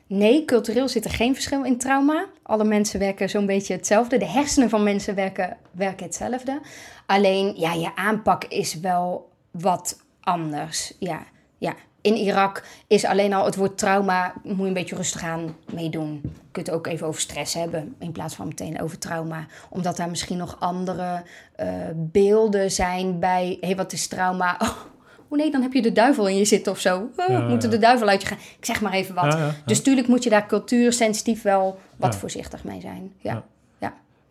Nee, 0.06 0.44
cultureel 0.44 0.88
zit 0.88 1.04
er 1.04 1.10
geen 1.10 1.34
verschil 1.34 1.64
in 1.64 1.78
trauma. 1.78 2.26
Alle 2.42 2.64
mensen 2.64 2.98
werken 2.98 3.30
zo'n 3.30 3.46
beetje 3.46 3.74
hetzelfde. 3.74 4.18
De 4.18 4.28
hersenen 4.28 4.68
van 4.68 4.82
mensen 4.82 5.14
werken, 5.14 5.56
werken 5.70 6.04
hetzelfde. 6.04 6.60
Alleen, 7.06 7.54
ja, 7.56 7.72
je 7.72 7.96
aanpak 7.96 8.44
is 8.44 8.80
wel 8.80 9.30
wat 9.50 10.00
anders. 10.20 10.92
Ja, 10.98 11.22
ja. 11.58 11.74
In 12.00 12.16
Irak 12.16 12.64
is 12.86 13.04
alleen 13.04 13.32
al 13.32 13.44
het 13.44 13.56
woord 13.56 13.78
trauma, 13.78 14.34
moet 14.42 14.58
je 14.58 14.64
een 14.64 14.72
beetje 14.72 14.96
rustig 14.96 15.22
aan 15.22 15.56
meedoen. 15.72 16.20
Je 16.22 16.30
kunt 16.50 16.70
ook 16.70 16.86
even 16.86 17.06
over 17.06 17.20
stress 17.20 17.54
hebben, 17.54 17.94
in 17.98 18.12
plaats 18.12 18.34
van 18.34 18.48
meteen 18.48 18.80
over 18.80 18.98
trauma. 18.98 19.46
Omdat 19.70 19.96
daar 19.96 20.10
misschien 20.10 20.36
nog 20.36 20.56
andere 20.60 21.22
eh, 21.56 21.68
beelden 21.94 22.70
zijn 22.70 23.18
bij, 23.18 23.58
hé, 23.60 23.74
wat 23.74 23.92
is 23.92 24.06
trauma? 24.06 24.56
Oh, 24.62 24.76
nee, 25.36 25.50
dan 25.50 25.62
heb 25.62 25.72
je 25.72 25.82
de 25.82 25.92
duivel 25.92 26.28
in 26.28 26.36
je 26.36 26.44
zitten 26.44 26.72
of 26.72 26.78
zo. 26.78 27.10
Oh, 27.16 27.28
Ja, 27.28 27.48
moet 27.48 27.62
ja. 27.62 27.68
de 27.68 27.78
duivel 27.78 28.08
uit 28.08 28.20
je 28.22 28.26
gaan? 28.28 28.38
Ik 28.58 28.64
zeg 28.64 28.80
maar 28.80 28.92
even 28.92 29.14
wat. 29.14 29.38
Dus 29.66 29.82
tuurlijk 29.82 30.08
moet 30.08 30.24
je 30.24 30.30
daar 30.30 30.46
cultuursensitief 30.46 31.42
wel 31.42 31.78
wat 31.96 32.16
voorzichtig 32.16 32.64
mee 32.64 32.80
zijn. 32.80 33.12
Ja. 33.18 33.44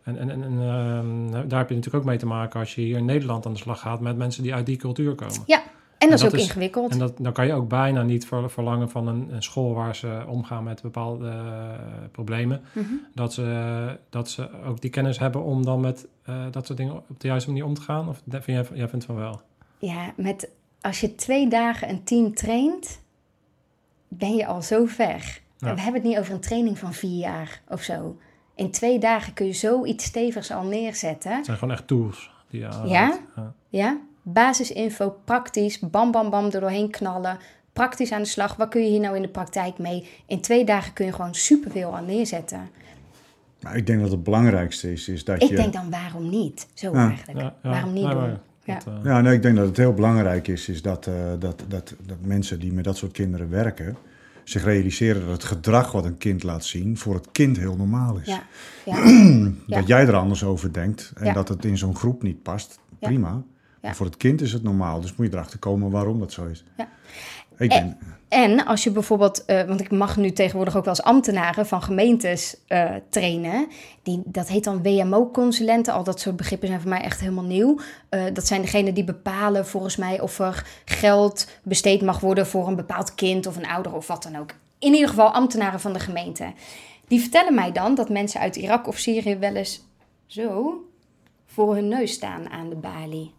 En, 0.02 0.18
en, 0.18 0.30
en 0.30 0.42
en, 0.42 0.58
ehm, 0.60 1.48
daar 1.48 1.58
heb 1.58 1.68
je 1.68 1.74
natuurlijk 1.74 1.94
ook 1.94 2.04
mee 2.04 2.18
te 2.18 2.26
maken 2.26 2.60
als 2.60 2.74
je 2.74 2.80
hier 2.80 2.96
in 2.96 3.04
Nederland 3.04 3.46
aan 3.46 3.52
de 3.52 3.58
slag 3.58 3.80
gaat 3.80 4.00
met 4.00 4.16
mensen 4.16 4.42
die 4.42 4.54
uit 4.54 4.66
die 4.66 4.76
cultuur 4.76 5.14
komen. 5.14 5.42
Ja. 5.46 5.62
En 5.98 6.10
dat 6.10 6.18
is 6.18 6.24
dat 6.24 6.32
ook 6.34 6.38
is- 6.38 6.46
ingewikkeld. 6.46 6.90
En 6.92 6.98
dat, 6.98 7.12
dan 7.18 7.32
kan 7.32 7.46
je 7.46 7.52
ook 7.52 7.68
bijna 7.68 8.02
niet 8.02 8.26
ver- 8.26 8.50
verlangen 8.50 8.90
van 8.90 9.06
een, 9.08 9.28
een 9.34 9.42
school 9.42 9.74
waar 9.74 9.96
ze 9.96 10.22
omgaan 10.28 10.64
met 10.64 10.82
bepaalde 10.82 11.28
eh, 11.28 11.34
problemen. 12.12 12.60
Mhm. 12.72 12.84
Dat, 13.14 13.32
ze, 13.32 13.98
dat 14.10 14.28
ze 14.28 14.48
ook 14.66 14.80
die 14.80 14.90
kennis 14.90 15.18
hebben 15.18 15.42
om 15.42 15.64
dan 15.64 15.80
met 15.80 16.06
eh, 16.24 16.34
dat 16.50 16.66
soort 16.66 16.78
dingen 16.78 16.94
op 16.94 17.20
de 17.20 17.28
juiste 17.28 17.48
manier 17.50 17.64
om 17.64 17.74
te 17.74 17.80
gaan. 17.80 18.08
Of 18.08 18.22
vind 18.28 18.44
jij, 18.44 18.64
jij 18.78 18.88
vindt 18.88 19.04
van 19.04 19.14
wel? 19.14 19.40
Ja, 19.78 20.12
met, 20.16 20.48
als 20.84 21.00
je 21.00 21.14
twee 21.14 21.48
dagen 21.48 21.88
een 21.88 22.04
team 22.04 22.34
traint, 22.34 23.00
ben 24.08 24.34
je 24.34 24.46
al 24.46 24.62
zo 24.62 24.84
ver. 24.84 25.40
Ja. 25.58 25.74
We 25.74 25.80
hebben 25.80 26.00
het 26.00 26.10
niet 26.10 26.18
over 26.18 26.34
een 26.34 26.40
training 26.40 26.78
van 26.78 26.92
vier 26.92 27.18
jaar 27.18 27.60
of 27.68 27.82
zo. 27.82 28.16
In 28.54 28.70
twee 28.70 28.98
dagen 28.98 29.32
kun 29.32 29.46
je 29.46 29.52
zoiets 29.52 30.04
stevigs 30.04 30.50
al 30.50 30.62
neerzetten. 30.62 31.36
Het 31.36 31.44
zijn 31.44 31.58
gewoon 31.58 31.74
echt 31.74 31.86
tools. 31.86 32.30
Die 32.50 32.60
je. 32.60 32.66
Ja? 32.84 33.18
ja. 33.36 33.54
Ja? 33.68 33.98
Basisinfo, 34.22 35.16
praktisch, 35.24 35.78
bam, 35.78 36.10
bam, 36.10 36.30
bam, 36.30 36.44
er 36.44 36.60
doorheen 36.60 36.90
knallen. 36.90 37.38
Praktisch 37.72 38.12
aan 38.12 38.22
de 38.22 38.28
slag. 38.28 38.56
Wat 38.56 38.68
kun 38.68 38.82
je 38.82 38.88
hier 38.88 39.00
nou 39.00 39.16
in 39.16 39.22
de 39.22 39.28
praktijk 39.28 39.78
mee? 39.78 40.08
In 40.26 40.40
twee 40.40 40.64
dagen 40.64 40.92
kun 40.92 41.06
je 41.06 41.12
gewoon 41.12 41.34
superveel 41.34 41.96
aan 41.96 42.06
neerzetten. 42.06 42.70
Maar 43.60 43.76
ik 43.76 43.86
denk 43.86 44.00
dat 44.00 44.10
het 44.10 44.22
belangrijkste 44.22 44.92
is, 44.92 45.08
is 45.08 45.24
dat 45.24 45.42
Ik 45.42 45.48
je... 45.48 45.56
denk 45.56 45.72
dan, 45.72 45.90
waarom 45.90 46.30
niet? 46.30 46.66
Zo 46.74 46.92
Ja. 46.92 47.08
eigenlijk. 47.08 47.40
Ja, 47.40 47.54
ja. 47.62 47.70
Waarom 47.70 47.92
niet 47.92 48.10
doen? 48.10 48.38
Ja. 48.64 48.74
dat, 48.74 48.86
eh, 48.86 49.04
Ja, 49.04 49.20
nee, 49.20 49.34
ik 49.34 49.42
denk 49.42 49.56
dat 49.56 49.66
het 49.66 49.76
heel 49.76 49.94
belangrijk 49.94 50.48
is, 50.48 50.68
is 50.68 50.82
dat, 50.82 51.06
eh, 51.06 51.14
dat, 51.38 51.64
dat, 51.68 51.94
dat 52.06 52.16
mensen 52.20 52.58
die 52.60 52.72
met 52.72 52.84
dat 52.84 52.96
soort 52.96 53.12
kinderen 53.12 53.50
werken... 53.50 53.96
zich 54.44 54.64
realiseren 54.64 55.20
dat 55.22 55.30
het 55.32 55.44
gedrag 55.44 55.92
wat 55.92 56.04
een 56.04 56.18
kind 56.18 56.42
laat 56.42 56.64
zien... 56.64 56.96
voor 56.98 57.14
het 57.14 57.28
kind 57.32 57.56
heel 57.58 57.76
normaal 57.76 58.16
is. 58.18 58.26
Ja, 58.26 58.42
ja, 58.84 58.96
ja. 59.66 59.76
Dat 59.78 59.86
jij 59.86 60.06
er 60.06 60.14
anders 60.16 60.44
over 60.44 60.72
denkt 60.72 61.12
en 61.16 61.24
Ja. 61.26 61.32
dat 61.32 61.48
het 61.48 61.64
in 61.64 61.78
zo'n 61.78 61.96
groep 61.96 62.22
niet 62.22 62.42
past, 62.42 62.78
Ja. 62.98 63.08
prima. 63.08 63.28
Ja. 63.28 63.42
Maar 63.80 63.94
voor 63.96 64.06
het 64.06 64.16
kind 64.16 64.40
is 64.40 64.52
het 64.52 64.62
normaal, 64.62 65.00
dus 65.00 65.16
moet 65.16 65.26
je 65.26 65.32
erachter 65.32 65.58
komen 65.58 65.90
waarom 65.90 66.18
dat 66.18 66.32
zo 66.32 66.46
is. 66.46 66.64
Ja. 66.76 66.88
Ik 67.58 67.82
En 68.28 68.64
als 68.66 68.84
je 68.84 68.90
bijvoorbeeld, 68.90 69.44
eh, 69.44 69.62
want 69.62 69.80
ik 69.80 69.90
mag 69.90 70.16
nu 70.16 70.32
tegenwoordig 70.32 70.76
ook 70.76 70.84
wel 70.84 70.94
als 70.94 71.02
ambtenaren 71.02 71.66
van 71.66 71.82
gemeentes 71.82 72.56
eh, 72.66 72.90
trainen. 73.08 73.66
Die, 74.02 74.22
dat 74.24 74.48
heet 74.48 74.64
dan 74.64 74.82
WMO-consulenten. 74.82 75.94
Al 75.94 76.04
dat 76.04 76.20
soort 76.20 76.36
begrippen 76.36 76.68
zijn 76.68 76.80
voor 76.80 76.90
mij 76.90 77.00
echt 77.00 77.20
helemaal 77.20 77.44
nieuw. 77.44 77.78
Eh, 78.08 78.22
dat 78.32 78.46
zijn 78.46 78.60
degenen 78.60 78.94
die 78.94 79.04
bepalen 79.04 79.66
volgens 79.66 79.96
mij 79.96 80.20
of 80.20 80.38
er 80.38 80.66
geld 80.84 81.48
besteed 81.62 82.02
mag 82.02 82.20
worden 82.20 82.46
voor 82.46 82.68
een 82.68 82.76
bepaald 82.76 83.14
kind 83.14 83.46
of 83.46 83.56
een 83.56 83.66
ouder 83.66 83.94
of 83.94 84.06
wat 84.06 84.22
dan 84.22 84.36
ook. 84.36 84.50
In 84.78 84.92
ieder 84.92 85.08
geval 85.08 85.32
ambtenaren 85.32 85.80
van 85.80 85.92
de 85.92 86.00
gemeente. 86.00 86.52
Die 87.08 87.20
vertellen 87.20 87.54
mij 87.54 87.72
dan 87.72 87.94
dat 87.94 88.08
mensen 88.08 88.40
uit 88.40 88.56
Irak 88.56 88.88
of 88.88 88.98
Syrië 88.98 89.36
wel 89.36 89.54
eens 89.54 89.84
zo 90.26 90.74
voor 91.46 91.74
hun 91.74 91.88
neus 91.88 92.12
staan 92.12 92.50
aan 92.50 92.68
de 92.68 92.76
balie. 92.76 93.32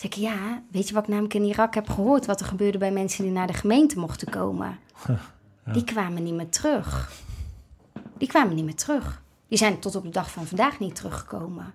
Zeg 0.00 0.10
ik, 0.10 0.16
ja, 0.16 0.62
weet 0.70 0.88
je 0.88 0.94
wat 0.94 1.02
ik 1.02 1.08
namelijk 1.08 1.34
in 1.34 1.44
Irak 1.44 1.74
heb 1.74 1.88
gehoord? 1.88 2.26
Wat 2.26 2.40
er 2.40 2.46
gebeurde 2.46 2.78
bij 2.78 2.92
mensen 2.92 3.24
die 3.24 3.32
naar 3.32 3.46
de 3.46 3.52
gemeente 3.52 3.98
mochten 3.98 4.30
komen? 4.30 4.78
Die 5.72 5.84
kwamen 5.84 6.22
niet 6.22 6.34
meer 6.34 6.48
terug. 6.48 7.12
Die 8.18 8.28
kwamen 8.28 8.54
niet 8.54 8.64
meer 8.64 8.74
terug. 8.74 9.22
Die 9.48 9.58
zijn 9.58 9.78
tot 9.78 9.94
op 9.94 10.02
de 10.02 10.08
dag 10.08 10.30
van 10.30 10.46
vandaag 10.46 10.78
niet 10.78 10.94
teruggekomen. 10.94 11.74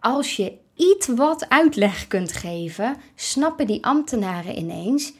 Als 0.00 0.36
je 0.36 0.58
iets 0.74 1.06
wat 1.06 1.48
uitleg 1.48 2.06
kunt 2.06 2.32
geven, 2.32 2.96
snappen 3.14 3.66
die 3.66 3.84
ambtenaren 3.84 4.58
ineens... 4.58 5.12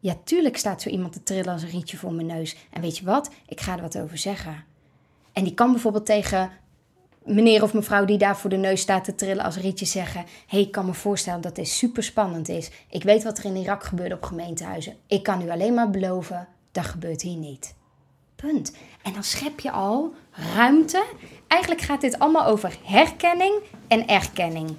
Ja, 0.00 0.16
tuurlijk 0.24 0.56
staat 0.56 0.82
zo 0.82 0.88
iemand 0.88 1.12
te 1.12 1.22
trillen 1.22 1.52
als 1.52 1.62
een 1.62 1.70
rietje 1.70 1.96
voor 1.96 2.12
mijn 2.12 2.26
neus. 2.26 2.56
En 2.70 2.80
weet 2.80 2.98
je 2.98 3.04
wat? 3.04 3.30
Ik 3.46 3.60
ga 3.60 3.76
er 3.76 3.82
wat 3.82 3.98
over 3.98 4.18
zeggen. 4.18 4.64
En 5.32 5.44
die 5.44 5.54
kan 5.54 5.72
bijvoorbeeld 5.72 6.06
tegen 6.06 6.50
meneer 7.24 7.62
of 7.62 7.74
mevrouw 7.74 8.04
die 8.04 8.18
daar 8.18 8.36
voor 8.36 8.50
de 8.50 8.56
neus 8.56 8.80
staat 8.80 9.04
te 9.04 9.14
trillen 9.14 9.44
als 9.44 9.56
rietje 9.56 9.86
zeggen: 9.86 10.24
hey, 10.46 10.60
ik 10.60 10.72
kan 10.72 10.86
me 10.86 10.94
voorstellen 10.94 11.40
dat 11.40 11.54
dit 11.54 11.68
super 11.68 12.02
spannend 12.02 12.48
is. 12.48 12.70
Ik 12.90 13.02
weet 13.02 13.22
wat 13.22 13.38
er 13.38 13.44
in 13.44 13.56
Irak 13.56 13.84
gebeurde 13.84 14.14
op 14.14 14.22
gemeentehuizen. 14.22 14.96
Ik 15.06 15.22
kan 15.22 15.42
u 15.42 15.50
alleen 15.50 15.74
maar 15.74 15.90
beloven, 15.90 16.48
dat 16.72 16.84
gebeurt 16.84 17.22
hier 17.22 17.36
niet. 17.36 17.74
Punt. 18.36 18.72
En 19.02 19.12
dan 19.12 19.22
schep 19.22 19.60
je 19.60 19.70
al 19.70 20.14
ruimte. 20.54 21.04
Eigenlijk 21.48 21.80
gaat 21.82 22.00
dit 22.00 22.18
allemaal 22.18 22.46
over 22.46 22.76
herkenning 22.84 23.54
en 23.88 24.06
erkenning. 24.08 24.76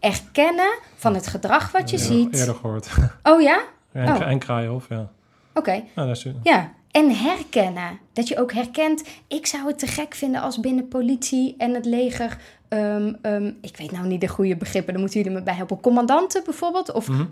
Erkennen 0.00 0.78
van 0.96 1.14
het 1.14 1.26
gedrag 1.26 1.72
wat 1.72 1.90
je 1.90 1.96
ja, 1.98 2.02
ziet. 2.04 2.34
Eerder 2.34 2.54
gehoord. 2.54 2.88
Oh 3.22 3.40
ja? 3.40 3.62
en, 3.92 4.08
Oh. 4.08 4.20
en 4.28 4.38
Kraaienhof, 4.38 4.88
ja. 4.88 5.10
Oké. 5.54 5.72
ja 5.72 6.06
dat 6.06 6.16
is, 6.16 6.26
Ja, 6.42 6.72
en 6.90 7.10
herkennen. 7.16 7.98
Dat 8.12 8.28
je 8.28 8.38
ook 8.40 8.52
herkent. 8.52 9.02
Ik 9.28 9.46
zou 9.46 9.66
het 9.66 9.78
te 9.78 9.86
gek 9.86 10.14
vinden 10.14 10.40
als 10.40 10.60
binnen 10.60 10.88
politie 10.88 11.54
en 11.58 11.74
het 11.74 11.84
leger. 11.84 12.38
ehm, 12.68 13.12
ehm, 13.22 13.52
ik 13.60 13.76
weet 13.76 13.90
nou 13.92 14.06
niet 14.06 14.20
de 14.20 14.28
goede 14.28 14.56
begrippen, 14.56 14.92
daar 14.92 15.02
moeten 15.02 15.20
jullie 15.20 15.36
me 15.38 15.42
bij 15.44 15.54
helpen. 15.54 15.80
Commandanten 15.80 16.42
bijvoorbeeld, 16.44 16.92
of 16.92 17.08
Mhm. 17.08 17.24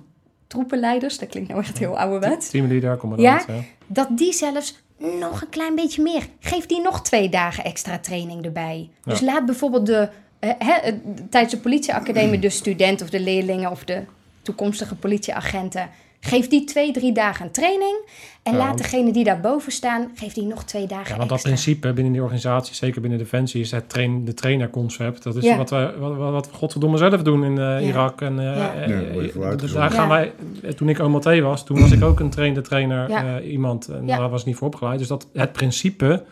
troepenleiders, 0.47 1.19
dat 1.19 1.29
klinkt 1.29 1.49
nou 1.49 1.61
echt 1.61 1.79
heel 1.79 1.99
ouderwets. 1.99 2.51
Teamleader, 2.51 2.97
commandant. 2.97 3.45
Ja? 3.47 3.55
Ja? 3.55 3.61
Dat 3.87 4.09
die 4.11 4.33
zelfs 4.33 4.83
nog 5.21 5.43
een 5.43 5.49
klein 5.49 5.75
beetje 5.75 6.03
meer. 6.03 6.27
Geef 6.41 6.67
die 6.67 6.81
nog 6.83 7.03
twee 7.03 7.29
dagen 7.29 7.65
extra 7.65 7.99
training 7.99 8.45
erbij. 8.45 8.89
Dus 9.05 9.21
laat 9.21 9.47
bijvoorbeeld 9.47 9.87
de, 9.87 10.09
eh, 10.39 10.51
eh, 10.59 10.95
tijdens 11.31 11.53
de 11.55 11.61
politieacademie 11.61 12.39
de 12.49 12.51
student 12.51 13.03
of 13.03 13.11
de 13.11 13.21
leerlingen 13.21 13.71
of 13.71 13.85
de 13.85 14.03
toekomstige 14.43 14.95
politieagenten. 14.95 15.89
Geef 16.21 16.49
die 16.49 16.65
twee, 16.65 16.93
drie 16.93 17.13
dagen 17.13 17.45
een 17.47 17.51
training. 17.53 17.97
En 18.43 18.53
Ja, 18.53 18.59
laat 18.59 18.67
want- 18.69 18.79
degene 18.79 19.13
die 19.13 19.25
daarboven 19.25 19.73
staan, 19.73 20.11
geef 20.15 20.33
die 20.33 20.45
nog 20.47 20.65
twee 20.65 20.87
dagen 20.87 21.11
Ja, 21.11 21.17
want 21.17 21.29
dat 21.29 21.31
extra. 21.39 21.51
principe 21.53 21.93
binnen 21.93 22.13
die 22.13 22.23
organisatie, 22.23 22.75
zeker 22.75 23.01
binnen 23.01 23.19
Defensie, 23.19 23.61
is 23.61 23.71
het 23.71 23.89
train, 23.89 24.25
de 24.25 24.35
trainerconcept. 24.35 25.23
Dat 25.23 25.37
is 25.37 25.45
Ja. 25.45 25.57
wat, 25.57 25.71
we, 25.71 25.95
wat, 25.99 26.17
wat 26.17 26.47
we 26.51 26.57
godverdomme 26.57 26.97
zelf 26.97 27.23
doen 27.23 27.45
in 27.45 27.59
eh, 27.59 27.87
Irak. 27.87 28.21
En, 28.21 28.35
Ja. 28.41 28.53
Ja, 28.53 29.13
word 29.13 29.25
je 29.25 29.31
voor 29.33 29.45
uitgezonden. 29.45 29.89
daar 29.89 29.99
gaan 29.99 30.09
wij, 30.09 30.33
toen 30.77 30.89
ik 30.89 30.99
OMT 30.99 31.41
was, 31.41 31.65
toen 31.65 31.81
was 31.81 31.91
ik 31.91 32.05
ook 32.05 32.21
een 32.21 32.31
trainde 32.31 32.61
trainer, 32.61 33.09
Ja. 33.11 33.39
eh, 33.39 33.51
iemand. 33.53 33.89
En 33.89 34.07
Ja. 34.07 34.17
daar 34.19 34.29
was 34.31 34.41
ik 34.41 34.47
niet 34.47 34.57
voor 34.57 34.67
opgeleid. 34.67 34.99
Dus 34.99 35.09
dat, 35.09 35.29
het 35.33 35.53
principe 35.53 36.25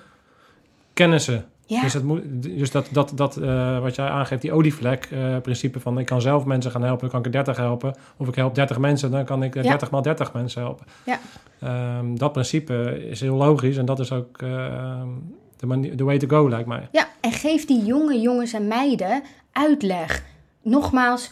kennen 0.93 1.21
ze. 1.21 1.41
Ja. 1.67 1.83
Dus, 1.83 2.03
moet, 2.03 2.23
dus 2.43 2.71
dat, 2.71 2.89
dat, 2.93 3.13
dat 3.15 3.37
eh, 3.37 3.79
wat 3.79 3.95
jij 3.95 4.09
aangeeft, 4.09 4.43
die 4.43 4.53
olievlek, 4.53 5.09
eh, 5.11 5.37
principe 5.43 5.81
van 5.81 5.99
ik 5.99 6.07
kan 6.07 6.21
zelf 6.21 6.45
mensen 6.45 6.71
gaan 6.71 6.83
helpen, 6.83 7.01
dan 7.01 7.11
kan 7.11 7.19
ik 7.19 7.27
er 7.27 7.33
30 7.33 7.57
helpen. 7.57 7.95
Of 8.17 8.29
ik 8.29 8.35
help 8.35 8.55
30 8.55 8.79
mensen, 8.79 9.11
dan 9.11 9.25
kan 9.25 9.43
ik 9.43 9.57
eh, 9.57 9.63
Ja. 9.63 9.69
30 9.69 9.91
maal 9.91 10.03
30 10.03 10.33
mensen 10.33 10.61
helpen. 10.61 10.87
Ja. 11.05 11.19
Ehm, 11.61 12.17
dat 12.17 12.33
principe 12.33 13.07
is 13.11 13.21
heel 13.21 13.37
logisch 13.37 13.77
en 13.77 13.85
dat 13.85 13.99
is 13.99 14.13
ook 14.13 14.43
ehm, 14.43 15.09
de, 15.57 15.67
manier, 15.67 15.97
de 15.97 16.05
way 16.05 16.19
to 16.19 16.29
go, 16.29 16.49
lijkt 16.49 16.69
mij. 16.69 16.89
Ja, 16.93 17.09
en 17.21 17.33
geef 17.33 17.67
die 17.67 17.85
jonge 17.85 18.21
jongens 18.21 18.53
en 18.53 18.69
meiden 18.69 19.23
uitleg. 19.53 20.25
Nogmaals, 20.63 21.31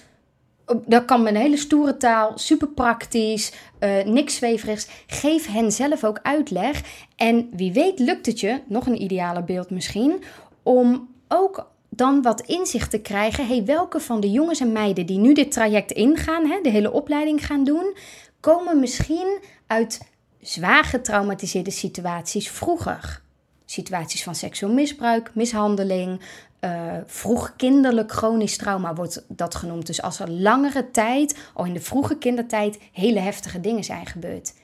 dat 0.86 1.04
kan 1.04 1.22
met 1.22 1.34
een 1.34 1.40
hele 1.40 1.56
stoere 1.56 1.96
taal, 1.96 2.32
super 2.34 2.68
praktisch, 2.68 3.52
eh, 3.78 4.04
niks 4.04 4.36
zweverigs. 4.36 4.88
Geef 5.06 5.46
hen 5.46 5.72
zelf 5.72 6.04
ook 6.04 6.18
uitleg. 6.22 6.82
En 7.16 7.48
wie 7.52 7.72
weet 7.72 7.98
lukt 7.98 8.26
het 8.26 8.40
je, 8.40 8.60
nog 8.66 8.86
een 8.86 9.02
ideale 9.02 9.42
beeld 9.42 9.70
misschien, 9.70 10.22
om 10.62 11.08
ook 11.28 11.72
dan 11.88 12.22
wat 12.22 12.40
inzicht 12.40 12.90
te 12.90 13.00
krijgen. 13.00 13.46
Hey, 13.46 13.64
welke 13.64 14.00
van 14.00 14.20
de 14.20 14.30
jongens 14.30 14.60
en 14.60 14.72
meiden 14.72 15.06
die 15.06 15.18
nu 15.18 15.34
dit 15.34 15.52
traject 15.52 15.90
ingaan, 15.90 16.46
hè, 16.46 16.60
de 16.62 16.70
hele 16.70 16.92
opleiding 16.92 17.46
gaan 17.46 17.64
doen, 17.64 17.96
komen 18.40 18.80
misschien 18.80 19.38
uit 19.66 20.00
zwaar 20.40 20.84
getraumatiseerde 20.84 21.70
situaties 21.70 22.50
vroeger 22.50 23.22
situaties 23.64 24.22
van 24.22 24.34
seksueel 24.34 24.72
misbruik, 24.72 25.30
mishandeling, 25.34 26.20
eh, 26.64 26.96
vroeg 27.06 27.56
kinderlijk 27.56 28.12
chronisch 28.12 28.56
trauma 28.56 28.94
wordt 28.94 29.24
dat 29.28 29.54
genoemd. 29.54 29.86
Dus 29.86 30.02
als 30.02 30.18
er 30.18 30.30
langere 30.30 30.90
tijd, 30.90 31.38
al 31.54 31.64
in 31.64 31.72
de 31.72 31.80
vroege 31.80 32.18
kindertijd, 32.18 32.78
hele 32.92 33.18
heftige 33.18 33.60
dingen 33.60 33.84
zijn 33.84 34.06
gebeurd. 34.06 34.54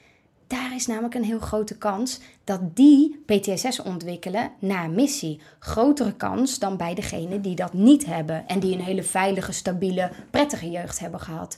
Daar 0.47 0.75
is 0.75 0.87
namelijk 0.87 1.15
een 1.15 1.25
heel 1.25 1.39
grote 1.39 1.79
kans 1.79 2.21
dat 2.45 2.77
die 2.77 3.23
PTSS 3.27 3.83
ontwikkelen 3.83 4.51
na 4.59 4.87
missie. 4.87 5.41
Grotere 5.59 6.13
kans 6.13 6.59
dan 6.59 6.77
bij 6.77 6.95
degenen 6.95 7.43
die 7.43 7.55
dat 7.55 7.73
niet 7.73 8.07
hebben 8.07 8.49
en 8.49 8.61
die 8.61 8.75
een 8.75 8.85
hele 8.85 9.03
veilige, 9.03 9.53
stabiele, 9.53 10.11
prettige 10.31 10.71
jeugd 10.71 10.99
hebben 10.99 11.21
gehad. 11.21 11.57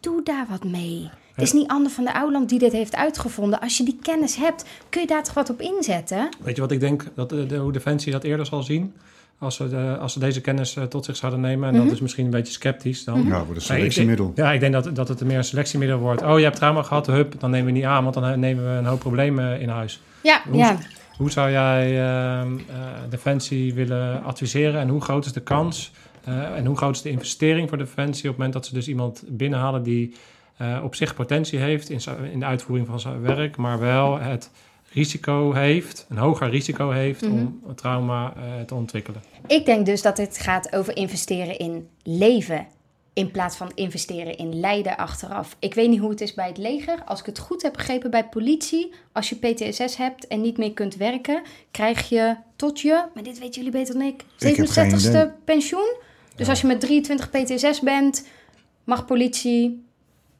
Doe 0.00 0.22
daar 0.22 0.46
wat 0.48 0.64
mee. 0.64 1.10
Het 1.36 1.44
is 1.44 1.52
niet 1.52 1.68
Anne 1.68 1.88
van 1.88 2.04
der 2.04 2.12
Ouwland 2.14 2.48
die 2.48 2.58
dit 2.58 2.72
heeft 2.72 2.96
uitgevonden. 2.96 3.60
Als 3.60 3.76
je 3.76 3.84
die 3.84 3.98
kennis 4.02 4.36
hebt, 4.36 4.64
kun 4.88 5.00
je 5.00 5.06
daar 5.06 5.22
toch 5.22 5.34
wat 5.34 5.50
op 5.50 5.60
inzetten? 5.60 6.28
Weet 6.40 6.54
je 6.56 6.60
wat 6.62 6.70
ik 6.70 6.80
denk 6.80 7.04
dat 7.14 7.28
de, 7.28 7.46
de, 7.46 7.56
hoe 7.56 7.72
Defensie 7.72 8.12
dat 8.12 8.24
eerder 8.24 8.46
zal 8.46 8.62
zien? 8.62 8.92
Als 9.38 9.56
ze, 9.56 9.68
de, 9.68 9.96
als 10.00 10.12
ze 10.12 10.18
deze 10.18 10.40
kennis 10.40 10.76
eh, 10.76 10.84
tot 10.84 11.04
zich 11.04 11.16
zouden 11.16 11.40
nemen. 11.40 11.68
En 11.68 11.74
Mhm. 11.74 11.84
dat 11.84 11.92
is 11.92 12.00
misschien 12.00 12.24
een 12.24 12.30
beetje 12.30 12.52
sceptisch 12.52 13.04
dan. 13.04 13.24
ja, 13.26 13.38
voor 13.38 13.48
een 13.48 13.54
ik 13.56 13.62
selectiemiddel. 13.62 14.32
Ja, 14.34 14.52
ik 14.52 14.60
denk 14.60 14.72
dat, 14.72 14.94
dat 14.96 15.08
het 15.08 15.24
meer 15.24 15.36
een 15.36 15.44
selectiemiddel 15.44 15.98
wordt. 15.98 16.22
Oh, 16.22 16.38
je 16.38 16.44
hebt 16.44 16.56
trauma 16.56 16.82
gehad, 16.82 17.06
hup, 17.06 17.40
dan 17.40 17.50
nemen 17.50 17.66
we 17.66 17.72
niet 17.72 17.84
aan, 17.84 18.02
want 18.02 18.14
dan 18.14 18.24
eh, 18.24 18.36
nemen 18.36 18.64
we 18.64 18.70
een 18.70 18.84
hoop 18.84 18.98
problemen 19.00 19.60
in 19.60 19.68
huis. 19.68 20.00
Ja, 20.22 20.42
Hoe, 20.48 20.56
ja. 20.56 20.78
hoe 21.16 21.30
zou 21.30 21.50
jij 21.50 22.00
ehm, 22.00 22.52
eh, 22.68 22.74
Defensie 23.08 23.74
willen 23.74 24.22
adviseren 24.22 24.80
en 24.80 24.88
hoe 24.88 25.00
groot 25.00 25.24
is 25.26 25.32
de 25.32 25.40
kans 25.42 25.92
eh, 26.24 26.56
en 26.56 26.66
hoe 26.66 26.76
groot 26.76 26.94
is 26.94 27.02
de 27.02 27.10
investering 27.10 27.68
voor 27.68 27.78
Defensie 27.78 28.22
op 28.22 28.28
het 28.28 28.36
moment 28.36 28.52
dat 28.52 28.66
ze 28.66 28.74
dus 28.74 28.88
iemand 28.88 29.22
binnenhalen 29.26 29.82
die 29.82 30.14
eh, 30.56 30.80
op 30.84 30.94
zich 30.94 31.14
potentie 31.14 31.58
heeft 31.58 31.90
in, 31.90 32.00
in 32.32 32.38
de 32.38 32.44
uitvoering 32.44 32.86
van 32.86 33.00
zijn 33.00 33.20
werk, 33.20 33.56
maar 33.56 33.78
wel 33.78 34.18
het 34.18 34.50
risico 34.92 35.52
heeft, 35.52 36.06
een 36.08 36.16
hoger 36.16 36.50
risico 36.50 36.90
heeft 36.90 37.22
om 37.22 37.62
trauma 37.74 38.34
eh, 38.36 38.42
te 38.66 38.74
ontwikkelen. 38.74 39.22
Ik 39.46 39.64
denk 39.64 39.86
dus 39.86 40.02
dat 40.02 40.16
het 40.16 40.38
gaat 40.38 40.74
over 40.74 40.96
investeren 40.96 41.58
in 41.58 41.88
leven. 42.02 42.66
In 43.12 43.30
plaats 43.30 43.56
van 43.56 43.72
investeren 43.74 44.36
in 44.36 44.60
lijden 44.60 44.96
achteraf. 44.96 45.56
Ik 45.58 45.74
weet 45.74 45.88
niet 45.88 46.00
hoe 46.00 46.10
het 46.10 46.20
is 46.20 46.34
bij 46.34 46.46
het 46.46 46.58
leger. 46.58 47.02
Als 47.04 47.20
ik 47.20 47.26
het 47.26 47.38
goed 47.38 47.62
heb 47.62 47.72
begrepen 47.72 48.10
bij 48.10 48.28
politie. 48.28 48.92
Als 49.12 49.28
je 49.28 49.36
PTSS 49.36 49.96
hebt 49.96 50.26
en 50.26 50.40
niet 50.40 50.58
meer 50.58 50.72
kunt 50.72 50.96
werken. 50.96 51.42
Krijg 51.70 52.08
je 52.08 52.36
tot 52.56 52.80
je, 52.80 53.04
maar 53.14 53.22
dit 53.22 53.38
weten 53.38 53.54
jullie 53.54 53.78
beter 53.78 53.94
dan 53.94 54.02
ik. 54.02 54.24
Ik 54.38 54.56
heb 54.56 54.66
geen 54.68 54.90
67ste 54.90 55.08
idee. 55.08 55.28
pensioen. 55.44 55.96
Dus 56.36 56.48
als 56.48 56.60
je 56.60 56.66
met 56.66 56.80
23 56.80 57.30
PTSS 57.30 57.80
bent. 57.80 58.26
Mag 58.84 59.04
politie 59.04 59.85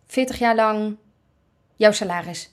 40 0.06 0.38
jaar 0.38 0.54
lang 0.54 0.96
jouw 1.76 1.92
salaris, 1.92 2.48
90% 2.48 2.52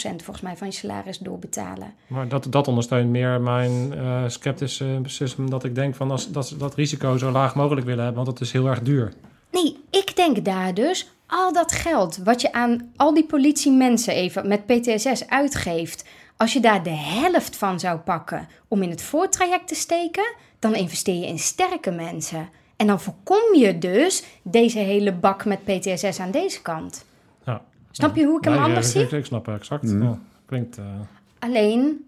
volgens 0.00 0.40
mij 0.40 0.56
van 0.56 0.66
je 0.66 0.72
salaris 0.72 1.18
doorbetalen. 1.18 1.94
Maar 2.06 2.28
dat, 2.28 2.46
dat 2.50 2.68
ondersteunt 2.68 3.10
meer 3.10 3.40
mijn 3.40 3.92
eh 3.92 4.24
scepticisme 4.26 5.50
dat 5.50 5.64
ik 5.64 5.74
denk 5.74 5.94
van 5.94 6.10
als, 6.10 6.30
dat 6.30 6.54
dat 6.58 6.74
risico 6.74 7.16
zo 7.16 7.30
laag 7.30 7.54
mogelijk 7.54 7.86
willen 7.86 8.04
hebben, 8.04 8.24
want 8.24 8.38
dat 8.38 8.46
is 8.46 8.52
heel 8.52 8.66
erg 8.66 8.82
duur. 8.82 9.12
Nee, 9.50 9.76
ik 9.90 10.16
denk 10.16 10.44
daar 10.44 10.74
dus 10.74 11.10
al 11.26 11.52
dat 11.52 11.72
geld 11.72 12.16
wat 12.16 12.40
je 12.40 12.52
aan 12.52 12.92
al 12.96 13.14
die 13.14 13.26
politiemensen 13.26 14.14
even 14.14 14.48
met 14.48 14.66
PTSS 14.66 15.28
uitgeeft, 15.28 16.04
als 16.36 16.52
je 16.52 16.60
daar 16.60 16.82
de 16.82 16.90
helft 16.90 17.56
van 17.56 17.80
zou 17.80 17.98
pakken 17.98 18.48
om 18.68 18.82
in 18.82 18.90
het 18.90 19.02
voortraject 19.02 19.68
te 19.68 19.74
steken, 19.74 20.34
dan 20.58 20.74
investeer 20.74 21.14
je 21.14 21.26
in 21.26 21.38
sterke 21.38 21.90
mensen. 21.90 22.48
En 22.82 22.88
dan 22.88 23.00
voorkom 23.00 23.54
je 23.54 23.78
dus 23.78 24.24
deze 24.42 24.78
hele 24.78 25.12
bak 25.12 25.44
met 25.44 25.64
PTSS 25.64 26.20
aan 26.20 26.30
deze 26.30 26.62
kant. 26.62 27.04
Ja. 27.44 27.62
Snap 27.90 28.16
je 28.16 28.24
hoe 28.24 28.38
ik 28.38 28.44
hem 28.44 28.52
Nee, 28.54 28.62
anders 28.62 28.90
zie? 28.90 29.02
Ik, 29.02 29.10
ik 29.12 29.24
snap 29.24 29.48
exact. 29.48 29.82
Mhm. 29.82 30.02
Ja, 30.02 30.18
klinkt... 30.46 30.78
eh, 30.78 30.84
Alleen 31.38 32.06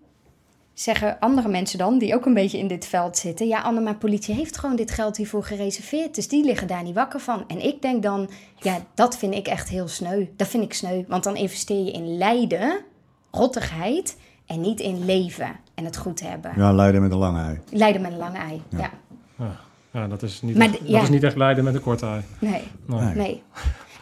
zeggen 0.72 1.18
andere 1.20 1.48
mensen 1.48 1.78
dan, 1.78 1.98
die 1.98 2.14
ook 2.14 2.26
een 2.26 2.34
beetje 2.34 2.58
in 2.58 2.68
dit 2.68 2.86
veld 2.86 3.16
zitten... 3.16 3.46
ja, 3.46 3.60
Anne, 3.60 3.80
maar 3.80 3.94
politie 3.96 4.34
heeft 4.34 4.58
gewoon 4.58 4.76
dit 4.76 4.90
geld 4.90 5.16
hiervoor 5.16 5.44
gereserveerd. 5.44 6.14
Dus 6.14 6.28
die 6.28 6.44
liggen 6.44 6.66
daar 6.68 6.82
niet 6.82 6.94
wakker 6.94 7.20
van. 7.20 7.44
En 7.48 7.64
ik 7.64 7.82
denk 7.82 8.02
dan, 8.02 8.30
ja, 8.56 8.78
dat 8.94 9.16
vind 9.18 9.34
ik 9.34 9.46
echt 9.46 9.68
heel 9.68 9.88
sneu. 9.88 10.26
Dat 10.36 10.48
vind 10.48 10.62
ik 10.64 10.74
sneu, 10.74 11.04
want 11.08 11.24
dan 11.24 11.36
investeer 11.36 11.84
je 11.84 11.90
in 11.92 12.16
lijden, 12.16 12.80
rottigheid... 13.30 14.16
en 14.46 14.60
niet 14.60 14.80
in 14.80 15.04
leven 15.04 15.56
en 15.74 15.84
het 15.84 15.96
goed 15.96 16.20
hebben. 16.20 16.52
Ja, 16.56 16.72
Leiden 16.72 17.02
met 17.02 17.12
een 17.12 17.18
lange 17.18 17.42
ei. 17.42 17.60
Lijden 17.70 18.00
met 18.02 18.12
een 18.12 18.18
lange 18.18 18.38
ei, 18.38 18.62
ja. 18.68 18.90
ja, 19.38 19.56
dat 20.08 20.22
is 20.22 20.42
niet, 20.42 20.56
Maar 20.56 20.66
echt, 20.68 20.78
dat 20.78 20.88
ja. 20.88 21.02
is 21.02 21.08
niet 21.08 21.22
echt 21.22 21.36
lijden 21.36 21.64
met 21.64 21.74
een 21.74 21.80
korte 21.80 22.06
ei. 22.06 22.20
Nee, 22.38 22.62
Nee. 22.86 23.14
nee. 23.14 23.42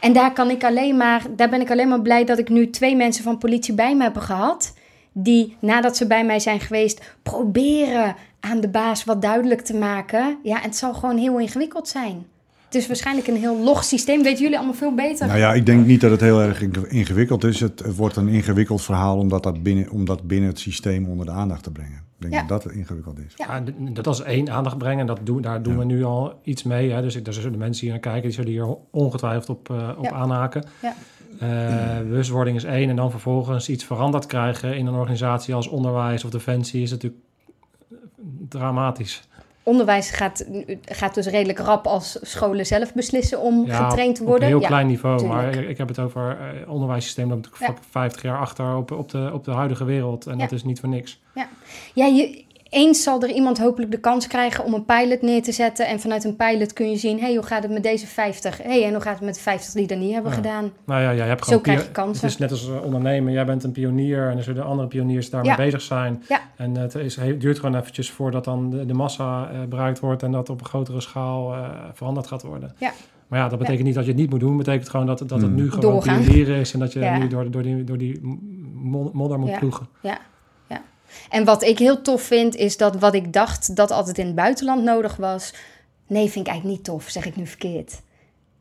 En 0.00 0.12
daar, 0.12 0.32
kan 0.32 0.50
ik 0.50 0.64
alleen 0.64 0.96
maar, 0.96 1.22
daar 1.36 1.48
ben 1.48 1.60
ik 1.60 1.70
alleen 1.70 1.88
maar 1.88 2.02
blij 2.02 2.24
dat 2.24 2.38
ik 2.38 2.48
nu 2.48 2.70
twee 2.70 2.96
mensen 2.96 3.24
van 3.24 3.38
politie 3.38 3.74
bij 3.74 3.96
me 3.96 4.02
heb 4.02 4.16
gehad. 4.16 4.74
Die 5.12 5.56
nadat 5.60 5.96
ze 5.96 6.06
bij 6.06 6.24
mij 6.24 6.38
zijn 6.40 6.60
geweest, 6.60 7.16
proberen 7.22 8.16
aan 8.40 8.60
de 8.60 8.68
baas 8.68 9.04
wat 9.04 9.22
duidelijk 9.22 9.60
te 9.60 9.74
maken. 9.76 10.38
Ja, 10.42 10.56
en 10.56 10.62
het 10.62 10.76
zal 10.76 10.94
gewoon 10.94 11.16
heel 11.16 11.38
ingewikkeld 11.38 11.88
zijn. 11.88 12.26
Het 12.72 12.80
is 12.80 12.86
waarschijnlijk 12.86 13.26
een 13.26 13.36
heel 13.36 13.58
log 13.62 13.84
systeem. 13.84 14.22
Weten 14.22 14.42
jullie 14.42 14.56
allemaal 14.56 14.74
veel 14.74 14.94
beter? 14.94 15.26
Nou 15.26 15.38
ja, 15.38 15.52
ik 15.54 15.66
denk 15.66 15.86
niet 15.86 16.00
dat 16.00 16.10
het 16.10 16.20
heel 16.20 16.40
erg 16.42 16.62
inge- 16.62 16.88
ingewikkeld 16.88 17.44
is. 17.44 17.60
Het, 17.60 17.78
het 17.84 17.96
wordt 17.96 18.16
een 18.16 18.28
ingewikkeld 18.28 18.82
verhaal 18.82 19.18
om 19.18 19.28
dat, 19.28 19.42
dat 19.42 19.62
binnen, 19.62 19.90
om 19.90 20.04
dat 20.04 20.22
binnen 20.22 20.48
het 20.48 20.58
systeem 20.58 21.06
onder 21.08 21.26
de 21.26 21.32
aandacht 21.32 21.62
te 21.62 21.70
brengen. 21.70 21.96
Ik 21.96 22.02
denk 22.18 22.32
Ja. 22.32 22.38
dat 22.40 22.48
dat 22.48 22.64
het 22.64 22.72
ingewikkeld 22.72 23.18
is. 23.18 23.34
Ja. 23.36 23.62
Dat 23.92 24.06
is 24.06 24.20
één 24.20 24.50
aandacht 24.50 24.78
brengen. 24.78 25.06
Dat 25.06 25.18
doen, 25.22 25.42
daar 25.42 25.62
doen 25.62 25.72
Ja. 25.72 25.78
we 25.78 25.84
nu 25.84 26.04
al 26.04 26.40
iets 26.42 26.62
mee. 26.62 26.90
Hè. 26.90 27.02
Dus 27.02 27.16
ik, 27.16 27.24
daar 27.24 27.34
zullen 27.34 27.52
de 27.52 27.58
mensen 27.58 27.82
hier 27.82 27.90
naar 27.92 28.00
kijken. 28.00 28.22
Die 28.22 28.30
zullen 28.32 28.50
hier 28.50 28.76
ongetwijfeld 28.90 29.48
op, 29.58 29.70
eh, 29.70 29.88
op 29.98 30.04
Ja. 30.04 30.10
aanhaken. 30.10 30.64
Ja. 30.82 30.94
Eh, 31.38 31.98
bewustwording 32.02 32.56
is 32.56 32.64
één. 32.64 32.88
En 32.90 32.96
dan 32.96 33.10
vervolgens 33.10 33.68
iets 33.68 33.84
veranderd 33.84 34.26
krijgen 34.26 34.76
in 34.76 34.86
een 34.86 34.94
organisatie 34.94 35.54
als 35.54 35.68
onderwijs 35.68 36.24
of 36.24 36.30
defensie 36.30 36.82
is 36.82 36.90
natuurlijk 36.90 37.22
dramatisch. 38.48 39.28
Onderwijs 39.64 40.10
gaat, 40.10 40.46
gaat 40.84 41.14
dus 41.14 41.26
redelijk 41.26 41.58
rap 41.58 41.86
als 41.86 42.18
scholen 42.20 42.66
zelf 42.66 42.94
beslissen 42.94 43.40
om 43.40 43.66
Ja, 43.66 43.88
getraind 43.88 44.14
te 44.14 44.22
Op 44.22 44.28
worden. 44.28 44.44
een 44.44 44.52
heel 44.52 44.62
Ja, 44.62 44.66
klein 44.68 44.86
niveau. 44.86 45.18
tuurlijk. 45.18 45.40
Maar 45.54 45.54
ik, 45.64 45.78
heb 45.78 45.88
het 45.88 45.98
over 45.98 46.38
eh 46.40 46.70
onderwijssysteem 46.70 47.28
dat 47.28 47.36
natuurlijk 47.36 47.64
Ja. 47.64 47.74
vak- 47.74 47.84
50 47.90 48.22
jaar 48.22 48.38
achter 48.38 48.76
op, 48.76 48.90
op, 48.90 49.10
de, 49.10 49.30
op 49.32 49.44
de 49.44 49.50
huidige 49.50 49.84
wereld. 49.84 50.26
En 50.26 50.32
Ja. 50.32 50.38
dat 50.38 50.52
is 50.52 50.64
niet 50.64 50.80
voor 50.80 50.88
niks. 50.88 51.20
Ja, 51.94 52.06
je, 52.06 52.44
eens 52.72 53.02
zal 53.02 53.22
er 53.22 53.30
iemand 53.30 53.58
hopelijk 53.58 53.90
de 53.90 53.98
kans 54.00 54.26
krijgen 54.26 54.64
om 54.64 54.74
een 54.74 54.84
pilot 54.84 55.22
neer 55.22 55.42
te 55.42 55.52
zetten. 55.52 55.86
En 55.86 56.00
vanuit 56.00 56.24
een 56.24 56.36
pilot 56.36 56.72
kun 56.72 56.90
je 56.90 56.96
zien, 56.96 57.18
hé, 57.18 57.24
hey, 57.24 57.34
hoe 57.34 57.44
gaat 57.44 57.62
het 57.62 57.72
met 57.72 57.82
deze 57.82 58.06
50? 58.06 58.62
Hé, 58.62 58.68
hey, 58.70 58.84
en 58.84 58.92
hoe 58.92 59.00
gaat 59.02 59.14
het 59.14 59.24
met 59.24 59.34
de 59.34 59.40
50 59.40 59.72
die 59.72 59.86
dat 59.86 59.98
niet 59.98 60.12
hebben 60.12 60.30
Ja. 60.30 60.36
gedaan? 60.36 60.72
Nou 60.86 61.02
ja, 61.02 61.14
jij 61.14 61.26
hebt 61.26 61.38
Zo 61.40 61.44
gewoon 61.46 61.62
krijg 61.62 61.78
pio- 61.78 61.86
je 61.86 61.92
kansen. 61.92 62.22
Het 62.22 62.30
is 62.30 62.38
net 62.38 62.50
als 62.50 62.68
eh, 62.68 62.84
ondernemen. 62.84 63.32
Jij 63.32 63.44
bent 63.46 63.64
een 63.64 63.72
pionier 63.72 64.28
en 64.28 64.36
er 64.36 64.42
zullen 64.42 64.64
andere 64.64 64.88
pioniers 64.88 65.30
daarmee 65.30 65.50
Ja. 65.50 65.56
bezig 65.56 65.80
zijn. 65.80 66.22
Ja. 66.28 66.40
En 66.56 66.76
het 66.76 66.94
is, 66.94 67.16
het 67.16 67.40
duurt 67.40 67.58
gewoon 67.58 67.80
eventjes 67.80 68.10
voordat 68.10 68.44
dan 68.44 68.70
de, 68.70 68.86
de 68.86 68.94
massa 68.94 69.50
eh, 69.52 69.58
bereikt 69.68 70.00
wordt 70.00 70.22
en 70.22 70.32
dat 70.32 70.48
op 70.50 70.60
een 70.60 70.66
grotere 70.66 71.00
schaal 71.00 71.52
eh, 71.54 71.68
veranderd 71.92 72.26
gaat 72.26 72.42
worden. 72.42 72.74
Ja. 72.78 72.92
Maar 73.28 73.40
ja, 73.40 73.48
dat 73.48 73.58
betekent 73.58 73.84
niet 73.84 73.94
dat 73.94 74.04
je 74.04 74.10
het 74.10 74.20
niet 74.20 74.30
moet 74.30 74.40
doen. 74.40 74.56
Het 74.56 74.64
betekent 74.66 74.88
gewoon 74.88 75.06
dat, 75.06 75.18
dat 75.18 75.30
het 75.30 75.40
Hmm. 75.42 75.54
nu 75.54 75.70
gewoon 75.70 75.80
Doorgaan. 75.92 76.22
pionieren 76.22 76.56
is 76.56 76.72
en 76.72 76.78
dat 76.78 76.92
je 76.92 77.00
Ja. 77.00 77.18
nu 77.18 77.28
door, 77.28 77.50
door 77.50 77.62
die, 77.62 77.84
door 77.84 77.98
die 77.98 78.20
mo- 78.74 79.10
modder 79.12 79.38
moet 79.38 79.48
Ja. 79.48 79.58
ploegen. 79.58 79.88
Ja, 80.02 80.10
ja. 80.10 80.18
En 81.30 81.44
wat 81.44 81.62
ik 81.62 81.78
heel 81.78 82.02
tof 82.02 82.22
vind, 82.22 82.54
is 82.56 82.76
dat 82.76 82.96
wat 82.96 83.14
ik 83.14 83.32
dacht 83.32 83.76
dat 83.76 83.90
altijd 83.90 84.18
in 84.18 84.26
het 84.26 84.34
buitenland 84.34 84.82
nodig 84.82 85.16
was. 85.16 85.54
Nee, 86.06 86.30
vind 86.30 86.46
ik 86.46 86.52
eigenlijk 86.52 86.76
niet 86.78 86.86
tof, 86.86 87.08
zeg 87.08 87.24
ik 87.26 87.36
nu 87.36 87.46
verkeerd. 87.46 88.00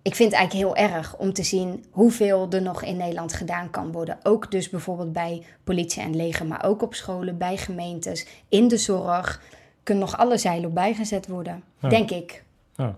Ik 0.02 0.16
vind 0.16 0.32
het 0.32 0.39
eigenlijk 0.39 0.78
heel 0.78 0.88
erg 0.89 1.18
om 1.18 1.34
te 1.34 1.43
zien 1.43 1.86
hoeveel 1.91 2.47
er 2.49 2.62
nog 2.62 2.84
in 2.84 2.97
Nederland 2.97 3.34
gedaan 3.34 3.70
kan 3.70 3.91
worden. 3.91 4.18
Ook 4.24 4.52
dus 4.52 4.70
bijvoorbeeld 4.70 5.14
bij 5.14 5.43
politie 5.64 6.02
en 6.02 6.16
leger, 6.16 6.45
maar 6.45 6.66
ook 6.66 6.82
op 6.82 6.93
scholen, 6.93 7.38
bij 7.38 7.58
gemeentes, 7.58 8.26
in 8.49 8.68
de 8.68 8.78
zorg. 8.78 9.41
Kunnen 9.84 10.04
nog 10.04 10.18
alle 10.18 10.38
zeilen 10.38 10.70
op 10.70 10.76
bijgezet 10.76 11.28
worden, 11.28 11.64
Ja. 11.80 11.89
denk 11.89 12.12
ik. 12.12 12.43
Ja. 12.76 12.95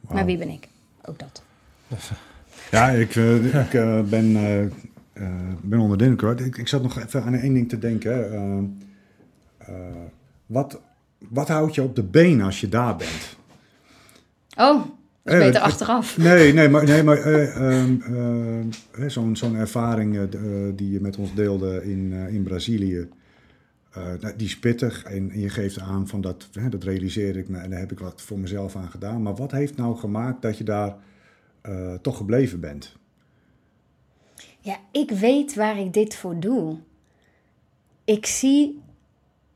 Maar 0.00 0.24
wie 0.24 0.36
ben 0.36 0.48
ik? 0.48 0.68
Ook 1.04 1.18
dat. 1.18 1.42
Ja, 2.70 2.88
ik, 2.88 3.16
eh, 3.16 3.44
ik 3.60 3.74
eh, 3.74 4.00
ben, 4.00 4.36
eh, 5.18 5.26
eh, 5.26 5.32
ben 5.62 5.78
onder 5.78 5.98
de 5.98 6.04
indruk. 6.04 6.20
hoor. 6.38 6.46
Ik, 6.46 6.56
ik 6.56 6.68
zat 6.68 6.82
nog 6.82 6.98
even 6.98 7.22
aan 7.22 7.34
één 7.34 7.54
ding 7.54 7.68
te 7.68 7.78
denken. 7.78 8.12
hè. 8.12 8.58
Eh, 9.58 9.74
wat, 10.46 10.80
wat 11.28 11.48
houdt 11.48 11.74
je 11.74 11.82
op 11.82 11.96
de 11.96 12.02
been 12.02 12.42
als 12.42 12.60
je 12.60 12.68
daar 12.68 12.96
bent? 12.96 13.36
Oh, 14.56 14.74
dat 14.76 14.86
is 15.24 15.32
Eh, 15.32 15.38
beter 15.38 15.60
achteraf. 15.60 16.18
Nee, 16.18 16.52
nee, 16.52 16.68
maar, 16.68 16.84
nee, 16.84 17.02
maar 17.02 17.16
eh, 17.18 17.56
ehm, 17.56 17.96
eh, 18.92 19.08
zo'n 19.08 19.36
zo'n 19.36 19.56
ervaring 19.56 20.28
die 20.74 20.90
je 20.90 21.00
met 21.00 21.16
ons 21.16 21.34
deelde 21.34 21.84
in, 21.90 22.12
in 22.12 22.42
Brazilië, 22.42 23.08
nou, 23.94 24.36
die 24.36 24.46
is 24.46 24.58
pittig 24.58 25.04
en, 25.04 25.30
en 25.30 25.40
je 25.40 25.48
geeft 25.48 25.78
aan 25.80 26.08
van 26.08 26.20
dat, 26.20 26.48
hè, 26.52 26.68
dat 26.68 26.84
realiseer 26.84 27.36
ik 27.36 27.48
me 27.48 27.58
en 27.58 27.70
daar 27.70 27.78
heb 27.78 27.92
ik 27.92 27.98
wat 27.98 28.22
voor 28.22 28.38
mezelf 28.38 28.76
aan 28.76 28.90
gedaan. 28.90 29.22
Maar 29.22 29.34
wat 29.34 29.50
heeft 29.50 29.76
nou 29.76 29.96
gemaakt 29.96 30.42
dat 30.42 30.58
je 30.58 30.64
daar 30.64 30.94
toch 32.02 32.16
gebleven 32.16 32.60
bent? 32.60 32.96
Ja, 34.68 34.76
ik 34.90 35.10
weet 35.10 35.54
waar 35.54 35.78
ik 35.78 35.92
dit 35.92 36.16
voor 36.16 36.40
doe. 36.40 36.76
Ik 38.04 38.26
zie. 38.26 38.82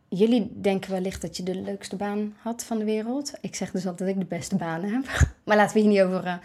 Jullie 0.08 0.60
denken 0.60 0.90
wellicht 0.90 1.20
dat 1.22 1.36
je 1.36 1.42
de 1.42 1.54
leukste 1.54 1.96
baan 1.96 2.36
had 2.38 2.64
van 2.64 2.78
de 2.78 2.84
wereld. 2.84 3.32
Ik 3.40 3.54
zeg 3.54 3.70
dus 3.70 3.86
altijd 3.86 4.08
dat 4.08 4.18
ik 4.18 4.28
de 4.28 4.36
beste 4.36 4.56
baan 4.56 4.82
heb. 4.82 5.04
Maar 5.44 5.56
laten 5.56 5.74
we 5.74 5.80
hier 5.80 5.90
niet 5.90 6.00
over 6.00 6.24
eh, 6.24 6.36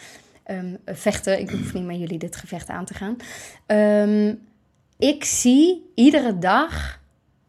ehm, 0.44 0.76
vechten. 0.86 1.40
Ik 1.40 1.50
hoef 1.50 1.74
niet 1.74 1.86
met 1.86 2.00
jullie 2.00 2.18
dit 2.18 2.36
gevecht 2.36 2.68
aan 2.70 2.86
te 2.86 2.94
gaan. 2.94 3.18
Ehm, 3.66 4.36
ik 4.98 5.24
zie 5.24 5.92
iedere 5.96 6.38
dag 6.38 7.02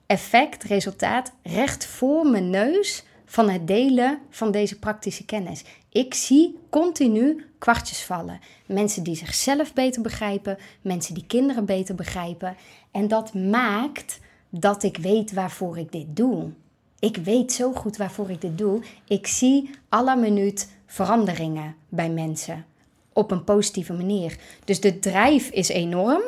effect, 0.06 0.64
resultaat 0.64 1.32
recht 1.42 1.86
voor 1.86 2.26
mijn 2.26 2.50
neus 2.50 3.04
van 3.28 3.48
het 3.48 3.66
delen 3.66 4.18
van 4.30 4.50
deze 4.50 4.78
praktische 4.78 5.24
kennis. 5.24 5.64
Ik 5.88 6.14
zie 6.14 6.58
continu 6.70 7.44
kwartjes 7.58 8.02
vallen. 8.02 8.40
Mensen 8.66 9.02
die 9.02 9.16
zichzelf 9.16 9.72
beter 9.72 10.02
begrijpen, 10.02 10.58
mensen 10.82 11.14
die 11.14 11.26
kinderen 11.26 11.64
beter 11.64 11.94
begrijpen. 11.94 12.56
En 12.90 13.08
dat 13.08 13.34
maakt 13.34 14.20
dat 14.50 14.82
ik 14.82 14.96
weet 14.96 15.32
waarvoor 15.32 15.78
ik 15.78 15.92
dit 15.92 16.16
doe. 16.16 16.50
Ik 16.98 17.16
weet 17.16 17.52
zo 17.52 17.72
goed 17.72 17.96
waarvoor 17.96 18.30
ik 18.30 18.40
dit 18.40 18.58
doe. 18.58 18.82
Ik 19.04 19.26
zie 19.26 19.70
alle 19.88 20.16
minuut 20.16 20.68
veranderingen 20.86 21.76
bij 21.88 22.10
mensen 22.10 22.66
op 23.12 23.30
een 23.30 23.44
positieve 23.44 23.92
manier. 23.92 24.38
Dus 24.64 24.80
de 24.80 24.98
drijf 24.98 25.50
is 25.50 25.68
enorm. 25.68 26.22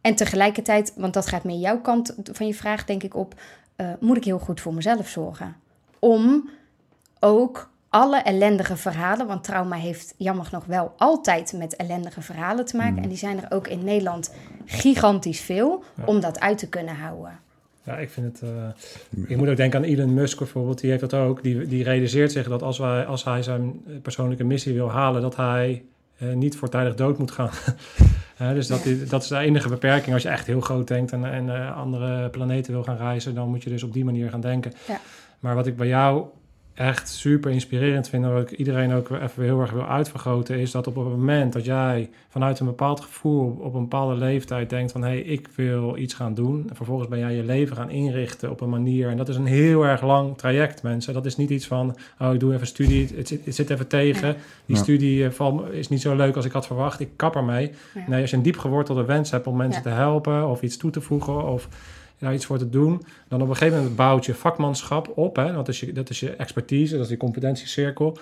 En 0.00 0.14
tegelijkertijd, 0.14 0.92
want 0.96 1.14
dat 1.14 1.26
gaat 1.26 1.44
meer 1.44 1.58
jouw 1.58 1.80
kant 1.80 2.14
van 2.32 2.46
je 2.46 2.54
vraag, 2.54 2.84
denk 2.84 3.02
ik 3.02 3.14
op, 3.14 3.34
eh, 3.76 3.92
moet 4.00 4.16
ik 4.16 4.24
heel 4.24 4.38
goed 4.38 4.60
voor 4.60 4.74
mezelf 4.74 5.08
zorgen. 5.08 5.56
Om 6.04 6.50
ook 7.20 7.68
alle 7.88 8.18
ellendige 8.18 8.76
verhalen, 8.76 9.26
want 9.26 9.44
trauma 9.44 9.76
heeft 9.76 10.14
jammer 10.16 10.48
nog 10.52 10.64
wel 10.64 10.92
altijd 10.96 11.52
met 11.56 11.76
ellendige 11.76 12.22
verhalen 12.22 12.64
te 12.64 12.76
maken. 12.76 13.02
En 13.02 13.08
die 13.08 13.18
zijn 13.18 13.42
er 13.42 13.50
ook 13.56 13.68
in 13.68 13.84
Nederland 13.84 14.34
gigantisch 14.64 15.40
veel, 15.40 15.84
Ja. 15.96 16.02
om 16.04 16.20
dat 16.20 16.40
uit 16.40 16.58
te 16.58 16.68
kunnen 16.68 16.96
houden. 16.96 17.38
Ja, 17.82 17.96
ik 17.96 18.10
vind 18.10 18.26
het. 18.40 18.50
eh, 18.50 19.28
ik 19.28 19.36
moet 19.36 19.48
ook 19.48 19.56
denken 19.56 19.78
aan 19.78 19.84
Elon 19.86 20.14
Musk 20.14 20.38
bijvoorbeeld. 20.38 20.80
Die 20.80 20.90
heeft 20.90 21.00
dat 21.10 21.14
ook. 21.14 21.42
Die, 21.42 21.66
die 21.66 21.84
realiseert 21.84 22.32
zich 22.32 22.48
dat 22.48 22.62
als, 22.62 22.78
wij, 22.78 23.06
als 23.06 23.24
hij 23.24 23.42
zijn 23.42 23.80
eh, 23.86 23.94
persoonlijke 24.02 24.44
missie 24.44 24.74
wil 24.74 24.90
halen, 24.90 25.22
dat 25.22 25.36
hij 25.36 25.84
eh, 26.18 26.32
niet 26.32 26.56
voortijdig 26.56 26.94
dood 26.94 27.18
moet 27.18 27.30
gaan. 27.30 27.50
Dus 28.38 28.66
dat, 28.66 28.82
die- 28.82 29.04
dat 29.04 29.22
is 29.22 29.28
de 29.28 29.38
enige 29.38 29.68
beperking. 29.68 30.14
Als 30.14 30.22
je 30.22 30.28
echt 30.28 30.46
heel 30.46 30.60
groot 30.60 30.88
denkt 30.88 31.12
en, 31.12 31.24
en 31.24 31.74
andere 31.74 32.28
planeten 32.28 32.72
wil 32.72 32.82
gaan 32.82 32.96
reizen, 32.96 33.34
dan 33.34 33.48
moet 33.48 33.62
je 33.62 33.70
dus 33.70 33.82
op 33.82 33.92
die 33.92 34.04
manier 34.04 34.30
gaan 34.30 34.40
denken. 34.40 34.72
Ja. 34.88 35.00
Maar 35.44 35.54
wat 35.54 35.66
ik 35.66 35.76
bij 35.76 35.86
jou 35.86 36.24
echt 36.74 37.08
super 37.08 37.50
inspirerend 37.50 38.08
vind... 38.08 38.24
en 38.24 38.32
wat 38.32 38.50
ik 38.50 38.58
iedereen 38.58 38.92
ook 38.92 39.10
even 39.10 39.42
heel 39.42 39.60
erg 39.60 39.70
wil 39.70 39.86
uitvergroten... 39.86 40.58
is 40.58 40.70
dat 40.70 40.86
op 40.86 40.94
het 40.94 41.04
moment 41.04 41.52
dat 41.52 41.64
jij 41.64 42.10
vanuit 42.28 42.60
een 42.60 42.66
bepaald 42.66 43.00
gevoel... 43.00 43.56
op 43.60 43.74
een 43.74 43.80
bepaalde 43.80 44.14
leeftijd 44.14 44.70
denkt 44.70 44.92
van... 44.92 45.02
hé, 45.02 45.08
hey, 45.08 45.20
ik 45.20 45.48
wil 45.54 45.96
iets 45.96 46.14
gaan 46.14 46.34
doen... 46.34 46.66
en 46.68 46.76
vervolgens 46.76 47.08
ben 47.08 47.18
jij 47.18 47.34
je 47.34 47.42
leven 47.42 47.76
gaan 47.76 47.90
inrichten 47.90 48.50
op 48.50 48.60
een 48.60 48.68
manier... 48.68 49.08
en 49.08 49.16
dat 49.16 49.28
is 49.28 49.36
een 49.36 49.46
heel 49.46 49.86
erg 49.86 50.02
lang 50.02 50.38
traject, 50.38 50.82
mensen. 50.82 51.14
Dat 51.14 51.26
is 51.26 51.36
niet 51.36 51.50
iets 51.50 51.66
van, 51.66 51.96
oh, 52.18 52.34
ik 52.34 52.40
doe 52.40 52.54
even 52.54 52.66
studie, 52.66 53.08
het 53.16 53.28
zit, 53.28 53.44
het 53.44 53.54
zit 53.54 53.70
even 53.70 53.86
tegen. 53.86 54.36
Die 54.66 54.76
Ja. 54.76 54.82
studie 54.82 55.26
eh, 55.26 55.50
is 55.70 55.88
niet 55.88 56.00
zo 56.00 56.16
leuk 56.16 56.36
als 56.36 56.44
ik 56.44 56.52
had 56.52 56.66
verwacht. 56.66 57.00
Ik 57.00 57.10
kap 57.16 57.36
ermee. 57.36 57.70
Ja. 57.94 58.04
Nee, 58.06 58.20
als 58.20 58.30
je 58.30 58.36
een 58.36 58.42
diep 58.42 58.58
gewortelde 58.58 59.04
wens 59.04 59.30
hebt 59.30 59.46
om 59.46 59.56
mensen 59.56 59.82
Ja. 59.84 59.90
te 59.90 59.96
helpen... 59.96 60.48
of 60.48 60.62
iets 60.62 60.76
toe 60.76 60.90
te 60.90 61.00
voegen 61.00 61.46
of 61.46 61.68
daar 62.24 62.34
iets 62.34 62.46
voor 62.46 62.58
te 62.58 62.68
doen... 62.68 63.02
dan 63.28 63.42
op 63.42 63.48
een 63.48 63.56
gegeven 63.56 63.78
moment 63.78 63.96
bouwt 63.96 64.24
je 64.24 64.34
vakmanschap 64.34 65.12
op. 65.14 65.36
Hè? 65.36 65.52
Dat, 65.52 65.68
is 65.68 65.80
je, 65.80 65.92
dat 65.92 66.10
is 66.10 66.20
je 66.20 66.30
expertise, 66.30 66.92
dat 66.92 67.02
is 67.02 67.08
die 67.08 67.16
competentiecirkel. 67.16 68.18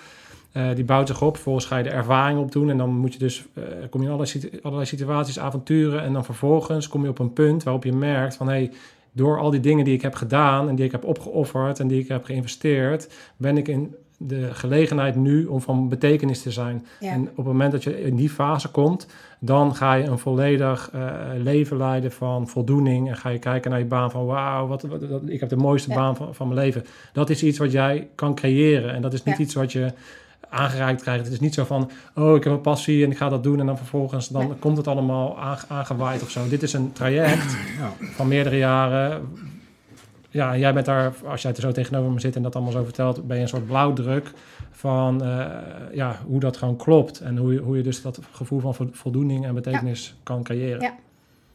Eh, 0.51 0.75
die 0.75 0.83
bouwt 0.83 1.07
zich 1.07 1.21
op, 1.21 1.33
vervolgens 1.33 1.65
ga 1.65 1.77
je 1.77 1.83
de 1.83 1.89
ervaring 1.89 2.39
opdoen... 2.39 2.69
en 2.69 2.77
dan 2.77 2.89
moet 2.89 3.13
je 3.13 3.19
dus, 3.19 3.45
eh, 3.53 3.63
kom 3.89 4.01
je 4.01 4.07
in 4.07 4.13
allerlei, 4.13 4.59
allerlei 4.61 4.87
situaties, 4.87 5.39
avonturen... 5.39 6.01
en 6.01 6.13
dan 6.13 6.25
vervolgens 6.25 6.87
kom 6.87 7.03
je 7.03 7.09
op 7.09 7.19
een 7.19 7.33
punt 7.33 7.63
waarop 7.63 7.83
je 7.83 7.93
merkt 7.93 8.35
van... 8.35 8.47
Hey, 8.47 8.71
door 9.11 9.39
al 9.39 9.49
die 9.49 9.59
dingen 9.59 9.85
die 9.85 9.93
ik 9.93 10.01
heb 10.01 10.15
gedaan 10.15 10.69
en 10.69 10.75
die 10.75 10.85
ik 10.85 10.91
heb 10.91 11.03
opgeofferd... 11.03 11.79
en 11.79 11.87
die 11.87 11.99
ik 11.99 12.07
heb 12.07 12.23
geïnvesteerd... 12.23 13.09
ben 13.37 13.57
ik 13.57 13.67
in 13.67 13.95
de 14.17 14.53
gelegenheid 14.53 15.15
nu 15.15 15.45
om 15.45 15.61
van 15.61 15.89
betekenis 15.89 16.41
te 16.41 16.51
zijn. 16.51 16.85
Ja. 16.99 17.11
En 17.11 17.21
op 17.21 17.35
het 17.37 17.45
moment 17.45 17.71
dat 17.71 17.83
je 17.83 18.01
in 18.03 18.15
die 18.15 18.29
fase 18.29 18.69
komt, 18.71 19.07
dan 19.39 19.75
ga 19.75 19.93
je 19.93 20.03
een 20.03 20.19
volledig 20.19 20.89
eh, 20.93 21.11
leven 21.37 21.77
leiden 21.77 22.11
van 22.11 22.47
voldoening. 22.47 23.09
En 23.09 23.17
ga 23.17 23.29
je 23.29 23.39
kijken 23.39 23.69
naar 23.71 23.79
je 23.79 23.85
baan 23.85 24.11
van 24.11 24.25
wauw, 24.25 24.67
wat, 24.67 24.81
wat, 24.81 25.07
wat- 25.09 25.21
ik 25.27 25.39
heb 25.39 25.49
de 25.49 25.55
mooiste 25.55 25.89
Ja. 25.89 25.95
baan 25.95 26.15
van, 26.15 26.35
van 26.35 26.47
mijn 26.47 26.59
leven. 26.59 26.85
Dat 27.13 27.29
is 27.29 27.43
iets 27.43 27.57
wat 27.57 27.71
jij 27.71 28.07
kan 28.15 28.35
creëren. 28.35 28.93
En 28.93 29.01
dat 29.01 29.13
is 29.13 29.23
niet 29.23 29.37
Ja. 29.37 29.43
iets 29.43 29.53
wat 29.53 29.71
je 29.71 29.93
aangereikt 30.49 31.01
krijgt. 31.01 31.23
Het 31.23 31.33
is 31.33 31.39
niet 31.39 31.53
zo 31.53 31.63
van, 31.65 31.89
oh, 32.15 32.35
ik 32.35 32.43
heb 32.43 32.53
een 32.53 32.61
passie 32.61 33.03
en 33.05 33.11
ik 33.11 33.17
ga 33.17 33.29
dat 33.29 33.43
doen. 33.43 33.59
En 33.59 33.65
dan 33.65 33.77
vervolgens 33.77 34.27
dan 34.27 34.47
Nee. 34.47 34.57
komt 34.57 34.77
het 34.77 34.87
allemaal 34.87 35.39
aange- 35.39 35.65
aangewaaid 35.67 36.21
of 36.21 36.29
zo. 36.29 36.47
Dit 36.49 36.63
is 36.63 36.73
een 36.73 36.91
traject 36.91 37.55
van 38.15 38.27
meerdere 38.27 38.57
jaren. 38.57 39.21
Ja, 40.33 40.53
en 40.53 40.59
jij 40.59 40.73
bent 40.73 40.85
daar, 40.85 41.13
als 41.25 41.41
jij 41.41 41.51
er 41.53 41.61
zo 41.61 41.71
tegenover 41.71 42.11
me 42.11 42.19
zit 42.19 42.35
en 42.35 42.43
dat 42.43 42.55
allemaal 42.55 42.73
zo 42.73 42.83
vertelt, 42.83 43.27
ben 43.27 43.35
je 43.37 43.41
een 43.43 43.47
soort 43.49 43.65
blauwdruk 43.65 44.31
van 44.71 45.23
eh, 45.23 45.45
ja, 45.93 46.19
hoe 46.25 46.39
dat 46.39 46.57
gewoon 46.57 46.75
klopt. 46.75 47.19
En 47.19 47.37
hoe 47.37 47.53
je, 47.53 47.59
hoe 47.59 47.77
je 47.77 47.83
dus 47.83 48.01
dat 48.01 48.19
gevoel 48.31 48.59
van 48.59 48.75
vo- 48.75 48.89
voldoening 48.91 49.45
en 49.45 49.53
betekenis 49.53 50.15
kan 50.23 50.43
creëren. 50.43 50.81
Ja. 50.81 50.93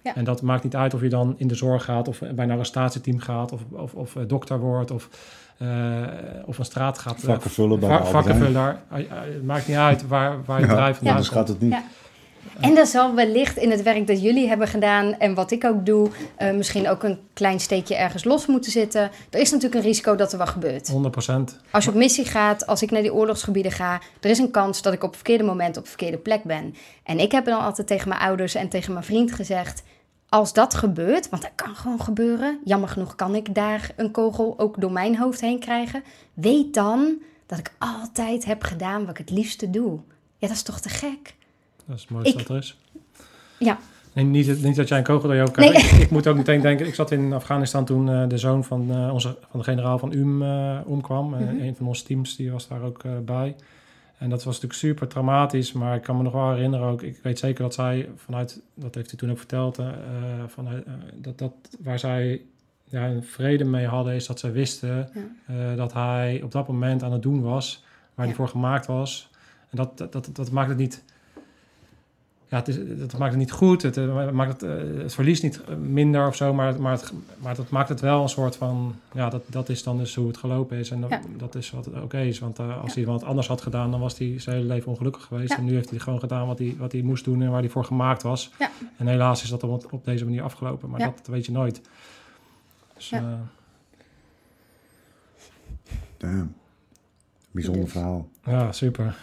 Ja. 0.02 0.14
En 0.14 0.24
dat 0.24 0.42
maakt 0.42 0.64
niet 0.64 0.76
uit 0.76 0.94
of 0.94 1.00
je 1.00 1.08
dan 1.08 1.34
in 1.38 1.48
de 1.48 1.54
zorg 1.54 1.84
gaat 1.84 2.08
of 2.08 2.18
bij 2.34 2.44
een 2.44 2.50
arrestatieteam 2.50 3.18
gaat 3.18 3.52
of, 3.52 3.60
of, 3.70 3.94
of 3.94 4.16
eh, 4.16 4.22
dokter 4.26 4.58
wordt 4.58 4.90
of, 4.90 5.08
eh, 5.58 5.68
of 6.44 6.58
een 6.58 6.64
straat 6.64 6.98
gaat. 6.98 7.20
Vakken 7.20 7.50
vullen 7.50 7.80
bij 7.80 8.04
vakkenvuller. 8.04 8.78
Eh, 8.90 8.98
Het 9.10 9.44
maakt 9.44 9.68
niet 9.68 9.76
uit 9.76 10.06
waar, 10.06 10.36
waar 10.44 10.60
je 10.60 10.66
Ja, 10.66 10.72
vandaan 10.94 10.94
Anders 11.14 11.28
komt. 11.28 11.38
gaat 11.40 11.48
het 11.48 11.60
niet. 11.60 11.76
En 12.60 12.74
dat 12.74 12.88
zal 12.88 13.14
wellicht 13.14 13.56
in 13.56 13.70
het 13.70 13.82
werk 13.82 14.06
dat 14.06 14.22
jullie 14.22 14.48
hebben 14.48 14.68
gedaan 14.68 15.18
en 15.18 15.34
wat 15.34 15.50
ik 15.50 15.64
ook 15.64 15.86
doe, 15.86 16.10
eh, 16.36 16.50
misschien 16.50 16.88
ook 16.88 17.02
een 17.02 17.18
klein 17.32 17.60
steekje 17.60 17.94
ergens 17.94 18.24
los 18.24 18.46
moeten 18.46 18.70
zitten. 18.70 19.10
Er 19.30 19.40
is 19.40 19.50
natuurlijk 19.50 19.80
een 19.80 19.86
risico 19.86 20.14
dat 20.14 20.32
er 20.32 20.38
wat 20.38 20.48
gebeurt. 20.48 20.88
100%. 20.88 21.60
Als 21.70 21.84
je 21.84 21.90
op 21.90 21.96
missie 21.96 22.24
gaat, 22.24 22.66
als 22.66 22.82
ik 22.82 22.90
naar 22.90 23.02
die 23.02 23.14
oorlogsgebieden 23.14 23.72
ga, 23.72 24.00
er 24.20 24.30
is 24.30 24.38
een 24.38 24.50
kans 24.50 24.82
dat 24.82 24.92
ik 24.92 25.02
op 25.02 25.08
het 25.08 25.16
verkeerde 25.16 25.44
moment 25.44 25.76
op 25.76 25.82
de 25.82 25.88
verkeerde 25.88 26.18
plek 26.18 26.44
ben. 26.44 26.74
En 27.02 27.18
ik 27.18 27.32
heb 27.32 27.44
dan 27.44 27.60
altijd 27.60 27.86
tegen 27.86 28.08
mijn 28.08 28.20
ouders 28.20 28.54
en 28.54 28.68
tegen 28.68 28.92
mijn 28.92 29.04
vriend 29.04 29.32
gezegd: 29.32 29.82
als 30.28 30.52
dat 30.52 30.74
gebeurt, 30.74 31.28
want 31.28 31.42
dat 31.42 31.52
kan 31.54 31.74
gewoon 31.76 32.00
gebeuren, 32.00 32.58
jammer 32.64 32.88
genoeg 32.88 33.14
kan 33.14 33.34
ik 33.34 33.54
daar 33.54 33.90
een 33.96 34.10
kogel 34.10 34.54
ook 34.56 34.80
door 34.80 34.92
mijn 34.92 35.16
hoofd 35.16 35.40
heen 35.40 35.58
krijgen, 35.58 36.02
weet 36.34 36.74
dan 36.74 37.22
dat 37.46 37.58
ik 37.58 37.72
altijd 37.78 38.44
heb 38.44 38.62
gedaan 38.62 39.00
wat 39.00 39.10
ik 39.10 39.18
het 39.18 39.30
liefste 39.30 39.70
doe. 39.70 39.98
Ja, 40.38 40.48
dat 40.48 40.56
is 40.56 40.62
toch 40.62 40.80
te 40.80 40.88
gek? 40.88 41.36
Dat 41.88 41.96
is 41.96 42.02
het 42.02 42.10
mooiste 42.10 42.38
wat 42.38 42.48
er 42.48 42.56
is. 42.56 42.76
Ja, 43.58 43.78
niet, 44.12 44.62
niet 44.62 44.76
dat 44.76 44.88
jij 44.88 44.98
een 44.98 45.04
kogel 45.04 45.22
door 45.28 45.34
je 45.34 45.40
hoofd 45.40 45.56
Nee. 45.56 45.70
krijgt. 45.70 45.92
Ik, 45.92 45.98
ik 45.98 46.10
moet 46.10 46.26
ook 46.26 46.36
meteen 46.36 46.60
denken, 46.60 46.86
ik 46.86 46.94
zat 46.94 47.10
in 47.10 47.32
Afghanistan 47.32 47.84
toen 47.84 48.08
eh, 48.10 48.28
de 48.28 48.38
zoon 48.38 48.64
van, 48.64 48.90
eh, 48.90 49.12
onze, 49.12 49.36
van 49.50 49.58
de 49.60 49.64
generaal 49.64 49.98
van 49.98 50.12
UM 50.12 50.42
omkwam. 50.86 51.28
Mhm. 51.28 51.42
een 51.42 51.76
van 51.76 51.86
onze 51.86 52.04
teams 52.04 52.36
die 52.36 52.52
was 52.52 52.68
daar 52.68 52.82
ook 52.82 53.02
bij. 53.24 53.56
En 54.18 54.28
dat 54.30 54.44
was 54.44 54.54
natuurlijk 54.54 54.80
super 54.80 55.08
traumatisch, 55.08 55.72
maar 55.72 55.96
ik 55.96 56.02
kan 56.02 56.16
me 56.16 56.22
nog 56.22 56.32
wel 56.32 56.50
herinneren 56.50 56.86
ook, 56.86 57.02
ik 57.02 57.18
weet 57.22 57.38
zeker 57.38 57.62
dat 57.62 57.74
zij 57.74 58.08
vanuit, 58.16 58.60
dat 58.74 58.94
heeft 58.94 59.10
hij 59.10 59.18
toen 59.18 59.30
ook 59.30 59.38
verteld, 59.38 59.78
vanuit, 60.46 60.84
dat, 61.14 61.38
dat 61.38 61.52
waar 61.80 61.98
zij 61.98 62.40
ja, 62.84 63.06
een 63.08 63.22
vrede 63.22 63.64
mee 63.64 63.86
hadden, 63.86 64.14
is 64.14 64.26
dat 64.26 64.38
ze 64.40 64.50
wisten 64.50 65.08
Ja. 65.46 65.74
dat 65.74 65.92
hij 65.92 66.40
op 66.44 66.52
dat 66.52 66.68
moment 66.68 67.02
aan 67.02 67.12
het 67.12 67.22
doen 67.22 67.42
was, 67.42 67.84
waar 68.14 68.26
Ja. 68.26 68.32
hij 68.32 68.34
voor 68.40 68.48
gemaakt 68.48 68.86
was. 68.86 69.30
En 69.70 69.76
dat, 69.76 69.98
dat, 69.98 70.12
dat, 70.12 70.28
dat 70.32 70.50
maakt 70.50 70.68
het 70.68 70.78
niet 70.78 71.02
ja, 72.50 72.56
het, 72.56 72.68
is, 72.68 72.76
het 72.76 73.18
maakt 73.18 73.30
het 73.30 73.40
niet 73.40 73.50
goed, 73.52 73.82
het, 73.82 73.96
eh, 73.96 74.30
maakt 74.30 74.52
het, 74.60 74.62
eh, 74.62 75.02
het 75.02 75.14
verlies 75.14 75.40
niet 75.42 75.60
eh, 75.68 75.74
minder 75.76 76.26
of 76.26 76.36
zo, 76.36 76.54
maar, 76.54 76.80
maar, 76.80 76.92
het, 76.92 77.12
maar 77.38 77.54
dat 77.54 77.70
maakt 77.70 77.88
het 77.88 78.00
wel 78.00 78.22
een 78.22 78.28
soort 78.28 78.56
van, 78.56 78.94
ja, 79.12 79.28
dat, 79.30 79.42
dat 79.46 79.68
is 79.68 79.82
dan 79.82 79.98
dus 79.98 80.14
hoe 80.14 80.26
het 80.26 80.36
gelopen 80.36 80.76
is 80.78 80.90
en 80.90 81.00
dat, 81.00 81.10
Ja. 81.10 81.20
dat 81.36 81.54
is 81.54 81.70
wat 81.70 81.88
oké 82.02 82.18
is. 82.20 82.38
Want 82.38 82.58
eh, 82.58 82.80
als 82.82 82.94
Ja. 82.94 83.00
hij 83.00 83.10
wat 83.12 83.22
anders 83.24 83.46
had 83.48 83.60
gedaan, 83.60 83.90
dan 83.90 84.00
was 84.00 84.18
hij 84.18 84.38
zijn 84.38 84.56
hele 84.56 84.68
leven 84.68 84.90
ongelukkig 84.90 85.22
geweest. 85.24 85.48
Ja. 85.50 85.56
En 85.56 85.64
nu 85.64 85.74
heeft 85.74 85.90
hij 85.90 85.98
gewoon 85.98 86.18
gedaan 86.20 86.46
wat 86.46 86.58
hij, 86.58 86.74
wat 86.78 86.92
hij 86.92 87.02
moest 87.02 87.24
doen 87.24 87.42
en 87.42 87.50
waar 87.50 87.60
hij 87.60 87.70
voor 87.70 87.84
gemaakt 87.84 88.22
was. 88.22 88.50
Ja. 88.58 88.70
En 88.96 89.06
helaas 89.06 89.42
is 89.42 89.48
dat 89.48 89.62
op, 89.62 89.92
op 89.92 90.04
deze 90.04 90.24
manier 90.24 90.42
afgelopen, 90.42 90.90
maar 90.90 91.00
Ja. 91.00 91.06
dat 91.16 91.26
weet 91.26 91.46
je 91.46 91.52
nooit. 91.52 91.80
Dus, 92.96 93.08
Ja. 93.08 93.18
eh, 93.18 93.24
Damn. 96.16 96.54
Bijzonder 97.50 97.88
verhaal. 97.88 98.28
Ja, 98.44 98.72
super. 98.72 99.16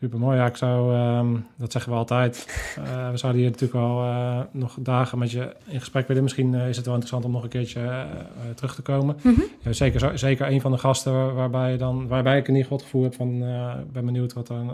Super 0.00 0.18
mooi. 0.18 0.36
Ja, 0.36 0.46
ik 0.46 0.56
zou, 0.56 0.94
ehm, 0.94 1.36
dat 1.56 1.72
zeggen 1.72 1.92
we 1.92 1.98
altijd. 1.98 2.46
Eh, 2.78 3.10
we 3.10 3.16
zouden 3.16 3.40
hier 3.40 3.50
natuurlijk 3.50 3.80
wel 3.80 4.02
eh, 4.02 4.40
nog 4.50 4.76
dagen 4.80 5.18
met 5.18 5.30
je 5.30 5.56
in 5.66 5.78
gesprek 5.80 6.08
willen. 6.08 6.22
Misschien 6.22 6.54
eh, 6.54 6.68
is 6.68 6.76
het 6.76 6.84
wel 6.84 6.94
interessant 6.94 7.24
om 7.24 7.32
nog 7.32 7.42
een 7.42 7.48
keertje 7.48 8.06
terug 8.54 8.74
te 8.74 8.82
komen. 8.82 9.16
Mhm. 9.22 9.40
Ja, 9.60 9.72
zeker, 9.72 10.18
zeker 10.18 10.46
een 10.48 10.60
van 10.60 10.72
de 10.72 10.78
gasten 10.78 11.12
waar- 11.12 11.34
waarbij, 11.34 11.70
je 11.72 11.78
dan, 11.78 12.08
waarbij 12.08 12.38
ik 12.38 12.48
in 12.48 12.54
ieder 12.54 12.62
geval 12.62 12.76
het 12.76 12.86
gevoel 12.86 13.02
heb 13.02 13.14
van... 13.14 13.28
ik 13.80 13.92
ben 13.92 14.04
benieuwd 14.04 14.32
wat 14.32 14.48
er, 14.48 14.64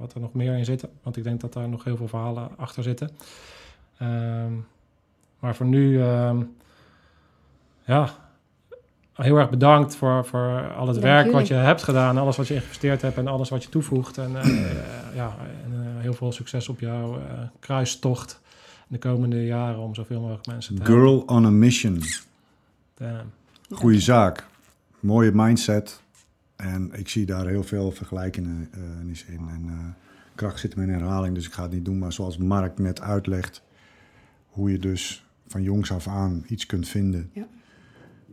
wat 0.00 0.14
er 0.14 0.20
nog 0.20 0.32
meer 0.32 0.56
in 0.56 0.64
zit. 0.64 0.88
Want 1.02 1.16
ik 1.16 1.24
denk 1.24 1.40
dat 1.40 1.52
daar 1.52 1.68
nog 1.68 1.84
heel 1.84 1.96
veel 1.96 2.08
verhalen 2.08 2.48
achter 2.56 2.82
zitten. 2.82 3.10
Ehm, 3.98 4.52
maar 5.38 5.54
voor 5.56 5.66
nu, 5.66 6.02
ehm, 6.02 6.42
ja, 7.84 8.08
heel 9.12 9.36
erg 9.36 9.50
bedankt 9.50 9.96
voor, 9.96 10.24
voor 10.26 10.72
al 10.76 10.86
het 10.86 10.94
Dank 10.94 11.06
werk 11.06 11.24
jullie. 11.24 11.38
wat 11.38 11.48
je 11.48 11.54
hebt 11.54 11.82
gedaan. 11.82 12.18
Alles 12.18 12.36
wat 12.36 12.46
je 12.46 12.54
geïnvesteerd 12.54 13.02
hebt 13.02 13.16
en 13.16 13.26
alles 13.26 13.48
wat 13.48 13.62
je 13.62 13.68
toevoegt. 13.68 14.18
En 14.18 14.36
eh, 14.36 14.70
eh, 14.70 14.76
ja, 15.14 15.36
en, 15.64 15.72
eh, 15.72 16.02
heel 16.02 16.14
veel 16.14 16.32
succes 16.32 16.68
op 16.68 16.80
jouw 16.80 17.16
eh, 17.16 17.22
kruistocht 17.60 18.40
de 18.88 18.98
komende 18.98 19.44
jaren 19.44 19.78
om 19.80 19.94
zoveel 19.94 20.20
mogelijk 20.20 20.46
mensen 20.46 20.74
te 20.74 20.82
helpen. 20.82 21.00
Girl 21.00 21.20
on 21.20 21.44
a 21.44 21.50
mission. 21.50 22.02
Damn. 22.94 23.32
Goeie 23.70 24.00
zaak. 24.00 24.46
Mooie 25.00 25.30
mindset. 25.34 26.02
En 26.56 26.90
ik 26.94 27.08
zie 27.08 27.26
daar 27.26 27.46
heel 27.46 27.62
veel 27.62 27.90
vergelijkingen 27.90 28.68
eh, 28.72 29.34
in. 29.34 29.48
En 29.48 29.64
eh, 29.66 29.74
kracht 30.34 30.58
zit 30.60 30.74
hem 30.74 30.82
in 30.82 30.88
herhaling, 30.88 31.34
dus 31.34 31.46
ik 31.46 31.52
ga 31.52 31.62
het 31.62 31.72
niet 31.72 31.84
doen. 31.84 31.98
Maar 31.98 32.12
zoals 32.12 32.36
Mark 32.36 32.78
net 32.78 33.00
uitlegt, 33.00 33.62
hoe 34.48 34.70
je 34.70 34.78
dus 34.78 35.24
van 35.46 35.62
jongs 35.62 35.92
af 35.92 36.08
aan 36.08 36.44
iets 36.46 36.66
kunt 36.66 36.88
vinden. 36.88 37.30
Ja. 37.32 37.46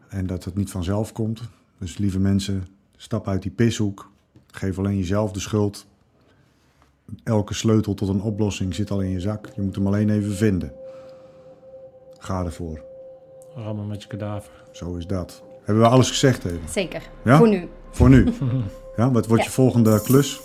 En 0.10 0.28
dat 0.28 0.44
het 0.44 0.56
niet 0.56 0.72
vanzelf 0.72 1.12
komt. 1.12 1.42
Dus 1.78 1.98
lieve 1.98 2.20
mensen, 2.20 2.68
stap 2.98 3.28
uit 3.28 3.42
die 3.42 3.52
pishoek. 3.52 4.12
Geef 4.52 4.78
alleen 4.80 4.98
jezelf 4.98 5.32
de 5.32 5.40
schuld. 5.40 5.86
Elke 7.24 7.54
sleutel 7.54 7.94
tot 7.94 8.10
een 8.10 8.22
oplossing 8.22 8.76
zit 8.76 8.92
al 8.92 9.02
in 9.02 9.10
je 9.10 9.20
zak. 9.20 9.50
Je 9.56 9.62
moet 9.62 9.76
hem 9.76 9.88
alleen 9.88 10.10
even 10.10 10.36
vinden. 10.36 10.72
Ga 12.18 12.44
ervoor. 12.46 12.82
Rammen 13.56 13.88
met 13.88 14.02
je 14.02 14.08
kadaver. 14.08 14.52
Zo 14.72 14.96
is 14.96 15.08
dat. 15.08 15.44
Hebben 15.64 15.84
we 15.84 15.90
alles 15.90 16.10
gezegd 16.10 16.46
even? 16.46 16.70
zeker. 16.70 17.10
Ja? 17.24 17.38
Voor 17.38 17.50
nu. 17.50 17.68
Voor 17.92 18.10
nu. 18.10 18.26
Ja, 18.96 19.12
wat 19.12 19.28
wordt 19.28 19.44
Ja. 19.44 19.50
je 19.50 19.56
volgende 19.56 20.02
klus? 20.02 20.42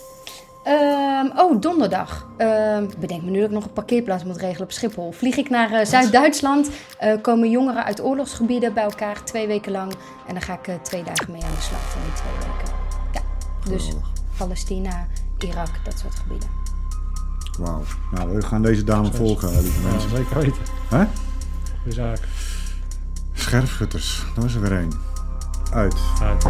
Ehm, 0.65 1.37
oh, 1.37 1.61
donderdag. 1.61 2.27
Ehm, 2.37 2.85
bedenk 2.99 3.21
me 3.23 3.29
nu 3.29 3.39
dat 3.39 3.47
ik 3.47 3.53
nog 3.53 3.63
een 3.65 3.73
parkeerplaats 3.73 4.23
moet 4.23 4.37
regelen 4.37 4.63
op 4.63 4.71
Schiphol. 4.71 5.11
Vlieg 5.11 5.35
ik 5.37 5.49
naar 5.49 5.71
eh, 5.71 5.85
Zuid-Duitsland. 5.85 6.69
Eh, 6.97 7.21
komen 7.21 7.49
jongeren 7.49 7.83
uit 7.83 8.01
oorlogsgebieden 8.03 8.73
bij 8.73 8.83
elkaar 8.83 9.23
twee 9.23 9.47
weken 9.47 9.71
lang. 9.71 9.91
En 10.27 10.33
dan 10.33 10.41
ga 10.41 10.53
ik 10.53 10.67
eh, 10.67 10.75
twee 10.81 11.03
dagen 11.03 11.31
mee 11.31 11.43
aan 11.43 11.55
de 11.55 11.61
slag 11.61 11.81
van 11.91 12.01
die 12.01 12.13
twee 12.13 12.51
weken. 12.51 12.73
Ja, 13.13 13.21
dus. 13.71 13.91
Palestina, 14.37 15.07
Irak, 15.39 15.69
dat 15.83 15.99
soort 15.99 16.15
gebieden. 16.15 16.49
Wauw. 17.59 17.81
Nou, 18.11 18.35
we 18.35 18.41
gaan 18.41 18.61
deze 18.61 18.83
dame 18.83 19.11
volgen, 19.11 19.61
lieve 19.61 19.81
Ja, 19.81 19.91
mensen. 19.91 20.09
zeker 20.09 20.35
weten. 20.39 20.61
Hè? 20.89 21.05
Goeie 21.81 21.93
zaak. 21.93 22.19
Scherpschutters, 23.33 24.25
dat 24.35 24.43
is 24.43 24.55
er 24.55 24.61
weer 24.61 24.77
één. 24.77 24.91
Uit. 25.71 25.95
Uit. 26.21 26.45